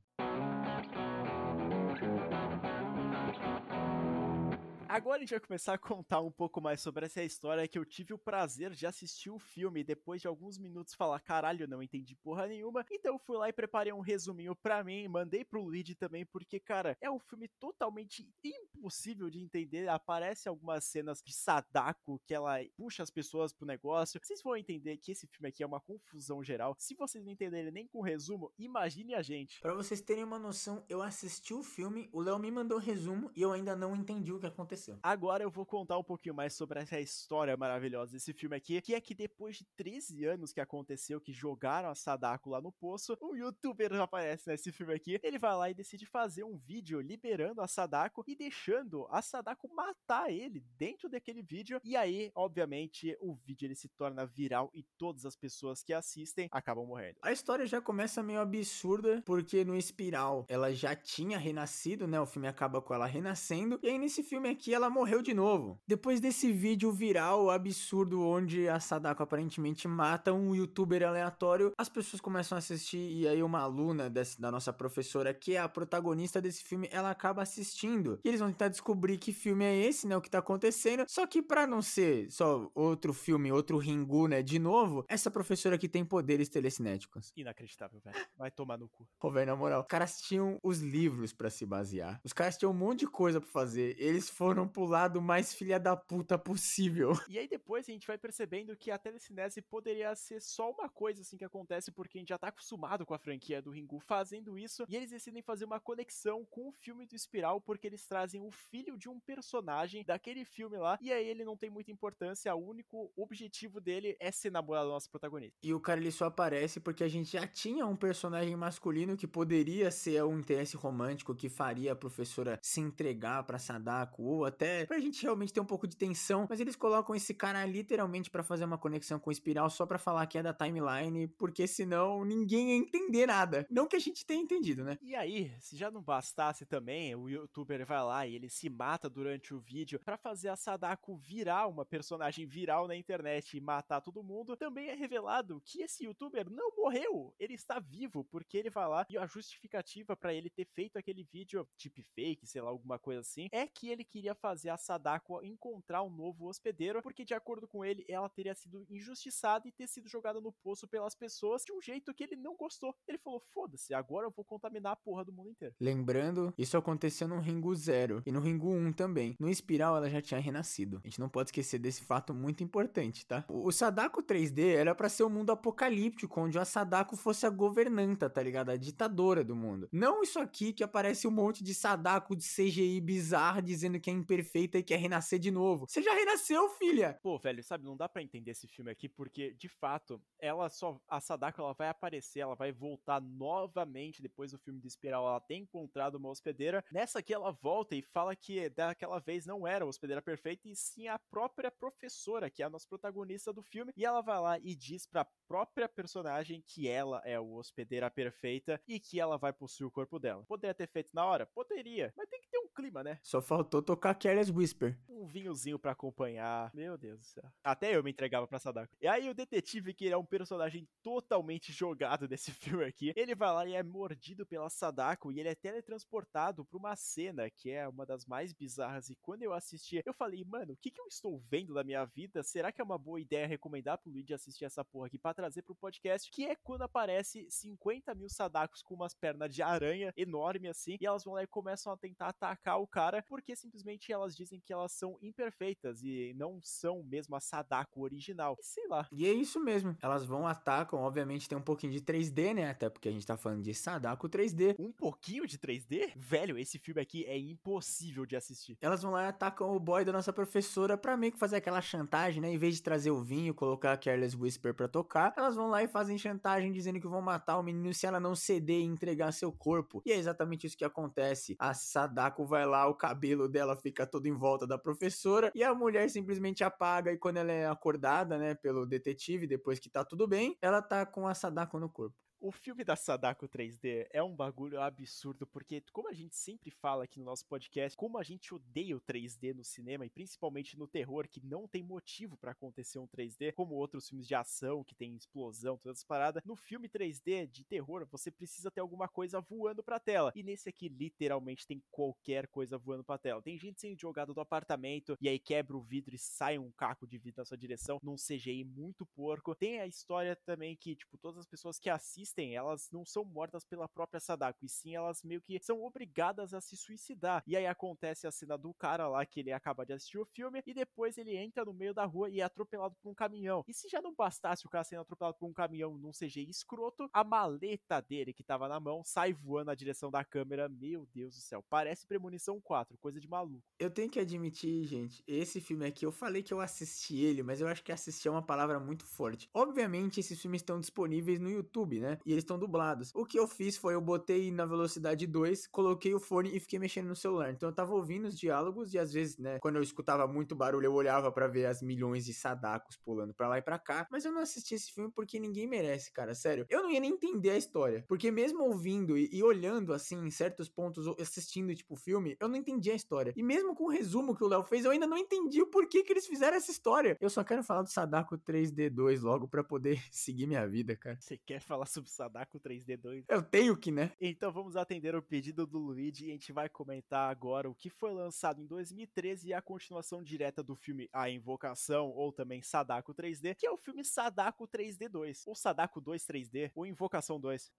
Agora 4.97 5.19
a 5.19 5.21
gente 5.21 5.29
vai 5.29 5.41
começar 5.41 5.75
a 5.75 5.79
contar 5.79 6.23
um 6.23 6.31
pouco 6.31 6.59
mais 6.59 6.81
sobre 6.81 7.05
essa 7.05 7.23
história 7.23 7.69
que 7.69 7.79
eu 7.79 7.85
tive 7.85 8.15
o 8.15 8.19
prazer 8.19 8.71
de 8.71 8.87
assistir 8.87 9.29
o 9.29 9.39
filme 9.39 9.85
depois 9.85 10.23
de 10.23 10.27
alguns 10.27 10.57
minutos 10.57 10.95
falar, 10.95 11.21
caralho, 11.21 11.69
não 11.69 11.83
entendi 11.83 12.17
porra 12.17 12.47
nenhuma. 12.47 12.83
Então 12.91 13.13
eu 13.13 13.19
fui 13.19 13.37
lá 13.37 13.47
e 13.47 13.53
preparei 13.53 13.93
um 13.93 14.01
resuminho 14.01 14.57
pra 14.57 14.83
mim, 14.83 15.07
mandei 15.07 15.45
pro 15.45 15.61
Luigi 15.61 15.95
também, 15.95 16.25
porque, 16.25 16.59
cara, 16.59 16.97
é 16.99 17.11
um 17.11 17.19
filme 17.19 17.47
totalmente 17.61 18.27
impossível 18.43 19.29
de 19.29 19.39
entender. 19.39 19.87
Aparece 19.87 20.49
algumas 20.49 20.87
cenas 20.87 21.21
de 21.23 21.35
Sadako 21.35 22.19
que 22.25 22.33
ela 22.33 22.57
puxa 22.75 23.03
as 23.03 23.11
pessoas 23.11 23.53
pro 23.53 23.67
negócio. 23.67 24.19
Vocês 24.25 24.43
vão 24.43 24.57
entender 24.57 24.97
que 24.97 25.13
esse 25.13 25.27
filme 25.27 25.51
aqui 25.51 25.63
é 25.63 25.67
uma 25.67 25.79
confusão 25.79 26.43
geral. 26.43 26.75
Se 26.79 26.95
vocês 26.95 27.23
não 27.23 27.33
entenderem 27.33 27.71
nem 27.71 27.87
com 27.87 28.01
resumo, 28.01 28.51
imagine 28.59 29.15
a 29.15 29.21
gente. 29.21 29.61
Para 29.61 29.75
vocês 29.75 30.01
terem 30.01 30.25
uma 30.25 30.39
noção, 30.39 30.83
eu 30.89 31.03
assisti 31.03 31.53
o 31.53 31.63
filme, 31.63 32.09
o 32.15 32.23
Léo 32.23 32.39
me 32.39 32.51
mandou 32.51 32.79
resumo 32.79 33.31
e 33.37 33.43
eu 33.43 33.53
ainda 33.53 33.77
não 33.77 33.95
entendi 33.95 34.33
o 34.33 34.41
que 34.41 34.47
aconteceu 34.47 34.86
aconteceu. 34.87 34.99
Agora 35.03 35.43
eu 35.43 35.51
vou 35.51 35.67
contar 35.67 35.99
um 35.99 36.05
pouquinho 36.05 36.35
mais 36.35 36.55
sobre 36.55 36.81
essa 36.81 37.01
história 37.01 37.57
maravilhosa 37.57 38.13
desse 38.13 38.33
filme 38.33 38.57
aqui, 38.57 38.81
que 38.81 38.95
é 38.95 39.01
que 39.01 39.15
depois 39.15 39.57
de 39.57 39.65
13 39.77 40.25
anos 40.25 40.53
que 40.53 40.61
aconteceu, 40.61 41.21
que 41.21 41.33
jogaram 41.33 41.89
a 41.89 41.95
Sadako 41.95 42.51
lá 42.51 42.61
no 42.61 42.73
poço, 42.73 43.17
um 43.21 43.35
youtuber 43.35 43.93
aparece 43.95 44.49
nesse 44.49 44.71
filme 44.73 44.95
aqui, 44.95 45.19
ele 45.23 45.39
vai 45.39 45.57
lá 45.57 45.71
e 45.71 45.75
decide 45.75 46.07
fazer 46.07 46.45
um 46.45 46.57
vídeo 46.57 47.01
liberando 47.01 47.61
a 47.61 47.69
Sadako 47.69 48.25
e 48.27 48.37
deixando 48.37 49.07
a 49.11 49.23
Sadako 49.23 49.69
matar 49.75 50.31
ele 50.31 50.65
dentro 50.79 51.09
daquele 51.09 51.43
vídeo, 51.43 51.81
e 51.83 51.97
aí, 51.97 52.31
obviamente, 52.35 53.17
o 53.21 53.35
vídeo 53.35 53.67
ele 53.67 53.75
se 53.75 53.89
torna 53.89 54.27
viral 54.27 54.71
e 54.75 54.85
todas 54.99 55.25
as 55.25 55.37
pessoas 55.37 55.83
que 55.83 55.93
assistem 55.93 56.49
acabam 56.51 56.87
morrendo. 56.87 57.17
A 57.23 57.33
história 57.33 57.67
já 57.67 57.81
começa 57.81 58.23
meio 58.23 58.41
absurda, 58.41 59.23
porque 59.25 59.65
no 59.65 59.77
Espiral 59.77 60.45
ela 60.49 60.73
já 60.73 60.95
tinha 60.95 61.39
renascido, 61.39 62.07
né? 62.07 62.21
O 62.21 62.27
filme 62.27 62.49
acaba 62.49 62.81
com 62.81 62.95
ela 62.95 63.07
renascendo, 63.07 63.79
e 63.83 63.89
aí 63.89 63.99
nesse 63.99 64.23
filme 64.23 64.49
aqui 64.49 64.75
ela 64.77 64.91
morreu 64.91 65.23
de 65.23 65.33
novo. 65.33 65.81
Depois 65.87 66.21
desse 66.21 66.53
vídeo 66.53 66.93
viral 66.93 67.51
absurdo 67.51 68.23
onde 68.23 68.69
a 68.69 68.79
Sadako 68.79 69.23
aparentemente 69.23 69.89
mata 69.89 70.33
um 70.33 70.55
youtuber 70.55 71.03
aleatório, 71.03 71.73
as 71.79 71.89
pessoas 71.89 72.21
começam 72.21 72.57
a 72.57 72.59
assistir 72.59 72.99
e 72.99 73.27
aí 73.27 73.43
uma 73.43 73.61
aluna 73.61 74.11
desse, 74.11 74.41
da 74.41 74.51
nossa 74.51 74.73
professora, 74.73 75.33
que 75.33 75.55
é 75.55 75.59
a 75.59 75.69
protagonista 75.69 76.41
desse 76.41 76.63
filme, 76.63 76.89
ela 76.93 77.11
acaba 77.11 77.43
assistindo. 77.43 78.21
E 78.23 78.29
eles 78.29 78.41
vão 78.41 78.51
tentar 78.51 78.69
descobrir 78.69 79.17
que 79.17 79.33
filme 79.33 79.65
é 79.65 79.75
esse, 79.87 80.07
né, 80.07 80.17
o 80.17 80.21
que 80.21 80.31
tá 80.31 80.39
acontecendo. 80.39 81.05
Só 81.09 81.27
que 81.27 81.41
para 81.41 81.67
não 81.67 81.81
ser 81.81 82.31
só 82.31 82.71
outro 82.75 83.13
filme, 83.15 83.51
outro 83.51 83.79
Ringu, 83.79 84.29
né, 84.29 84.43
de 84.43 84.59
novo, 84.59 85.05
essa 85.09 85.31
professora 85.31 85.77
aqui 85.77 85.89
tem 85.89 86.05
poderes 86.05 86.49
telecinéticos. 86.49 87.33
Inacreditável, 87.37 87.99
velho. 88.01 88.17
Vai 88.37 88.51
tomar 88.51 88.77
no 88.79 88.89
cu. 88.89 89.07
Pô, 89.19 89.31
velho, 89.31 89.47
na 89.47 89.57
moral, 89.57 89.81
os 89.81 89.87
caras 89.87 90.21
tinham 90.21 90.59
os 90.63 90.81
livros 90.81 91.33
para 91.33 91.49
se 91.49 91.65
basear. 91.65 92.21
Os 92.23 92.35
caras 92.35 92.59
tinham 92.59 92.73
um 92.73 92.77
monte 92.77 93.01
de 93.01 93.07
coisa 93.07 93.41
para 93.41 93.49
fazer. 93.49 93.97
Eles 93.99 94.29
foram 94.29 94.66
pro 94.69 94.85
lado 94.85 95.21
mais 95.21 95.53
filha 95.55 95.79
da 95.79 95.97
puta 95.97 96.39
possível. 96.39 97.13
E 97.29 97.39
aí 97.39 97.49
depois 97.49 97.89
a 97.89 97.93
gente 97.93 98.07
vai 98.07 98.19
percebendo 98.19 98.77
que 98.77 98.91
a 98.91 98.99
telecinese 98.99 99.61
poderia 99.61 100.15
ser 100.15 100.41
só 100.41 100.71
uma 100.71 100.89
coisa 100.89 101.23
assim 101.23 101.37
que 101.37 101.45
acontece 101.45 101.91
porque 101.91 102.19
a 102.19 102.21
gente 102.21 102.29
já 102.29 102.39
tá 102.39 102.49
acostumado 102.49 103.05
com 103.05 103.15
a 103.15 103.19
franquia 103.19 103.61
do 103.61 103.71
Ringu 103.71 104.01
fazendo 104.01 104.59
isso 104.59 104.85
e 104.89 104.97
eles 104.97 105.11
decidem 105.11 105.43
fazer 105.43 105.65
uma 105.65 105.81
conexão 105.81 106.45
com 106.45 106.69
o 106.69 106.73
filme 106.73 107.07
do 107.07 107.15
Espiral 107.15 107.61
porque 107.61 107.87
eles 107.87 108.07
trazem 108.07 108.41
o 108.41 108.51
filho 108.51 108.97
de 108.97 109.09
um 109.09 109.21
personagem 109.21 110.05
daquele 110.05 110.45
filme 110.45 110.77
lá 110.77 110.99
e 111.01 111.13
aí 111.13 111.29
ele 111.29 111.45
não 111.45 111.57
tem 111.57 111.69
muita 111.69 111.91
importância, 111.91 112.55
o 112.55 112.69
único 112.69 113.13
objetivo 113.17 113.81
dele 113.81 114.17
é 114.19 114.31
ser 114.31 114.51
namorado 114.51 114.87
do 114.87 114.93
nosso 114.93 115.11
protagonista. 115.11 115.59
E 115.63 115.75
o 115.75 115.81
cara 115.81 116.01
ele 116.01 116.11
só 116.11 116.27
aparece 116.27 116.81
porque 116.81 117.05
a 117.05 117.09
gente 117.09 117.33
já 117.33 117.47
tinha 117.47 117.87
um 117.87 117.97
personagem 117.97 118.57
masculino 118.57 119.17
que 119.17 119.27
poderia 119.27 119.91
ser 119.91 120.25
um 120.25 120.39
interesse 120.39 120.77
romântico 120.77 121.35
que 121.35 121.49
faria 121.49 121.93
a 121.93 121.97
professora 121.97 122.59
se 122.63 122.81
entregar 122.81 123.43
para 123.45 123.59
Sadako 123.59 124.23
ou 124.23 124.45
até 124.45 124.56
pra 124.87 124.99
gente 124.99 125.23
realmente 125.23 125.53
ter 125.53 125.61
um 125.61 125.67
pouco 125.67 125.87
de 125.87 125.97
tensão, 125.97 126.47
mas 126.49 126.61
eles 126.61 126.77
colocam 126.77 127.15
esse 127.15 127.35
cara 127.35 127.65
literalmente 127.65 128.31
para 128.31 128.43
fazer 128.43 128.65
uma 128.65 128.79
conexão 128.79 129.19
com 129.19 129.31
o 129.31 129.33
Espiral 129.33 129.69
só 129.71 129.87
para 129.87 129.99
falar 129.99 130.27
que 130.27 130.39
é 130.39 130.43
da 130.43 130.55
timeline, 130.55 131.29
porque 131.29 131.67
senão 131.67 132.25
ninguém 132.25 132.71
ia 132.71 132.77
entender 132.77 133.27
nada. 133.27 133.67
Não 133.71 133.87
que 133.87 133.97
a 133.97 134.01
gente 134.01 134.25
tenha 134.25 134.43
entendido, 134.43 134.85
né? 134.85 134.99
E 135.03 135.15
aí, 135.15 135.53
se 135.61 135.77
já 135.77 135.91
não 135.91 136.03
bastasse 136.03 136.65
também, 136.65 137.15
o 137.15 137.29
youtuber 137.29 137.85
vai 137.85 138.03
lá 138.03 138.27
e 138.27 138.35
ele 138.35 138.49
se 138.49 138.69
mata 138.69 139.09
durante 139.09 139.55
o 139.55 139.59
vídeo 139.59 139.99
para 139.99 140.17
fazer 140.17 140.49
a 140.49 140.57
Sadako 140.57 141.17
virar 141.17 141.67
uma 141.67 141.85
personagem 141.85 142.47
viral 142.47 142.87
na 142.87 142.97
internet 142.97 143.57
e 143.57 143.61
matar 143.61 144.01
todo 144.01 144.23
mundo, 144.23 144.57
também 144.57 144.89
é 144.89 144.95
revelado 144.95 145.61
que 145.65 145.83
esse 145.83 146.05
youtuber 146.05 146.49
não 146.51 146.75
morreu, 146.77 147.35
ele 147.39 147.55
está 147.55 147.79
vivo, 147.79 148.25
porque 148.25 148.57
ele 148.57 148.71
vai 148.71 148.89
lá 148.89 149.07
e 149.09 149.19
a 149.19 149.27
justificativa 149.27 150.17
para 150.17 150.33
ele 150.33 150.51
ter 150.51 150.67
feito 150.67 150.97
aquele 150.99 151.25
vídeo 151.25 151.67
fake, 152.15 152.47
sei 152.47 152.61
lá, 152.61 152.69
alguma 152.69 152.99
coisa 152.99 153.21
assim, 153.21 153.49
é 153.51 153.67
que 153.67 153.89
ele 153.89 154.05
queria 154.05 154.35
fazer 154.37 154.71
a 154.71 154.77
Sadako 154.77 155.43
encontrar 155.45 156.03
um 156.03 156.11
novo 156.11 156.47
hospedeiro, 156.47 157.03
porque 157.03 157.25
de 157.25 157.35
acordo 157.35 157.67
com 157.67 157.85
ele, 157.85 158.05
ela 158.09 158.29
teria 158.29 158.55
sido 158.55 158.87
injustiçada 158.89 159.67
e 159.67 159.73
ter 159.73 159.87
sido 159.87 160.09
jogada 160.09 160.41
no 160.41 160.53
poço 160.53 160.87
pelas 160.87 161.15
pessoas 161.15 161.63
de 161.65 161.73
um 161.73 161.81
jeito 161.81 162.15
que 162.15 162.23
ele 162.23 162.37
não 162.37 162.57
gostou. 162.57 162.95
Ele 163.09 163.19
falou: 163.19 163.43
foda-se, 163.53 163.95
agora 163.95 164.27
eu 164.27 164.31
vou 164.31 164.45
contaminar 164.45 164.93
a 164.93 164.97
porra 164.97 165.25
do 165.25 165.33
mundo 165.33 165.51
inteiro. 165.51 165.75
Lembrando, 165.81 166.53
isso 166.57 166.77
aconteceu 166.77 167.27
no 167.27 167.41
Ringu 167.41 167.75
0 167.75 168.23
e 168.27 168.33
no 168.33 168.41
Ringu 168.41 168.71
1 168.71 168.93
também. 168.93 169.35
No 169.41 169.49
Espiral 169.49 169.97
ela 169.97 170.11
já 170.11 170.21
tinha 170.21 170.41
renascido. 170.41 171.01
A 171.03 171.09
gente 171.09 171.21
não 171.21 171.29
pode 171.29 171.49
esquecer 171.49 171.79
desse 171.79 172.05
fato 172.05 172.35
muito 172.35 172.63
importante, 172.63 173.27
tá? 173.27 173.45
O 173.49 173.73
Sadako 173.73 174.23
3D 174.23 174.77
era 174.77 174.95
para 174.95 175.09
ser 175.09 175.25
um 175.25 175.31
mundo 175.31 175.51
apocalíptico, 175.51 176.41
onde 176.41 176.59
a 176.59 176.65
Sadako 176.65 177.17
fosse 177.17 177.47
a 177.47 177.51
governanta, 177.51 178.29
tá 178.29 178.43
ligado? 178.43 178.71
A 178.71 178.77
ditadora 178.77 179.43
do 179.43 179.57
mundo. 179.57 179.89
Não 179.93 180.23
isso 180.23 180.39
aqui 180.39 180.73
que 180.73 180.85
aparece 180.85 181.27
um 181.27 181.31
monte 181.31 181.63
de 181.63 181.75
Sadako 181.75 182.37
de 182.37 182.45
CGI 182.45 183.01
bizarra 183.01 183.61
dizendo 183.61 184.01
que 184.01 184.11
é 184.11 184.13
imperfeita 184.27 184.79
e 184.79 184.83
quer 184.83 184.99
renascer 184.99 185.39
de 185.39 185.51
novo. 185.51 185.87
Você 185.89 186.03
já 186.03 186.13
renasceu, 186.13 186.69
filha! 186.71 187.19
Pô, 187.23 187.39
velho, 187.39 187.63
sabe, 187.63 187.85
não 187.85 187.97
dá 187.97 188.09
para 188.09 188.23
entender 188.23 188.51
esse 188.51 188.67
filme 188.67 188.91
aqui, 188.91 189.09
porque, 189.09 189.55
de 189.55 189.69
fato, 189.69 190.21
ela 190.41 190.69
só. 190.69 191.01
A 191.09 191.21
Sadako 191.21 191.63
ela 191.63 191.73
vai 191.73 191.89
aparecer, 191.89 192.41
ela 192.41 192.57
vai 192.57 192.73
voltar 192.73 193.21
novamente 193.21 194.21
depois 194.21 194.51
do 194.51 194.59
filme 194.59 194.81
de 194.81 194.89
Espiral. 194.89 195.27
Ela 195.27 195.41
tem 195.41 195.63
encontrado 195.63 196.17
uma 196.17 196.29
hospedeira. 196.29 196.85
Nessa 196.91 197.21
aqui 197.21 197.33
ela 197.33 197.53
volta 197.53 197.95
e 197.95 198.03
fala 198.03 198.35
que 198.35 198.69
daquela 198.71 199.21
vez 199.21 199.47
não 199.47 199.67
era 199.67 199.85
a 199.85 199.89
hospedeira 199.89 200.21
perfeita, 200.21 200.69
e 200.69 200.75
sim 200.75 201.07
a 201.07 201.19
própria 201.19 201.71
professora, 201.71 202.51
que 202.51 202.63
é 202.63 202.67
a 202.67 202.71
nossa 202.71 202.89
protagonista 202.89 203.53
do 203.53 203.63
filme. 203.63 203.93
E 203.97 204.05
ela 204.05 204.21
vai 204.21 204.41
lá 204.41 204.59
e 204.59 204.75
diz 204.75 205.07
pra 205.07 205.27
própria 205.47 205.89
personagem 205.89 206.63
que 206.67 206.89
ela 206.89 207.23
é 207.25 207.37
a 207.37 207.41
hospedeira 207.41 208.11
perfeita 208.11 208.81
e 208.89 208.99
que 208.99 209.21
ela 209.21 209.39
vai 209.39 209.53
possuir 209.53 209.87
o 209.87 209.91
corpo 209.91 210.19
dela. 210.19 210.45
Poderia 210.49 210.75
ter 210.75 210.89
feito 210.89 211.11
na 211.15 211.25
hora? 211.25 211.47
Poderia, 211.47 212.13
mas 212.17 212.29
tem 212.29 212.41
que 212.41 212.49
ter 212.49 212.59
um 212.59 212.69
clima, 212.75 213.05
né? 213.05 213.19
Só 213.23 213.41
faltou 213.41 213.83
tocar 213.83 214.11
Careless 214.17 214.51
Whisper. 214.51 214.99
Um 215.09 215.27
vinhozinho 215.27 215.79
para 215.79 215.93
acompanhar. 215.93 216.71
Meu 216.75 216.97
Deus 216.97 217.21
do 217.21 217.25
céu. 217.25 217.45
Até 217.65 217.97
eu 217.97 218.03
me 218.03 218.11
entregava 218.11 218.47
pra 218.47 218.59
Sadako. 218.59 218.95
E 219.01 219.07
aí 219.07 219.29
o 219.29 219.35
detetive, 219.35 219.95
que 219.95 220.09
é 220.09 220.17
um 220.17 220.25
personagem 220.25 220.89
totalmente 221.03 221.73
jogado 221.73 222.29
nesse 222.29 222.51
filme 222.51 222.85
aqui, 222.85 223.13
ele 223.17 223.35
vai 223.35 223.53
lá 223.53 223.67
e 223.67 223.75
é 223.75 223.83
mordido 223.83 224.47
pela 224.47 224.69
Sadako 224.69 225.33
e 225.33 225.41
ele 225.41 225.49
é 225.49 225.55
teletransportado 225.55 226.65
pra 226.65 226.79
uma 226.79 226.97
cena 226.97 227.51
que 227.51 227.71
é 227.71 227.89
uma 227.89 228.05
das 228.05 228.27
mais 228.27 228.53
bizarras. 228.53 229.09
E 229.09 229.17
quando 229.17 229.43
eu 229.43 229.53
assisti, 229.53 230.03
eu 230.05 230.15
falei, 230.15 230.45
mano, 230.45 230.75
o 230.75 230.77
que, 230.77 230.91
que 230.91 231.01
eu 231.01 231.07
estou 231.07 231.39
vendo 231.49 231.75
da 231.75 231.85
minha 231.85 232.05
vida? 232.05 232.43
Será 232.43 232.71
que 232.71 232.81
é 232.81 232.85
uma 232.85 232.99
boa 232.99 233.21
ideia 233.21 233.47
recomendar 233.47 233.99
pro 233.99 234.11
Luigi 234.11 234.35
assistir 234.35 234.65
essa 234.65 234.85
porra 234.85 235.07
aqui 235.07 235.19
pra 235.19 235.35
trazer 235.35 235.63
pro 235.63 235.75
podcast? 235.75 236.31
Que 236.31 236.47
é 236.47 236.57
quando 236.57 236.83
aparece 236.83 237.47
50 237.51 238.15
mil 238.15 238.29
Sadakos 238.29 238.83
com 238.83 238.95
umas 238.95 239.15
pernas 239.15 239.55
de 239.55 239.63
aranha 239.63 240.13
enorme 240.17 240.69
assim, 240.69 240.97
e 241.01 241.07
elas 241.07 241.25
vão 241.25 241.35
lá 241.35 241.43
e 241.43 241.47
começam 241.47 241.93
a 241.93 241.97
tentar 241.97 242.29
atacar 242.29 242.81
o 242.81 242.87
cara, 242.87 243.23
porque 243.23 243.57
simplesmente 243.57 244.06
elas 244.13 244.37
dizem 244.37 244.61
que 244.61 244.73
elas 244.73 244.93
são 244.93 245.19
imperfeitas 245.23 246.03
e 246.03 246.35
não 246.37 246.61
são 246.63 247.03
mesmo 247.03 247.37
a 247.37 247.41
Sadako 247.41 248.03
original. 248.03 248.57
Sei 248.61 248.87
lá. 248.89 249.09
E 249.13 249.27
é 249.27 249.33
isso 249.33 249.61
mesmo. 249.61 249.97
Elas 250.03 250.25
vão, 250.25 250.47
atacam, 250.47 250.99
obviamente 251.01 251.49
tem 251.49 251.57
um 251.57 251.63
pouquinho 251.63 251.93
de 251.93 252.01
3D, 252.01 252.55
né? 252.55 252.71
Até 252.71 252.89
porque 252.89 253.09
a 253.09 253.13
gente 253.13 253.27
tá 253.27 253.37
falando 253.37 253.63
de 253.63 253.75
Sadako 253.75 254.29
3D. 254.29 254.77
Um 254.79 254.93
pouquinho 254.93 255.47
de 255.47 255.59
3D? 255.59 256.13
Velho, 256.17 256.59
esse 256.59 256.79
filme 256.79 257.01
aqui 257.01 257.25
é 257.27 257.39
impossível 257.39 258.27
de 258.27 258.37
assistir. 258.37 258.77
Elas 258.81 259.03
vão 259.03 259.13
lá 259.13 259.25
e 259.25 259.29
atacam 259.29 259.75
o 259.75 259.81
boy 259.81 260.05
da 260.05 260.13
nossa 260.13 260.33
professora 260.33 260.97
pra 260.97 261.17
meio 261.17 261.33
que 261.33 261.39
fazer 261.39 261.57
aquela 261.57 261.81
chantagem, 261.81 262.41
né? 262.41 262.51
Em 262.51 262.59
vez 262.59 262.77
de 262.77 262.83
trazer 262.83 263.11
o 263.11 263.23
vinho, 263.23 263.55
colocar 263.55 263.93
a 263.93 263.97
Careless 263.97 264.37
Whisper 264.37 264.75
pra 264.75 264.89
tocar, 264.89 265.33
elas 265.37 265.57
vão 265.57 265.69
lá 265.69 265.83
e 265.83 265.89
fazem 265.89 266.19
chantagem 266.19 266.73
dizendo 266.73 267.01
que 267.01 267.09
vão 267.09 267.21
matar 267.23 267.59
o 267.59 267.63
menino 267.63 267.93
se 267.95 268.07
ela 268.07 268.21
não 268.21 268.35
ceder 268.35 268.81
e 268.81 268.85
entregar 268.85 269.33
seu 269.33 269.51
corpo. 269.53 270.03
E 270.05 270.13
é 270.13 270.17
exatamente 270.17 270.67
isso 270.67 270.77
que 270.77 270.85
acontece. 270.85 271.57
A 271.59 271.75
Sadako 271.75 272.45
vai 272.45 272.67
lá, 272.67 272.87
o 272.89 272.95
cabelo 272.95 273.49
dela 273.49 273.77
fica 273.77 273.96
todo 274.05 274.27
em 274.27 274.33
volta 274.37 274.67
da 274.67 274.77
professora 274.77 275.53
e 275.55 275.63
a 275.63 275.73
mulher 275.75 276.11
simplesmente 276.11 276.65
apaga 276.65 277.13
e 277.13 277.17
quando 277.17 277.37
ela 277.37 277.53
é 277.53 277.67
acordada, 277.69 278.37
né, 278.37 278.55
pelo 278.55 278.85
detetive, 278.85 279.47
depois 279.47 279.79
que 279.79 279.89
tá 279.89 280.05
tudo 280.05 280.27
bem, 280.27 280.59
ela 280.61 280.83
tá 280.83 281.07
com 281.07 281.29
a 281.29 281.35
Sadako 281.35 281.79
no 281.79 281.89
corpo. 281.89 282.26
O 282.47 282.53
filme 282.53 282.85
da 282.85 282.95
Sadako 282.95 283.49
3D 283.49 284.07
é 284.13 284.23
um 284.23 284.33
bagulho 284.33 284.81
absurdo, 284.81 285.45
porque, 285.49 285.83
como 285.93 286.09
a 286.09 286.13
gente 286.13 286.37
sempre 286.37 286.71
fala 286.71 287.03
aqui 287.03 287.19
no 287.19 287.25
nosso 287.25 287.45
podcast, 287.45 287.97
como 287.97 288.19
a 288.19 288.23
gente 288.23 288.55
odeia 288.55 288.97
o 288.97 289.01
3D 289.01 289.53
no 289.53 289.65
cinema, 289.65 290.07
e 290.07 290.11
principalmente 290.11 290.79
no 290.79 290.87
terror, 290.87 291.27
que 291.29 291.45
não 291.45 291.67
tem 291.67 291.83
motivo 291.83 292.37
para 292.37 292.53
acontecer 292.53 293.01
um 293.01 293.09
3D, 293.09 293.53
como 293.53 293.75
outros 293.75 294.09
filmes 294.09 294.29
de 294.29 294.37
ação, 294.37 294.85
que 294.85 294.95
tem 294.95 295.17
explosão, 295.17 295.77
todas 295.77 295.99
as 295.99 296.05
paradas. 296.05 296.41
No 296.45 296.55
filme 296.55 296.89
3D 296.89 297.49
de 297.49 297.65
terror, 297.65 298.07
você 298.09 298.31
precisa 298.31 298.71
ter 298.71 298.81
alguma 298.81 299.09
coisa 299.09 299.41
voando 299.41 299.83
pra 299.83 299.99
tela. 299.99 300.31
E 300.37 300.45
nesse 300.45 300.69
aqui, 300.69 300.89
literalmente, 300.89 301.67
tem 301.67 301.83
qualquer 301.91 302.47
coisa 302.47 302.79
voando 302.79 303.03
pra 303.03 303.19
tela. 303.19 303.43
Tem 303.43 303.59
gente 303.59 303.81
sendo 303.81 303.99
jogada 303.99 304.33
do 304.33 304.41
apartamento, 304.41 305.19
e 305.21 305.29
aí 305.29 305.41
quebra 305.41 305.77
o 305.77 305.83
vidro 305.83 306.15
e 306.15 306.19
sai 306.19 306.59
um 306.59 306.71
caco 306.71 307.09
de 307.09 307.19
vidro 307.19 307.41
na 307.41 307.45
sua 307.45 307.59
direção, 307.59 307.99
num 308.05 308.15
CGI 308.15 308.63
muito 308.63 309.05
porco. 309.05 309.53
Tem 309.57 309.81
a 309.81 309.87
história 309.89 310.37
também 310.37 310.77
que, 310.77 310.95
tipo, 310.95 311.19
todas 311.19 311.41
as 311.41 311.47
pessoas 311.49 311.81
que 311.81 311.91
assistem 311.91 312.36
existem, 312.37 312.55
elas 312.55 312.89
não 312.93 313.05
são 313.05 313.25
mortas 313.25 313.65
pela 313.65 313.89
própria 313.89 314.21
Sadako, 314.21 314.65
e 314.65 314.69
sim 314.69 314.95
elas 314.95 315.23
meio 315.23 315.41
que 315.41 315.59
são 315.61 315.83
obrigadas 315.83 316.53
a 316.53 316.61
se 316.61 316.77
suicidar. 316.77 317.43
E 317.47 317.57
aí 317.57 317.67
acontece 317.67 318.27
a 318.27 318.31
cena 318.31 318.57
do 318.59 318.73
cara 318.75 319.09
lá 319.09 319.25
que 319.25 319.41
ele 319.41 319.53
acaba 319.53 319.85
de 319.85 319.95
assistir 319.95 320.19
o 320.19 320.27
filme 320.27 320.63
e 320.67 320.75
depois 320.75 321.17
ele 321.17 321.37
entra 321.37 321.65
no 321.65 321.73
meio 321.73 321.95
da 321.95 322.05
rua 322.05 322.29
e 322.29 322.41
é 322.41 322.45
atropelado 322.45 322.95
por 323.03 323.11
um 323.11 323.15
caminhão. 323.15 323.65
E 323.67 323.73
se 323.73 323.89
já 323.89 324.01
não 324.03 324.15
bastasse 324.15 324.67
o 324.67 324.71
cara 324.71 324.85
sendo 324.85 325.01
atropelado 325.03 325.37
por 325.39 325.47
um 325.47 325.53
caminhão 325.53 325.97
num 325.97 326.11
CG 326.11 326.43
escroto, 326.49 327.09
a 327.13 327.25
maleta 327.25 328.01
dele 328.01 328.33
que 328.33 328.45
tava 328.45 328.69
na 328.69 328.79
mão 328.79 329.03
sai 329.05 329.33
voando 329.33 329.67
na 329.67 329.75
direção 329.75 330.11
da 330.11 330.25
câmera. 330.25 330.69
Meu 330.69 331.07
Deus 331.15 331.35
do 331.35 331.41
céu, 331.41 331.65
parece 331.69 332.07
Premonição 332.07 332.61
4, 332.61 332.97
coisa 332.99 333.21
de 333.21 333.29
maluco. 333.29 333.65
Eu 333.79 333.91
tenho 333.91 334.11
que 334.11 334.21
admitir, 334.21 334.85
gente, 334.85 335.23
esse 335.27 335.61
filme 335.61 335.87
aqui, 335.87 336.05
eu 336.05 336.13
falei 336.13 336.43
que 336.43 336.53
eu 336.53 336.61
assisti 336.61 337.17
ele, 337.17 337.43
mas 337.43 337.61
eu 337.61 337.69
acho 337.69 337.83
que 337.83 337.93
assistir 337.93 338.29
é 338.29 338.31
uma 338.31 338.43
palavra 338.43 338.79
muito 338.79 339.05
forte. 339.05 339.49
Obviamente, 339.55 340.21
esses 340.21 340.41
filmes 340.41 340.61
estão 340.61 340.81
disponíveis 340.81 341.41
no 341.41 341.51
YouTube, 341.51 342.01
né? 342.01 342.19
E 342.27 342.33
eles 342.33 342.43
estão 342.43 342.59
dublados. 342.59 343.13
O 343.15 343.25
que 343.25 343.39
eu 343.39 343.47
fiz 343.47 343.77
foi 343.77 343.95
eu 343.95 344.01
botei 344.01 344.51
na 344.51 344.67
velocidade 344.67 345.27
2, 345.27 345.69
coloquei 345.69 346.13
o 346.13 346.19
fone 346.19 346.55
e 346.55 346.59
fiquei 346.59 346.79
mexendo 346.79 347.07
no 347.07 347.17
celular. 347.17 347.53
Então 347.53 347.69
eu 347.69 347.75
tava 347.75 347.95
ouvindo 347.95 348.27
os 348.27 348.39
diálogos 348.39 348.93
e 348.93 348.99
às 348.99 349.13
vezes, 349.13 349.39
né, 349.39 349.59
quando 349.61 349.77
eu 349.77 349.83
escutava 349.83 350.27
muito 350.27 350.55
barulho, 350.55 350.87
eu 350.87 350.93
olhava 350.93 351.31
para 351.31 351.47
ver 351.47 351.67
as 351.67 351.81
milhões 351.81 352.25
de 352.25 352.35
sadacos 352.35 352.97
pulando 352.97 353.33
para 353.33 353.49
lá 353.49 353.59
e 353.59 353.63
para 353.63 353.79
cá. 353.79 354.07
Mas 354.11 354.25
eu 354.25 354.33
não 354.33 354.43
assisti 354.43 354.75
esse 354.75 354.93
filme 354.93 355.11
porque 355.15 355.39
ninguém 355.39 355.67
merece, 355.67 356.13
cara, 356.13 356.35
sério. 356.35 356.67
Eu 356.69 356.83
não 356.83 356.91
ia 356.91 357.01
nem 357.01 357.13
entender 357.13 357.51
a 357.51 357.57
história, 357.57 358.05
porque 358.09 358.31
mesmo 358.31 358.65
ouvindo 358.65 359.17
e, 359.17 359.31
e 359.33 359.43
olhando 359.43 359.93
assim 359.93 360.17
em 360.17 360.31
certos 360.31 360.69
pontos, 360.69 361.07
assistindo 361.21 361.75
tipo 361.75 361.95
o 361.95 361.97
filme, 361.97 362.37
eu 362.41 362.49
não 362.49 362.57
entendi 362.57 362.91
a 362.91 362.95
história. 362.95 363.33
E 363.37 363.43
mesmo 363.43 363.75
com 363.75 363.85
o 363.85 363.91
resumo 363.91 364.35
que 364.35 364.43
o 364.43 364.49
Léo 364.49 364.65
fez, 364.65 364.85
eu 364.85 364.91
ainda 364.91 365.07
não 365.07 365.17
entendi 365.17 365.63
o 365.63 365.67
porquê 365.67 366.03
que 366.03 366.13
eles 366.13 366.27
fizeram 366.27 366.57
essa 366.57 366.71
história. 366.71 367.17
Eu 367.21 367.31
só 367.31 367.45
quero 367.45 367.63
falar 367.63 367.83
do 367.83 367.91
Sadako 367.91 368.37
3D2 368.39 369.23
logo 369.23 369.47
para 369.47 369.63
poder 369.63 370.03
seguir 370.11 370.47
minha 370.47 370.67
vida, 370.67 370.97
cara. 370.97 371.17
Você 371.21 371.37
quer 371.37 371.61
falar 371.61 371.87
sobre 371.87 372.06
Sadako 372.07 372.61
3D2? 372.61 373.25
Eu 373.29 373.43
tenho 373.43 373.77
que, 373.77 373.91
né? 373.91 374.13
Então 374.21 374.53
vamos 374.53 374.77
atender 374.77 375.15
o 375.15 375.23
pedido 375.23 375.67
do 375.67 375.79
Luigi 375.79 376.27
e 376.27 376.31
a 376.31 376.33
gente 376.33 376.53
vai 376.53 376.69
comentar 376.69 377.31
agora 377.31 377.69
o 377.69 377.75
que 377.75 377.91
foi 377.91 378.13
lançado 378.13 378.61
em 378.61 378.67
2013 378.67 379.49
e 379.49 379.55
a 379.55 379.63
continuação 379.63 380.23
direta 380.23 380.63
do 380.63 380.75
filme 380.75 381.09
A 381.13 381.29
Invocação, 381.31 382.09
ou 382.09 382.33
também 382.33 382.63
Sadako 382.63 383.15
3D, 383.15 383.55
que 383.55 383.67
é 383.67 383.71
o 383.71 383.77
filme 383.77 384.05
Sadako 384.05 384.67
3D2, 384.67 385.43
ou 385.47 385.55
Sadako 385.55 386.01
2 386.01 386.27
3D, 386.27 386.71
ou 386.75 386.87
Invocação 386.87 387.41
2. 387.41 387.73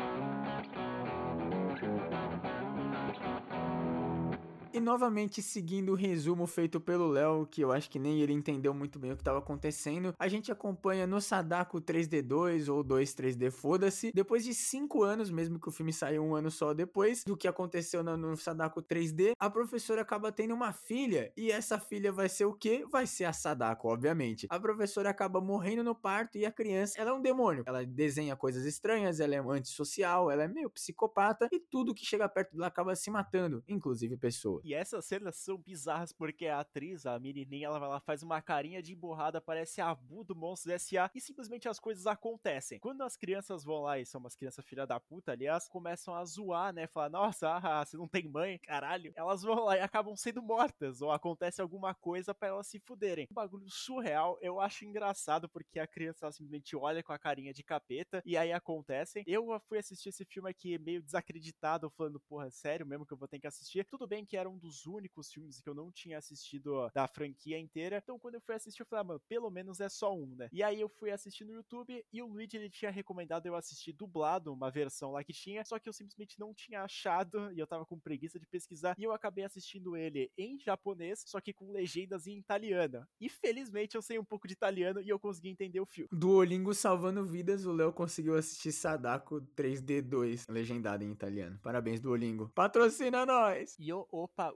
E 4.78 4.80
novamente, 4.80 5.41
seguindo 5.41 5.93
o 5.93 5.95
resumo 5.95 6.45
feito 6.45 6.80
pelo 6.80 7.07
Léo, 7.07 7.47
que 7.47 7.61
eu 7.61 7.71
acho 7.71 7.89
que 7.89 7.97
nem 7.97 8.21
ele 8.21 8.32
entendeu 8.32 8.75
muito 8.75 8.99
bem 8.99 9.11
o 9.11 9.15
que 9.15 9.21
estava 9.21 9.39
acontecendo, 9.39 10.13
a 10.19 10.28
gente 10.28 10.51
acompanha 10.51 11.07
no 11.07 11.19
Sadako 11.19 11.82
3D2 11.82 12.71
ou 12.71 12.84
2 12.84 13.15
3D, 13.15 13.49
foda-se, 13.49 14.11
depois 14.13 14.43
de 14.43 14.53
5 14.53 15.01
anos, 15.01 15.32
mesmo 15.32 15.59
que 15.59 15.67
o 15.67 15.71
filme 15.71 15.91
saiu 15.91 16.23
um 16.23 16.36
ano 16.36 16.51
só 16.51 16.75
depois 16.75 17.23
do 17.23 17.36
que 17.36 17.47
aconteceu 17.47 18.03
no, 18.03 18.15
no 18.15 18.38
Sadako 18.38 18.84
3D, 18.84 19.32
a 19.39 19.49
professora 19.49 20.03
acaba 20.03 20.32
tendo 20.32 20.53
uma 20.53 20.71
filha, 20.71 21.34
e 21.36 21.51
essa 21.51 21.80
filha 21.80 22.11
vai 22.11 22.30
ser 22.30 22.45
o 22.45 22.53
quê? 22.53 22.86
Vai 22.88 23.07
ser 23.07 23.25
a 23.25 23.34
Sadako, 23.34 23.88
obviamente. 23.88 24.45
A 24.47 24.59
professora 24.59 25.09
acaba 25.09 25.41
morrendo 25.41 25.84
no 25.84 25.95
parto 25.95 26.38
e 26.38 26.45
a 26.45 26.51
criança, 26.51 27.01
ela 27.01 27.09
é 27.09 27.13
um 27.13 27.21
demônio. 27.21 27.63
Ela 27.65 27.84
desenha 27.84 28.36
coisas 28.36 28.63
estranhas, 28.63 29.19
ela 29.19 29.34
é 29.34 29.39
antissocial, 29.39 30.30
ela 30.30 30.43
é 30.43 30.47
meio 30.47 30.69
psicopata, 30.69 31.49
e 31.51 31.59
tudo 31.59 31.95
que 31.95 32.05
chega 32.05 32.30
perto 32.30 32.53
dela 32.53 32.67
acaba 32.67 32.95
se 32.95 33.09
matando, 33.09 33.63
inclusive 33.67 34.15
pessoas. 34.17 34.66
E 34.68 34.74
essas 34.74 35.05
cenas 35.05 35.38
são 35.38 35.57
bizarras 35.57 36.11
porque 36.11 36.45
a 36.45 36.59
atriz, 36.59 37.05
a 37.05 37.18
menininha, 37.18 37.68
ela 37.68 37.80
vai 37.80 37.88
lá, 37.88 38.01
faz 38.01 38.22
uma 38.22 38.41
carinha 38.41 38.84
de 38.84 38.91
emborrada, 38.91 39.39
parece 39.39 39.80
a 39.80 39.89
Abu 39.91 40.26
do 40.26 40.36
Monstros 40.36 40.74
S.A. 40.74 41.09
e 41.15 41.22
simplesmente 41.22 41.70
as 41.70 41.80
coisas 41.80 42.05
acontecem. 42.05 42.78
Quando 42.78 43.01
as 43.01 43.15
crianças 43.15 43.63
vão 43.63 43.84
lá, 43.84 43.97
e 43.97 44.05
são 44.05 44.20
umas 44.20 44.36
crianças 44.36 44.65
filha 44.65 44.86
da 44.86 44.99
puta, 44.99 45.32
aliás, 45.32 45.70
começam 45.70 46.13
a 46.13 46.26
zoar, 46.26 46.74
né? 46.74 46.86
Falar, 46.86 47.09
nossa, 47.09 47.49
ah, 47.63 47.86
você 47.86 47.95
não 47.95 48.09
tem 48.09 48.28
mãe, 48.28 48.59
caralho. 48.59 49.13
Elas 49.15 49.41
vão 49.41 49.63
lá 49.63 49.78
e 49.78 49.80
acabam 49.80 50.18
sendo 50.18 50.41
mortas, 50.41 51.01
ou 51.01 51.13
acontece 51.13 51.61
alguma 51.61 51.95
coisa 51.95 52.36
para 52.36 52.49
elas 52.49 52.68
se 52.68 52.78
fuderem. 52.78 53.26
Um 53.32 53.36
bagulho 53.36 53.70
surreal, 53.70 54.38
eu 54.41 54.59
acho 54.59 54.84
engraçado 54.84 55.47
porque 55.47 55.80
a 55.80 55.88
criança 55.88 56.30
simplesmente 56.30 56.76
olha 56.76 57.01
com 57.01 57.13
a 57.13 57.18
carinha 57.18 57.53
de 57.53 57.63
capeta 57.63 58.22
e 58.26 58.36
aí 58.36 58.51
acontecem. 58.51 59.24
Eu 59.26 59.47
fui 59.61 59.78
assistir 59.78 60.09
esse 60.09 60.26
filme 60.26 60.49
aqui 60.49 60.78
meio 60.78 61.01
desacreditado, 61.01 61.89
falando, 61.91 62.20
porra, 62.20 62.51
sério 62.51 62.86
mesmo 62.86 63.05
que 63.05 63.13
eu 63.13 63.18
vou 63.18 63.30
ter 63.30 63.39
que 63.39 63.47
assistir? 63.47 63.86
Tudo 63.86 64.05
bem 64.05 64.26
que 64.26 64.36
era 64.36 64.49
um 64.49 64.56
um 64.57 64.59
dos 64.59 64.85
únicos 64.85 65.31
filmes 65.31 65.61
que 65.61 65.69
eu 65.69 65.75
não 65.75 65.91
tinha 65.91 66.17
assistido 66.17 66.89
da 66.93 67.07
franquia 67.07 67.59
inteira. 67.59 68.01
Então, 68.03 68.17
quando 68.19 68.35
eu 68.35 68.41
fui 68.41 68.55
assistir, 68.55 68.81
eu 68.81 68.85
falei, 68.85 69.01
ah, 69.01 69.03
mano, 69.03 69.21
pelo 69.29 69.49
menos 69.49 69.79
é 69.79 69.87
só 69.87 70.13
um, 70.13 70.35
né? 70.35 70.49
E 70.51 70.63
aí 70.63 70.81
eu 70.81 70.89
fui 70.89 71.11
assistir 71.11 71.45
no 71.45 71.53
YouTube 71.53 72.03
e 72.11 72.21
o 72.21 72.27
Luigi 72.27 72.57
ele 72.57 72.69
tinha 72.69 72.91
recomendado 72.91 73.45
eu 73.45 73.55
assistir 73.55 73.93
dublado, 73.93 74.51
uma 74.51 74.71
versão 74.71 75.11
lá 75.11 75.23
que 75.23 75.33
tinha, 75.33 75.63
só 75.63 75.77
que 75.77 75.87
eu 75.87 75.93
simplesmente 75.93 76.39
não 76.39 76.53
tinha 76.53 76.83
achado 76.83 77.51
e 77.51 77.59
eu 77.59 77.67
tava 77.67 77.85
com 77.85 77.99
preguiça 77.99 78.39
de 78.39 78.47
pesquisar. 78.47 78.95
E 78.97 79.03
eu 79.03 79.11
acabei 79.11 79.45
assistindo 79.45 79.95
ele 79.95 80.31
em 80.37 80.57
japonês, 80.57 81.23
só 81.25 81.39
que 81.39 81.53
com 81.53 81.71
legendas 81.71 82.25
em 82.27 82.37
italiano. 82.37 83.05
E 83.21 83.29
felizmente 83.29 83.95
eu 83.95 84.01
sei 84.01 84.17
um 84.17 84.25
pouco 84.25 84.47
de 84.47 84.53
italiano 84.53 85.01
e 85.01 85.09
eu 85.09 85.19
consegui 85.19 85.49
entender 85.49 85.79
o 85.79 85.85
filme. 85.85 86.09
Duolingo 86.11 86.73
salvando 86.73 87.25
vidas, 87.25 87.65
o 87.65 87.71
Léo 87.71 87.93
conseguiu 87.93 88.35
assistir 88.35 88.71
Sadako 88.71 89.41
3D2, 89.55 90.45
legendado 90.49 91.03
em 91.03 91.11
italiano. 91.11 91.59
Parabéns, 91.61 91.99
Duolingo. 91.99 92.49
Patrocina 92.55 93.25
nós! 93.25 93.75
E 93.79 93.91
opa, 93.93 94.46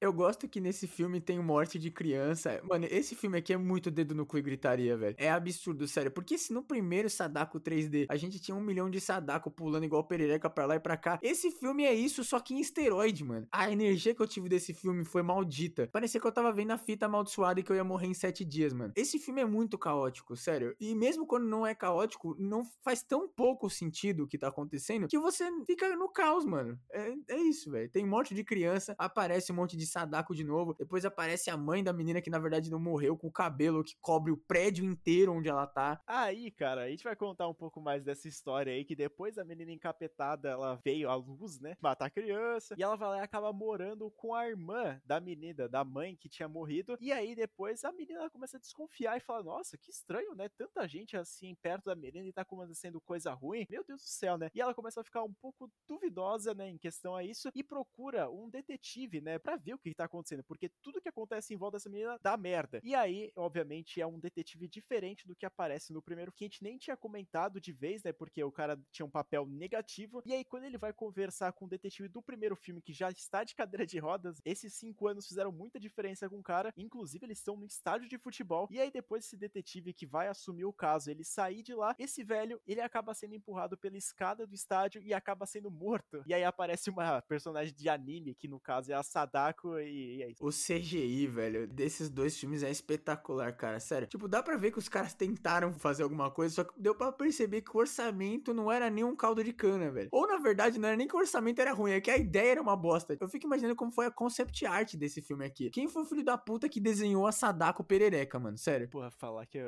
Eu 0.00 0.12
gosto 0.12 0.48
que 0.48 0.60
nesse 0.60 0.86
filme 0.86 1.20
tem 1.20 1.38
morte 1.38 1.78
de 1.78 1.90
criança. 1.90 2.60
Mano, 2.64 2.86
esse 2.90 3.14
filme 3.14 3.38
aqui 3.38 3.52
é 3.52 3.56
muito 3.56 3.90
dedo 3.90 4.14
no 4.14 4.26
cu 4.26 4.38
e 4.38 4.42
gritaria, 4.42 4.96
velho. 4.96 5.16
É 5.18 5.30
absurdo, 5.30 5.86
sério. 5.86 6.10
Porque 6.10 6.38
se 6.38 6.52
no 6.52 6.62
primeiro 6.62 7.10
Sadako 7.10 7.60
3D 7.60 8.06
a 8.08 8.16
gente 8.16 8.40
tinha 8.40 8.56
um 8.56 8.60
milhão 8.60 8.90
de 8.90 9.00
Sadako 9.00 9.50
pulando 9.50 9.84
igual 9.84 10.04
perereca 10.04 10.48
pra 10.48 10.66
lá 10.66 10.76
e 10.76 10.80
pra 10.80 10.96
cá, 10.96 11.18
esse 11.22 11.50
filme 11.50 11.84
é 11.84 11.94
isso, 11.94 12.24
só 12.24 12.40
que 12.40 12.54
em 12.54 12.60
esteroide, 12.60 13.24
mano. 13.24 13.46
A 13.52 13.70
energia 13.70 14.14
que 14.14 14.22
eu 14.22 14.26
tive 14.26 14.48
desse 14.48 14.72
filme 14.72 15.04
foi 15.04 15.22
maldita. 15.22 15.88
Parecia 15.92 16.20
que 16.20 16.26
eu 16.26 16.32
tava 16.32 16.52
vendo 16.52 16.70
a 16.72 16.78
fita 16.78 17.06
amaldiçoada 17.06 17.60
e 17.60 17.62
que 17.62 17.70
eu 17.70 17.76
ia 17.76 17.84
morrer 17.84 18.06
em 18.06 18.14
sete 18.14 18.44
dias, 18.44 18.72
mano. 18.72 18.92
Esse 18.96 19.18
filme 19.18 19.40
é 19.40 19.46
muito 19.46 19.78
caótico, 19.78 20.36
sério. 20.36 20.74
E 20.80 20.94
mesmo 20.94 21.26
quando 21.26 21.46
não 21.46 21.66
é 21.66 21.74
caótico, 21.74 22.36
não 22.38 22.64
faz 22.82 23.02
tão 23.02 23.28
pouco 23.28 23.68
sentido 23.68 24.24
o 24.24 24.26
que 24.26 24.38
tá 24.38 24.48
acontecendo 24.48 25.08
que 25.08 25.18
você 25.18 25.44
fica 25.66 25.94
no 25.96 26.08
caos, 26.08 26.44
mano. 26.44 26.78
É, 26.92 27.12
é 27.30 27.36
isso, 27.38 27.70
velho. 27.70 27.90
Tem 27.90 28.06
morte 28.06 28.34
de 28.34 28.44
criança, 28.44 28.94
aparece 28.98 29.29
aparece 29.30 29.52
um 29.52 29.54
monte 29.54 29.76
de 29.76 29.86
Sadako 29.86 30.34
de 30.34 30.42
novo. 30.42 30.74
Depois 30.74 31.04
aparece 31.04 31.50
a 31.50 31.56
mãe 31.56 31.84
da 31.84 31.92
menina 31.92 32.20
que 32.20 32.30
na 32.30 32.38
verdade 32.38 32.68
não 32.68 32.80
morreu, 32.80 33.16
com 33.16 33.28
o 33.28 33.32
cabelo 33.32 33.84
que 33.84 33.94
cobre 34.00 34.32
o 34.32 34.36
prédio 34.36 34.84
inteiro 34.84 35.32
onde 35.32 35.48
ela 35.48 35.68
tá. 35.68 36.00
Aí, 36.04 36.50
cara, 36.50 36.82
a 36.82 36.90
gente 36.90 37.04
vai 37.04 37.14
contar 37.14 37.46
um 37.46 37.54
pouco 37.54 37.80
mais 37.80 38.02
dessa 38.02 38.26
história 38.26 38.72
aí, 38.72 38.84
que 38.84 38.96
depois 38.96 39.38
a 39.38 39.44
menina 39.44 39.70
encapetada, 39.70 40.48
ela 40.48 40.80
veio 40.84 41.08
à 41.08 41.14
luz, 41.14 41.60
né? 41.60 41.76
Matar 41.80 42.06
a 42.06 42.10
criança. 42.10 42.74
E 42.76 42.82
ela 42.82 42.96
vai 42.96 43.08
lá 43.08 43.18
e 43.18 43.20
acaba 43.20 43.52
morando 43.52 44.10
com 44.16 44.34
a 44.34 44.48
irmã 44.48 45.00
da 45.04 45.20
menina, 45.20 45.68
da 45.68 45.84
mãe 45.84 46.16
que 46.16 46.28
tinha 46.28 46.48
morrido. 46.48 46.96
E 47.00 47.12
aí 47.12 47.36
depois 47.36 47.84
a 47.84 47.92
menina 47.92 48.28
começa 48.30 48.56
a 48.56 48.60
desconfiar 48.60 49.16
e 49.16 49.20
fala: 49.20 49.44
Nossa, 49.44 49.78
que 49.78 49.90
estranho, 49.90 50.34
né? 50.34 50.48
Tanta 50.48 50.88
gente 50.88 51.16
assim 51.16 51.54
perto 51.62 51.84
da 51.84 51.94
menina 51.94 52.26
e 52.26 52.32
tá 52.32 52.42
acontecendo 52.42 53.00
coisa 53.00 53.32
ruim. 53.32 53.64
Meu 53.70 53.84
Deus 53.84 54.02
do 54.02 54.08
céu, 54.08 54.36
né? 54.36 54.50
E 54.52 54.60
ela 54.60 54.74
começa 54.74 55.00
a 55.00 55.04
ficar 55.04 55.22
um 55.22 55.32
pouco 55.34 55.70
duvidosa, 55.88 56.52
né, 56.52 56.68
em 56.68 56.78
questão 56.78 57.14
a 57.14 57.22
isso 57.22 57.50
e 57.54 57.62
procura 57.62 58.28
um 58.30 58.48
detetive 58.48 59.19
né, 59.20 59.38
pra 59.38 59.56
ver 59.56 59.74
o 59.74 59.78
que 59.78 59.94
tá 59.94 60.04
acontecendo, 60.04 60.42
porque 60.44 60.68
tudo 60.82 61.00
que 61.00 61.08
acontece 61.08 61.54
em 61.54 61.56
volta 61.56 61.76
dessa 61.76 61.90
menina 61.90 62.18
dá 62.22 62.36
merda. 62.36 62.80
E 62.82 62.94
aí, 62.94 63.32
obviamente, 63.36 64.00
é 64.00 64.06
um 64.06 64.18
detetive 64.18 64.68
diferente 64.68 65.26
do 65.26 65.34
que 65.34 65.46
aparece 65.46 65.92
no 65.92 66.02
primeiro, 66.02 66.32
que 66.32 66.44
a 66.44 66.46
gente 66.46 66.62
nem 66.62 66.78
tinha 66.78 66.96
comentado 66.96 67.60
de 67.60 67.72
vez, 67.72 68.02
né, 68.02 68.12
porque 68.12 68.42
o 68.42 68.52
cara 68.52 68.78
tinha 68.90 69.06
um 69.06 69.10
papel 69.10 69.46
negativo. 69.46 70.22
E 70.24 70.32
aí, 70.32 70.44
quando 70.44 70.64
ele 70.64 70.78
vai 70.78 70.92
conversar 70.92 71.52
com 71.52 71.64
o 71.64 71.68
detetive 71.68 72.08
do 72.08 72.22
primeiro 72.22 72.56
filme, 72.56 72.82
que 72.82 72.92
já 72.92 73.10
está 73.10 73.44
de 73.44 73.54
cadeira 73.54 73.86
de 73.86 73.98
rodas, 73.98 74.40
esses 74.44 74.74
cinco 74.74 75.06
anos 75.06 75.26
fizeram 75.26 75.52
muita 75.52 75.78
diferença 75.78 76.28
com 76.28 76.38
o 76.38 76.42
cara. 76.42 76.72
Inclusive, 76.76 77.24
eles 77.26 77.38
estão 77.38 77.56
no 77.56 77.66
estádio 77.66 78.08
de 78.08 78.18
futebol. 78.18 78.68
E 78.70 78.80
aí, 78.80 78.90
depois, 78.90 79.24
esse 79.24 79.36
detetive 79.36 79.92
que 79.92 80.06
vai 80.06 80.28
assumir 80.28 80.64
o 80.64 80.72
caso, 80.72 81.10
ele 81.10 81.24
sair 81.24 81.62
de 81.62 81.74
lá, 81.74 81.94
esse 81.98 82.22
velho, 82.22 82.60
ele 82.66 82.80
acaba 82.80 83.14
sendo 83.14 83.34
empurrado 83.34 83.76
pela 83.76 83.96
escada 83.96 84.46
do 84.46 84.54
estádio 84.54 85.02
e 85.02 85.12
acaba 85.12 85.46
sendo 85.46 85.70
morto. 85.70 86.22
E 86.26 86.34
aí 86.34 86.44
aparece 86.44 86.90
uma 86.90 87.22
personagem 87.22 87.74
de 87.74 87.88
anime, 87.88 88.34
que 88.34 88.48
no 88.48 88.60
caso 88.60 88.92
é 88.92 88.94
a 88.94 89.02
Sadako, 89.10 89.76
e, 89.80 90.18
e 90.18 90.22
é 90.22 90.30
isso. 90.30 90.46
O 90.46 90.50
CGI, 90.50 91.26
velho, 91.26 91.66
desses 91.66 92.08
dois 92.08 92.38
filmes 92.38 92.62
é 92.62 92.70
espetacular, 92.70 93.56
cara. 93.56 93.80
Sério. 93.80 94.06
Tipo, 94.06 94.28
dá 94.28 94.40
pra 94.40 94.56
ver 94.56 94.70
que 94.70 94.78
os 94.78 94.88
caras 94.88 95.14
tentaram 95.14 95.74
fazer 95.74 96.04
alguma 96.04 96.30
coisa, 96.30 96.54
só 96.54 96.64
que 96.64 96.72
deu 96.80 96.94
pra 96.94 97.10
perceber 97.10 97.62
que 97.62 97.76
o 97.76 97.80
orçamento 97.80 98.54
não 98.54 98.70
era 98.70 98.88
nem 98.88 99.02
um 99.02 99.16
caldo 99.16 99.42
de 99.42 99.52
cana, 99.52 99.90
velho. 99.90 100.08
Ou 100.12 100.28
na 100.28 100.38
verdade, 100.38 100.78
não 100.78 100.88
era 100.88 100.96
nem 100.96 101.08
que 101.08 101.16
o 101.16 101.18
orçamento 101.18 101.60
era 101.60 101.72
ruim, 101.72 101.90
é 101.90 102.00
que 102.00 102.10
a 102.10 102.16
ideia 102.16 102.52
era 102.52 102.62
uma 102.62 102.76
bosta. 102.76 103.16
Eu 103.20 103.28
fico 103.28 103.46
imaginando 103.46 103.74
como 103.74 103.90
foi 103.90 104.06
a 104.06 104.10
concept 104.12 104.64
art 104.64 104.94
desse 104.94 105.20
filme 105.20 105.44
aqui. 105.44 105.70
Quem 105.70 105.88
foi 105.88 106.02
o 106.02 106.06
filho 106.06 106.24
da 106.24 106.38
puta 106.38 106.68
que 106.68 106.78
desenhou 106.78 107.26
a 107.26 107.32
Sadako 107.32 107.82
Perereca, 107.82 108.38
mano? 108.38 108.56
Sério. 108.56 108.88
Porra, 108.88 109.10
falar 109.10 109.44
que 109.46 109.58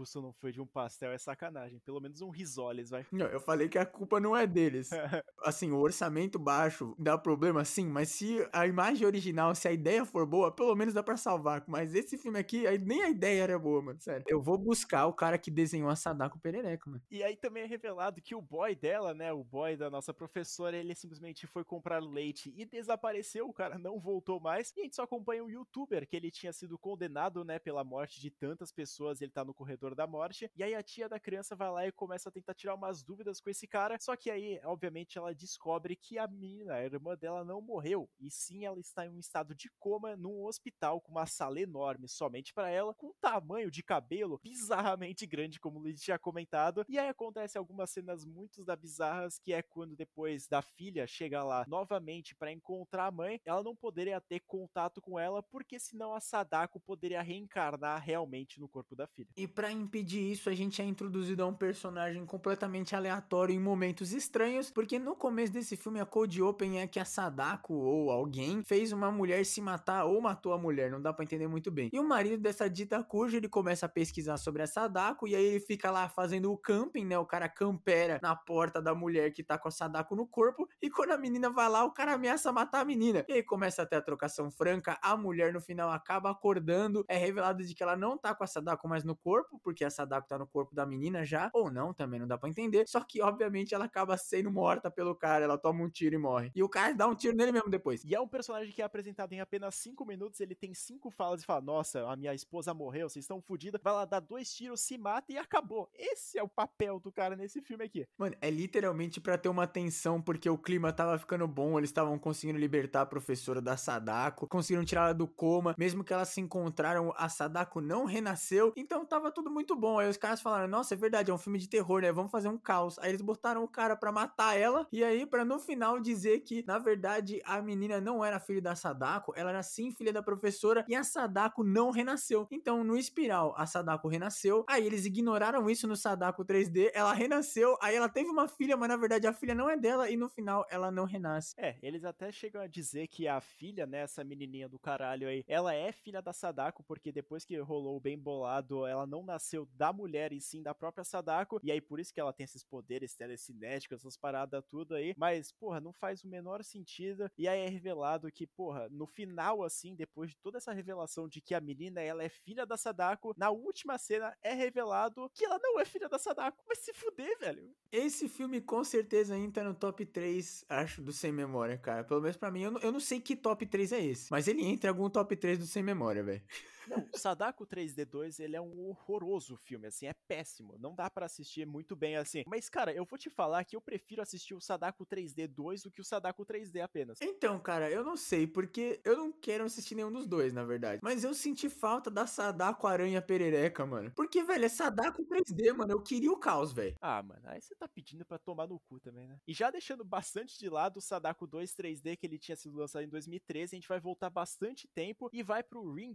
custo 0.00 0.22
não 0.22 0.32
foi 0.32 0.50
de 0.50 0.60
um 0.62 0.66
pastel 0.66 1.12
é 1.12 1.18
sacanagem. 1.18 1.78
Pelo 1.80 2.00
menos 2.00 2.22
um 2.22 2.30
risoles, 2.30 2.88
vai. 2.88 3.04
Não, 3.12 3.26
eu 3.26 3.38
falei 3.38 3.68
que 3.68 3.76
a 3.76 3.84
culpa 3.84 4.18
não 4.18 4.34
é 4.34 4.46
deles. 4.46 4.88
assim, 5.44 5.70
o 5.72 5.78
orçamento 5.78 6.38
baixo 6.38 6.94
dá 6.98 7.18
problema 7.18 7.64
sim, 7.66 7.86
mas 7.86 8.08
se 8.08 8.38
a 8.50 8.66
imagem 8.66 9.06
original, 9.06 9.54
se 9.54 9.68
a 9.68 9.72
ideia 9.72 10.06
for 10.06 10.24
boa, 10.24 10.50
pelo 10.50 10.74
menos 10.74 10.94
dá 10.94 11.02
pra 11.02 11.18
salvar. 11.18 11.62
Mas 11.66 11.94
esse 11.94 12.16
filme 12.16 12.38
aqui, 12.38 12.64
nem 12.78 13.02
a 13.02 13.10
ideia 13.10 13.42
era 13.42 13.58
boa, 13.58 13.82
mano. 13.82 14.00
Sério. 14.00 14.24
Eu 14.26 14.40
vou 14.40 14.56
buscar 14.56 15.06
o 15.06 15.12
cara 15.12 15.36
que 15.36 15.50
desenhou 15.50 15.90
a 15.90 15.96
Sadako 15.96 16.38
Perereca, 16.38 16.88
mano. 16.88 17.02
E 17.10 17.22
aí 17.22 17.36
também 17.36 17.64
é 17.64 17.66
revelado 17.66 18.22
que 18.22 18.34
o 18.34 18.40
boy 18.40 18.74
dela, 18.74 19.12
né, 19.12 19.30
o 19.32 19.44
boy 19.44 19.76
da 19.76 19.90
nossa 19.90 20.14
professora, 20.14 20.78
ele 20.78 20.94
simplesmente 20.94 21.46
foi 21.46 21.62
comprar 21.62 22.02
leite 22.02 22.54
e 22.56 22.64
desapareceu, 22.64 23.46
o 23.46 23.52
cara 23.52 23.78
não 23.78 24.00
voltou 24.00 24.40
mais. 24.40 24.72
E 24.76 24.80
a 24.80 24.84
gente 24.84 24.96
só 24.96 25.02
acompanha 25.02 25.44
um 25.44 25.50
youtuber 25.50 26.08
que 26.08 26.16
ele 26.16 26.30
tinha 26.30 26.54
sido 26.54 26.78
condenado, 26.78 27.44
né, 27.44 27.58
pela 27.58 27.84
morte 27.84 28.18
de 28.18 28.30
tantas 28.30 28.72
pessoas, 28.72 29.20
ele 29.20 29.30
tá 29.30 29.44
no 29.44 29.52
corredor 29.52 29.89
da 29.94 30.06
morte. 30.06 30.50
E 30.56 30.62
aí 30.62 30.74
a 30.74 30.82
tia 30.82 31.08
da 31.08 31.20
criança 31.20 31.54
vai 31.54 31.70
lá 31.70 31.86
e 31.86 31.92
começa 31.92 32.28
a 32.28 32.32
tentar 32.32 32.54
tirar 32.54 32.74
umas 32.74 33.02
dúvidas 33.02 33.40
com 33.40 33.50
esse 33.50 33.66
cara. 33.66 33.96
Só 34.00 34.16
que 34.16 34.30
aí, 34.30 34.60
obviamente, 34.64 35.18
ela 35.18 35.34
descobre 35.34 35.96
que 35.96 36.18
a 36.18 36.26
menina, 36.26 36.74
a 36.74 36.84
irmã 36.84 37.16
dela, 37.16 37.44
não 37.44 37.60
morreu. 37.60 38.08
E 38.18 38.30
sim, 38.30 38.64
ela 38.64 38.78
está 38.80 39.06
em 39.06 39.10
um 39.10 39.18
estado 39.18 39.54
de 39.54 39.70
coma 39.78 40.16
num 40.16 40.44
hospital 40.44 41.00
com 41.00 41.12
uma 41.12 41.26
sala 41.26 41.60
enorme 41.60 42.08
somente 42.08 42.52
para 42.52 42.70
ela, 42.70 42.94
com 42.94 43.08
um 43.08 43.14
tamanho 43.20 43.70
de 43.70 43.82
cabelo 43.82 44.40
bizarramente 44.42 45.26
grande, 45.26 45.60
como 45.60 45.78
o 45.78 45.82
Luiz 45.82 46.00
tinha 46.00 46.18
comentado. 46.18 46.84
E 46.88 46.98
aí 46.98 47.08
acontece 47.08 47.56
algumas 47.56 47.90
cenas 47.90 48.24
muito 48.24 48.64
da 48.64 48.76
bizarras, 48.76 49.38
que 49.38 49.52
é 49.52 49.62
quando 49.62 49.96
depois 49.96 50.46
da 50.46 50.62
filha 50.62 51.06
chega 51.06 51.42
lá 51.42 51.64
novamente 51.68 52.34
para 52.34 52.52
encontrar 52.52 53.06
a 53.06 53.10
mãe, 53.10 53.40
ela 53.44 53.62
não 53.62 53.76
poderia 53.76 54.20
ter 54.20 54.40
contato 54.40 55.00
com 55.00 55.18
ela, 55.18 55.42
porque 55.42 55.78
senão 55.78 56.14
a 56.14 56.20
Sadako 56.20 56.80
poderia 56.80 57.22
reencarnar 57.22 58.02
realmente 58.02 58.58
no 58.58 58.68
corpo 58.68 58.96
da 58.96 59.06
filha. 59.06 59.28
E 59.36 59.46
para 59.46 59.69
impedir 59.72 60.32
isso, 60.32 60.48
a 60.48 60.54
gente 60.54 60.80
é 60.80 60.84
introduzido 60.84 61.42
a 61.42 61.46
um 61.46 61.54
personagem 61.54 62.24
completamente 62.24 62.94
aleatório 62.94 63.54
em 63.54 63.58
momentos 63.58 64.12
estranhos, 64.12 64.70
porque 64.70 64.98
no 64.98 65.14
começo 65.14 65.52
desse 65.52 65.76
filme 65.76 66.00
a 66.00 66.06
code 66.06 66.42
open 66.42 66.80
é 66.80 66.86
que 66.86 66.98
a 66.98 67.04
Sadako 67.04 67.74
ou 67.74 68.10
alguém 68.10 68.62
fez 68.62 68.92
uma 68.92 69.10
mulher 69.10 69.44
se 69.44 69.60
matar 69.60 70.04
ou 70.04 70.20
matou 70.20 70.52
a 70.52 70.58
mulher, 70.58 70.90
não 70.90 71.00
dá 71.00 71.12
para 71.12 71.24
entender 71.24 71.46
muito 71.46 71.70
bem. 71.70 71.90
E 71.92 71.98
o 71.98 72.04
marido 72.04 72.40
dessa 72.40 72.68
dita 72.68 73.02
cuja 73.02 73.36
ele 73.36 73.48
começa 73.48 73.86
a 73.86 73.88
pesquisar 73.88 74.36
sobre 74.36 74.62
a 74.62 74.66
Sadako 74.66 75.26
e 75.26 75.34
aí 75.34 75.44
ele 75.44 75.60
fica 75.60 75.90
lá 75.90 76.08
fazendo 76.08 76.52
o 76.52 76.56
camping, 76.56 77.04
né? 77.04 77.18
O 77.18 77.26
cara 77.26 77.48
campera 77.48 78.18
na 78.22 78.34
porta 78.34 78.80
da 78.80 78.94
mulher 78.94 79.32
que 79.32 79.42
tá 79.42 79.58
com 79.58 79.68
a 79.68 79.70
Sadako 79.70 80.16
no 80.16 80.26
corpo 80.26 80.68
e 80.80 80.90
quando 80.90 81.12
a 81.12 81.18
menina 81.18 81.50
vai 81.50 81.68
lá, 81.68 81.84
o 81.84 81.92
cara 81.92 82.14
ameaça 82.14 82.52
matar 82.52 82.80
a 82.80 82.84
menina. 82.84 83.24
E 83.28 83.34
aí 83.34 83.42
começa 83.42 83.82
a 83.82 83.86
ter 83.86 83.96
a 83.96 84.02
trocação 84.02 84.50
franca, 84.50 84.98
a 85.02 85.16
mulher 85.16 85.52
no 85.52 85.60
final 85.60 85.90
acaba 85.90 86.30
acordando, 86.30 87.04
é 87.08 87.16
revelado 87.16 87.64
de 87.64 87.74
que 87.74 87.82
ela 87.82 87.96
não 87.96 88.16
tá 88.16 88.34
com 88.34 88.44
a 88.44 88.46
Sadako 88.46 88.88
mais 88.88 89.04
no 89.04 89.14
corpo, 89.14 89.59
porque 89.62 89.84
a 89.84 89.90
Sadako 89.90 90.28
tá 90.28 90.38
no 90.38 90.46
corpo 90.46 90.74
da 90.74 90.86
menina 90.86 91.24
já, 91.24 91.50
ou 91.52 91.70
não, 91.70 91.92
também 91.92 92.20
não 92.20 92.26
dá 92.26 92.36
para 92.36 92.48
entender. 92.48 92.86
Só 92.88 93.00
que 93.00 93.22
obviamente 93.22 93.74
ela 93.74 93.84
acaba 93.84 94.16
sendo 94.16 94.50
morta 94.50 94.90
pelo 94.90 95.14
cara, 95.14 95.44
ela 95.44 95.58
toma 95.58 95.82
um 95.82 95.88
tiro 95.88 96.14
e 96.14 96.18
morre. 96.18 96.50
E 96.54 96.62
o 96.62 96.68
cara 96.68 96.94
dá 96.94 97.06
um 97.06 97.14
tiro 97.14 97.36
nele 97.36 97.52
mesmo 97.52 97.70
depois. 97.70 98.04
E 98.04 98.14
é 98.14 98.20
um 98.20 98.28
personagem 98.28 98.72
que 98.72 98.82
é 98.82 98.84
apresentado 98.84 99.32
em 99.32 99.40
apenas 99.40 99.74
5 99.76 100.04
minutos, 100.04 100.40
ele 100.40 100.54
tem 100.54 100.74
cinco 100.74 101.10
falas 101.10 101.42
e 101.42 101.46
fala: 101.46 101.60
Nossa, 101.60 102.08
a 102.10 102.16
minha 102.16 102.34
esposa 102.34 102.74
morreu, 102.74 103.08
vocês 103.08 103.24
estão 103.24 103.40
fodidos. 103.40 103.80
Vai 103.82 103.92
lá 103.92 104.04
dar 104.04 104.20
dois 104.20 104.52
tiros, 104.52 104.80
se 104.80 104.96
mata 104.98 105.32
e 105.32 105.38
acabou. 105.38 105.90
Esse 105.94 106.38
é 106.38 106.42
o 106.42 106.48
papel 106.48 106.98
do 106.98 107.12
cara 107.12 107.36
nesse 107.36 107.60
filme 107.60 107.84
aqui. 107.84 108.06
Mano, 108.16 108.36
é 108.40 108.50
literalmente 108.50 109.20
para 109.20 109.38
ter 109.38 109.48
uma 109.48 109.66
tensão, 109.66 110.20
porque 110.20 110.48
o 110.48 110.58
clima 110.58 110.92
tava 110.92 111.18
ficando 111.18 111.46
bom, 111.46 111.78
eles 111.78 111.90
estavam 111.90 112.18
conseguindo 112.18 112.58
libertar 112.58 113.02
a 113.02 113.06
professora 113.06 113.60
da 113.60 113.76
Sadako, 113.76 114.46
conseguiram 114.48 114.84
tirar 114.84 115.06
ela 115.06 115.14
do 115.14 115.26
coma, 115.26 115.74
mesmo 115.78 116.04
que 116.04 116.12
elas 116.12 116.28
se 116.28 116.40
encontraram, 116.40 117.12
a 117.16 117.28
Sadako 117.28 117.80
não 117.80 118.04
renasceu, 118.04 118.72
então 118.76 119.04
tava 119.04 119.30
tudo 119.30 119.49
muito 119.50 119.76
bom. 119.76 119.98
Aí 119.98 120.08
os 120.08 120.16
caras 120.16 120.40
falaram: 120.40 120.68
Nossa, 120.68 120.94
é 120.94 120.96
verdade, 120.96 121.30
é 121.30 121.34
um 121.34 121.38
filme 121.38 121.58
de 121.58 121.68
terror, 121.68 122.00
né? 122.00 122.12
Vamos 122.12 122.30
fazer 122.30 122.48
um 122.48 122.56
caos. 122.56 122.98
Aí 122.98 123.10
eles 123.10 123.20
botaram 123.20 123.62
o 123.62 123.68
cara 123.68 123.96
para 123.96 124.12
matar 124.12 124.56
ela, 124.56 124.86
e 124.92 125.02
aí, 125.04 125.26
para 125.26 125.44
no 125.44 125.58
final 125.58 126.00
dizer 126.00 126.40
que, 126.40 126.64
na 126.66 126.78
verdade, 126.78 127.40
a 127.44 127.60
menina 127.60 128.00
não 128.00 128.24
era 128.24 128.40
filha 128.40 128.62
da 128.62 128.74
Sadako, 128.74 129.32
ela 129.36 129.50
era 129.50 129.62
sim 129.62 129.92
filha 129.92 130.12
da 130.12 130.22
professora, 130.22 130.84
e 130.88 130.94
a 130.94 131.02
Sadako 131.04 131.64
não 131.64 131.90
renasceu. 131.90 132.46
Então, 132.50 132.84
no 132.84 132.96
espiral, 132.96 133.54
a 133.56 133.66
Sadako 133.66 134.08
renasceu, 134.08 134.64
aí 134.68 134.86
eles 134.86 135.04
ignoraram 135.04 135.68
isso 135.68 135.86
no 135.88 135.96
Sadako 135.96 136.44
3D, 136.44 136.90
ela 136.94 137.12
renasceu, 137.12 137.76
aí 137.82 137.96
ela 137.96 138.08
teve 138.08 138.30
uma 138.30 138.48
filha, 138.48 138.76
mas 138.76 138.88
na 138.88 138.96
verdade 138.96 139.26
a 139.26 139.32
filha 139.32 139.54
não 139.54 139.68
é 139.68 139.76
dela, 139.76 140.08
e 140.08 140.16
no 140.16 140.28
final 140.28 140.64
ela 140.70 140.90
não 140.90 141.04
renasce. 141.04 141.54
É, 141.58 141.76
eles 141.82 142.04
até 142.04 142.30
chegam 142.30 142.62
a 142.62 142.66
dizer 142.66 143.08
que 143.08 143.26
a 143.26 143.40
filha, 143.40 143.86
né, 143.86 143.98
essa 143.98 144.22
menininha 144.24 144.68
do 144.68 144.78
caralho 144.78 145.28
aí, 145.28 145.44
ela 145.46 145.74
é 145.74 145.92
filha 145.92 146.22
da 146.22 146.32
Sadako, 146.32 146.82
porque 146.82 147.12
depois 147.12 147.44
que 147.44 147.58
rolou 147.58 147.96
o 147.96 148.00
bem 148.00 148.18
bolado, 148.18 148.86
ela 148.86 149.06
não 149.06 149.22
nasceu 149.22 149.39
da 149.74 149.92
mulher 149.92 150.32
e 150.32 150.40
sim 150.40 150.62
da 150.62 150.74
própria 150.74 151.04
Sadako, 151.04 151.60
e 151.62 151.70
aí 151.70 151.80
por 151.80 151.98
isso 152.00 152.12
que 152.12 152.20
ela 152.20 152.32
tem 152.32 152.44
esses 152.44 152.64
poderes 152.64 153.14
telecinéticos, 153.14 153.98
essas 154.00 154.16
paradas 154.16 154.64
tudo 154.68 154.94
aí, 154.94 155.14
mas, 155.16 155.52
porra, 155.52 155.80
não 155.80 155.92
faz 155.92 156.22
o 156.24 156.28
menor 156.28 156.62
sentido, 156.62 157.30
e 157.36 157.48
aí 157.48 157.60
é 157.60 157.68
revelado 157.68 158.30
que, 158.30 158.46
porra, 158.46 158.88
no 158.90 159.06
final, 159.06 159.62
assim, 159.62 159.94
depois 159.94 160.30
de 160.30 160.36
toda 160.36 160.58
essa 160.58 160.72
revelação 160.72 161.28
de 161.28 161.40
que 161.40 161.54
a 161.54 161.60
menina, 161.60 162.00
ela 162.00 162.22
é 162.22 162.28
filha 162.28 162.64
da 162.64 162.76
Sadako, 162.76 163.34
na 163.36 163.50
última 163.50 163.98
cena 163.98 164.36
é 164.42 164.52
revelado 164.52 165.30
que 165.34 165.44
ela 165.44 165.58
não 165.62 165.78
é 165.80 165.84
filha 165.84 166.08
da 166.08 166.18
Sadako, 166.18 166.62
vai 166.66 166.76
se 166.76 166.92
fuder, 166.92 167.38
velho. 167.38 167.74
Esse 167.90 168.28
filme 168.28 168.60
com 168.60 168.84
certeza 168.84 169.36
entra 169.36 169.64
no 169.64 169.74
top 169.74 170.04
3, 170.06 170.64
acho, 170.68 171.02
do 171.02 171.12
Sem 171.12 171.32
Memória, 171.32 171.76
cara. 171.76 172.04
Pelo 172.04 172.20
menos 172.20 172.36
pra 172.36 172.50
mim, 172.50 172.62
eu 172.62 172.70
não, 172.70 172.80
eu 172.80 172.92
não 172.92 173.00
sei 173.00 173.20
que 173.20 173.36
top 173.36 173.66
3 173.66 173.92
é 173.92 174.04
esse, 174.04 174.30
mas 174.30 174.48
ele 174.48 174.64
entra 174.64 174.88
em 174.88 174.92
algum 174.92 175.08
top 175.10 175.36
3 175.36 175.58
do 175.58 175.66
Sem 175.66 175.82
Memória, 175.82 176.22
velho. 176.22 176.42
Não, 176.86 177.06
Sadako 177.14 177.66
3D2, 177.66 178.40
ele 178.40 178.56
é 178.56 178.60
um 178.60 178.88
horroroso 178.88 179.56
filme, 179.56 179.86
assim, 179.86 180.06
é 180.06 180.14
péssimo. 180.26 180.76
Não 180.78 180.94
dá 180.94 181.10
para 181.10 181.26
assistir 181.26 181.66
muito 181.66 181.94
bem 181.94 182.16
assim. 182.16 182.42
Mas, 182.46 182.68
cara, 182.68 182.92
eu 182.92 183.04
vou 183.04 183.18
te 183.18 183.30
falar 183.30 183.64
que 183.64 183.76
eu 183.76 183.80
prefiro 183.80 184.22
assistir 184.22 184.54
o 184.54 184.60
Sadako 184.60 185.06
3D2 185.06 185.82
do 185.82 185.90
que 185.90 186.00
o 186.00 186.04
Sadako 186.04 186.44
3D 186.44 186.80
apenas. 186.82 187.18
Então, 187.20 187.58
cara, 187.60 187.90
eu 187.90 188.04
não 188.04 188.16
sei, 188.16 188.46
porque 188.46 189.00
eu 189.04 189.16
não 189.16 189.32
quero 189.32 189.64
assistir 189.64 189.94
nenhum 189.94 190.12
dos 190.12 190.26
dois, 190.26 190.52
na 190.52 190.64
verdade. 190.64 191.00
Mas 191.02 191.24
eu 191.24 191.34
senti 191.34 191.68
falta 191.68 192.10
da 192.10 192.26
Sadako 192.26 192.86
Aranha 192.86 193.22
Perereca, 193.22 193.84
mano. 193.86 194.12
Porque, 194.14 194.42
velho, 194.42 194.64
é 194.64 194.68
Sadako 194.68 195.24
3D, 195.24 195.72
mano. 195.72 195.92
Eu 195.92 196.02
queria 196.02 196.32
o 196.32 196.38
caos, 196.38 196.72
velho. 196.72 196.96
Ah, 197.00 197.22
mano, 197.22 197.42
aí 197.44 197.60
você 197.60 197.74
tá 197.74 197.88
pedindo 197.88 198.24
para 198.24 198.38
tomar 198.38 198.66
no 198.66 198.78
cu 198.80 199.00
também, 199.00 199.26
né? 199.26 199.38
E 199.46 199.52
já 199.52 199.70
deixando 199.70 200.04
bastante 200.04 200.58
de 200.58 200.68
lado 200.68 200.98
o 200.98 201.02
Sadako 201.02 201.46
2 201.46 201.72
3D, 201.72 202.16
que 202.16 202.26
ele 202.26 202.38
tinha 202.38 202.56
sido 202.56 202.76
lançado 202.76 203.02
em 203.02 203.08
2013, 203.08 203.74
a 203.74 203.78
gente 203.78 203.88
vai 203.88 204.00
voltar 204.00 204.30
bastante 204.30 204.88
tempo 204.88 205.28
e 205.32 205.42
vai 205.42 205.62
pro 205.62 205.92
Ring 205.92 206.14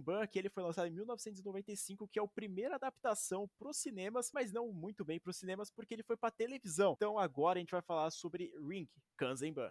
Kanzenban, 0.00 0.26
que 0.26 0.38
ele 0.38 0.48
foi 0.48 0.62
lançado 0.62 0.88
em 0.88 0.90
1995, 0.90 2.08
que 2.08 2.18
é 2.18 2.22
a 2.22 2.26
primeira 2.26 2.74
adaptação 2.76 3.48
pros 3.58 3.76
cinemas, 3.76 4.30
mas 4.32 4.52
não 4.52 4.72
muito 4.72 5.04
bem 5.04 5.20
pros 5.20 5.36
cinemas, 5.36 5.70
porque 5.70 5.94
ele 5.94 6.02
foi 6.02 6.16
pra 6.16 6.30
televisão. 6.30 6.94
Então 6.96 7.18
agora 7.18 7.58
a 7.58 7.60
gente 7.60 7.72
vai 7.72 7.82
falar 7.82 8.10
sobre 8.10 8.52
Ring 8.68 8.88
Kanzenban. 9.16 9.70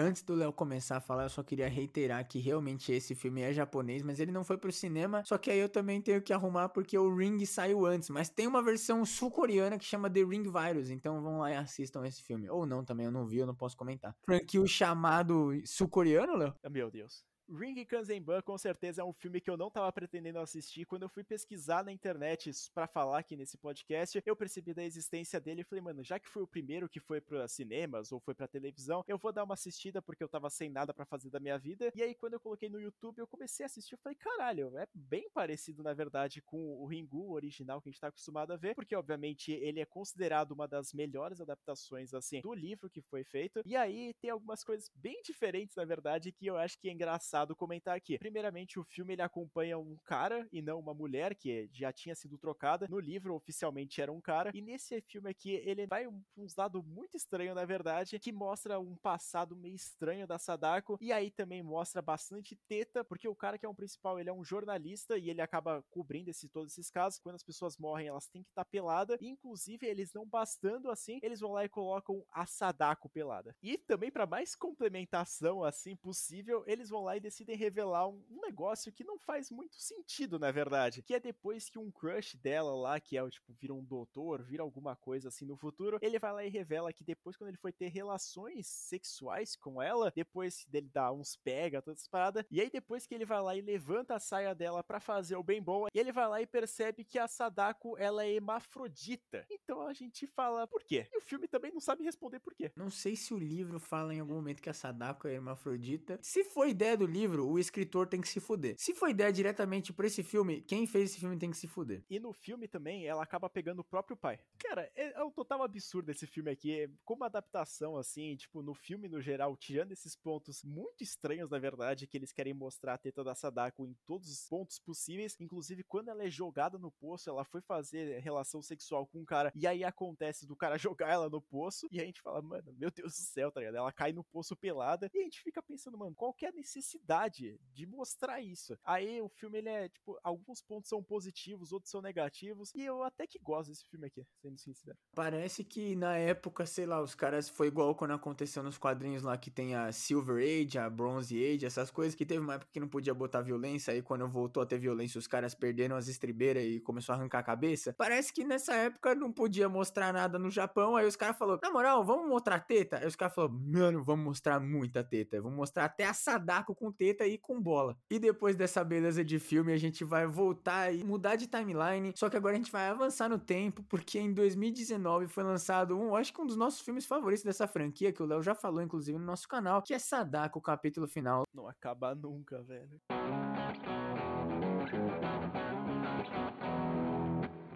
Antes 0.00 0.22
do 0.22 0.36
Léo 0.36 0.52
começar 0.52 0.98
a 0.98 1.00
falar, 1.00 1.24
eu 1.24 1.28
só 1.28 1.42
queria 1.42 1.68
reiterar 1.68 2.24
que 2.24 2.38
realmente 2.38 2.92
esse 2.92 3.16
filme 3.16 3.42
é 3.42 3.52
japonês, 3.52 4.00
mas 4.00 4.20
ele 4.20 4.30
não 4.30 4.44
foi 4.44 4.56
pro 4.56 4.70
cinema. 4.70 5.24
Só 5.24 5.36
que 5.36 5.50
aí 5.50 5.58
eu 5.58 5.68
também 5.68 6.00
tenho 6.00 6.22
que 6.22 6.32
arrumar 6.32 6.68
porque 6.68 6.96
o 6.96 7.12
Ring 7.12 7.44
saiu 7.44 7.84
antes. 7.84 8.08
Mas 8.08 8.30
tem 8.30 8.46
uma 8.46 8.62
versão 8.62 9.04
sul-coreana 9.04 9.76
que 9.76 9.84
chama 9.84 10.08
The 10.08 10.20
Ring 10.20 10.44
Virus. 10.44 10.88
Então 10.90 11.20
vão 11.20 11.40
lá 11.40 11.50
e 11.50 11.56
assistam 11.56 12.06
esse 12.06 12.22
filme. 12.22 12.48
Ou 12.48 12.64
não 12.64 12.84
também, 12.84 13.06
eu 13.06 13.12
não 13.12 13.26
vi, 13.26 13.38
eu 13.38 13.46
não 13.46 13.56
posso 13.56 13.76
comentar. 13.76 14.14
Franquia 14.24 14.64
chamado 14.68 15.50
sul-coreano, 15.64 16.36
Léo? 16.36 16.54
Meu 16.70 16.92
Deus. 16.92 17.24
Ring 17.50 17.82
Kanzenban 17.86 18.42
com 18.42 18.58
certeza 18.58 19.00
é 19.00 19.04
um 19.04 19.12
filme 19.12 19.40
que 19.40 19.48
eu 19.48 19.56
não 19.56 19.70
tava 19.70 19.90
pretendendo 19.90 20.38
assistir. 20.38 20.84
Quando 20.84 21.04
eu 21.04 21.08
fui 21.08 21.24
pesquisar 21.24 21.82
na 21.82 21.90
internet 21.90 22.50
para 22.74 22.86
falar 22.86 23.18
aqui 23.18 23.36
nesse 23.36 23.56
podcast, 23.56 24.22
eu 24.26 24.36
percebi 24.36 24.74
da 24.74 24.84
existência 24.84 25.40
dele 25.40 25.62
e 25.62 25.64
falei, 25.64 25.82
mano, 25.82 26.04
já 26.04 26.18
que 26.18 26.28
foi 26.28 26.42
o 26.42 26.46
primeiro 26.46 26.88
que 26.88 27.00
foi 27.00 27.22
para 27.22 27.48
cinemas 27.48 28.12
ou 28.12 28.20
foi 28.20 28.34
para 28.34 28.46
televisão, 28.46 29.02
eu 29.08 29.16
vou 29.16 29.32
dar 29.32 29.44
uma 29.44 29.54
assistida 29.54 30.02
porque 30.02 30.22
eu 30.22 30.28
tava 30.28 30.50
sem 30.50 30.68
nada 30.68 30.92
para 30.92 31.06
fazer 31.06 31.30
da 31.30 31.40
minha 31.40 31.58
vida. 31.58 31.90
E 31.94 32.02
aí 32.02 32.14
quando 32.14 32.34
eu 32.34 32.40
coloquei 32.40 32.68
no 32.68 32.78
YouTube, 32.78 33.18
eu 33.18 33.26
comecei 33.26 33.64
a 33.64 33.66
assistir, 33.66 33.94
eu 33.94 33.98
falei, 33.98 34.16
caralho, 34.16 34.76
é 34.76 34.86
bem 34.92 35.30
parecido 35.30 35.82
na 35.82 35.94
verdade 35.94 36.42
com 36.42 36.58
o 36.78 36.86
Ringu 36.86 37.32
original 37.32 37.80
que 37.80 37.88
a 37.88 37.92
gente 37.92 38.00
tá 38.00 38.08
acostumado 38.08 38.52
a 38.52 38.56
ver, 38.56 38.74
porque 38.74 38.94
obviamente 38.94 39.52
ele 39.52 39.80
é 39.80 39.86
considerado 39.86 40.52
uma 40.52 40.68
das 40.68 40.92
melhores 40.92 41.40
adaptações 41.40 42.12
assim 42.12 42.42
do 42.42 42.52
livro 42.52 42.90
que 42.90 43.00
foi 43.00 43.24
feito. 43.24 43.62
E 43.64 43.74
aí 43.74 44.12
tem 44.20 44.28
algumas 44.28 44.62
coisas 44.62 44.90
bem 44.94 45.22
diferentes 45.22 45.74
na 45.76 45.86
verdade 45.86 46.30
que 46.30 46.46
eu 46.46 46.58
acho 46.58 46.78
que 46.78 46.90
é 46.90 46.92
engraçado 46.92 47.37
comentar 47.54 47.96
aqui. 47.96 48.18
Primeiramente, 48.18 48.78
o 48.78 48.84
filme 48.84 49.14
ele 49.14 49.22
acompanha 49.22 49.78
um 49.78 49.96
cara 50.04 50.46
e 50.52 50.62
não 50.62 50.78
uma 50.78 50.94
mulher 50.94 51.34
que 51.34 51.68
já 51.72 51.92
tinha 51.92 52.14
sido 52.14 52.38
trocada. 52.38 52.86
No 52.88 52.98
livro 52.98 53.34
oficialmente 53.34 54.00
era 54.00 54.12
um 54.12 54.20
cara 54.20 54.50
e 54.54 54.60
nesse 54.60 55.00
filme 55.02 55.30
aqui 55.30 55.54
ele 55.64 55.86
vai 55.86 56.06
um, 56.06 56.22
uns 56.36 56.54
lados 56.56 56.84
muito 56.84 57.16
estranho 57.16 57.54
na 57.54 57.64
verdade, 57.64 58.18
que 58.18 58.32
mostra 58.32 58.78
um 58.78 58.96
passado 58.96 59.56
meio 59.56 59.74
estranho 59.74 60.26
da 60.26 60.38
Sadako 60.38 60.98
e 61.00 61.12
aí 61.12 61.30
também 61.30 61.62
mostra 61.62 62.00
bastante 62.00 62.56
teta, 62.68 63.04
porque 63.04 63.28
o 63.28 63.34
cara 63.34 63.58
que 63.58 63.66
é 63.66 63.68
um 63.68 63.74
principal, 63.74 64.18
ele 64.18 64.30
é 64.30 64.32
um 64.32 64.44
jornalista 64.44 65.16
e 65.16 65.30
ele 65.30 65.40
acaba 65.40 65.82
cobrindo 65.90 66.30
esse, 66.30 66.48
todos 66.48 66.72
esses 66.72 66.90
casos. 66.90 67.20
Quando 67.20 67.36
as 67.36 67.42
pessoas 67.42 67.76
morrem, 67.76 68.08
elas 68.08 68.28
têm 68.28 68.42
que 68.42 68.50
estar 68.50 68.64
tá 68.64 68.70
pelada. 68.70 69.18
Inclusive, 69.20 69.86
eles 69.86 70.12
não 70.12 70.26
bastando 70.26 70.90
assim, 70.90 71.18
eles 71.22 71.40
vão 71.40 71.52
lá 71.52 71.64
e 71.64 71.68
colocam 71.68 72.24
a 72.30 72.46
Sadako 72.46 73.08
pelada. 73.08 73.54
E 73.62 73.76
também 73.78 74.10
para 74.10 74.26
mais 74.26 74.54
complementação 74.54 75.62
assim 75.64 75.96
possível, 75.96 76.64
eles 76.66 76.88
vão 76.88 77.04
lá 77.04 77.16
e 77.16 77.20
decidem 77.28 77.56
revelar 77.56 78.08
um, 78.08 78.24
um, 78.30 78.40
negócio 78.40 78.90
que 78.90 79.04
não 79.04 79.18
faz 79.18 79.50
muito 79.50 79.76
sentido, 79.76 80.38
na 80.38 80.50
verdade, 80.50 81.02
que 81.02 81.14
é 81.14 81.20
depois 81.20 81.68
que 81.68 81.78
um 81.78 81.90
crush 81.90 82.36
dela 82.36 82.74
lá, 82.74 82.98
que 82.98 83.16
é 83.16 83.22
o 83.22 83.30
tipo 83.30 83.52
vira 83.52 83.74
um 83.74 83.84
doutor, 83.84 84.42
vira 84.42 84.62
alguma 84.62 84.96
coisa 84.96 85.28
assim 85.28 85.44
no 85.44 85.56
futuro, 85.56 85.98
ele 86.00 86.18
vai 86.18 86.32
lá 86.32 86.44
e 86.44 86.48
revela 86.48 86.92
que 86.92 87.04
depois 87.04 87.36
quando 87.36 87.48
ele 87.48 87.58
foi 87.58 87.72
ter 87.72 87.88
relações 87.88 88.66
sexuais 88.66 89.54
com 89.56 89.80
ela, 89.82 90.10
depois 90.14 90.64
dele 90.68 90.88
dar 90.92 91.12
uns 91.12 91.36
pega, 91.36 91.82
todas 91.82 92.00
as 92.00 92.08
paradas, 92.08 92.44
e 92.50 92.60
aí 92.60 92.70
depois 92.70 93.06
que 93.06 93.14
ele 93.14 93.26
vai 93.26 93.40
lá 93.42 93.54
e 93.54 93.60
levanta 93.60 94.14
a 94.14 94.20
saia 94.20 94.54
dela 94.54 94.82
para 94.82 95.00
fazer 95.00 95.36
o 95.36 95.42
bem 95.42 95.62
bom, 95.62 95.86
e 95.94 95.98
ele 95.98 96.12
vai 96.12 96.28
lá 96.28 96.40
e 96.40 96.46
percebe 96.46 97.04
que 97.04 97.18
a 97.18 97.28
Sadako 97.28 97.96
ela 97.98 98.24
é 98.24 98.32
hermafrodita. 98.32 99.46
Então 99.50 99.86
a 99.86 99.92
gente 99.92 100.26
fala, 100.26 100.66
por 100.66 100.82
quê? 100.82 101.06
E 101.12 101.18
o 101.18 101.20
filme 101.20 101.46
também 101.46 101.72
não 101.72 101.80
sabe 101.80 102.02
responder 102.02 102.40
por 102.40 102.54
quê. 102.54 102.72
Não 102.74 102.90
sei 102.90 103.14
se 103.16 103.34
o 103.34 103.38
livro 103.38 103.78
fala 103.78 104.14
em 104.14 104.20
algum 104.20 104.34
momento 104.34 104.62
que 104.62 104.70
a 104.70 104.74
Sadako 104.74 105.28
é 105.28 105.34
hermafrodita. 105.34 106.18
Se 106.22 106.44
foi 106.44 106.70
ideia 106.70 106.96
do 106.96 107.06
livro, 107.06 107.17
o 107.26 107.58
escritor 107.58 108.06
tem 108.06 108.20
que 108.20 108.28
se 108.28 108.40
fuder. 108.40 108.74
Se 108.78 108.94
foi 108.94 109.10
ideia 109.10 109.32
diretamente 109.32 109.92
pra 109.92 110.06
esse 110.06 110.22
filme, 110.22 110.60
quem 110.62 110.86
fez 110.86 111.10
esse 111.10 111.20
filme 111.20 111.38
tem 111.38 111.50
que 111.50 111.56
se 111.56 111.66
fuder. 111.66 112.04
E 112.08 112.20
no 112.20 112.32
filme 112.32 112.68
também, 112.68 113.06
ela 113.06 113.22
acaba 113.22 113.48
pegando 113.48 113.80
o 113.80 113.84
próprio 113.84 114.16
pai. 114.16 114.38
Cara, 114.58 114.90
é, 114.94 115.20
é 115.20 115.24
um 115.24 115.30
total 115.30 115.62
absurdo 115.62 116.10
esse 116.10 116.26
filme 116.26 116.50
aqui. 116.50 116.88
Como 117.04 117.24
adaptação, 117.24 117.96
assim, 117.96 118.36
tipo, 118.36 118.62
no 118.62 118.74
filme 118.74 119.08
no 119.08 119.20
geral, 119.20 119.56
tirando 119.56 119.92
esses 119.92 120.14
pontos 120.14 120.62
muito 120.62 121.02
estranhos, 121.02 121.50
na 121.50 121.58
verdade, 121.58 122.06
que 122.06 122.16
eles 122.16 122.32
querem 122.32 122.54
mostrar 122.54 122.94
a 122.94 122.98
teta 122.98 123.24
da 123.24 123.34
Sadako 123.34 123.86
em 123.86 123.96
todos 124.06 124.30
os 124.30 124.46
pontos 124.46 124.78
possíveis. 124.78 125.36
Inclusive, 125.40 125.82
quando 125.84 126.08
ela 126.08 126.24
é 126.24 126.30
jogada 126.30 126.78
no 126.78 126.90
poço, 126.90 127.28
ela 127.30 127.44
foi 127.44 127.60
fazer 127.60 128.20
relação 128.20 128.62
sexual 128.62 129.06
com 129.06 129.20
um 129.20 129.24
cara, 129.24 129.52
e 129.54 129.66
aí 129.66 129.84
acontece 129.84 130.46
do 130.46 130.56
cara 130.56 130.78
jogar 130.78 131.10
ela 131.10 131.28
no 131.28 131.40
poço, 131.40 131.86
e 131.90 132.00
a 132.00 132.04
gente 132.04 132.20
fala, 132.20 132.40
mano, 132.42 132.72
meu 132.78 132.90
Deus 132.90 133.12
do 133.14 133.22
céu, 133.22 133.50
tá 133.50 133.60
ligado? 133.60 133.76
Ela 133.76 133.92
cai 133.92 134.12
no 134.12 134.24
poço 134.24 134.56
pelada, 134.56 135.10
e 135.12 135.18
a 135.18 135.22
gente 135.22 135.40
fica 135.40 135.62
pensando, 135.62 135.98
mano, 135.98 136.14
qual 136.14 136.32
que 136.32 136.44
é 136.44 136.48
a 136.48 136.52
necessidade 136.52 137.07
de 137.32 137.86
mostrar 137.86 138.40
isso? 138.40 138.76
Aí 138.84 139.20
o 139.20 139.28
filme, 139.28 139.58
ele 139.58 139.68
é, 139.68 139.88
tipo, 139.88 140.18
alguns 140.22 140.60
pontos 140.60 140.88
são 140.88 141.02
positivos, 141.02 141.72
outros 141.72 141.90
são 141.90 142.02
negativos, 142.02 142.72
e 142.74 142.84
eu 142.84 143.02
até 143.02 143.26
que 143.26 143.38
gosto 143.38 143.70
desse 143.70 143.88
filme 143.88 144.06
aqui, 144.06 144.26
sendo 144.42 144.58
sincero. 144.58 144.96
Parece 145.14 145.64
que 145.64 145.94
na 145.96 146.16
época, 146.16 146.66
sei 146.66 146.86
lá, 146.86 147.00
os 147.00 147.14
caras 147.14 147.48
foi 147.48 147.68
igual 147.68 147.94
quando 147.94 148.12
aconteceu 148.12 148.62
nos 148.62 148.78
quadrinhos 148.78 149.22
lá 149.22 149.36
que 149.38 149.50
tem 149.50 149.74
a 149.74 149.90
Silver 149.92 150.36
Age, 150.42 150.78
a 150.78 150.90
Bronze 150.90 151.36
Age, 151.36 151.66
essas 151.66 151.90
coisas, 151.90 152.14
que 152.14 152.26
teve 152.26 152.40
uma 152.40 152.54
época 152.54 152.70
que 152.72 152.80
não 152.80 152.88
podia 152.88 153.14
botar 153.14 153.40
violência, 153.42 153.92
aí 153.92 154.02
quando 154.02 154.26
voltou 154.28 154.62
a 154.62 154.66
ter 154.66 154.78
violência, 154.78 155.18
os 155.18 155.26
caras 155.26 155.54
perderam 155.54 155.96
as 155.96 156.08
estribeiras 156.08 156.64
e 156.64 156.80
começou 156.80 157.12
a 157.12 157.16
arrancar 157.18 157.38
a 157.38 157.42
cabeça. 157.42 157.94
Parece 157.96 158.32
que 158.32 158.44
nessa 158.44 158.74
época 158.74 159.14
não 159.14 159.32
podia 159.32 159.68
mostrar 159.68 160.12
nada 160.12 160.38
no 160.38 160.50
Japão, 160.50 160.96
aí 160.96 161.06
os 161.06 161.16
caras 161.16 161.38
falaram, 161.38 161.60
na 161.62 161.70
moral, 161.70 162.04
vamos 162.04 162.28
mostrar 162.28 162.60
teta? 162.60 162.98
Aí 162.98 163.06
os 163.06 163.16
caras 163.16 163.34
falaram, 163.34 163.54
mano, 163.54 164.04
vamos 164.04 164.24
mostrar 164.24 164.60
muita 164.60 165.02
teta, 165.02 165.40
vamos 165.40 165.56
mostrar 165.56 165.84
até 165.84 166.04
a 166.04 166.12
Sadako 166.12 166.74
com 166.74 166.92
teta 166.98 167.26
e 167.26 167.38
com 167.38 167.60
bola. 167.60 167.96
E 168.10 168.18
depois 168.18 168.56
dessa 168.56 168.82
beleza 168.82 169.24
de 169.24 169.38
filme, 169.38 169.72
a 169.72 169.76
gente 169.76 170.04
vai 170.04 170.26
voltar 170.26 170.92
e 170.92 171.04
mudar 171.04 171.36
de 171.36 171.46
timeline, 171.46 172.12
só 172.16 172.28
que 172.28 172.36
agora 172.36 172.54
a 172.54 172.58
gente 172.58 172.72
vai 172.72 172.88
avançar 172.88 173.28
no 173.28 173.38
tempo, 173.38 173.82
porque 173.84 174.18
em 174.18 174.32
2019 174.34 175.28
foi 175.28 175.44
lançado 175.44 175.96
um, 175.96 176.16
acho 176.16 176.32
que 176.32 176.40
um 176.42 176.46
dos 176.46 176.56
nossos 176.56 176.80
filmes 176.80 177.06
favoritos 177.06 177.44
dessa 177.44 177.68
franquia, 177.68 178.12
que 178.12 178.22
o 178.22 178.26
Léo 178.26 178.42
já 178.42 178.54
falou, 178.54 178.82
inclusive, 178.82 179.16
no 179.16 179.24
nosso 179.24 179.46
canal, 179.46 179.80
que 179.80 179.94
é 179.94 179.98
Sadako, 179.98 180.58
o 180.58 180.62
capítulo 180.62 181.06
final. 181.06 181.44
Não 181.54 181.68
acaba 181.68 182.14
nunca, 182.14 182.62
velho. 182.62 183.00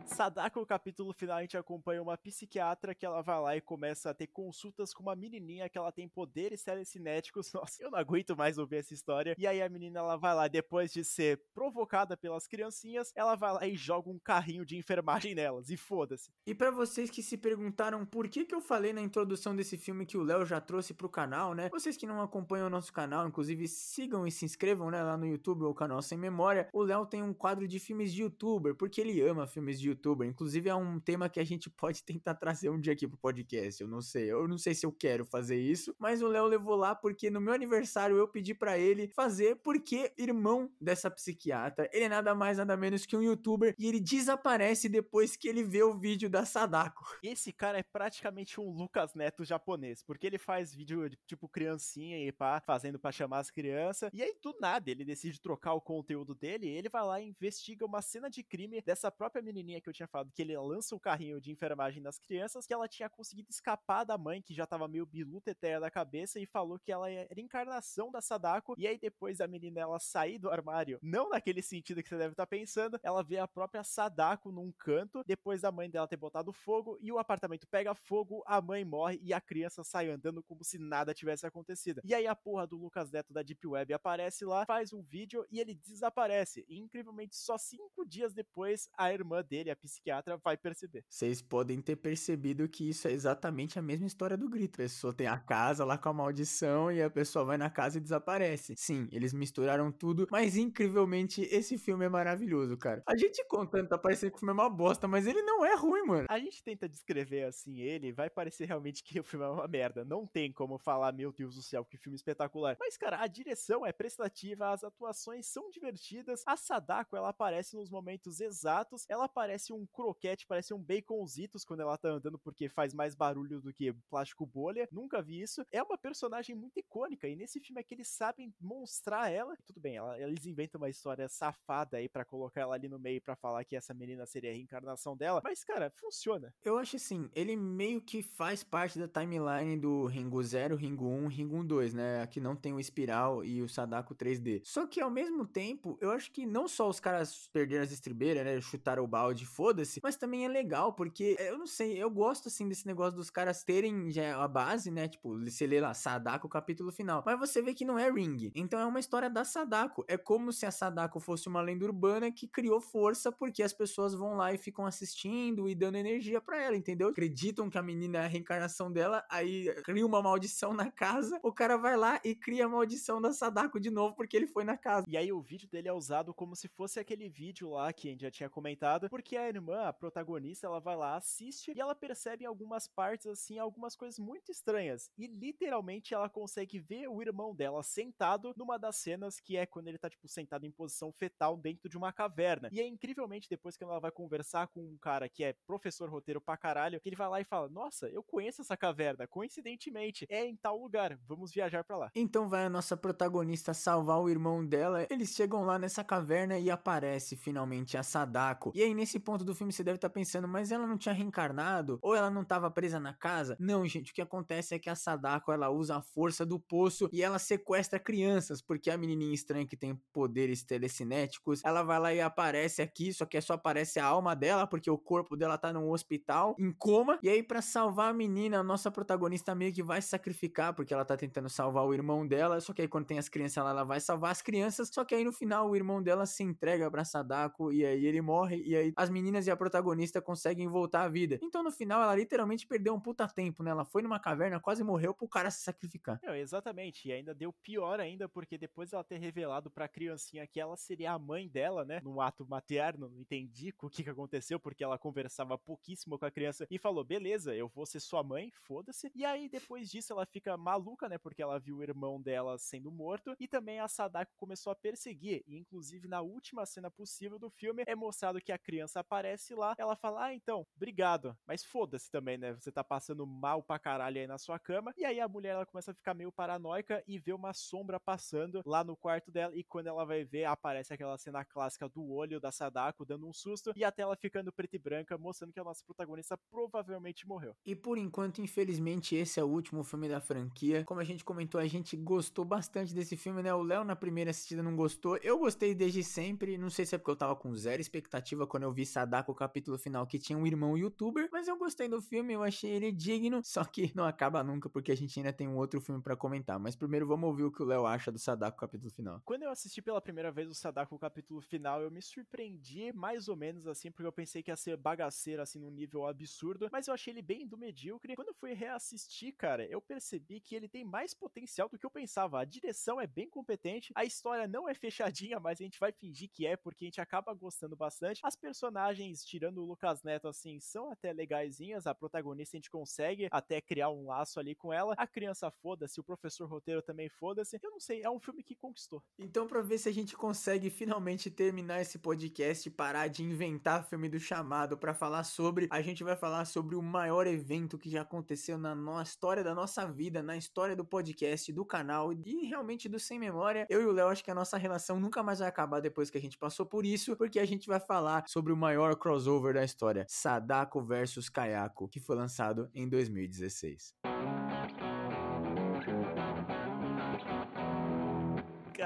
Sadako, 0.07 0.61
o 0.61 0.67
capítulo 0.67 1.13
final, 1.13 1.39
a 1.39 1.41
gente 1.41 1.57
acompanha 1.57 2.03
uma 2.03 2.17
psiquiatra 2.17 2.95
que 2.95 3.07
ela 3.07 3.23
vai 3.23 3.41
lá 3.41 3.57
e 3.57 3.61
começa 3.61 4.11
a 4.11 4.15
ter 4.15 4.27
consultas 4.27 4.93
com 4.93 5.03
uma 5.03 5.17
menininha 5.17 5.69
que 5.69 5.79
ela 5.79 5.93
tem 5.93 6.09
poderes 6.09 6.63
telecinéticos. 6.63 7.53
Nossa, 7.55 7.83
eu 7.83 7.91
não 7.91 7.99
aguento 7.99 8.37
mais 8.37 8.59
ouvir 8.59 8.77
essa 8.77 8.93
história. 8.93 9.35
E 9.39 9.47
aí 9.47 9.63
a 9.63 9.69
menina, 9.69 10.01
ela 10.01 10.17
vai 10.17 10.35
lá, 10.35 10.49
depois 10.49 10.93
de 10.93 11.05
ser 11.05 11.41
provocada 11.55 12.17
pelas 12.17 12.47
criancinhas, 12.47 13.13
ela 13.15 13.35
vai 13.35 13.53
lá 13.53 13.67
e 13.67 13.77
joga 13.77 14.11
um 14.11 14.19
carrinho 14.19 14.65
de 14.65 14.77
enfermagem 14.77 15.35
nelas. 15.35 15.71
E 15.71 15.77
foda-se. 15.77 16.31
E 16.47 16.55
para 16.55 16.71
vocês 16.71 17.11
que 17.11 17.23
se 17.23 17.37
perguntaram 17.37 18.05
por 18.05 18.29
que 18.29 18.45
que 18.45 18.55
eu 18.55 18.61
falei 18.61 18.93
na 18.93 19.01
introdução 19.01 19.55
desse 19.55 19.77
filme 19.77 20.07
que 20.07 20.17
o 20.17 20.23
Léo 20.23 20.45
já 20.45 20.61
trouxe 20.61 20.93
pro 20.95 21.09
canal, 21.09 21.55
né? 21.55 21.69
Vocês 21.71 21.97
que 21.97 22.07
não 22.07 22.21
acompanham 22.21 22.67
o 22.67 22.71
nosso 22.71 22.93
canal, 22.93 23.27
inclusive 23.27 23.67
sigam 23.69 24.27
e 24.27 24.31
se 24.31 24.45
inscrevam, 24.45 24.91
né, 24.91 25.03
lá 25.03 25.17
no 25.17 25.27
YouTube, 25.27 25.65
o 25.65 25.75
canal 25.75 26.03
Sem 26.03 26.19
Memória. 26.19 26.69
O 26.73 26.83
Léo 26.83 27.07
tem 27.07 27.23
um 27.23 27.33
quadro 27.33 27.67
de 27.67 27.79
filmes 27.79 28.13
de 28.13 28.23
youtuber, 28.23 28.75
porque 28.75 29.01
ele 29.01 29.21
ama 29.21 29.47
filmes 29.47 29.81
de 29.81 29.92
youtuber. 29.93 30.27
Inclusive, 30.27 30.69
é 30.69 30.75
um 30.75 30.99
tema 30.99 31.29
que 31.29 31.41
a 31.41 31.45
gente 31.45 31.71
pode 31.71 32.03
tentar 32.03 32.35
trazer 32.35 32.71
um 32.71 32.81
dia 32.81 32.93
aqui 32.93 33.07
pro 33.07 33.17
podcast. 33.17 33.83
Eu 33.83 33.89
não 33.89 34.01
sei. 34.01 34.33
Eu 34.33 34.49
não 34.49 34.59
sei 34.59 34.75
se 34.75 34.85
eu 34.87 34.93
quero 34.93 35.25
fazer 35.25 35.57
isso, 35.57 35.95
mas 35.99 36.23
o 36.23 36.29
Léo 36.29 36.47
levou 36.47 36.77
lá 36.77 36.95
porque 36.95 37.31
no 37.31 37.41
meu 37.41 37.53
aniversário 37.53 38.17
eu 38.17 38.29
pedi 38.29 38.55
para 38.55 38.79
ele 38.79 39.09
fazer, 39.09 39.57
porque 39.57 40.13
irmão 40.17 40.71
dessa 40.81 41.11
psiquiatra, 41.11 41.89
ele 41.93 42.05
é 42.05 42.09
nada 42.09 42.35
mais, 42.35 42.59
nada 42.59 42.77
menos 42.77 43.07
que 43.07 43.17
um 43.17 43.23
youtuber 43.23 43.75
e 43.79 43.87
ele 43.87 44.01
desaparece 44.01 44.89
depois 44.89 45.37
que 45.37 45.49
ele 45.49 45.63
vê 45.63 45.83
o 45.83 45.99
vídeo 45.99 46.29
da 46.31 46.45
Sadako. 46.45 47.05
Esse 47.23 47.53
cara 47.53 47.79
é 47.79 47.83
praticamente 47.83 48.61
um 48.61 48.71
Lucas 48.71 49.15
Neto 49.15 49.45
japonês, 49.45 50.03
porque 50.03 50.27
ele 50.27 50.39
faz 50.39 50.75
vídeo 50.75 51.11
tipo 51.27 51.49
criancinha 51.49 52.19
e 52.27 52.33
pá, 52.33 52.61
fazendo 52.61 52.99
para 52.99 53.13
chamar 53.13 53.41
as 53.41 53.51
crianças, 53.51 54.11
e 54.13 54.23
aí 54.23 54.35
do 54.43 54.55
nada 54.61 54.91
ele 54.91 55.05
decide 55.05 55.41
trocar 55.41 55.75
o 55.75 55.81
conteúdo 55.81 56.35
dele, 56.35 56.69
ele 56.69 56.89
vai 56.89 57.05
lá 57.05 57.21
e 57.21 57.29
investiga 57.29 57.85
uma 57.85 58.01
cena 58.01 58.31
de 58.31 58.43
crime 58.43 58.81
dessa 58.81 59.11
própria 59.11 59.43
menininha 59.43 59.81
que 59.83 59.89
eu 59.89 59.93
tinha 59.93 60.07
falado 60.07 60.33
que 60.33 60.43
ele 60.43 60.57
lança 60.57 60.95
o 60.95 61.01
carrinho 61.01 61.41
de 61.41 61.51
enfermagem 61.51 62.03
nas 62.03 62.19
crianças, 62.19 62.67
que 62.67 62.73
ela 62.73 62.89
tinha 62.89 63.09
conseguido 63.09 63.49
escapar 63.51 64.05
da 64.05 64.17
mãe, 64.17 64.41
que 64.41 64.55
já 64.55 64.67
tava 64.67 64.89
meio 64.89 65.05
biluta 65.07 65.51
etérea 65.51 65.81
da 65.81 65.91
cabeça, 65.91 66.39
e 66.39 66.47
falou 66.47 66.79
que 66.79 66.93
ela 66.93 67.11
era 67.11 67.41
encarnação 67.41 68.11
da 68.11 68.21
Sadako. 68.21 68.75
E 68.79 68.87
aí 68.87 68.99
depois 68.99 69.41
a 69.41 69.47
menina 69.47 69.81
ela 69.81 69.99
sair 69.99 70.39
do 70.39 70.51
armário, 70.51 70.99
não 71.03 71.31
naquele 71.31 71.63
sentido 71.63 72.03
que 72.03 72.09
você 72.09 72.19
deve 72.19 72.33
estar 72.33 72.47
tá 72.47 72.47
pensando, 72.47 72.99
ela 73.03 73.23
vê 73.23 73.39
a 73.39 73.49
própria 73.49 73.83
Sadako 73.83 74.53
num 74.53 74.73
canto, 74.73 75.23
depois 75.27 75.61
da 75.61 75.73
mãe 75.73 75.91
dela 75.91 76.09
ter 76.09 76.17
botado 76.17 76.53
fogo, 76.53 76.99
e 77.01 77.11
o 77.11 77.19
apartamento 77.19 77.67
pega 77.67 77.95
fogo, 77.95 78.43
a 78.47 78.61
mãe 78.61 78.85
morre 78.85 79.19
e 79.23 79.33
a 79.33 79.41
criança 79.41 79.83
sai 79.83 80.11
andando 80.11 80.43
como 80.43 80.65
se 80.65 80.79
nada 80.79 81.15
tivesse 81.15 81.47
acontecido. 81.47 82.01
E 82.05 82.15
aí 82.15 82.27
a 82.27 82.35
porra 82.35 82.67
do 82.67 82.77
Lucas 82.77 83.11
Neto 83.11 83.33
da 83.33 83.43
Deep 83.43 83.67
Web 83.67 83.93
aparece 83.93 84.45
lá, 84.45 84.65
faz 84.67 84.93
um 84.93 85.03
vídeo 85.03 85.45
e 85.51 85.61
ele 85.61 85.75
desaparece. 85.75 86.65
E 86.69 86.79
incrivelmente, 86.79 87.37
só 87.37 87.57
cinco 87.59 88.07
dias 88.07 88.33
depois, 88.33 88.89
a 88.97 89.13
irmã 89.13 89.43
dele, 89.43 89.71
a 89.73 89.77
psiquiatra 89.77 90.37
vai 90.37 90.57
perceber. 90.57 91.05
Vocês 91.09 91.43
podem 91.43 91.81
ter 91.81 91.97
percebido 91.97 92.69
que 92.69 92.89
isso 92.89 93.09
é 93.09 93.13
exatamente 93.13 93.79
a 93.79 93.83
mesma 93.83 94.07
história 94.07 94.37
do 94.37 94.49
grito. 94.49 94.75
A 94.77 94.85
pessoa 94.85 95.13
tem 95.13 95.27
a 95.27 95.39
casa 95.39 95.85
lá 95.85 95.99
com 95.99 96.09
a 96.09 96.13
maldição 96.13 96.91
e 96.91 97.03
a 97.03 97.11
pessoa 97.11 97.45
vai 97.45 97.57
na 97.57 97.71
casa 97.71 97.99
e 97.99 98.01
desaparece. 98.01 98.75
Sim, 98.77 99.09
eles 99.11 99.33
misturaram 99.33 99.91
tudo, 99.91 100.27
mas 100.31 100.57
incrivelmente 100.57 101.43
esse 101.51 101.79
filme 101.79 102.05
é 102.05 102.09
maravilhoso, 102.09 102.77
cara. 102.77 103.03
A 103.07 103.17
gente 103.17 103.45
contando, 103.47 103.89
tá 103.89 103.99
parecendo 103.99 104.33
que 104.33 104.37
o 104.37 104.41
filme 104.41 104.53
é 104.53 104.55
uma 104.55 104.71
bosta, 104.71 105.09
mas 105.09 105.27
ele 105.27 105.43
não 105.43 105.65
é 105.65 105.75
ruim, 105.75 106.03
mano. 106.07 106.27
A 106.29 106.39
gente 106.39 106.63
tenta 106.63 106.89
descrever 106.89 107.45
assim 107.45 107.81
ele, 107.81 108.13
vai 108.13 108.31
parecer 108.31 108.67
realmente 108.67 109.03
que 109.03 109.19
o 109.21 109.25
filme 109.25 109.45
é 109.45 109.49
uma 109.49 109.69
merda. 109.69 110.05
Não 110.05 110.27
tem 110.27 110.53
como 110.53 110.79
falar, 110.79 111.13
meu 111.13 111.33
Deus 111.33 111.55
do 111.55 111.63
céu, 111.63 111.85
que 111.85 111.97
filme 111.97 112.17
espetacular. 112.17 112.77
Mas, 112.81 112.97
cara, 112.97 113.21
a 113.21 113.27
direção 113.27 113.85
é 113.87 113.93
prestativa, 113.93 114.71
as 114.71 114.83
atuações 114.83 115.47
são 115.47 115.71
divertidas. 115.71 116.43
A 116.47 116.57
Sadako, 116.57 117.17
ela 117.17 117.29
aparece 117.29 117.77
nos 117.77 117.91
momentos 117.91 118.41
exatos, 118.41 119.05
ela 119.09 119.25
aparece 119.25 119.62
parece 119.63 119.73
um 119.73 119.87
croquete, 119.87 120.47
parece 120.47 120.75
um 120.75 120.79
baconzitos 120.79 121.65
quando 121.65 121.81
ela 121.81 121.97
tá 121.97 122.09
andando, 122.09 122.39
porque 122.39 122.69
faz 122.69 122.93
mais 122.93 123.15
barulho 123.15 123.61
do 123.61 123.73
que 123.73 123.93
plástico 124.11 124.45
bolha. 124.45 124.89
Nunca 124.91 125.23
vi 125.23 125.41
isso. 125.41 125.65
É 125.71 125.83
uma 125.83 125.97
personagem 125.97 126.57
muito 126.57 126.79
icônica, 126.79 127.29
e 127.29 127.37
nesse 127.37 127.61
filme 127.61 127.81
aqui 127.81 127.95
eles 127.95 128.09
sabem 128.09 128.53
mostrar 128.61 129.31
ela. 129.31 129.55
Tudo 129.67 129.81
bem, 129.81 129.97
ela, 129.97 130.19
eles 130.21 130.47
inventam 130.47 130.81
uma 130.81 130.89
história 130.89 131.29
safada 131.29 131.99
aí 131.99 132.09
para 132.09 132.25
colocar 132.25 132.63
ela 132.63 132.75
ali 132.75 132.89
no 132.89 132.99
meio 132.99 133.21
para 133.21 133.37
falar 133.37 133.65
que 133.65 133.77
essa 133.77 133.95
menina 133.95 134.27
seria 134.27 134.51
a 134.51 134.55
reencarnação 134.55 135.17
dela, 135.17 135.41
mas 135.45 135.63
cara, 135.63 135.93
funciona. 136.01 136.53
Eu 136.65 136.79
acho 136.79 136.97
assim, 136.97 137.31
ele 137.35 137.55
meio 137.55 138.01
que 138.01 138.23
faz 138.23 138.65
parte 138.65 138.99
da 138.99 139.07
timeline 139.07 139.79
do 139.79 140.07
Ringo 140.07 140.43
0, 140.43 140.77
Ringo 140.77 141.07
1, 141.07 141.27
Ringo 141.29 141.63
2, 141.63 141.95
né? 141.95 142.23
Aqui 142.23 142.41
não 142.41 142.57
tem 142.57 142.73
o 142.73 142.81
Espiral 142.81 143.45
e 143.45 143.63
o 143.63 143.69
Sadako 143.69 144.15
3D. 144.15 144.63
Só 144.65 144.87
que 144.87 145.01
ao 145.01 145.11
mesmo 145.11 145.47
tempo, 145.47 145.97
eu 146.01 146.11
acho 146.11 146.31
que 146.33 146.47
não 146.47 146.67
só 146.67 146.89
os 146.89 146.99
caras 146.99 147.49
perderam 147.53 147.85
as 147.85 147.93
estribeiras, 147.93 148.45
né? 148.45 148.61
Chutaram 148.61 149.05
o 149.05 149.07
balde, 149.07 149.45
foda-se, 149.53 150.01
mas 150.03 150.17
também 150.17 150.45
é 150.45 150.49
legal, 150.49 150.95
porque 150.95 151.37
eu 151.39 151.59
não 151.59 151.67
sei, 151.67 152.03
eu 152.03 152.11
gosto 152.11 152.49
assim 152.49 152.69
desse 152.69 152.87
negócio 152.87 153.17
dos 153.17 153.31
caras 153.31 153.63
terem 153.63 154.11
já 154.11 154.43
a 154.43 154.49
base, 154.49 154.91
né? 154.91 155.09
Tipo, 155.09 155.39
você 155.39 155.67
lê 155.67 155.81
lá, 155.81 155.95
Sadako, 155.95 156.49
capítulo 156.49 156.91
final. 156.91 157.23
Mas 157.25 157.39
você 157.39 157.61
vê 157.61 157.75
que 157.75 157.85
não 157.85 157.99
é 157.99 158.11
Ring. 158.11 158.51
Então 158.55 158.81
é 158.81 158.87
uma 158.87 159.01
história 159.01 159.29
da 159.29 159.45
Sadako. 159.45 160.05
É 160.09 160.17
como 160.17 160.53
se 160.53 160.67
a 160.67 160.71
Sadako 160.71 161.21
fosse 161.21 161.49
uma 161.49 161.61
lenda 161.61 161.85
urbana 161.85 162.31
que 162.31 162.47
criou 162.47 162.81
força 162.81 163.31
porque 163.31 163.63
as 163.63 163.73
pessoas 163.73 164.15
vão 164.15 164.35
lá 164.35 164.53
e 164.53 164.59
ficam 164.59 164.87
assistindo 164.87 165.69
e 165.69 165.75
dando 165.75 165.97
energia 165.97 166.41
para 166.41 166.61
ela, 166.63 166.77
entendeu? 166.77 167.09
Acreditam 167.09 167.69
que 167.69 167.79
a 167.79 167.83
menina 167.83 168.19
é 168.19 168.25
a 168.25 168.29
reencarnação 168.29 168.91
dela, 168.91 169.25
aí 169.31 169.73
cria 169.85 170.07
uma 170.07 170.23
maldição 170.23 170.73
na 170.73 170.91
casa, 170.91 171.39
o 171.43 171.53
cara 171.53 171.77
vai 171.77 171.97
lá 171.97 172.21
e 172.25 172.35
cria 172.35 172.67
a 172.67 172.69
maldição 172.69 173.21
da 173.21 173.33
Sadako 173.33 173.81
de 173.81 173.91
novo 173.91 174.15
porque 174.15 174.37
ele 174.37 174.47
foi 174.47 174.65
na 174.65 174.77
casa. 174.77 175.07
E 175.09 175.17
aí 175.17 175.33
o 175.33 175.41
vídeo 175.41 175.69
dele 175.69 175.89
é 175.89 175.93
usado 175.93 176.33
como 176.33 176.55
se 176.55 176.69
fosse 176.69 176.99
aquele 176.99 177.29
vídeo 177.29 177.71
lá 177.71 177.93
que 177.93 178.09
a 178.09 178.11
gente 178.11 178.23
já 178.23 178.31
tinha 178.31 178.49
comentado, 178.49 179.09
porque 179.09 179.37
a 179.43 179.49
irmã, 179.49 179.83
a 179.87 179.93
protagonista, 179.93 180.67
ela 180.67 180.81
vai 180.81 180.97
lá, 180.97 181.17
assiste 181.17 181.73
e 181.75 181.81
ela 181.81 181.95
percebe 181.95 182.45
em 182.45 182.47
algumas 182.47 182.87
partes 182.89 183.27
assim 183.27 183.59
algumas 183.59 183.95
coisas 183.97 184.19
muito 184.19 184.51
estranhas 184.51 185.11
e 185.17 185.27
literalmente 185.27 186.15
ela 186.15 186.29
consegue 186.29 186.79
ver 186.79 187.09
o 187.09 187.21
irmão 187.23 187.55
dela 187.55 187.83
sentado 187.83 188.53
numa 188.57 188.79
das 188.79 188.97
cenas 188.97 189.41
que 189.41 189.57
é 189.57 189.67
quando 189.67 189.89
ele 189.89 189.99
tá 189.99 190.09
tipo 190.11 190.29
sentado 190.29 190.65
em 190.65 190.71
posição 190.71 191.13
fetal 191.13 191.57
dentro 191.57 191.89
de 191.89 191.97
uma 191.97 192.13
caverna. 192.13 192.69
E 192.73 192.81
é 192.81 192.87
incrivelmente 192.87 193.49
depois 193.49 193.77
que 193.77 193.85
ela 193.85 194.01
vai 194.01 194.11
conversar 194.11 194.69
com 194.69 194.81
um 194.81 194.99
cara 194.99 195.29
que 195.29 195.45
é 195.45 195.55
professor 195.67 196.09
roteiro 196.11 196.41
pra 196.41 196.57
caralho, 196.57 197.01
que 197.01 197.09
ele 197.09 197.17
vai 197.17 197.29
lá 197.29 197.41
e 197.41 197.45
fala: 197.45 197.69
"Nossa, 197.69 198.09
eu 198.09 198.23
conheço 198.23 198.63
essa 198.63 198.77
caverna, 198.77 199.27
coincidentemente, 199.27 200.27
é 200.29 200.45
em 200.47 200.57
tal 200.57 200.79
lugar. 200.79 201.19
Vamos 201.27 201.53
viajar 201.53 201.85
para 201.85 201.97
lá". 201.97 202.13
Então 202.15 202.47
vai 202.49 202.65
a 202.67 202.71
nossa 202.71 202.95
protagonista 202.97 203.73
salvar 203.73 204.21
o 204.21 204.29
irmão 204.29 204.65
dela. 204.65 205.07
Eles 205.11 205.31
chegam 205.31 205.65
lá 205.65 205.79
nessa 205.79 206.05
caverna 206.05 206.59
e 206.59 206.71
aparece 206.71 207.37
finalmente 207.37 207.97
a 207.97 208.03
Sadako. 208.03 208.71
E 208.75 208.83
aí 208.83 208.93
nesse 208.95 209.19
ponto 209.19 209.32
do 209.39 209.55
filme 209.55 209.73
você 209.73 209.85
deve 209.85 209.97
estar 209.97 210.09
tá 210.09 210.13
pensando, 210.15 210.49
mas 210.49 210.71
ela 210.71 210.87
não 210.87 210.97
tinha 210.97 211.15
reencarnado 211.15 211.99
ou 212.03 212.15
ela 212.15 212.31
não 212.31 212.43
estava 212.43 212.71
presa 212.71 212.99
na 212.99 213.13
casa? 213.13 213.57
Não, 213.59 213.87
gente, 213.87 214.13
o 214.13 214.15
que 214.15 214.23
acontece 214.23 214.75
é 214.75 214.79
que 214.79 214.91
a 214.91 214.95
Sadako 214.95 215.53
ela 215.53 215.71
usa 215.71 215.97
a 215.97 216.03
força 216.03 216.47
do 216.47 216.59
poço 216.59 217.09
e 217.13 217.23
ela 217.23 217.39
sequestra 217.39 217.99
crianças, 217.99 218.63
porque 218.63 218.91
a 218.91 218.97
menininha 218.97 219.35
estranha 219.35 219.67
que 219.67 219.77
tem 219.77 220.01
poderes 220.13 220.65
telecinéticos, 220.65 221.63
ela 221.65 221.83
vai 221.83 221.99
lá 221.99 222.15
e 222.15 222.21
aparece 222.21 222.83
aqui, 222.83 223.13
só 223.13 223.27
que 223.27 223.41
só 223.41 223.55
aparece 223.55 223.99
a 223.99 224.07
alma 224.07 224.35
dela, 224.35 224.67
porque 224.67 224.91
o 224.91 224.99
corpo 224.99 225.37
dela 225.37 225.59
tá 225.59 225.73
num 225.73 225.91
hospital, 225.91 226.57
em 226.59 226.73
coma. 226.73 227.19
E 227.23 227.29
aí, 227.29 227.43
para 227.43 227.63
salvar 227.63 228.11
a 228.11 228.15
menina, 228.15 228.61
a 228.61 228.63
nossa 228.63 228.91
protagonista 228.91 229.55
meio 229.55 229.73
que 229.73 229.83
vai 229.83 230.01
se 230.01 230.09
sacrificar, 230.09 230.75
porque 230.75 230.93
ela 230.93 231.05
tá 231.05 231.17
tentando 231.17 231.49
salvar 231.49 231.85
o 231.85 231.95
irmão 231.95 232.27
dela. 232.27 232.61
Só 232.61 232.73
que 232.73 232.83
aí, 232.83 232.89
quando 232.89 233.07
tem 233.07 233.19
as 233.19 233.29
crianças 233.29 233.63
lá, 233.63 233.71
ela 233.71 233.85
vai 233.85 234.01
salvar 234.01 234.31
as 234.31 234.43
crianças. 234.43 234.89
Só 234.93 235.05
que 235.05 235.15
aí, 235.15 235.25
no 235.25 235.33
final, 235.33 235.69
o 235.71 235.77
irmão 235.77 236.03
dela 236.03 236.27
se 236.27 236.43
entrega 236.43 236.91
pra 236.91 237.05
Sadako, 237.05 237.73
e 237.73 237.85
aí 237.85 238.07
ele 238.07 238.21
morre. 238.21 238.63
E 238.65 238.77
aí, 238.77 238.93
as 238.97 239.11
meninas 239.11 239.22
e 239.47 239.51
a 239.51 239.57
protagonista 239.57 240.21
conseguem 240.21 240.69
voltar 240.69 241.03
à 241.03 241.09
vida. 241.09 241.39
Então, 241.43 241.63
no 241.63 241.71
final, 241.71 242.03
ela 242.03 242.15
literalmente 242.15 242.67
perdeu 242.67 242.95
um 242.95 243.01
puta 243.01 243.27
tempo, 243.29 243.63
né? 243.63 243.71
Ela 243.71 243.85
foi 243.85 244.03
numa 244.03 244.19
caverna, 244.19 244.61
quase 244.61 244.83
morreu 244.83 245.15
pro 245.15 245.29
cara 245.29 245.51
se 245.51 245.63
sacrificar. 245.63 246.21
Não, 246.23 246.35
exatamente. 246.35 247.09
E 247.09 247.13
ainda 247.13 247.35
deu 247.35 247.53
pior 247.53 248.01
ainda, 248.01 248.29
porque 248.29 248.59
depois 248.59 248.93
ela 248.93 249.05
ter 249.05 249.19
revelado 249.19 249.71
pra 249.71 249.89
criancinha 249.89 250.47
que 250.47 250.61
ela 250.61 250.77
seria 250.77 251.13
a 251.13 251.19
mãe 251.19 251.49
dela, 251.49 251.85
né? 251.85 252.01
Num 252.03 252.21
ato 252.21 252.47
materno, 252.47 253.09
não 253.09 253.21
entendi 253.21 253.73
o 253.83 253.89
que, 253.89 254.03
que 254.03 254.11
aconteceu, 254.11 254.59
porque 254.59 254.85
ela 254.85 254.99
conversava 254.99 255.59
pouquíssimo 255.59 256.19
com 256.19 256.25
a 256.25 256.31
criança 256.31 256.67
e 256.71 256.79
falou: 256.79 257.05
beleza, 257.05 257.55
eu 257.55 257.69
vou 257.69 257.87
ser 257.87 258.01
sua 258.01 258.23
mãe, 258.23 258.51
foda-se. 258.67 259.11
E 259.15 259.25
aí, 259.25 259.49
depois 259.49 259.91
disso, 259.91 260.13
ela 260.13 260.27
fica 260.27 260.57
maluca, 260.57 261.09
né? 261.09 261.19
Porque 261.19 261.43
ela 261.43 261.59
viu 261.59 261.79
o 261.79 261.83
irmão 261.83 262.21
dela 262.21 262.59
sendo 262.59 262.91
morto. 262.91 263.35
E 263.39 263.47
também 263.47 263.81
a 263.81 263.89
Sadako 263.89 264.33
começou 264.37 264.73
a 264.73 264.77
perseguir. 264.77 265.43
E, 265.47 265.57
inclusive, 265.57 266.09
na 266.09 266.21
última 266.21 266.65
cena 266.67 266.91
possível 266.91 267.39
do 267.39 267.51
filme, 267.51 267.85
é 267.87 267.95
mostrado 267.95 268.41
que 268.41 268.53
a 268.53 268.59
criança 268.59 269.02
aparece 269.03 269.55
lá. 269.55 269.75
Ela 269.79 269.95
fala: 269.95 270.25
Ah, 270.25 270.35
então, 270.35 270.67
obrigado. 270.75 271.37
Mas 271.47 271.65
foda-se 271.65 272.11
também, 272.11 272.39
né? 272.39 272.55
Você 272.55 272.73
tá 272.73 272.83
passando 272.83 273.27
mal 273.27 273.63
pra 273.63 273.79
caralho 273.79 274.21
aí 274.21 274.27
na 274.27 274.39
sua 274.39 274.59
cama. 274.59 274.93
E 274.97 275.05
aí 275.05 275.21
a 275.21 275.29
mulher 275.29 275.51
ela 275.51 275.67
começa 275.67 275.91
a 275.91 275.95
ficar 275.95 276.15
meio 276.15 276.33
paranoica 276.33 277.03
e 277.07 277.19
vê 277.19 277.33
uma 277.33 277.53
sombra 277.53 278.01
passando 278.01 278.63
lá 278.65 278.83
no 278.83 278.97
quarto 278.97 279.31
dela. 279.31 279.55
E 279.55 279.63
quando 279.65 279.87
ela 279.87 280.05
vai 280.05 280.25
ver, 280.25 280.45
aparece 280.45 280.93
aquela 280.93 281.17
cena 281.19 281.45
clássica 281.45 281.89
do 281.89 282.11
olho 282.11 282.41
da 282.41 282.51
Sadako 282.51 283.05
dando 283.05 283.29
um 283.29 283.33
susto. 283.33 283.73
E 283.77 283.85
a 283.85 283.93
tela 283.93 284.17
ficando 284.17 284.53
preta 284.53 284.77
e 284.77 284.79
branca, 284.79 285.19
mostrando 285.19 285.53
que 285.53 285.61
a 285.61 285.65
nossa 285.65 285.85
protagonista 285.85 286.37
provavelmente 286.51 287.27
morreu. 287.27 287.55
E 287.65 287.75
por 287.75 287.99
enquanto, 287.99 288.41
infelizmente, 288.41 289.15
esse 289.15 289.39
é 289.39 289.45
o 289.45 289.49
último 289.49 289.83
filme 289.85 290.09
da 290.09 290.21
franquia. 290.21 290.85
Como 290.85 291.01
a 291.01 291.05
gente 291.05 291.25
comentou, 291.25 291.61
a 291.61 291.67
gente 291.67 291.97
gostou 291.97 292.45
bastante 292.45 292.95
desse 292.95 293.17
filme, 293.17 293.43
né? 293.43 293.53
O 293.55 293.63
Léo 293.63 293.85
na 293.85 293.97
primeira 293.97 294.31
assistida 294.31 294.63
não 294.63 294.77
gostou. 294.77 295.17
Eu 295.19 295.39
gostei 295.39 295.75
desde 295.75 296.03
sempre. 296.03 296.57
Não 296.57 296.71
sei 296.71 296.87
se 296.87 296.95
é 296.95 296.99
porque 296.99 297.11
eu 297.11 297.17
tava 297.17 297.37
com 297.37 297.55
zero 297.55 297.81
expectativa 297.81 298.47
quando 298.47 298.65
eu 298.65 298.73
vi 298.73 298.87
Sadako, 298.93 299.33
o 299.33 299.35
capítulo 299.35 299.79
final, 299.79 300.07
que 300.07 300.19
tinha 300.19 300.39
um 300.39 300.47
irmão 300.47 300.77
youtuber. 300.77 301.29
Mas 301.33 301.49
eu 301.49 301.57
gostei 301.57 301.89
do 301.89 302.01
filme, 302.01 302.35
eu 302.35 302.43
achei 302.43 302.71
ele 302.71 302.93
digno. 302.93 303.41
Só 303.45 303.65
que 303.65 303.91
não 303.95 304.05
acaba 304.05 304.45
nunca, 304.45 304.69
porque 304.69 304.93
a 304.93 304.97
gente 304.97 305.19
ainda 305.19 305.33
tem 305.33 305.49
um 305.49 305.57
outro 305.57 305.81
filme 305.81 306.03
para 306.03 306.17
comentar. 306.17 306.59
Mas 306.59 306.77
primeiro 306.77 307.07
vamos 307.07 307.29
ouvir 307.29 307.45
o 307.45 307.51
que 307.51 307.63
o 307.63 307.67
Léo 307.67 307.87
acha 307.87 308.13
do 308.13 308.19
Sadako, 308.19 308.59
capítulo 308.59 308.91
final. 308.91 309.21
Quando 309.25 309.45
eu 309.45 309.51
assisti 309.51 309.81
pela 309.81 310.01
primeira 310.01 310.31
vez 310.31 310.49
o 310.49 310.55
Sadako, 310.55 310.99
capítulo 310.99 311.41
final, 311.41 311.81
eu 311.81 311.91
me 311.91 312.03
surpreendi 312.03 312.93
mais 312.93 313.29
ou 313.29 313.37
menos 313.37 313.67
assim, 313.67 313.91
porque 313.91 314.07
eu 314.07 314.13
pensei 314.13 314.43
que 314.43 314.51
ia 314.51 314.57
ser 314.57 314.77
bagaceiro 314.77 315.41
assim 315.41 315.59
num 315.59 315.71
nível 315.71 316.07
absurdo, 316.07 316.69
mas 316.71 316.89
eu 316.89 316.95
achei 316.95 317.13
ele 317.13 317.23
bem 317.23 317.47
do 317.47 317.57
medíocre. 317.57 318.15
Quando 318.15 318.29
eu 318.29 318.35
fui 318.35 318.53
reassistir, 318.53 319.35
cara, 319.35 319.65
eu 319.67 319.81
percebi 319.81 320.41
que 320.41 320.55
ele 320.55 320.69
tem 320.69 320.85
mais 320.85 321.15
potencial 321.15 321.69
do 321.69 321.79
que 321.79 321.87
eu 321.87 321.91
pensava. 321.91 322.41
A 322.41 322.45
direção 322.45 323.01
é 323.01 323.07
bem 323.07 323.29
competente, 323.29 323.93
a 323.95 324.05
história 324.05 324.47
não 324.47 324.69
é 324.69 324.75
fechadinha, 324.75 325.39
mas 325.41 325.61
a 325.61 325.65
gente 325.65 325.81
vai 325.81 325.93
fingir 325.93 326.29
que 326.31 326.47
é, 326.47 326.57
porque 326.57 326.85
a 326.85 326.89
gente 326.89 327.01
acaba 327.01 327.33
gostando 327.33 327.77
bastante. 327.77 328.21
As 328.23 328.37
personagens, 328.37 328.82
tirando 329.25 329.59
o 329.59 329.65
Lucas 329.65 330.03
Neto, 330.03 330.29
assim, 330.29 330.59
são 330.61 330.91
até 330.91 331.13
legaisinhas. 331.13 331.87
A 331.87 331.95
protagonista 331.95 332.57
a 332.57 332.59
gente 332.59 332.71
consegue 332.71 333.29
até 333.31 333.61
criar 333.61 333.91
um 333.91 334.07
laço 334.07 334.41
ali 334.41 334.55
com 334.55 334.73
ela. 334.73 334.95
A 334.97 335.07
criança 335.07 335.51
foda-se, 335.51 336.01
o 336.01 336.05
professor 336.05 336.49
roteiro 336.49 336.83
também 336.83 337.09
foda-se. 337.09 337.59
Eu 337.63 337.71
não 337.71 337.81
sei, 337.81 338.03
é 338.03 338.11
um 338.11 338.21
filme 338.21 338.43
que 338.43 338.55
conquistou. 338.55 339.03
Então, 339.19 339.47
pra 339.47 339.63
ver 339.63 339.79
se 339.79 339.89
a 339.89 339.93
gente 339.93 340.17
consegue 340.17 340.71
finalmente 340.71 341.31
terminar 341.31 341.81
esse 341.81 341.99
podcast, 341.99 342.69
parar 342.71 343.09
de 343.09 343.23
inventar 343.23 343.85
filme 343.85 344.09
do 344.09 344.19
chamado 344.19 344.77
para 344.77 344.95
falar 344.95 345.25
sobre, 345.25 345.69
a 345.71 345.81
gente 345.81 346.03
vai 346.03 346.17
falar 346.17 346.45
sobre 346.45 346.75
o 346.75 346.83
maior 346.83 347.27
evento 347.27 347.79
que 347.79 347.91
já 347.91 348.03
aconteceu 348.03 348.59
na 348.59 348.75
nossa 348.75 349.11
história 349.11 349.45
da 349.45 349.55
nossa 349.55 349.87
vida, 349.87 350.23
na 350.23 350.37
história 350.37 350.75
do 350.75 350.85
podcast, 350.85 351.53
do 351.53 351.65
canal 351.65 352.13
e 352.13 352.47
realmente 352.47 352.89
do 352.89 352.99
Sem 352.99 353.19
Memória. 353.19 353.67
Eu 353.69 353.83
e 353.83 353.87
o 353.87 353.93
Léo 353.93 354.09
acho 354.09 354.25
que 354.25 354.31
a 354.31 354.35
nossa 354.35 354.57
relação 354.57 354.99
nunca 354.99 355.23
mais 355.23 355.39
vai 355.39 355.49
acabar 355.49 355.81
depois 355.81 356.11
que 356.11 356.19
a 356.19 356.21
gente 356.21 356.39
passou 356.39 356.65
por 356.65 356.85
isso, 356.85 357.17
porque 357.17 357.39
a 357.39 357.47
gente 357.47 357.67
vai 357.67 357.81
falar 357.81 358.25
sobre 358.27 358.53
o 358.53 358.57
maior 358.57 358.72
crossover 358.97 359.55
da 359.55 359.65
história, 359.65 360.05
Sadako 360.09 360.83
versus 360.83 361.29
Kayako, 361.29 361.89
que 361.89 362.01
foi 362.01 362.17
lançado 362.17 362.71
em 362.75 362.89
2016. 362.89 363.95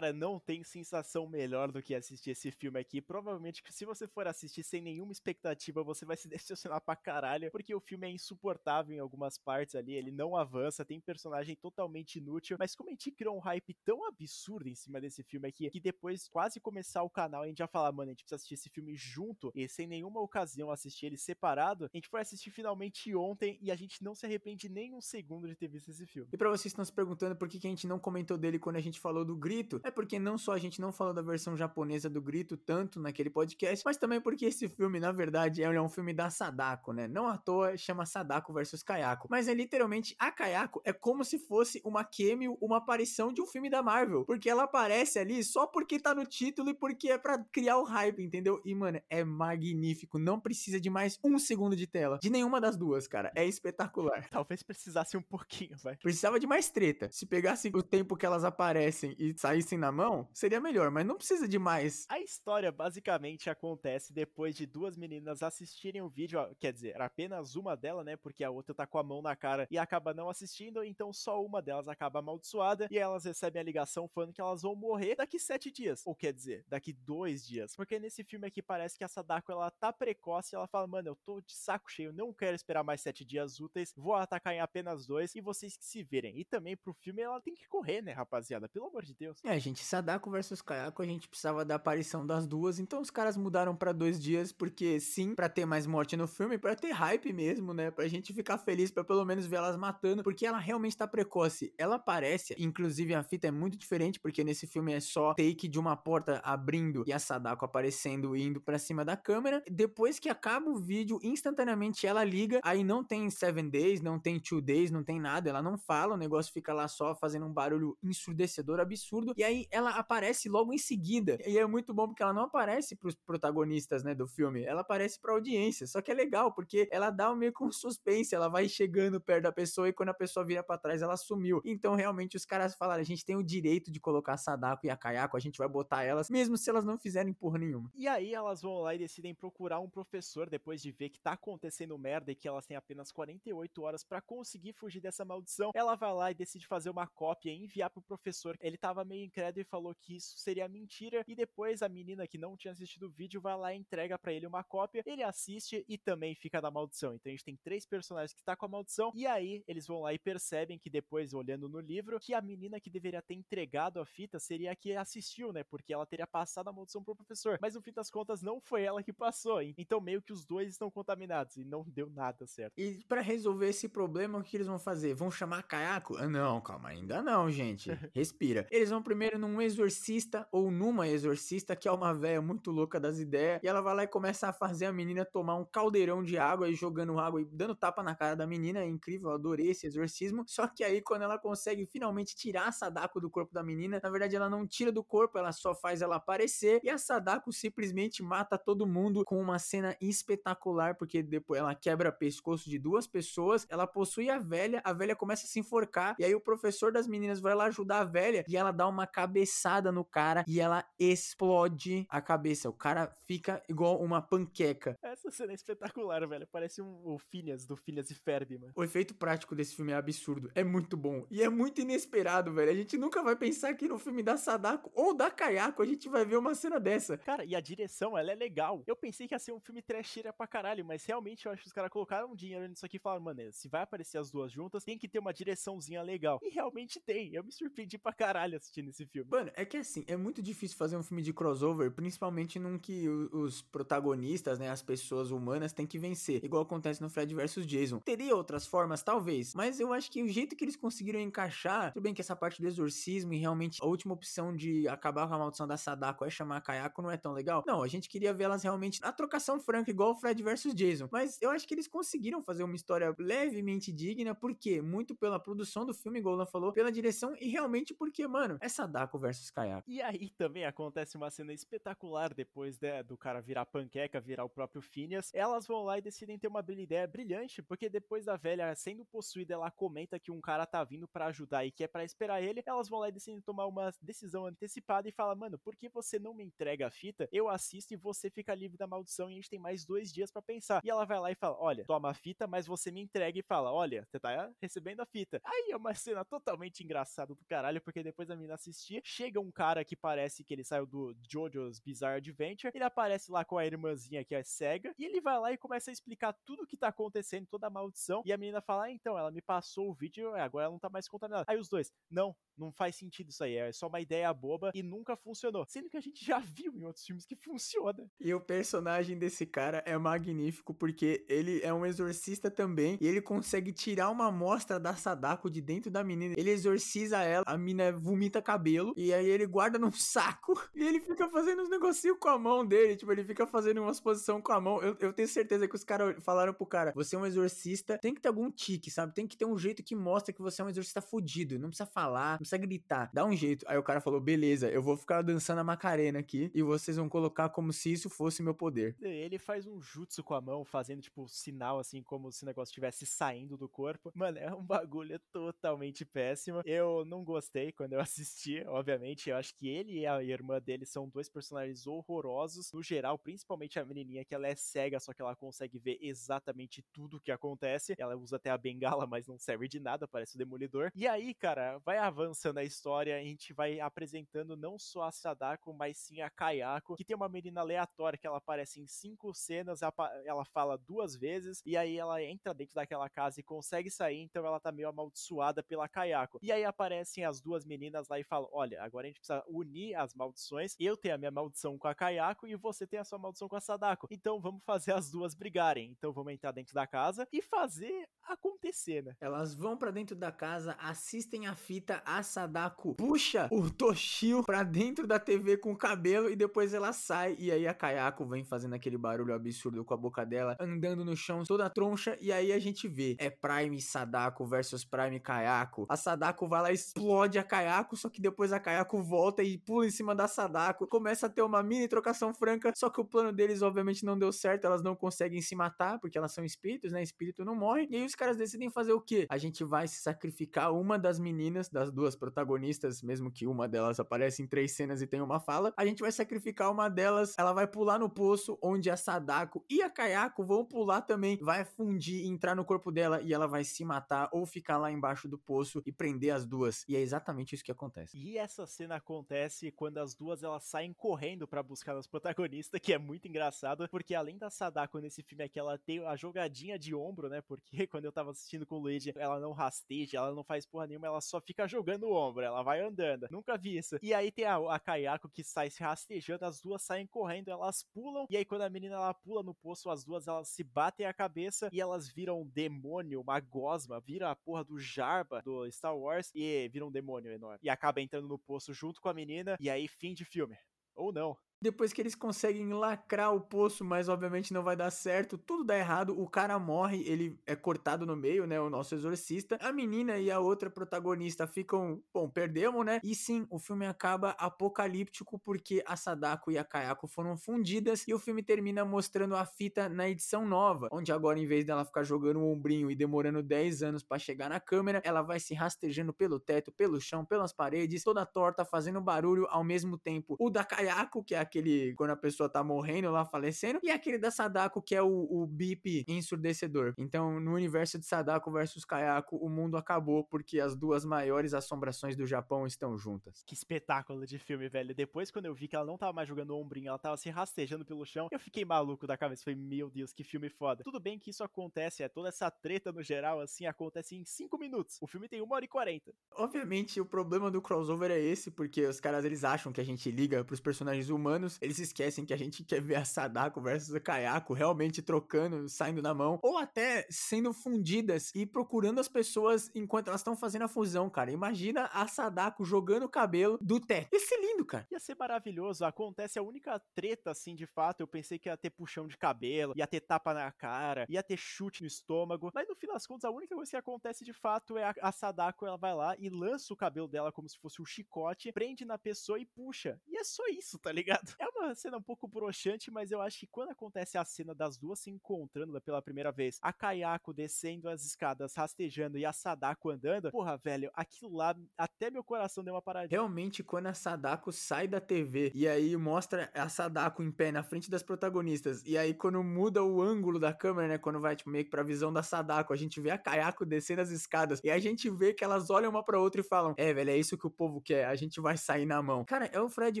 Cara, 0.00 0.14
não 0.14 0.40
tem 0.40 0.64
sensação 0.64 1.28
melhor 1.28 1.70
do 1.70 1.82
que 1.82 1.94
assistir 1.94 2.30
esse 2.30 2.50
filme 2.50 2.80
aqui. 2.80 3.02
Provavelmente, 3.02 3.62
se 3.68 3.84
você 3.84 4.08
for 4.08 4.26
assistir 4.26 4.62
sem 4.62 4.80
nenhuma 4.80 5.12
expectativa, 5.12 5.84
você 5.84 6.06
vai 6.06 6.16
se 6.16 6.24
decepcionar 6.26 6.80
pra 6.80 6.96
caralho, 6.96 7.50
porque 7.50 7.74
o 7.74 7.80
filme 7.80 8.06
é 8.06 8.10
insuportável 8.10 8.96
em 8.96 8.98
algumas 8.98 9.36
partes 9.36 9.74
ali, 9.74 9.92
ele 9.92 10.10
não 10.10 10.34
avança, 10.34 10.86
tem 10.86 10.98
personagem 10.98 11.54
totalmente 11.54 12.16
inútil, 12.16 12.56
mas 12.58 12.74
como 12.74 12.88
a 12.88 12.92
gente 12.92 13.10
criou 13.10 13.36
um 13.36 13.40
hype 13.40 13.74
tão 13.84 14.06
absurdo 14.06 14.70
em 14.70 14.74
cima 14.74 14.98
desse 15.02 15.22
filme 15.22 15.46
aqui, 15.48 15.68
que 15.68 15.78
depois 15.78 16.28
quase 16.28 16.58
começar 16.58 17.02
o 17.02 17.10
canal, 17.10 17.42
a 17.42 17.46
gente 17.46 17.58
já 17.58 17.68
fala, 17.68 17.92
mano, 17.92 18.08
a 18.08 18.12
gente 18.12 18.24
precisa 18.24 18.36
assistir 18.36 18.54
esse 18.54 18.70
filme 18.70 18.96
junto 18.96 19.52
e 19.54 19.68
sem 19.68 19.86
nenhuma 19.86 20.22
ocasião 20.22 20.70
assistir 20.70 21.06
ele 21.06 21.18
separado, 21.18 21.90
a 21.92 21.96
gente 21.96 22.08
foi 22.08 22.22
assistir 22.22 22.50
finalmente 22.50 23.14
ontem 23.14 23.58
e 23.60 23.70
a 23.70 23.76
gente 23.76 24.02
não 24.02 24.14
se 24.14 24.24
arrepende 24.24 24.66
nem 24.66 24.94
um 24.94 25.02
segundo 25.02 25.46
de 25.46 25.54
ter 25.54 25.68
visto 25.68 25.90
esse 25.90 26.06
filme. 26.06 26.30
E 26.32 26.38
para 26.38 26.48
vocês 26.48 26.62
que 26.62 26.68
estão 26.68 26.84
se 26.86 26.92
perguntando 26.92 27.36
por 27.36 27.50
que, 27.50 27.60
que 27.60 27.66
a 27.66 27.70
gente 27.70 27.86
não 27.86 27.98
comentou 27.98 28.38
dele 28.38 28.58
quando 28.58 28.76
a 28.76 28.80
gente 28.80 28.98
falou 28.98 29.26
do 29.26 29.36
grito, 29.36 29.50
Grito 29.50 29.89
é 29.90 29.92
porque 29.92 30.18
não 30.18 30.38
só 30.38 30.52
a 30.52 30.58
gente 30.58 30.80
não 30.80 30.92
falou 30.92 31.12
da 31.12 31.20
versão 31.20 31.56
japonesa 31.56 32.08
do 32.08 32.22
Grito 32.22 32.56
tanto 32.56 33.00
naquele 33.00 33.28
podcast, 33.28 33.84
mas 33.84 33.96
também 33.96 34.20
porque 34.20 34.46
esse 34.46 34.68
filme, 34.68 34.98
na 34.98 35.12
verdade, 35.12 35.62
é 35.62 35.80
um 35.80 35.88
filme 35.88 36.14
da 36.14 36.30
Sadako, 36.30 36.92
né? 36.92 37.08
Não 37.08 37.26
à 37.26 37.36
toa 37.36 37.76
chama 37.76 38.06
Sadako 38.06 38.52
versus 38.52 38.82
Kayako. 38.82 39.26
Mas 39.28 39.48
é 39.48 39.54
literalmente 39.54 40.14
a 40.18 40.30
Kayako 40.30 40.80
é 40.84 40.92
como 40.92 41.24
se 41.24 41.38
fosse 41.38 41.80
uma 41.84 42.04
cameo, 42.04 42.56
uma 42.60 42.78
aparição 42.78 43.32
de 43.32 43.42
um 43.42 43.46
filme 43.46 43.68
da 43.68 43.82
Marvel. 43.82 44.24
Porque 44.24 44.48
ela 44.48 44.64
aparece 44.64 45.18
ali 45.18 45.42
só 45.42 45.66
porque 45.66 45.98
tá 45.98 46.14
no 46.14 46.24
título 46.24 46.70
e 46.70 46.74
porque 46.74 47.10
é 47.10 47.18
pra 47.18 47.38
criar 47.52 47.78
o 47.78 47.84
hype, 47.84 48.22
entendeu? 48.22 48.60
E, 48.64 48.74
mano, 48.74 49.00
é 49.10 49.24
magnífico. 49.24 50.18
Não 50.18 50.38
precisa 50.38 50.80
de 50.80 50.88
mais 50.88 51.18
um 51.24 51.38
segundo 51.38 51.74
de 51.74 51.86
tela. 51.86 52.18
De 52.22 52.30
nenhuma 52.30 52.60
das 52.60 52.76
duas, 52.76 53.08
cara. 53.08 53.32
É 53.34 53.44
espetacular. 53.44 54.28
Talvez 54.30 54.62
precisasse 54.62 55.16
um 55.16 55.22
pouquinho, 55.22 55.76
vai. 55.82 55.96
Precisava 55.96 56.38
de 56.38 56.46
mais 56.46 56.70
treta. 56.70 57.08
Se 57.10 57.26
pegasse 57.26 57.70
o 57.74 57.82
tempo 57.82 58.16
que 58.16 58.24
elas 58.24 58.44
aparecem 58.44 59.16
e 59.18 59.36
saíssem 59.36 59.79
na 59.80 59.90
mão, 59.90 60.28
seria 60.32 60.60
melhor, 60.60 60.90
mas 60.90 61.06
não 61.06 61.16
precisa 61.16 61.48
de 61.48 61.58
mais. 61.58 62.06
A 62.08 62.20
história 62.20 62.70
basicamente 62.70 63.50
acontece 63.50 64.12
depois 64.12 64.54
de 64.54 64.66
duas 64.66 64.96
meninas 64.96 65.42
assistirem 65.42 66.02
o 66.02 66.08
vídeo, 66.08 66.38
quer 66.60 66.72
dizer, 66.72 67.00
apenas 67.00 67.56
uma 67.56 67.76
delas, 67.76 68.04
né? 68.04 68.16
Porque 68.16 68.44
a 68.44 68.50
outra 68.50 68.74
tá 68.74 68.86
com 68.86 68.98
a 68.98 69.02
mão 69.02 69.22
na 69.22 69.34
cara 69.34 69.66
e 69.70 69.78
acaba 69.78 70.14
não 70.14 70.28
assistindo, 70.28 70.84
então 70.84 71.12
só 71.12 71.44
uma 71.44 71.62
delas 71.62 71.88
acaba 71.88 72.18
amaldiçoada 72.18 72.86
e 72.90 72.98
elas 72.98 73.24
recebem 73.24 73.60
a 73.60 73.64
ligação 73.64 74.06
falando 74.08 74.32
que 74.32 74.40
elas 74.40 74.62
vão 74.62 74.76
morrer 74.76 75.16
daqui 75.16 75.38
sete 75.38 75.70
dias. 75.70 76.02
Ou 76.04 76.14
quer 76.14 76.32
dizer, 76.32 76.64
daqui 76.68 76.92
dois 76.92 77.46
dias. 77.46 77.74
Porque 77.74 77.98
nesse 77.98 78.22
filme 78.22 78.46
aqui 78.46 78.62
parece 78.62 78.96
que 78.96 79.04
a 79.04 79.08
Sadako 79.08 79.52
ela 79.52 79.70
tá 79.70 79.92
precoce 79.92 80.54
e 80.54 80.56
ela 80.56 80.66
fala: 80.66 80.86
Mano, 80.86 81.08
eu 81.08 81.16
tô 81.16 81.40
de 81.40 81.54
saco 81.54 81.90
cheio, 81.90 82.12
não 82.12 82.32
quero 82.32 82.54
esperar 82.54 82.84
mais 82.84 83.00
sete 83.00 83.24
dias 83.24 83.60
úteis, 83.60 83.94
vou 83.96 84.14
atacar 84.14 84.54
em 84.54 84.60
apenas 84.60 85.06
dois 85.06 85.34
e 85.34 85.40
vocês 85.40 85.76
que 85.76 85.84
se 85.84 86.02
virem. 86.02 86.38
E 86.38 86.44
também 86.44 86.76
pro 86.76 86.92
filme 86.92 87.22
ela 87.22 87.40
tem 87.40 87.54
que 87.54 87.66
correr, 87.68 88.02
né, 88.02 88.12
rapaziada? 88.12 88.68
Pelo 88.68 88.86
amor 88.86 89.04
de 89.04 89.14
Deus. 89.14 89.38
É, 89.44 89.58
gente, 89.60 89.84
Sadako 89.84 90.30
versus 90.30 90.60
Kayako, 90.60 91.02
a 91.02 91.06
gente 91.06 91.28
precisava 91.28 91.64
da 91.64 91.76
aparição 91.76 92.26
das 92.26 92.46
duas, 92.46 92.80
então 92.80 93.00
os 93.00 93.10
caras 93.10 93.36
mudaram 93.36 93.76
para 93.76 93.92
dois 93.92 94.20
dias, 94.20 94.50
porque 94.50 94.98
sim, 94.98 95.34
para 95.34 95.48
ter 95.48 95.64
mais 95.64 95.86
morte 95.86 96.16
no 96.16 96.26
filme, 96.26 96.58
para 96.58 96.74
ter 96.74 96.90
hype 96.90 97.32
mesmo, 97.32 97.72
né? 97.72 97.90
Pra 97.90 98.08
gente 98.08 98.32
ficar 98.32 98.58
feliz, 98.58 98.90
para 98.90 99.04
pelo 99.04 99.24
menos 99.24 99.46
ver 99.46 99.56
elas 99.56 99.76
matando, 99.76 100.22
porque 100.22 100.46
ela 100.46 100.58
realmente 100.58 100.96
tá 100.96 101.06
precoce. 101.06 101.72
Ela 101.78 101.96
aparece, 101.96 102.54
inclusive 102.58 103.14
a 103.14 103.22
fita 103.22 103.46
é 103.48 103.50
muito 103.50 103.78
diferente, 103.78 104.18
porque 104.18 104.42
nesse 104.42 104.66
filme 104.66 104.92
é 104.92 105.00
só 105.00 105.34
take 105.34 105.68
de 105.68 105.78
uma 105.78 105.96
porta 105.96 106.40
abrindo 106.42 107.04
e 107.06 107.12
a 107.12 107.18
Sadako 107.18 107.64
aparecendo 107.64 108.34
e 108.36 108.42
indo 108.42 108.60
para 108.60 108.78
cima 108.78 109.04
da 109.04 109.16
câmera. 109.16 109.62
Depois 109.70 110.18
que 110.18 110.28
acaba 110.28 110.70
o 110.70 110.76
vídeo, 110.76 111.18
instantaneamente 111.22 112.06
ela 112.06 112.24
liga, 112.24 112.60
aí 112.64 112.82
não 112.82 113.04
tem 113.04 113.28
seven 113.30 113.68
days, 113.68 114.00
não 114.00 114.18
tem 114.18 114.40
two 114.40 114.60
days, 114.60 114.90
não 114.90 115.04
tem 115.04 115.20
nada, 115.20 115.50
ela 115.50 115.62
não 115.62 115.76
fala, 115.76 116.14
o 116.14 116.18
negócio 116.18 116.52
fica 116.52 116.72
lá 116.72 116.88
só 116.88 117.14
fazendo 117.14 117.46
um 117.46 117.52
barulho 117.52 117.96
ensurdecedor 118.02 118.80
absurdo, 118.80 119.34
e 119.36 119.44
aí 119.44 119.49
ela 119.70 119.90
aparece 119.90 120.48
logo 120.48 120.72
em 120.72 120.78
seguida. 120.78 121.38
E 121.46 121.58
é 121.58 121.66
muito 121.66 121.92
bom 121.94 122.06
porque 122.06 122.22
ela 122.22 122.32
não 122.32 122.42
aparece 122.42 122.96
pros 122.96 123.14
protagonistas, 123.14 124.02
né, 124.02 124.14
do 124.14 124.26
filme, 124.26 124.64
ela 124.64 124.80
aparece 124.80 125.20
pra 125.20 125.32
audiência. 125.32 125.86
Só 125.86 126.00
que 126.00 126.10
é 126.10 126.14
legal 126.14 126.52
porque 126.52 126.88
ela 126.90 127.10
dá 127.10 127.34
meio 127.34 127.52
com 127.52 127.70
suspense, 127.70 128.34
ela 128.34 128.48
vai 128.48 128.68
chegando 128.68 129.20
perto 129.20 129.44
da 129.44 129.52
pessoa 129.52 129.88
e 129.88 129.92
quando 129.92 130.10
a 130.10 130.14
pessoa 130.14 130.44
vira 130.44 130.62
para 130.62 130.78
trás 130.78 131.02
ela 131.02 131.16
sumiu. 131.16 131.60
Então 131.64 131.94
realmente 131.94 132.36
os 132.36 132.44
caras 132.44 132.74
falaram, 132.74 133.00
a 133.00 133.04
gente 133.04 133.24
tem 133.24 133.36
o 133.36 133.42
direito 133.42 133.90
de 133.90 134.00
colocar 134.00 134.34
a 134.34 134.38
Sadako 134.38 134.86
e 134.86 134.90
a 134.90 134.96
Kayako, 134.96 135.36
a 135.36 135.40
gente 135.40 135.58
vai 135.58 135.68
botar 135.68 136.02
elas, 136.02 136.30
mesmo 136.30 136.56
se 136.56 136.68
elas 136.70 136.84
não 136.84 136.98
fizerem 136.98 137.32
por 137.32 137.58
nenhuma. 137.58 137.90
E 137.94 138.06
aí 138.08 138.34
elas 138.34 138.62
vão 138.62 138.80
lá 138.80 138.94
e 138.94 138.98
decidem 138.98 139.34
procurar 139.34 139.80
um 139.80 139.88
professor 139.88 140.48
depois 140.48 140.80
de 140.80 140.90
ver 140.92 141.10
que 141.10 141.20
tá 141.20 141.32
acontecendo 141.32 141.98
merda 141.98 142.32
e 142.32 142.34
que 142.34 142.48
elas 142.48 142.66
têm 142.66 142.76
apenas 142.76 143.12
48 143.12 143.82
horas 143.82 144.04
para 144.04 144.20
conseguir 144.20 144.72
fugir 144.72 145.00
dessa 145.00 145.24
maldição. 145.24 145.70
Ela 145.74 145.94
vai 145.94 146.12
lá 146.12 146.30
e 146.30 146.34
decide 146.34 146.66
fazer 146.66 146.90
uma 146.90 147.06
cópia 147.06 147.50
e 147.50 147.64
enviar 147.64 147.90
pro 147.90 148.02
professor. 148.02 148.56
Ele 148.60 148.76
tava 148.76 149.04
meio 149.04 149.24
incrédulo 149.40 149.62
e 149.62 149.64
falou 149.64 149.94
que 149.94 150.16
isso 150.16 150.38
seria 150.38 150.68
mentira 150.68 151.24
e 151.26 151.34
depois 151.34 151.82
a 151.82 151.88
menina 151.88 152.26
que 152.26 152.36
não 152.36 152.56
tinha 152.56 152.72
assistido 152.72 153.06
o 153.06 153.10
vídeo 153.10 153.40
vai 153.40 153.56
lá 153.56 153.74
e 153.74 153.78
entrega 153.78 154.18
para 154.18 154.32
ele 154.32 154.46
uma 154.46 154.62
cópia. 154.62 155.02
Ele 155.06 155.22
assiste 155.22 155.84
e 155.88 155.96
também 155.96 156.34
fica 156.34 156.60
na 156.60 156.70
maldição. 156.70 157.14
Então 157.14 157.30
a 157.30 157.32
gente 157.32 157.44
tem 157.44 157.56
três 157.56 157.86
personagens 157.86 158.34
que 158.34 158.42
tá 158.42 158.54
com 158.54 158.66
a 158.66 158.68
maldição 158.68 159.12
e 159.14 159.26
aí 159.26 159.64
eles 159.66 159.86
vão 159.86 160.02
lá 160.02 160.12
e 160.12 160.18
percebem 160.18 160.78
que 160.78 160.90
depois 160.90 161.32
olhando 161.32 161.68
no 161.68 161.80
livro 161.80 162.20
que 162.20 162.34
a 162.34 162.40
menina 162.40 162.78
que 162.78 162.90
deveria 162.90 163.22
ter 163.22 163.34
entregado 163.34 164.00
a 164.00 164.04
fita 164.04 164.38
seria 164.38 164.72
a 164.72 164.76
que 164.76 164.94
assistiu, 164.94 165.52
né? 165.52 165.64
Porque 165.64 165.92
ela 165.92 166.06
teria 166.06 166.26
passado 166.26 166.68
a 166.68 166.72
maldição 166.72 167.02
pro 167.02 167.16
professor. 167.16 167.58
Mas 167.60 167.74
no 167.74 167.82
fim 167.82 167.92
das 167.92 168.10
contas 168.10 168.42
não 168.42 168.60
foi 168.60 168.82
ela 168.82 169.02
que 169.02 169.12
passou. 169.12 169.62
Então 169.62 170.00
meio 170.00 170.20
que 170.20 170.32
os 170.32 170.44
dois 170.44 170.68
estão 170.68 170.90
contaminados 170.90 171.56
e 171.56 171.64
não 171.64 171.84
deu 171.86 172.10
nada 172.10 172.46
certo. 172.46 172.74
E 172.76 173.02
para 173.08 173.20
resolver 173.20 173.68
esse 173.68 173.88
problema, 173.88 174.38
o 174.38 174.42
que 174.42 174.56
eles 174.56 174.66
vão 174.66 174.78
fazer? 174.78 175.14
Vão 175.14 175.30
chamar 175.30 175.60
a 175.60 175.62
Kayako? 175.62 176.16
Ah, 176.16 176.28
não, 176.28 176.60
calma, 176.60 176.90
ainda 176.90 177.22
não, 177.22 177.50
gente. 177.50 177.90
Respira. 178.14 178.66
Eles 178.70 178.90
vão 178.90 179.02
primeiro 179.02 179.29
num 179.38 179.60
exorcista 179.60 180.46
ou 180.50 180.70
numa 180.70 181.08
exorcista, 181.08 181.76
que 181.76 181.88
é 181.88 181.92
uma 181.92 182.12
velha 182.12 182.40
muito 182.40 182.70
louca 182.70 182.98
das 182.98 183.18
ideias, 183.18 183.60
e 183.62 183.68
ela 183.68 183.80
vai 183.80 183.94
lá 183.94 184.04
e 184.04 184.08
começa 184.08 184.48
a 184.48 184.52
fazer 184.52 184.86
a 184.86 184.92
menina 184.92 185.24
tomar 185.24 185.56
um 185.56 185.64
caldeirão 185.64 186.22
de 186.22 186.38
água 186.38 186.68
e 186.68 186.74
jogando 186.74 187.18
água 187.18 187.40
e 187.40 187.44
dando 187.44 187.74
tapa 187.74 188.02
na 188.02 188.14
cara 188.14 188.34
da 188.34 188.46
menina. 188.46 188.80
É 188.80 188.86
incrível, 188.86 189.30
eu 189.30 189.34
adorei 189.34 189.70
esse 189.70 189.86
exorcismo. 189.86 190.44
Só 190.46 190.66
que 190.66 190.84
aí, 190.84 191.00
quando 191.00 191.22
ela 191.22 191.38
consegue 191.38 191.86
finalmente 191.86 192.34
tirar 192.34 192.68
a 192.68 192.72
Sadako 192.72 193.20
do 193.20 193.30
corpo 193.30 193.52
da 193.52 193.62
menina, 193.62 194.00
na 194.02 194.10
verdade 194.10 194.36
ela 194.36 194.48
não 194.48 194.66
tira 194.66 194.92
do 194.92 195.02
corpo, 195.02 195.38
ela 195.38 195.52
só 195.52 195.74
faz 195.74 196.02
ela 196.02 196.16
aparecer, 196.16 196.80
e 196.82 196.90
a 196.90 196.98
Sadako 196.98 197.52
simplesmente 197.52 198.22
mata 198.22 198.56
todo 198.58 198.86
mundo 198.86 199.24
com 199.24 199.40
uma 199.40 199.58
cena 199.58 199.96
espetacular, 200.00 200.96
porque 200.96 201.22
depois 201.22 201.60
ela 201.60 201.74
quebra 201.74 202.12
pescoço 202.12 202.68
de 202.68 202.78
duas 202.78 203.06
pessoas, 203.06 203.66
ela 203.68 203.86
possui 203.86 204.30
a 204.30 204.38
velha, 204.38 204.80
a 204.84 204.92
velha 204.92 205.16
começa 205.16 205.44
a 205.44 205.48
se 205.48 205.58
enforcar, 205.58 206.16
e 206.18 206.24
aí 206.24 206.34
o 206.34 206.40
professor 206.40 206.92
das 206.92 207.06
meninas 207.06 207.40
vai 207.40 207.54
lá 207.54 207.66
ajudar 207.66 208.00
a 208.00 208.04
velha, 208.04 208.44
e 208.48 208.56
ela 208.56 208.70
dá 208.70 208.86
uma 208.86 209.06
cabeçada 209.20 209.92
no 209.92 210.02
cara, 210.02 210.44
e 210.48 210.60
ela 210.60 210.82
explode 210.98 212.06
a 212.08 212.22
cabeça. 212.22 212.70
O 212.70 212.72
cara 212.72 213.14
fica 213.26 213.62
igual 213.68 214.00
uma 214.02 214.22
panqueca. 214.22 214.98
Essa 215.02 215.30
cena 215.30 215.52
é 215.52 215.54
espetacular, 215.54 216.26
velho. 216.26 216.48
Parece 216.50 216.80
um, 216.80 217.02
o 217.04 217.18
Phineas, 217.18 217.66
do 217.66 217.76
Phineas 217.76 218.10
e 218.10 218.14
Ferb, 218.14 218.58
mano. 218.58 218.72
O 218.74 218.82
efeito 218.82 219.14
prático 219.14 219.54
desse 219.54 219.76
filme 219.76 219.92
é 219.92 219.96
absurdo. 219.96 220.50
É 220.54 220.64
muito 220.64 220.96
bom. 220.96 221.26
E 221.30 221.42
é 221.42 221.50
muito 221.50 221.82
inesperado, 221.82 222.54
velho. 222.54 222.70
A 222.70 222.74
gente 222.74 222.96
nunca 222.96 223.22
vai 223.22 223.36
pensar 223.36 223.74
que 223.74 223.86
no 223.86 223.98
filme 223.98 224.22
da 224.22 224.38
Sadako 224.38 224.90
ou 224.94 225.14
da 225.14 225.30
Kayako 225.30 225.82
a 225.82 225.86
gente 225.86 226.08
vai 226.08 226.24
ver 226.24 226.38
uma 226.38 226.54
cena 226.54 226.80
dessa. 226.80 227.18
Cara, 227.18 227.44
e 227.44 227.54
a 227.54 227.60
direção, 227.60 228.16
ela 228.16 228.32
é 228.32 228.34
legal. 228.34 228.82
Eu 228.86 228.96
pensei 228.96 229.28
que 229.28 229.34
ia 229.34 229.38
ser 229.38 229.52
um 229.52 229.60
filme 229.60 229.82
trecheira 229.82 230.32
pra 230.32 230.46
caralho, 230.46 230.82
mas 230.82 231.04
realmente 231.04 231.44
eu 231.44 231.52
acho 231.52 231.62
que 231.62 231.68
os 231.68 231.74
caras 231.74 231.90
colocaram 231.90 232.34
dinheiro 232.34 232.66
nisso 232.66 232.86
aqui 232.86 232.96
e 232.96 233.00
falaram, 233.00 233.22
mano, 233.22 233.52
se 233.52 233.68
vai 233.68 233.82
aparecer 233.82 234.16
as 234.16 234.30
duas 234.30 234.50
juntas, 234.50 234.82
tem 234.82 234.96
que 234.96 235.08
ter 235.08 235.18
uma 235.18 235.34
direçãozinha 235.34 236.00
legal. 236.00 236.38
E 236.42 236.48
realmente 236.48 236.98
tem. 237.00 237.34
Eu 237.34 237.44
me 237.44 237.52
surpreendi 237.52 237.98
pra 237.98 238.14
caralho 238.14 238.56
assistindo 238.56 238.88
esse 238.88 239.04
filme. 239.10 239.28
Mano, 239.30 239.50
é 239.54 239.64
que 239.64 239.76
assim, 239.76 240.04
é 240.06 240.16
muito 240.16 240.42
difícil 240.42 240.76
fazer 240.76 240.96
um 240.96 241.02
filme 241.02 241.22
de 241.22 241.32
crossover, 241.32 241.90
principalmente 241.90 242.58
num 242.58 242.78
que 242.78 243.08
os 243.08 243.62
protagonistas, 243.62 244.58
né, 244.58 244.70
as 244.70 244.82
pessoas 244.82 245.30
humanas 245.30 245.72
têm 245.72 245.86
que 245.86 245.98
vencer, 245.98 246.44
igual 246.44 246.62
acontece 246.62 247.02
no 247.02 247.10
Fred 247.10 247.34
vs 247.34 247.66
Jason. 247.66 247.98
Teria 247.98 248.34
outras 248.34 248.66
formas, 248.66 249.02
talvez, 249.02 249.54
mas 249.54 249.80
eu 249.80 249.92
acho 249.92 250.10
que 250.10 250.22
o 250.22 250.28
jeito 250.28 250.56
que 250.56 250.64
eles 250.64 250.76
conseguiram 250.76 251.20
encaixar, 251.20 251.92
tudo 251.92 252.02
bem 252.02 252.14
que 252.14 252.20
essa 252.20 252.36
parte 252.36 252.60
do 252.60 252.68
exorcismo 252.68 253.32
e 253.32 253.38
realmente 253.38 253.78
a 253.82 253.86
última 253.86 254.14
opção 254.14 254.54
de 254.54 254.86
acabar 254.88 255.28
com 255.28 255.34
a 255.34 255.38
maldição 255.38 255.66
da 255.66 255.76
Sadako 255.76 256.24
é 256.24 256.30
chamar 256.30 256.58
a 256.58 256.60
Kayako 256.60 257.02
não 257.02 257.10
é 257.10 257.16
tão 257.16 257.32
legal. 257.32 257.64
Não, 257.66 257.82
a 257.82 257.88
gente 257.88 258.08
queria 258.08 258.32
ver 258.32 258.44
elas 258.44 258.62
realmente 258.62 259.00
na 259.00 259.12
trocação 259.12 259.58
franca, 259.60 259.90
igual 259.90 260.12
o 260.12 260.14
Fred 260.14 260.42
vs 260.42 260.74
Jason. 260.74 261.08
Mas 261.10 261.40
eu 261.40 261.50
acho 261.50 261.66
que 261.66 261.74
eles 261.74 261.88
conseguiram 261.88 262.42
fazer 262.42 262.62
uma 262.62 262.76
história 262.76 263.14
levemente 263.18 263.92
digna, 263.92 264.34
porque 264.34 264.80
muito 264.80 265.14
pela 265.14 265.38
produção 265.38 265.84
do 265.84 265.92
filme, 265.94 266.18
igual 266.18 266.34
ela 266.34 266.46
falou, 266.46 266.72
pela 266.72 266.92
direção 266.92 267.34
e 267.40 267.48
realmente 267.48 267.94
porque, 267.94 268.26
mano, 268.26 268.58
é 268.60 268.68
Sadako 269.00 269.18
versus 269.18 269.50
Kayako. 269.50 269.90
E 269.90 270.02
aí 270.02 270.28
também 270.30 270.64
acontece 270.64 271.16
uma 271.16 271.30
cena 271.30 271.52
espetacular 271.52 272.34
depois 272.34 272.78
né, 272.80 273.02
do 273.02 273.16
cara 273.16 273.40
virar 273.40 273.64
panqueca, 273.64 274.20
virar 274.20 274.44
o 274.44 274.48
próprio 274.48 274.82
Phineas. 274.82 275.32
Elas 275.34 275.66
vão 275.66 275.82
lá 275.82 275.98
e 275.98 276.02
decidem 276.02 276.38
ter 276.38 276.48
uma 276.48 276.64
ideia 276.68 277.06
brilhante, 277.06 277.62
porque 277.62 277.88
depois 277.88 278.26
da 278.26 278.36
velha 278.36 278.74
sendo 278.74 279.04
possuída, 279.04 279.54
ela 279.54 279.70
comenta 279.70 280.18
que 280.18 280.30
um 280.30 280.40
cara 280.40 280.66
tá 280.66 280.84
vindo 280.84 281.08
para 281.08 281.26
ajudar 281.26 281.64
e 281.64 281.70
que 281.70 281.84
é 281.84 281.88
para 281.88 282.04
esperar 282.04 282.42
ele. 282.42 282.62
Elas 282.66 282.88
vão 282.88 283.00
lá 283.00 283.08
e 283.08 283.12
decidem 283.12 283.40
tomar 283.40 283.66
uma 283.66 283.92
decisão 284.02 284.46
antecipada 284.46 285.08
e 285.08 285.12
fala: 285.12 285.34
Mano, 285.34 285.58
por 285.58 285.74
que 285.76 285.88
você 285.88 286.18
não 286.18 286.34
me 286.34 286.44
entrega 286.44 286.86
a 286.86 286.90
fita? 286.90 287.28
Eu 287.32 287.48
assisto 287.48 287.94
e 287.94 287.96
você 287.96 288.30
fica 288.30 288.54
livre 288.54 288.76
da 288.76 288.86
maldição 288.86 289.30
e 289.30 289.32
a 289.32 289.36
gente 289.36 289.50
tem 289.50 289.58
mais 289.58 289.84
dois 289.84 290.12
dias 290.12 290.30
para 290.30 290.42
pensar. 290.42 290.82
E 290.84 290.90
ela 290.90 291.04
vai 291.04 291.18
lá 291.18 291.30
e 291.30 291.34
fala: 291.34 291.56
Olha, 291.58 291.84
toma 291.84 292.10
a 292.10 292.14
fita, 292.14 292.46
mas 292.46 292.66
você 292.66 292.90
me 292.90 293.00
entrega 293.00 293.38
e 293.38 293.42
fala: 293.42 293.72
Olha, 293.72 294.06
você 294.06 294.20
tá 294.20 294.52
recebendo 294.60 295.00
a 295.00 295.06
fita. 295.06 295.40
Aí 295.44 295.70
é 295.70 295.76
uma 295.76 295.94
cena 295.94 296.24
totalmente 296.24 296.84
engraçada 296.84 297.34
do 297.34 297.44
caralho, 297.46 297.80
porque 297.80 298.02
depois 298.02 298.28
da 298.28 298.36
menina 298.36 298.56
assistir, 298.90 299.02
chega 299.04 299.40
um 299.40 299.50
cara 299.50 299.84
que 299.84 299.94
parece 299.94 300.42
que 300.42 300.52
ele 300.52 300.64
saiu 300.64 300.86
do 300.86 301.14
JoJo's 301.28 301.78
Bizarre 301.78 302.16
Adventure. 302.16 302.72
Ele 302.74 302.84
aparece 302.84 303.30
lá 303.30 303.44
com 303.44 303.56
a 303.56 303.66
irmãzinha 303.66 304.24
que 304.24 304.34
é 304.34 304.42
cega 304.42 304.92
e 304.98 305.04
ele 305.04 305.20
vai 305.20 305.38
lá 305.38 305.52
e 305.52 305.58
começa 305.58 305.90
a 305.90 305.92
explicar 305.92 306.32
tudo 306.44 306.64
o 306.64 306.66
que 306.66 306.76
tá 306.76 306.88
acontecendo, 306.88 307.46
toda 307.46 307.66
a 307.66 307.70
maldição. 307.70 308.22
E 308.24 308.32
a 308.32 308.36
menina 308.36 308.60
fala: 308.60 308.84
ah, 308.84 308.90
então, 308.90 309.16
ela 309.16 309.30
me 309.30 309.40
passou 309.40 309.90
o 309.90 309.94
vídeo, 309.94 310.34
agora 310.34 310.64
ela 310.64 310.72
não 310.72 310.80
tá 310.80 310.90
mais 310.90 311.06
contaminada. 311.06 311.44
Aí 311.46 311.58
os 311.58 311.68
dois: 311.68 311.92
Não, 312.10 312.34
não 312.56 312.72
faz 312.72 312.96
sentido 312.96 313.30
isso 313.30 313.44
aí, 313.44 313.54
é 313.54 313.72
só 313.72 313.86
uma 313.86 314.00
ideia 314.00 314.32
boba 314.32 314.70
e 314.74 314.82
nunca 314.82 315.16
funcionou. 315.16 315.64
Sendo 315.68 315.88
que 315.88 315.96
a 315.96 316.00
gente 316.00 316.24
já 316.24 316.38
viu 316.40 316.74
em 316.76 316.84
outros 316.84 317.04
filmes 317.04 317.24
que 317.24 317.36
funciona. 317.36 318.10
E 318.18 318.32
o 318.34 318.40
personagem 318.40 319.18
desse 319.18 319.46
cara 319.46 319.82
é 319.86 319.96
magnífico 319.96 320.74
porque 320.74 321.24
ele 321.28 321.60
é 321.62 321.72
um 321.72 321.86
exorcista 321.86 322.50
também 322.50 322.98
e 323.00 323.06
ele 323.06 323.20
consegue 323.20 323.72
tirar 323.72 324.10
uma 324.10 324.26
amostra 324.26 324.80
da 324.80 324.94
Sadako 324.94 325.50
de 325.50 325.60
dentro 325.60 325.90
da 325.90 326.02
menina. 326.02 326.34
Ele 326.36 326.50
exorciza 326.50 327.22
ela, 327.22 327.44
a 327.46 327.56
menina 327.56 327.92
vomita 327.92 328.38
a 328.38 328.42
cabeça 328.42 328.79
cabelo, 328.80 328.94
e 328.96 329.12
aí 329.12 329.28
ele 329.28 329.46
guarda 329.46 329.78
num 329.78 329.92
saco, 329.92 330.60
e 330.74 330.82
ele 330.82 331.00
fica 331.00 331.28
fazendo 331.28 331.62
uns 331.62 331.70
negocinhos 331.70 332.18
com 332.18 332.28
a 332.28 332.38
mão 332.38 332.64
dele, 332.64 332.96
tipo, 332.96 333.12
ele 333.12 333.24
fica 333.24 333.46
fazendo 333.46 333.82
umas 333.82 334.00
posições 334.00 334.42
com 334.42 334.52
a 334.52 334.60
mão. 334.60 334.82
Eu, 334.82 334.96
eu 335.00 335.12
tenho 335.12 335.28
certeza 335.28 335.68
que 335.68 335.74
os 335.74 335.84
caras 335.84 336.22
falaram 336.22 336.52
pro 336.52 336.66
cara, 336.66 336.92
você 336.94 337.16
é 337.16 337.18
um 337.18 337.26
exorcista, 337.26 337.98
tem 337.98 338.14
que 338.14 338.20
ter 338.20 338.28
algum 338.28 338.50
tique, 338.50 338.90
sabe? 338.90 339.14
Tem 339.14 339.26
que 339.26 339.36
ter 339.36 339.44
um 339.44 339.58
jeito 339.58 339.82
que 339.82 339.94
mostra 339.94 340.32
que 340.32 340.42
você 340.42 340.62
é 340.62 340.64
um 340.64 340.68
exorcista 340.68 341.00
fudido, 341.00 341.58
não 341.58 341.68
precisa 341.68 341.86
falar, 341.86 342.32
não 342.32 342.38
precisa 342.38 342.58
gritar, 342.58 343.10
dá 343.12 343.24
um 343.24 343.36
jeito. 343.36 343.64
Aí 343.68 343.78
o 343.78 343.82
cara 343.82 344.00
falou, 344.00 344.20
beleza, 344.20 344.68
eu 344.70 344.82
vou 344.82 344.96
ficar 344.96 345.22
dançando 345.22 345.60
a 345.60 345.64
Macarena 345.64 346.18
aqui, 346.18 346.50
e 346.54 346.62
vocês 346.62 346.96
vão 346.96 347.08
colocar 347.08 347.48
como 347.50 347.72
se 347.72 347.92
isso 347.92 348.08
fosse 348.08 348.42
meu 348.42 348.54
poder. 348.54 348.96
Ele 349.00 349.38
faz 349.38 349.66
um 349.66 349.80
jutsu 349.80 350.22
com 350.22 350.34
a 350.34 350.40
mão, 350.40 350.64
fazendo, 350.64 351.00
tipo, 351.00 351.28
sinal, 351.28 351.78
assim, 351.78 352.02
como 352.02 352.30
se 352.32 352.42
o 352.42 352.46
negócio 352.46 352.70
estivesse 352.70 353.04
saindo 353.06 353.56
do 353.56 353.68
corpo. 353.68 354.10
Mano, 354.14 354.38
é 354.38 354.52
um 354.54 354.62
bagulho 354.62 355.18
totalmente 355.32 356.04
péssimo. 356.04 356.62
Eu 356.64 357.04
não 357.04 357.24
gostei 357.24 357.72
quando 357.72 357.94
eu 357.94 358.00
assisti, 358.00 358.59
obviamente. 358.66 359.30
Eu 359.30 359.36
acho 359.36 359.54
que 359.54 359.68
ele 359.68 360.00
e 360.00 360.06
a 360.06 360.22
irmã 360.22 360.60
dele 360.60 360.86
são 360.86 361.08
dois 361.08 361.28
personagens 361.28 361.86
horrorosos. 361.86 362.72
No 362.72 362.82
geral, 362.82 363.18
principalmente 363.18 363.78
a 363.78 363.84
menininha, 363.84 364.24
que 364.24 364.34
ela 364.34 364.46
é 364.46 364.54
cega, 364.54 365.00
só 365.00 365.12
que 365.12 365.22
ela 365.22 365.36
consegue 365.36 365.78
ver 365.78 365.98
exatamente 366.00 366.82
tudo 366.92 367.16
o 367.16 367.20
que 367.20 367.32
acontece. 367.32 367.94
Ela 367.98 368.16
usa 368.16 368.36
até 368.36 368.50
a 368.50 368.58
bengala, 368.58 369.06
mas 369.08 369.26
não 369.26 369.38
serve 369.38 369.68
de 369.68 369.80
nada, 369.80 370.06
parece 370.06 370.34
o 370.34 370.38
Demolidor. 370.38 370.90
E 370.94 371.06
aí, 371.06 371.34
cara, 371.34 371.78
vai 371.78 371.98
avançando 371.98 372.58
a 372.58 372.64
história, 372.64 373.16
a 373.16 373.22
gente 373.22 373.52
vai 373.52 373.80
apresentando 373.80 374.56
não 374.56 374.78
só 374.78 375.02
a 375.04 375.12
Sadako, 375.12 375.72
mas 375.72 375.96
sim 375.98 376.20
a 376.20 376.30
Kayako, 376.30 376.96
que 376.96 377.04
tem 377.04 377.16
uma 377.16 377.28
menina 377.28 377.60
aleatória 377.60 378.18
que 378.18 378.26
ela 378.26 378.38
aparece 378.38 378.80
em 378.80 378.86
cinco 378.86 379.32
cenas, 379.34 379.80
ela 380.24 380.44
fala 380.44 380.76
duas 380.76 381.16
vezes, 381.16 381.62
e 381.64 381.76
aí 381.76 381.96
ela 381.96 382.22
entra 382.22 382.52
dentro 382.54 382.74
daquela 382.74 383.08
casa 383.08 383.40
e 383.40 383.42
consegue 383.42 383.90
sair, 383.90 384.20
então 384.20 384.44
ela 384.44 384.60
tá 384.60 384.72
meio 384.72 384.88
amaldiçoada 384.88 385.62
pela 385.62 385.88
Kayako. 385.88 386.38
E 386.42 386.52
aí 386.52 386.64
aparecem 386.64 387.24
as 387.24 387.40
duas 387.40 387.64
meninas 387.64 388.08
lá 388.08 388.18
e 388.18 388.24
falam: 388.24 388.49
Olha, 388.52 388.82
agora 388.82 389.06
a 389.06 389.08
gente 389.08 389.20
precisa 389.20 389.44
unir 389.48 389.94
as 389.94 390.14
maldições. 390.14 390.74
Eu 390.78 390.96
tenho 390.96 391.14
a 391.14 391.18
minha 391.18 391.30
maldição 391.30 391.78
com 391.78 391.88
a 391.88 391.94
Kayako 391.94 392.46
e 392.46 392.56
você 392.56 392.86
tem 392.86 392.98
a 393.00 393.04
sua 393.04 393.18
maldição 393.18 393.48
com 393.48 393.56
a 393.56 393.60
Sadako. 393.60 394.06
Então 394.10 394.40
vamos 394.40 394.62
fazer 394.64 394.92
as 394.92 395.10
duas 395.10 395.34
brigarem. 395.34 395.90
Então 395.96 396.12
vamos 396.12 396.32
entrar 396.32 396.52
dentro 396.52 396.74
da 396.74 396.86
casa 396.86 397.26
e 397.32 397.42
fazer 397.42 398.08
acontecer, 398.22 399.02
né? 399.02 399.14
Elas 399.20 399.54
vão 399.54 399.76
para 399.76 399.90
dentro 399.90 400.16
da 400.16 400.30
casa, 400.30 400.76
assistem 400.80 401.46
a 401.46 401.54
fita, 401.54 402.02
a 402.04 402.22
Sadako 402.22 402.94
puxa 402.94 403.48
o 403.50 403.70
Toshio 403.70 404.44
pra 404.44 404.62
dentro 404.62 405.06
da 405.06 405.18
TV 405.18 405.56
com 405.56 405.72
o 405.72 405.76
cabelo 405.76 406.30
e 406.30 406.36
depois 406.36 406.74
ela 406.74 406.92
sai. 406.92 407.36
E 407.38 407.50
aí 407.50 407.66
a 407.66 407.74
Kayako 407.74 408.26
vem 408.26 408.44
fazendo 408.44 408.74
aquele 408.74 408.96
barulho 408.96 409.34
absurdo 409.34 409.84
com 409.84 409.94
a 409.94 409.96
boca 409.96 410.24
dela, 410.24 410.56
andando 410.60 411.04
no 411.04 411.16
chão 411.16 411.44
toda 411.44 411.68
troncha. 411.70 412.16
E 412.20 412.32
aí 412.32 412.52
a 412.52 412.58
gente 412.58 412.88
vê: 412.88 413.16
é 413.18 413.30
Prime 413.30 413.80
Sadako 413.80 414.46
versus 414.46 414.84
Prime 414.84 415.18
Kayako. 415.20 415.86
A 415.88 415.96
Sadako 415.96 416.48
vai 416.48 416.62
lá 416.62 416.70
e 416.70 416.74
explode 416.74 417.38
a 417.38 417.44
Kayako, 417.44 417.96
só 417.96 418.08
que 418.08 418.20
depois 418.20 418.39
a 418.52 418.58
Kayako 418.58 419.02
volta 419.02 419.42
e 419.42 419.58
pula 419.58 419.86
em 419.86 419.90
cima 419.90 420.14
da 420.14 420.26
Sadako. 420.26 420.86
Começa 420.86 421.26
a 421.26 421.28
ter 421.28 421.42
uma 421.42 421.62
mini 421.62 421.86
trocação 421.86 422.32
franca, 422.32 422.72
só 422.74 422.88
que 422.88 423.00
o 423.00 423.04
plano 423.04 423.32
deles 423.32 423.60
obviamente 423.60 424.04
não 424.04 424.18
deu 424.18 424.32
certo, 424.32 424.64
elas 424.64 424.82
não 424.82 424.96
conseguem 424.96 425.42
se 425.42 425.54
matar, 425.54 425.98
porque 425.98 426.16
elas 426.16 426.32
são 426.32 426.44
espíritos, 426.44 426.92
né? 426.92 427.02
Espírito 427.02 427.44
não 427.44 427.54
morre. 427.54 427.86
E 427.90 427.96
aí 427.96 428.04
os 428.04 428.14
caras 428.14 428.36
decidem 428.36 428.70
fazer 428.70 428.92
o 428.92 429.00
quê? 429.00 429.26
A 429.28 429.38
gente 429.38 429.62
vai 429.62 429.86
se 429.86 430.00
sacrificar 430.00 430.72
uma 430.72 430.98
das 430.98 431.18
meninas, 431.18 431.68
das 431.68 431.90
duas 431.92 432.16
protagonistas, 432.16 433.02
mesmo 433.02 433.30
que 433.30 433.46
uma 433.46 433.68
delas 433.68 434.00
aparece 434.00 434.42
em 434.42 434.46
três 434.46 434.72
cenas 434.72 435.02
e 435.02 435.06
tem 435.06 435.20
uma 435.20 435.38
fala. 435.38 435.72
A 435.76 435.84
gente 435.84 436.00
vai 436.00 436.10
sacrificar 436.10 436.70
uma 436.70 436.88
delas, 436.88 437.34
ela 437.38 437.52
vai 437.52 437.66
pular 437.66 437.98
no 437.98 438.08
poço 438.08 438.58
onde 438.62 438.90
a 438.90 438.96
Sadako 438.96 439.64
e 439.68 439.82
a 439.82 439.90
Kayako 439.90 440.44
vão 440.44 440.64
pular 440.64 441.02
também, 441.02 441.38
vai 441.40 441.64
fundir, 441.64 442.26
entrar 442.26 442.54
no 442.54 442.64
corpo 442.64 442.90
dela 442.90 443.20
e 443.22 443.34
ela 443.34 443.46
vai 443.46 443.64
se 443.64 443.84
matar 443.84 444.28
ou 444.32 444.46
ficar 444.46 444.78
lá 444.78 444.90
embaixo 444.90 445.28
do 445.28 445.38
poço 445.38 445.82
e 445.84 445.92
prender 445.92 446.34
as 446.34 446.46
duas. 446.46 446.84
E 446.88 446.96
é 446.96 447.00
exatamente 447.00 447.54
isso 447.54 447.64
que 447.64 447.72
acontece. 447.72 448.16
E 448.16 448.29
essa 448.36 448.66
cena 448.66 448.96
acontece 448.96 449.70
quando 449.72 449.98
as 449.98 450.14
duas 450.14 450.42
elas 450.42 450.64
saem 450.64 450.92
correndo 450.92 451.46
para 451.46 451.62
buscar 451.62 451.96
os 451.96 452.06
protagonistas, 452.06 452.80
que 452.80 452.92
é 452.92 452.98
muito 452.98 453.28
engraçado, 453.28 453.88
porque 453.88 454.14
além 454.14 454.38
da 454.38 454.50
Sadako 454.50 454.98
nesse 454.98 455.22
filme 455.22 455.44
aqui, 455.44 455.58
ela 455.58 455.78
tem 455.78 456.04
a 456.04 456.16
jogadinha 456.16 456.78
de 456.78 456.94
ombro, 456.94 457.28
né? 457.28 457.40
Porque 457.40 457.70
quando 457.88 458.04
eu 458.04 458.12
tava 458.12 458.30
assistindo 458.30 458.66
com 458.66 458.76
o 458.76 458.78
Luigi, 458.78 459.12
ela 459.16 459.40
não 459.40 459.52
rasteja, 459.52 460.18
ela 460.18 460.34
não 460.34 460.44
faz 460.44 460.66
porra 460.66 460.86
nenhuma, 460.86 461.06
ela 461.06 461.20
só 461.20 461.40
fica 461.40 461.66
jogando 461.66 462.04
o 462.04 462.14
ombro, 462.14 462.44
ela 462.44 462.62
vai 462.62 462.80
andando. 462.80 463.26
Nunca 463.30 463.56
vi 463.56 463.76
isso. 463.76 463.98
E 464.02 464.12
aí 464.12 464.30
tem 464.30 464.44
a, 464.44 464.56
a 464.56 464.78
Kayako 464.78 465.28
que 465.28 465.44
sai 465.44 465.70
se 465.70 465.82
rastejando, 465.82 466.44
as 466.44 466.60
duas 466.60 466.82
saem 466.82 467.06
correndo, 467.06 467.50
elas 467.50 467.82
pulam, 467.94 468.26
e 468.30 468.36
aí 468.36 468.44
quando 468.44 468.62
a 468.62 468.70
menina 468.70 468.96
ela 468.96 469.14
pula 469.14 469.42
no 469.42 469.54
poço, 469.54 469.90
as 469.90 470.04
duas 470.04 470.26
elas 470.26 470.48
se 470.48 470.62
batem 470.64 471.06
a 471.06 471.12
cabeça 471.12 471.68
e 471.72 471.80
elas 471.80 472.08
viram 472.08 472.42
um 472.42 472.46
demônio, 472.46 473.20
uma 473.20 473.40
gosma, 473.40 474.00
vira 474.00 474.30
a 474.30 474.36
porra 474.36 474.64
do 474.64 474.78
Jarba 474.78 475.42
do 475.42 475.70
Star 475.70 475.96
Wars 475.96 476.30
e 476.34 476.68
vira 476.68 476.86
um 476.86 476.90
demônio 476.90 477.32
enorme. 477.32 477.58
E 477.62 477.70
acaba 477.70 478.00
entrando 478.00 478.19
no 478.28 478.38
poço 478.38 478.72
junto 478.72 479.00
com 479.00 479.08
a 479.08 479.14
menina, 479.14 479.56
e 479.60 479.70
aí 479.70 479.88
fim 479.88 480.14
de 480.14 480.24
filme. 480.24 480.56
Ou 480.94 481.12
não. 481.12 481.36
Depois 481.62 481.92
que 481.92 482.00
eles 482.00 482.14
conseguem 482.14 482.72
lacrar 482.72 483.34
o 483.34 483.40
poço, 483.40 483.84
mas 483.84 484.08
obviamente 484.08 484.50
não 484.50 484.62
vai 484.62 484.74
dar 484.74 484.90
certo, 484.90 485.36
tudo 485.36 485.62
dá 485.62 485.76
errado, 485.76 486.18
o 486.18 486.26
cara 486.26 486.58
morre, 486.58 487.02
ele 487.06 487.38
é 487.46 487.54
cortado 487.54 488.06
no 488.06 488.16
meio, 488.16 488.46
né? 488.46 488.58
O 488.58 488.70
nosso 488.70 488.94
exorcista. 488.94 489.58
A 489.60 489.70
menina 489.70 490.16
e 490.16 490.30
a 490.30 490.40
outra 490.40 490.70
protagonista 490.70 491.46
ficam, 491.46 492.02
bom, 492.14 492.30
perdemos, 492.30 492.82
né? 492.86 492.98
E 493.04 493.14
sim, 493.14 493.46
o 493.50 493.58
filme 493.58 493.86
acaba 493.86 494.30
apocalíptico 494.38 495.38
porque 495.38 495.82
a 495.86 495.96
Sadako 495.96 496.50
e 496.50 496.56
a 496.56 496.64
Kayako 496.64 497.06
foram 497.06 497.36
fundidas 497.36 498.08
e 498.08 498.14
o 498.14 498.18
filme 498.18 498.42
termina 498.42 498.82
mostrando 498.82 499.36
a 499.36 499.44
fita 499.44 499.86
na 499.86 500.08
edição 500.08 500.48
nova, 500.48 500.88
onde 500.90 501.12
agora 501.12 501.38
em 501.38 501.46
vez 501.46 501.66
dela 501.66 501.84
ficar 501.84 502.04
jogando 502.04 502.40
o 502.40 502.50
ombrinho 502.50 502.90
e 502.90 502.96
demorando 502.96 503.42
10 503.42 503.82
anos 503.82 504.02
para 504.02 504.18
chegar 504.18 504.48
na 504.48 504.60
câmera, 504.60 505.02
ela 505.04 505.20
vai 505.20 505.38
se 505.38 505.52
rastejando 505.52 506.14
pelo 506.14 506.40
teto, 506.40 506.72
pelo 506.72 506.98
chão, 506.98 507.22
pelas 507.22 507.52
paredes, 507.52 508.02
toda 508.02 508.24
torta, 508.24 508.64
fazendo 508.64 508.98
barulho 508.98 509.46
ao 509.50 509.62
mesmo 509.62 509.98
tempo. 509.98 510.36
O 510.38 510.48
da 510.48 510.64
Kayako, 510.64 511.22
que 511.22 511.34
é 511.34 511.38
a 511.38 511.49
aquele 511.50 511.94
quando 511.94 512.10
a 512.10 512.16
pessoa 512.16 512.48
tá 512.48 512.62
morrendo 512.62 513.10
lá, 513.10 513.24
falecendo, 513.24 513.80
e 513.82 513.90
aquele 513.90 514.18
da 514.18 514.30
Sadako, 514.30 514.80
que 514.80 514.94
é 514.94 515.02
o, 515.02 515.08
o 515.08 515.46
bip 515.46 516.04
ensurdecedor. 516.06 516.94
Então, 516.96 517.40
no 517.40 517.52
universo 517.52 517.98
de 517.98 518.06
Sadako 518.06 518.52
versus 518.52 518.84
Kayako, 518.84 519.36
o 519.36 519.48
mundo 519.48 519.76
acabou 519.76 520.24
porque 520.24 520.60
as 520.60 520.76
duas 520.76 521.04
maiores 521.04 521.52
assombrações 521.52 522.16
do 522.16 522.26
Japão 522.26 522.66
estão 522.66 522.96
juntas. 522.96 523.42
Que 523.46 523.54
espetáculo 523.54 524.24
de 524.24 524.38
filme, 524.38 524.68
velho. 524.68 524.94
Depois, 524.94 525.30
quando 525.30 525.46
eu 525.46 525.54
vi 525.54 525.66
que 525.66 525.74
ela 525.74 525.84
não 525.84 525.98
tava 525.98 526.12
mais 526.12 526.28
jogando 526.28 526.50
o 526.50 526.60
ombrinho, 526.60 526.88
ela 526.88 526.98
tava 526.98 527.16
se 527.16 527.28
rastejando 527.28 527.84
pelo 527.84 528.04
chão, 528.06 528.28
eu 528.30 528.38
fiquei 528.38 528.64
maluco 528.64 529.06
da 529.06 529.16
cabeça. 529.16 529.44
Falei, 529.44 529.58
meu 529.58 529.90
Deus, 529.90 530.12
que 530.12 530.22
filme 530.22 530.48
foda. 530.48 530.84
Tudo 530.84 531.00
bem 531.00 531.18
que 531.18 531.30
isso 531.30 531.42
acontece, 531.42 532.02
é 532.02 532.08
toda 532.08 532.28
essa 532.28 532.50
treta 532.50 532.92
no 532.92 533.02
geral, 533.02 533.40
assim, 533.40 533.66
acontece 533.66 534.16
em 534.16 534.24
5 534.24 534.56
minutos. 534.58 534.98
O 535.00 535.06
filme 535.06 535.28
tem 535.28 535.42
1 535.42 535.52
hora 535.52 535.64
e 535.64 535.68
40. 535.68 536.12
Obviamente, 536.36 537.00
o 537.00 537.04
problema 537.04 537.50
do 537.50 537.60
crossover 537.60 538.10
é 538.10 538.20
esse, 538.20 538.50
porque 538.50 538.86
os 538.86 539.00
caras, 539.00 539.24
eles 539.24 539.44
acham 539.44 539.72
que 539.72 539.80
a 539.80 539.84
gente 539.84 540.10
liga 540.10 540.44
pros 540.44 540.60
personagens 540.60 541.08
humanos 541.10 541.39
humanos, 541.40 541.58
eles 541.60 541.78
esquecem 541.78 542.24
que 542.24 542.34
a 542.34 542.36
gente 542.36 542.62
quer 542.62 542.80
ver 542.80 542.96
a 542.96 543.04
Sadako 543.04 543.60
versus 543.60 543.94
a 543.94 544.00
Kayako 544.00 544.52
realmente 544.52 545.00
trocando, 545.00 545.68
saindo 545.68 546.02
na 546.02 546.12
mão, 546.12 546.38
ou 546.42 546.58
até 546.58 547.06
sendo 547.10 547.52
fundidas 547.52 548.30
e 548.34 548.44
procurando 548.44 549.00
as 549.00 549.08
pessoas 549.08 549.70
enquanto 549.74 550.08
elas 550.08 550.20
estão 550.20 550.36
fazendo 550.36 550.62
a 550.62 550.68
fusão, 550.68 551.08
cara. 551.08 551.32
Imagina 551.32 551.86
a 551.92 552.06
Sadako 552.06 552.64
jogando 552.64 553.04
o 553.04 553.08
cabelo 553.08 553.58
do 553.60 553.80
teto. 553.80 554.10
Ia 554.12 554.20
ser 554.20 554.40
lindo, 554.40 554.64
cara. 554.64 554.86
Ia 554.90 555.00
ser 555.00 555.16
maravilhoso. 555.18 555.84
Acontece 555.84 556.38
a 556.38 556.42
única 556.42 556.80
treta, 556.94 557.30
assim, 557.30 557.54
de 557.54 557.66
fato. 557.66 558.00
Eu 558.00 558.08
pensei 558.08 558.38
que 558.38 558.48
ia 558.48 558.56
ter 558.56 558.70
puxão 558.70 559.06
de 559.06 559.16
cabelo, 559.16 559.72
ia 559.76 559.86
ter 559.86 560.00
tapa 560.00 560.34
na 560.34 560.50
cara, 560.52 561.06
ia 561.08 561.22
ter 561.22 561.36
chute 561.36 561.82
no 561.82 561.86
estômago. 561.86 562.50
Mas 562.54 562.68
no 562.68 562.76
fim 562.76 562.86
das 562.86 563.06
contas, 563.06 563.24
a 563.24 563.30
única 563.30 563.54
coisa 563.54 563.70
que 563.70 563.76
acontece 563.76 564.24
de 564.24 564.32
fato 564.32 564.76
é 564.76 564.84
a, 564.84 564.94
a 565.00 565.12
Sadako, 565.12 565.66
ela 565.66 565.76
vai 565.76 565.94
lá 565.94 566.14
e 566.18 566.28
lança 566.28 566.72
o 566.72 566.76
cabelo 566.76 567.08
dela 567.08 567.32
como 567.32 567.48
se 567.48 567.58
fosse 567.58 567.80
um 567.80 567.86
chicote, 567.86 568.52
prende 568.52 568.84
na 568.84 568.98
pessoa 568.98 569.38
e 569.38 569.46
puxa. 569.46 570.00
E 570.06 570.16
é 570.16 570.24
só 570.24 570.46
isso, 570.48 570.78
tá 570.78 570.92
ligado? 570.92 571.29
É 571.38 571.48
uma 571.48 571.74
cena 571.74 571.98
um 571.98 572.02
pouco 572.02 572.26
broxante, 572.26 572.90
mas 572.90 573.10
eu 573.10 573.20
acho 573.20 573.40
que 573.40 573.46
quando 573.46 573.70
acontece 573.70 574.18
a 574.18 574.24
cena 574.24 574.54
das 574.54 574.76
duas 574.76 575.00
se 575.00 575.10
encontrando 575.10 575.80
pela 575.80 576.02
primeira 576.02 576.32
vez, 576.32 576.58
a 576.62 576.72
Kayako 576.72 577.32
descendo 577.32 577.88
as 577.88 578.04
escadas, 578.04 578.54
rastejando 578.54 579.18
e 579.18 579.24
a 579.24 579.32
Sadako 579.32 579.90
andando, 579.90 580.30
porra, 580.30 580.56
velho, 580.56 580.90
aquilo 580.94 581.36
lá, 581.36 581.56
até 581.76 582.10
meu 582.10 582.24
coração 582.24 582.64
deu 582.64 582.74
uma 582.74 582.82
paradinha. 582.82 583.18
Realmente, 583.18 583.62
quando 583.62 583.86
a 583.86 583.94
Sadako 583.94 584.52
sai 584.52 584.88
da 584.88 585.00
TV 585.00 585.52
e 585.54 585.68
aí 585.68 585.96
mostra 585.96 586.50
a 586.54 586.68
Sadako 586.68 587.22
em 587.22 587.30
pé 587.30 587.52
na 587.52 587.62
frente 587.62 587.90
das 587.90 588.02
protagonistas, 588.02 588.82
e 588.84 588.96
aí 588.96 589.14
quando 589.14 589.42
muda 589.42 589.82
o 589.82 590.02
ângulo 590.02 590.38
da 590.38 590.52
câmera, 590.52 590.88
né, 590.88 590.98
quando 590.98 591.20
vai 591.20 591.36
tipo, 591.36 591.50
meio 591.50 591.64
que 591.64 591.70
pra 591.70 591.82
visão 591.82 592.12
da 592.12 592.22
Sadako, 592.22 592.72
a 592.72 592.76
gente 592.76 593.00
vê 593.00 593.10
a 593.10 593.18
Kayako 593.18 593.64
descendo 593.64 594.00
as 594.00 594.10
escadas, 594.10 594.60
e 594.64 594.70
a 594.70 594.78
gente 594.78 595.08
vê 595.10 595.32
que 595.32 595.44
elas 595.44 595.70
olham 595.70 595.90
uma 595.90 596.04
pra 596.04 596.18
outra 596.18 596.40
e 596.40 596.44
falam, 596.44 596.74
é, 596.76 596.92
velho, 596.92 597.10
é 597.10 597.16
isso 597.16 597.36
que 597.36 597.46
o 597.46 597.50
povo 597.50 597.80
quer, 597.80 598.06
a 598.06 598.14
gente 598.14 598.40
vai 598.40 598.56
sair 598.56 598.86
na 598.86 599.02
mão. 599.02 599.24
Cara, 599.24 599.46
é 599.46 599.60
o 599.60 599.68
Fred 599.68 600.00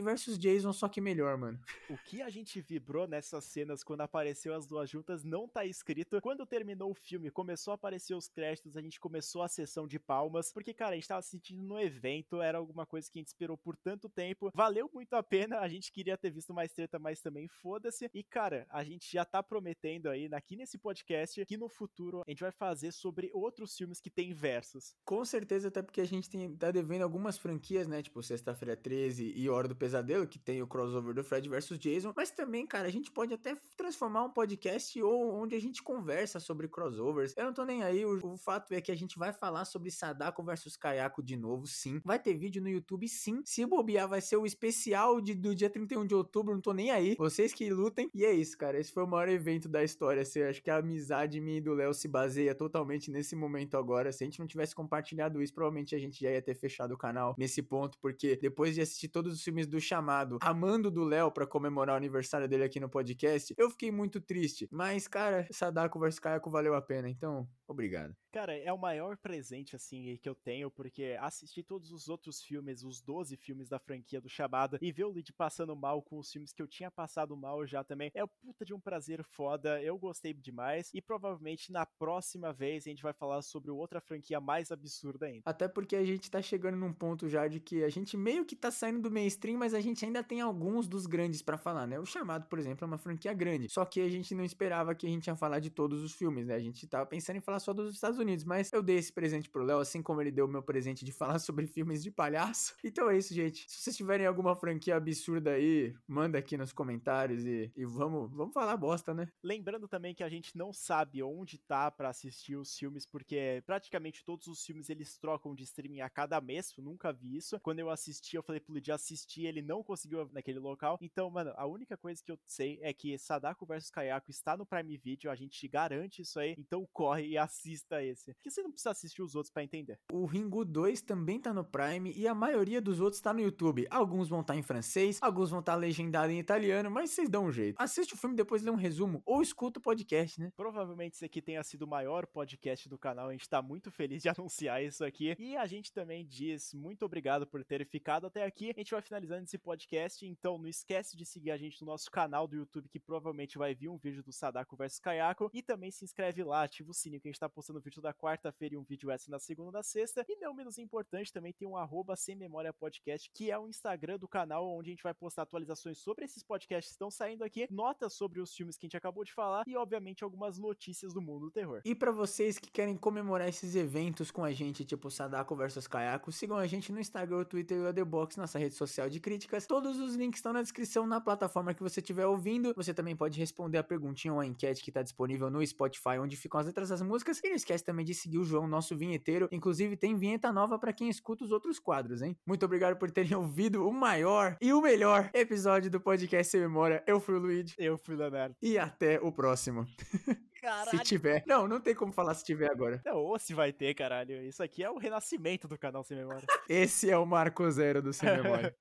versus 0.00 0.38
Jason, 0.38 0.72
só 0.72 0.88
que 0.88 1.00
melhor 1.00 1.19
melhor, 1.20 1.36
mano. 1.36 1.60
O 1.88 1.96
que 1.98 2.22
a 2.22 2.30
gente 2.30 2.60
vibrou 2.60 3.06
nessas 3.06 3.44
cenas 3.44 3.84
quando 3.84 4.00
apareceu 4.00 4.54
as 4.54 4.66
duas 4.66 4.88
juntas 4.88 5.22
não 5.22 5.46
tá 5.46 5.64
escrito. 5.64 6.20
Quando 6.20 6.46
terminou 6.46 6.90
o 6.90 6.94
filme, 6.94 7.30
começou 7.30 7.72
a 7.72 7.74
aparecer 7.74 8.14
os 8.14 8.28
créditos, 8.28 8.76
a 8.76 8.80
gente 8.80 8.98
começou 8.98 9.42
a 9.42 9.48
sessão 9.48 9.86
de 9.86 9.98
palmas, 9.98 10.50
porque, 10.52 10.72
cara, 10.72 10.92
a 10.92 10.94
gente 10.94 11.08
tava 11.08 11.22
se 11.22 11.30
sentindo 11.30 11.62
no 11.62 11.78
evento, 11.78 12.40
era 12.40 12.58
alguma 12.58 12.86
coisa 12.86 13.10
que 13.10 13.18
a 13.18 13.20
gente 13.20 13.28
esperou 13.28 13.56
por 13.56 13.76
tanto 13.76 14.08
tempo. 14.08 14.50
Valeu 14.54 14.90
muito 14.92 15.14
a 15.14 15.22
pena, 15.22 15.58
a 15.58 15.68
gente 15.68 15.92
queria 15.92 16.16
ter 16.16 16.30
visto 16.30 16.54
mais 16.54 16.72
treta, 16.72 16.98
mas 16.98 17.20
também 17.20 17.46
foda-se. 17.48 18.08
E, 18.14 18.22
cara, 18.22 18.66
a 18.70 18.82
gente 18.82 19.10
já 19.12 19.24
tá 19.24 19.42
prometendo 19.42 20.08
aí, 20.08 20.28
aqui 20.32 20.56
nesse 20.56 20.78
podcast, 20.78 21.44
que 21.44 21.56
no 21.56 21.68
futuro 21.68 22.22
a 22.26 22.30
gente 22.30 22.40
vai 22.40 22.52
fazer 22.52 22.92
sobre 22.92 23.30
outros 23.34 23.76
filmes 23.76 24.00
que 24.00 24.10
tem 24.10 24.32
versos. 24.32 24.94
Com 25.04 25.24
certeza, 25.24 25.68
até 25.68 25.82
porque 25.82 26.00
a 26.00 26.06
gente 26.06 26.30
tem, 26.30 26.56
tá 26.56 26.70
devendo 26.70 27.02
algumas 27.02 27.36
franquias, 27.36 27.86
né? 27.86 28.02
Tipo, 28.02 28.22
Sexta-feira 28.22 28.76
13 28.76 29.32
e 29.36 29.48
Hora 29.48 29.68
do 29.68 29.76
Pesadelo, 29.76 30.26
que 30.26 30.38
tem 30.38 30.62
o 30.62 30.66
crossover 30.66 31.09
do 31.14 31.24
Fred 31.24 31.48
versus 31.48 31.78
Jason. 31.78 32.12
Mas 32.16 32.30
também, 32.30 32.66
cara, 32.66 32.88
a 32.88 32.90
gente 32.90 33.10
pode 33.10 33.34
até 33.34 33.56
transformar 33.76 34.24
um 34.24 34.30
podcast 34.30 35.00
ou 35.02 35.34
onde 35.34 35.54
a 35.54 35.60
gente 35.60 35.82
conversa 35.82 36.40
sobre 36.40 36.68
crossovers. 36.68 37.34
Eu 37.36 37.44
não 37.46 37.52
tô 37.52 37.64
nem 37.64 37.82
aí. 37.82 38.04
O, 38.04 38.32
o 38.32 38.36
fato 38.36 38.72
é 38.72 38.80
que 38.80 38.92
a 38.92 38.96
gente 38.96 39.18
vai 39.18 39.32
falar 39.32 39.64
sobre 39.64 39.90
Sadako 39.90 40.42
versus 40.42 40.76
Kayako 40.76 41.22
de 41.22 41.36
novo, 41.36 41.66
sim. 41.66 42.00
Vai 42.04 42.18
ter 42.18 42.34
vídeo 42.34 42.62
no 42.62 42.68
YouTube, 42.68 43.08
sim. 43.08 43.42
Se 43.44 43.64
bobear, 43.66 44.08
vai 44.08 44.20
ser 44.20 44.36
o 44.36 44.46
especial 44.46 45.20
de, 45.20 45.34
do 45.34 45.54
dia 45.54 45.70
31 45.70 46.06
de 46.06 46.14
outubro. 46.14 46.54
Não 46.54 46.60
tô 46.60 46.72
nem 46.72 46.90
aí. 46.90 47.14
Vocês 47.16 47.52
que 47.52 47.70
lutem. 47.70 48.10
E 48.14 48.24
é 48.24 48.32
isso, 48.32 48.56
cara. 48.56 48.78
Esse 48.78 48.92
foi 48.92 49.02
o 49.02 49.06
maior 49.06 49.28
evento 49.28 49.68
da 49.68 49.82
história. 49.82 50.22
Assim, 50.22 50.42
acho 50.42 50.62
que 50.62 50.70
a 50.70 50.76
amizade 50.76 51.40
minha 51.40 51.58
e 51.58 51.60
do 51.60 51.74
Léo 51.74 51.92
se 51.94 52.08
baseia 52.08 52.54
totalmente 52.54 53.10
nesse 53.10 53.36
momento 53.36 53.76
agora. 53.76 54.12
Se 54.12 54.24
a 54.24 54.26
gente 54.26 54.38
não 54.38 54.46
tivesse 54.46 54.74
compartilhado 54.74 55.42
isso, 55.42 55.54
provavelmente 55.54 55.94
a 55.94 55.98
gente 55.98 56.20
já 56.20 56.30
ia 56.30 56.42
ter 56.42 56.54
fechado 56.54 56.92
o 56.92 56.98
canal 56.98 57.34
nesse 57.38 57.62
ponto, 57.62 57.98
porque 57.98 58.36
depois 58.36 58.74
de 58.74 58.80
assistir 58.80 59.08
todos 59.08 59.32
os 59.32 59.42
filmes 59.42 59.66
do 59.66 59.80
chamado, 59.80 60.38
amando 60.40 60.89
do 60.90 61.04
Léo 61.04 61.30
para 61.30 61.46
comemorar 61.46 61.94
o 61.94 61.96
aniversário 61.96 62.48
dele 62.48 62.64
aqui 62.64 62.80
no 62.80 62.88
podcast, 62.88 63.54
eu 63.56 63.70
fiquei 63.70 63.90
muito 63.90 64.20
triste. 64.20 64.68
Mas, 64.70 65.08
cara, 65.08 65.46
Sadako 65.50 65.98
vs 66.00 66.18
Kayako 66.18 66.50
valeu 66.50 66.74
a 66.74 66.82
pena, 66.82 67.08
então, 67.08 67.48
obrigado. 67.70 68.14
Cara, 68.32 68.56
é 68.56 68.72
o 68.72 68.78
maior 68.78 69.16
presente, 69.16 69.74
assim, 69.74 70.16
que 70.22 70.28
eu 70.28 70.34
tenho, 70.34 70.70
porque 70.70 71.16
assistir 71.20 71.62
todos 71.62 71.90
os 71.90 72.08
outros 72.08 72.42
filmes, 72.42 72.84
os 72.84 73.00
12 73.00 73.36
filmes 73.36 73.68
da 73.68 73.78
franquia 73.78 74.20
do 74.20 74.28
Chamada, 74.28 74.78
e 74.80 74.92
ver 74.92 75.04
o 75.04 75.12
Lid 75.12 75.32
passando 75.32 75.74
mal 75.74 76.02
com 76.02 76.18
os 76.18 76.30
filmes 76.30 76.52
que 76.52 76.62
eu 76.62 76.68
tinha 76.68 76.90
passado 76.90 77.36
mal 77.36 77.66
já 77.66 77.82
também, 77.82 78.10
é 78.14 78.22
o 78.22 78.28
puta 78.28 78.64
de 78.64 78.74
um 78.74 78.80
prazer 78.80 79.22
foda, 79.24 79.82
eu 79.82 79.98
gostei 79.98 80.32
demais, 80.32 80.90
e 80.94 81.00
provavelmente 81.00 81.72
na 81.72 81.84
próxima 81.84 82.52
vez 82.52 82.86
a 82.86 82.90
gente 82.90 83.02
vai 83.02 83.12
falar 83.12 83.42
sobre 83.42 83.70
outra 83.70 84.00
franquia 84.00 84.40
mais 84.40 84.70
absurda 84.70 85.26
ainda. 85.26 85.42
Até 85.44 85.68
porque 85.68 85.96
a 85.96 86.04
gente 86.04 86.30
tá 86.30 86.40
chegando 86.40 86.76
num 86.76 86.92
ponto 86.92 87.28
já 87.28 87.46
de 87.48 87.60
que 87.60 87.82
a 87.84 87.88
gente 87.88 88.16
meio 88.16 88.44
que 88.44 88.56
tá 88.56 88.70
saindo 88.70 89.00
do 89.00 89.10
mainstream, 89.10 89.58
mas 89.58 89.74
a 89.74 89.80
gente 89.80 90.04
ainda 90.04 90.22
tem 90.22 90.40
alguns 90.40 90.86
dos 90.86 91.06
grandes 91.06 91.42
para 91.42 91.56
falar, 91.56 91.86
né? 91.86 91.98
O 91.98 92.06
Chamado, 92.06 92.46
por 92.46 92.58
exemplo, 92.58 92.84
é 92.84 92.86
uma 92.86 92.98
franquia 92.98 93.32
grande, 93.32 93.68
só 93.68 93.84
que 93.84 94.00
a 94.00 94.08
gente 94.08 94.34
não 94.34 94.44
esperava 94.44 94.94
que 94.94 95.06
a 95.06 95.10
gente 95.10 95.26
ia 95.26 95.36
falar 95.36 95.60
de 95.60 95.70
todos 95.70 96.02
os 96.02 96.12
filmes, 96.12 96.46
né? 96.46 96.54
A 96.54 96.60
gente 96.60 96.86
tava 96.86 97.06
pensando 97.06 97.36
em 97.36 97.40
falar 97.40 97.59
só 97.60 97.72
dos 97.72 97.94
Estados 97.94 98.18
Unidos, 98.18 98.44
mas 98.44 98.72
eu 98.72 98.82
dei 98.82 98.96
esse 98.96 99.12
presente 99.12 99.48
pro 99.48 99.62
Léo, 99.62 99.78
assim 99.78 100.02
como 100.02 100.20
ele 100.20 100.32
deu 100.32 100.46
o 100.46 100.48
meu 100.48 100.62
presente 100.62 101.04
de 101.04 101.12
falar 101.14 101.38
sobre 101.38 101.66
filmes 101.66 102.02
de 102.02 102.10
palhaço. 102.10 102.74
Então 102.90 103.08
é 103.08 103.16
isso, 103.16 103.32
gente. 103.32 103.70
Se 103.70 103.82
vocês 103.82 103.96
tiverem 103.96 104.26
alguma 104.26 104.56
franquia 104.56 104.96
absurda 104.96 105.52
aí, 105.52 105.94
manda 106.08 106.38
aqui 106.38 106.56
nos 106.56 106.72
comentários 106.72 107.46
e, 107.46 107.70
e 107.76 107.84
vamos, 107.84 108.28
vamos 108.32 108.52
falar 108.52 108.76
bosta, 108.76 109.14
né? 109.14 109.28
Lembrando 109.44 109.86
também 109.86 110.12
que 110.12 110.24
a 110.24 110.28
gente 110.28 110.56
não 110.58 110.72
sabe 110.72 111.22
onde 111.22 111.56
tá 111.56 111.88
para 111.90 112.08
assistir 112.08 112.56
os 112.56 112.76
filmes, 112.76 113.06
porque 113.06 113.62
praticamente 113.64 114.24
todos 114.24 114.48
os 114.48 114.64
filmes 114.64 114.90
eles 114.90 115.16
trocam 115.18 115.54
de 115.54 115.62
streaming 115.62 116.00
a 116.00 116.10
cada 116.10 116.40
mês, 116.40 116.74
eu 116.76 116.82
nunca 116.82 117.12
vi 117.12 117.36
isso. 117.36 117.60
Quando 117.60 117.78
eu 117.78 117.90
assisti, 117.90 118.34
eu 118.34 118.42
falei 118.42 118.60
pro 118.60 118.72
Luigi 118.72 118.90
assistir, 118.90 119.46
ele 119.46 119.62
não 119.62 119.84
conseguiu 119.84 120.28
naquele 120.32 120.58
local. 120.58 120.98
Então, 121.00 121.30
mano, 121.30 121.52
a 121.56 121.66
única 121.66 121.96
coisa 121.96 122.22
que 122.24 122.32
eu 122.32 122.38
sei 122.46 122.78
é 122.82 122.92
que 122.92 123.16
Sadako 123.18 123.66
vs 123.66 123.90
Kayako 123.90 124.30
está 124.30 124.56
no 124.56 124.66
Prime 124.66 124.96
Video, 124.96 125.30
a 125.30 125.36
gente 125.36 125.66
garante 125.68 126.22
isso 126.22 126.38
aí, 126.40 126.54
então 126.58 126.86
corre 126.92 127.26
e 127.26 127.38
assista 127.50 128.02
esse. 128.02 128.32
Porque 128.34 128.50
você 128.50 128.62
não 128.62 128.70
precisa 128.70 128.90
assistir 128.90 129.22
os 129.22 129.34
outros 129.34 129.52
para 129.52 129.64
entender. 129.64 129.98
O 130.12 130.24
Ringu 130.24 130.64
2 130.64 131.02
também 131.02 131.40
tá 131.40 131.52
no 131.52 131.64
Prime 131.64 132.12
e 132.12 132.26
a 132.26 132.34
maioria 132.34 132.80
dos 132.80 133.00
outros 133.00 133.20
tá 133.20 133.32
no 133.34 133.40
YouTube. 133.40 133.86
Alguns 133.90 134.28
vão 134.28 134.40
estar 134.40 134.54
tá 134.54 134.58
em 134.58 134.62
francês, 134.62 135.18
alguns 135.20 135.50
vão 135.50 135.60
estar 135.60 135.72
tá 135.72 135.78
legendados 135.78 136.34
em 136.34 136.38
italiano, 136.38 136.90
mas 136.90 137.10
vocês 137.10 137.28
dão 137.28 137.46
um 137.46 137.52
jeito. 137.52 137.76
Assiste 137.78 138.14
o 138.14 138.16
filme, 138.16 138.36
depois 138.36 138.62
lê 138.62 138.70
um 138.70 138.76
resumo 138.76 139.22
ou 139.26 139.42
escuta 139.42 139.80
o 139.80 139.82
podcast, 139.82 140.40
né? 140.40 140.52
Provavelmente 140.56 141.14
esse 141.14 141.24
aqui 141.24 141.42
tenha 141.42 141.62
sido 141.64 141.82
o 141.82 141.88
maior 141.88 142.26
podcast 142.26 142.88
do 142.88 142.98
canal, 142.98 143.28
a 143.28 143.32
gente 143.32 143.48
tá 143.48 143.60
muito 143.60 143.90
feliz 143.90 144.22
de 144.22 144.28
anunciar 144.30 144.82
isso 144.82 145.04
aqui. 145.04 145.34
E 145.38 145.56
a 145.56 145.66
gente 145.66 145.92
também 145.92 146.24
diz 146.24 146.72
muito 146.72 147.04
obrigado 147.04 147.46
por 147.46 147.64
ter 147.64 147.84
ficado 147.86 148.26
até 148.26 148.44
aqui. 148.44 148.70
A 148.70 148.78
gente 148.78 148.92
vai 148.92 149.02
finalizando 149.02 149.44
esse 149.44 149.58
podcast, 149.58 150.24
então 150.24 150.56
não 150.58 150.68
esquece 150.68 151.16
de 151.16 151.26
seguir 151.26 151.50
a 151.50 151.56
gente 151.56 151.80
no 151.80 151.88
nosso 151.88 152.10
canal 152.10 152.46
do 152.46 152.56
YouTube, 152.56 152.88
que 152.88 153.00
provavelmente 153.00 153.58
vai 153.58 153.74
vir 153.74 153.88
um 153.88 153.98
vídeo 153.98 154.22
do 154.22 154.32
Sadako 154.32 154.76
vs 154.76 155.00
Kayako. 155.00 155.50
E 155.52 155.62
também 155.62 155.90
se 155.90 156.04
inscreve 156.04 156.44
lá, 156.44 156.62
ativa 156.62 156.90
o 156.90 156.94
sininho 156.94 157.20
que 157.20 157.28
a 157.28 157.30
gente 157.30 157.39
tá 157.40 157.48
postando 157.48 157.80
vídeo 157.80 158.02
da 158.02 158.12
quarta-feira 158.12 158.74
e 158.74 158.78
um 158.78 158.82
vídeo 158.82 159.10
extra 159.10 159.30
na 159.30 159.38
segunda 159.38 159.72
da 159.72 159.82
sexta. 159.82 160.24
E 160.28 160.36
não 160.36 160.52
menos 160.52 160.78
importante, 160.78 161.32
também 161.32 161.52
tem 161.52 161.66
um 161.66 161.76
arroba 161.76 162.14
sem 162.14 162.36
memória 162.36 162.72
podcast, 162.72 163.30
que 163.32 163.50
é 163.50 163.58
o 163.58 163.66
Instagram 163.66 164.18
do 164.18 164.28
canal, 164.28 164.68
onde 164.68 164.90
a 164.90 164.92
gente 164.92 165.02
vai 165.02 165.14
postar 165.14 165.42
atualizações 165.42 165.98
sobre 165.98 166.24
esses 166.24 166.42
podcasts 166.42 166.90
que 166.90 166.94
estão 166.94 167.10
saindo 167.10 167.42
aqui, 167.42 167.66
notas 167.70 168.12
sobre 168.12 168.40
os 168.40 168.54
filmes 168.54 168.76
que 168.76 168.84
a 168.84 168.88
gente 168.88 168.96
acabou 168.96 169.24
de 169.24 169.32
falar 169.32 169.64
e, 169.66 169.76
obviamente, 169.76 170.22
algumas 170.22 170.58
notícias 170.58 171.14
do 171.14 171.22
mundo 171.22 171.46
do 171.46 171.50
terror. 171.50 171.80
E 171.84 171.94
para 171.94 172.12
vocês 172.12 172.58
que 172.58 172.70
querem 172.70 172.96
comemorar 172.96 173.48
esses 173.48 173.74
eventos 173.74 174.30
com 174.30 174.44
a 174.44 174.52
gente, 174.52 174.84
tipo 174.84 175.10
Sadako 175.10 175.56
vs 175.56 175.86
Kayako, 175.86 176.30
sigam 176.30 176.58
a 176.58 176.66
gente 176.66 176.92
no 176.92 177.00
Instagram, 177.00 177.44
Twitter 177.44 177.78
e 177.78 177.86
o 177.86 177.94
The 177.94 178.04
Box, 178.04 178.36
nossa 178.36 178.58
rede 178.58 178.74
social 178.74 179.08
de 179.08 179.18
críticas. 179.18 179.66
Todos 179.66 179.98
os 179.98 180.14
links 180.14 180.38
estão 180.38 180.52
na 180.52 180.62
descrição 180.62 181.06
na 181.06 181.20
plataforma 181.20 181.72
que 181.72 181.82
você 181.82 182.00
estiver 182.00 182.26
ouvindo. 182.26 182.74
Você 182.76 182.92
também 182.92 183.16
pode 183.16 183.38
responder 183.38 183.78
a 183.78 183.82
perguntinha 183.82 184.34
ou 184.34 184.40
a 184.40 184.46
enquete 184.46 184.82
que 184.82 184.90
está 184.90 185.02
disponível 185.02 185.50
no 185.50 185.66
Spotify, 185.66 186.18
onde 186.20 186.36
ficam 186.36 186.60
as 186.60 186.66
letras 186.66 186.88
das 186.88 187.00
músicas. 187.20 187.40
E 187.44 187.48
não 187.48 187.56
esquece 187.56 187.84
também 187.84 188.04
de 188.04 188.14
seguir 188.14 188.38
o 188.38 188.44
João, 188.44 188.66
nosso 188.66 188.96
vinheteiro. 188.96 189.48
Inclusive, 189.52 189.96
tem 189.96 190.16
vinheta 190.16 190.52
nova 190.52 190.78
para 190.78 190.92
quem 190.92 191.08
escuta 191.08 191.44
os 191.44 191.50
outros 191.50 191.78
quadros, 191.78 192.22
hein? 192.22 192.36
Muito 192.46 192.64
obrigado 192.64 192.96
por 192.96 193.10
terem 193.10 193.34
ouvido 193.36 193.86
o 193.86 193.92
maior 193.92 194.56
e 194.60 194.72
o 194.72 194.80
melhor 194.80 195.30
episódio 195.34 195.90
do 195.90 196.00
podcast 196.00 196.50
Sem 196.50 196.60
Memória. 196.60 197.02
Eu 197.06 197.20
fui 197.20 197.34
o 197.34 197.38
Luigi. 197.38 197.74
Eu 197.78 197.98
fui 197.98 198.14
o 198.14 198.18
Leonardo. 198.18 198.56
E 198.62 198.78
até 198.78 199.20
o 199.20 199.30
próximo. 199.30 199.86
Caralho. 200.60 200.90
Se 200.90 200.98
tiver. 200.98 201.42
Não, 201.46 201.66
não 201.66 201.80
tem 201.80 201.94
como 201.94 202.12
falar 202.12 202.34
se 202.34 202.44
tiver 202.44 202.70
agora. 202.70 203.00
Não, 203.04 203.16
ou 203.16 203.38
se 203.38 203.54
vai 203.54 203.72
ter, 203.72 203.94
caralho. 203.94 204.42
Isso 204.44 204.62
aqui 204.62 204.84
é 204.84 204.90
o 204.90 204.98
renascimento 204.98 205.66
do 205.66 205.78
canal 205.78 206.04
Sem 206.04 206.18
Memória. 206.18 206.46
Esse 206.68 207.10
é 207.10 207.16
o 207.16 207.24
Marco 207.24 207.68
Zero 207.70 208.02
do 208.02 208.12
Sem 208.12 208.28
Memória. 208.36 208.76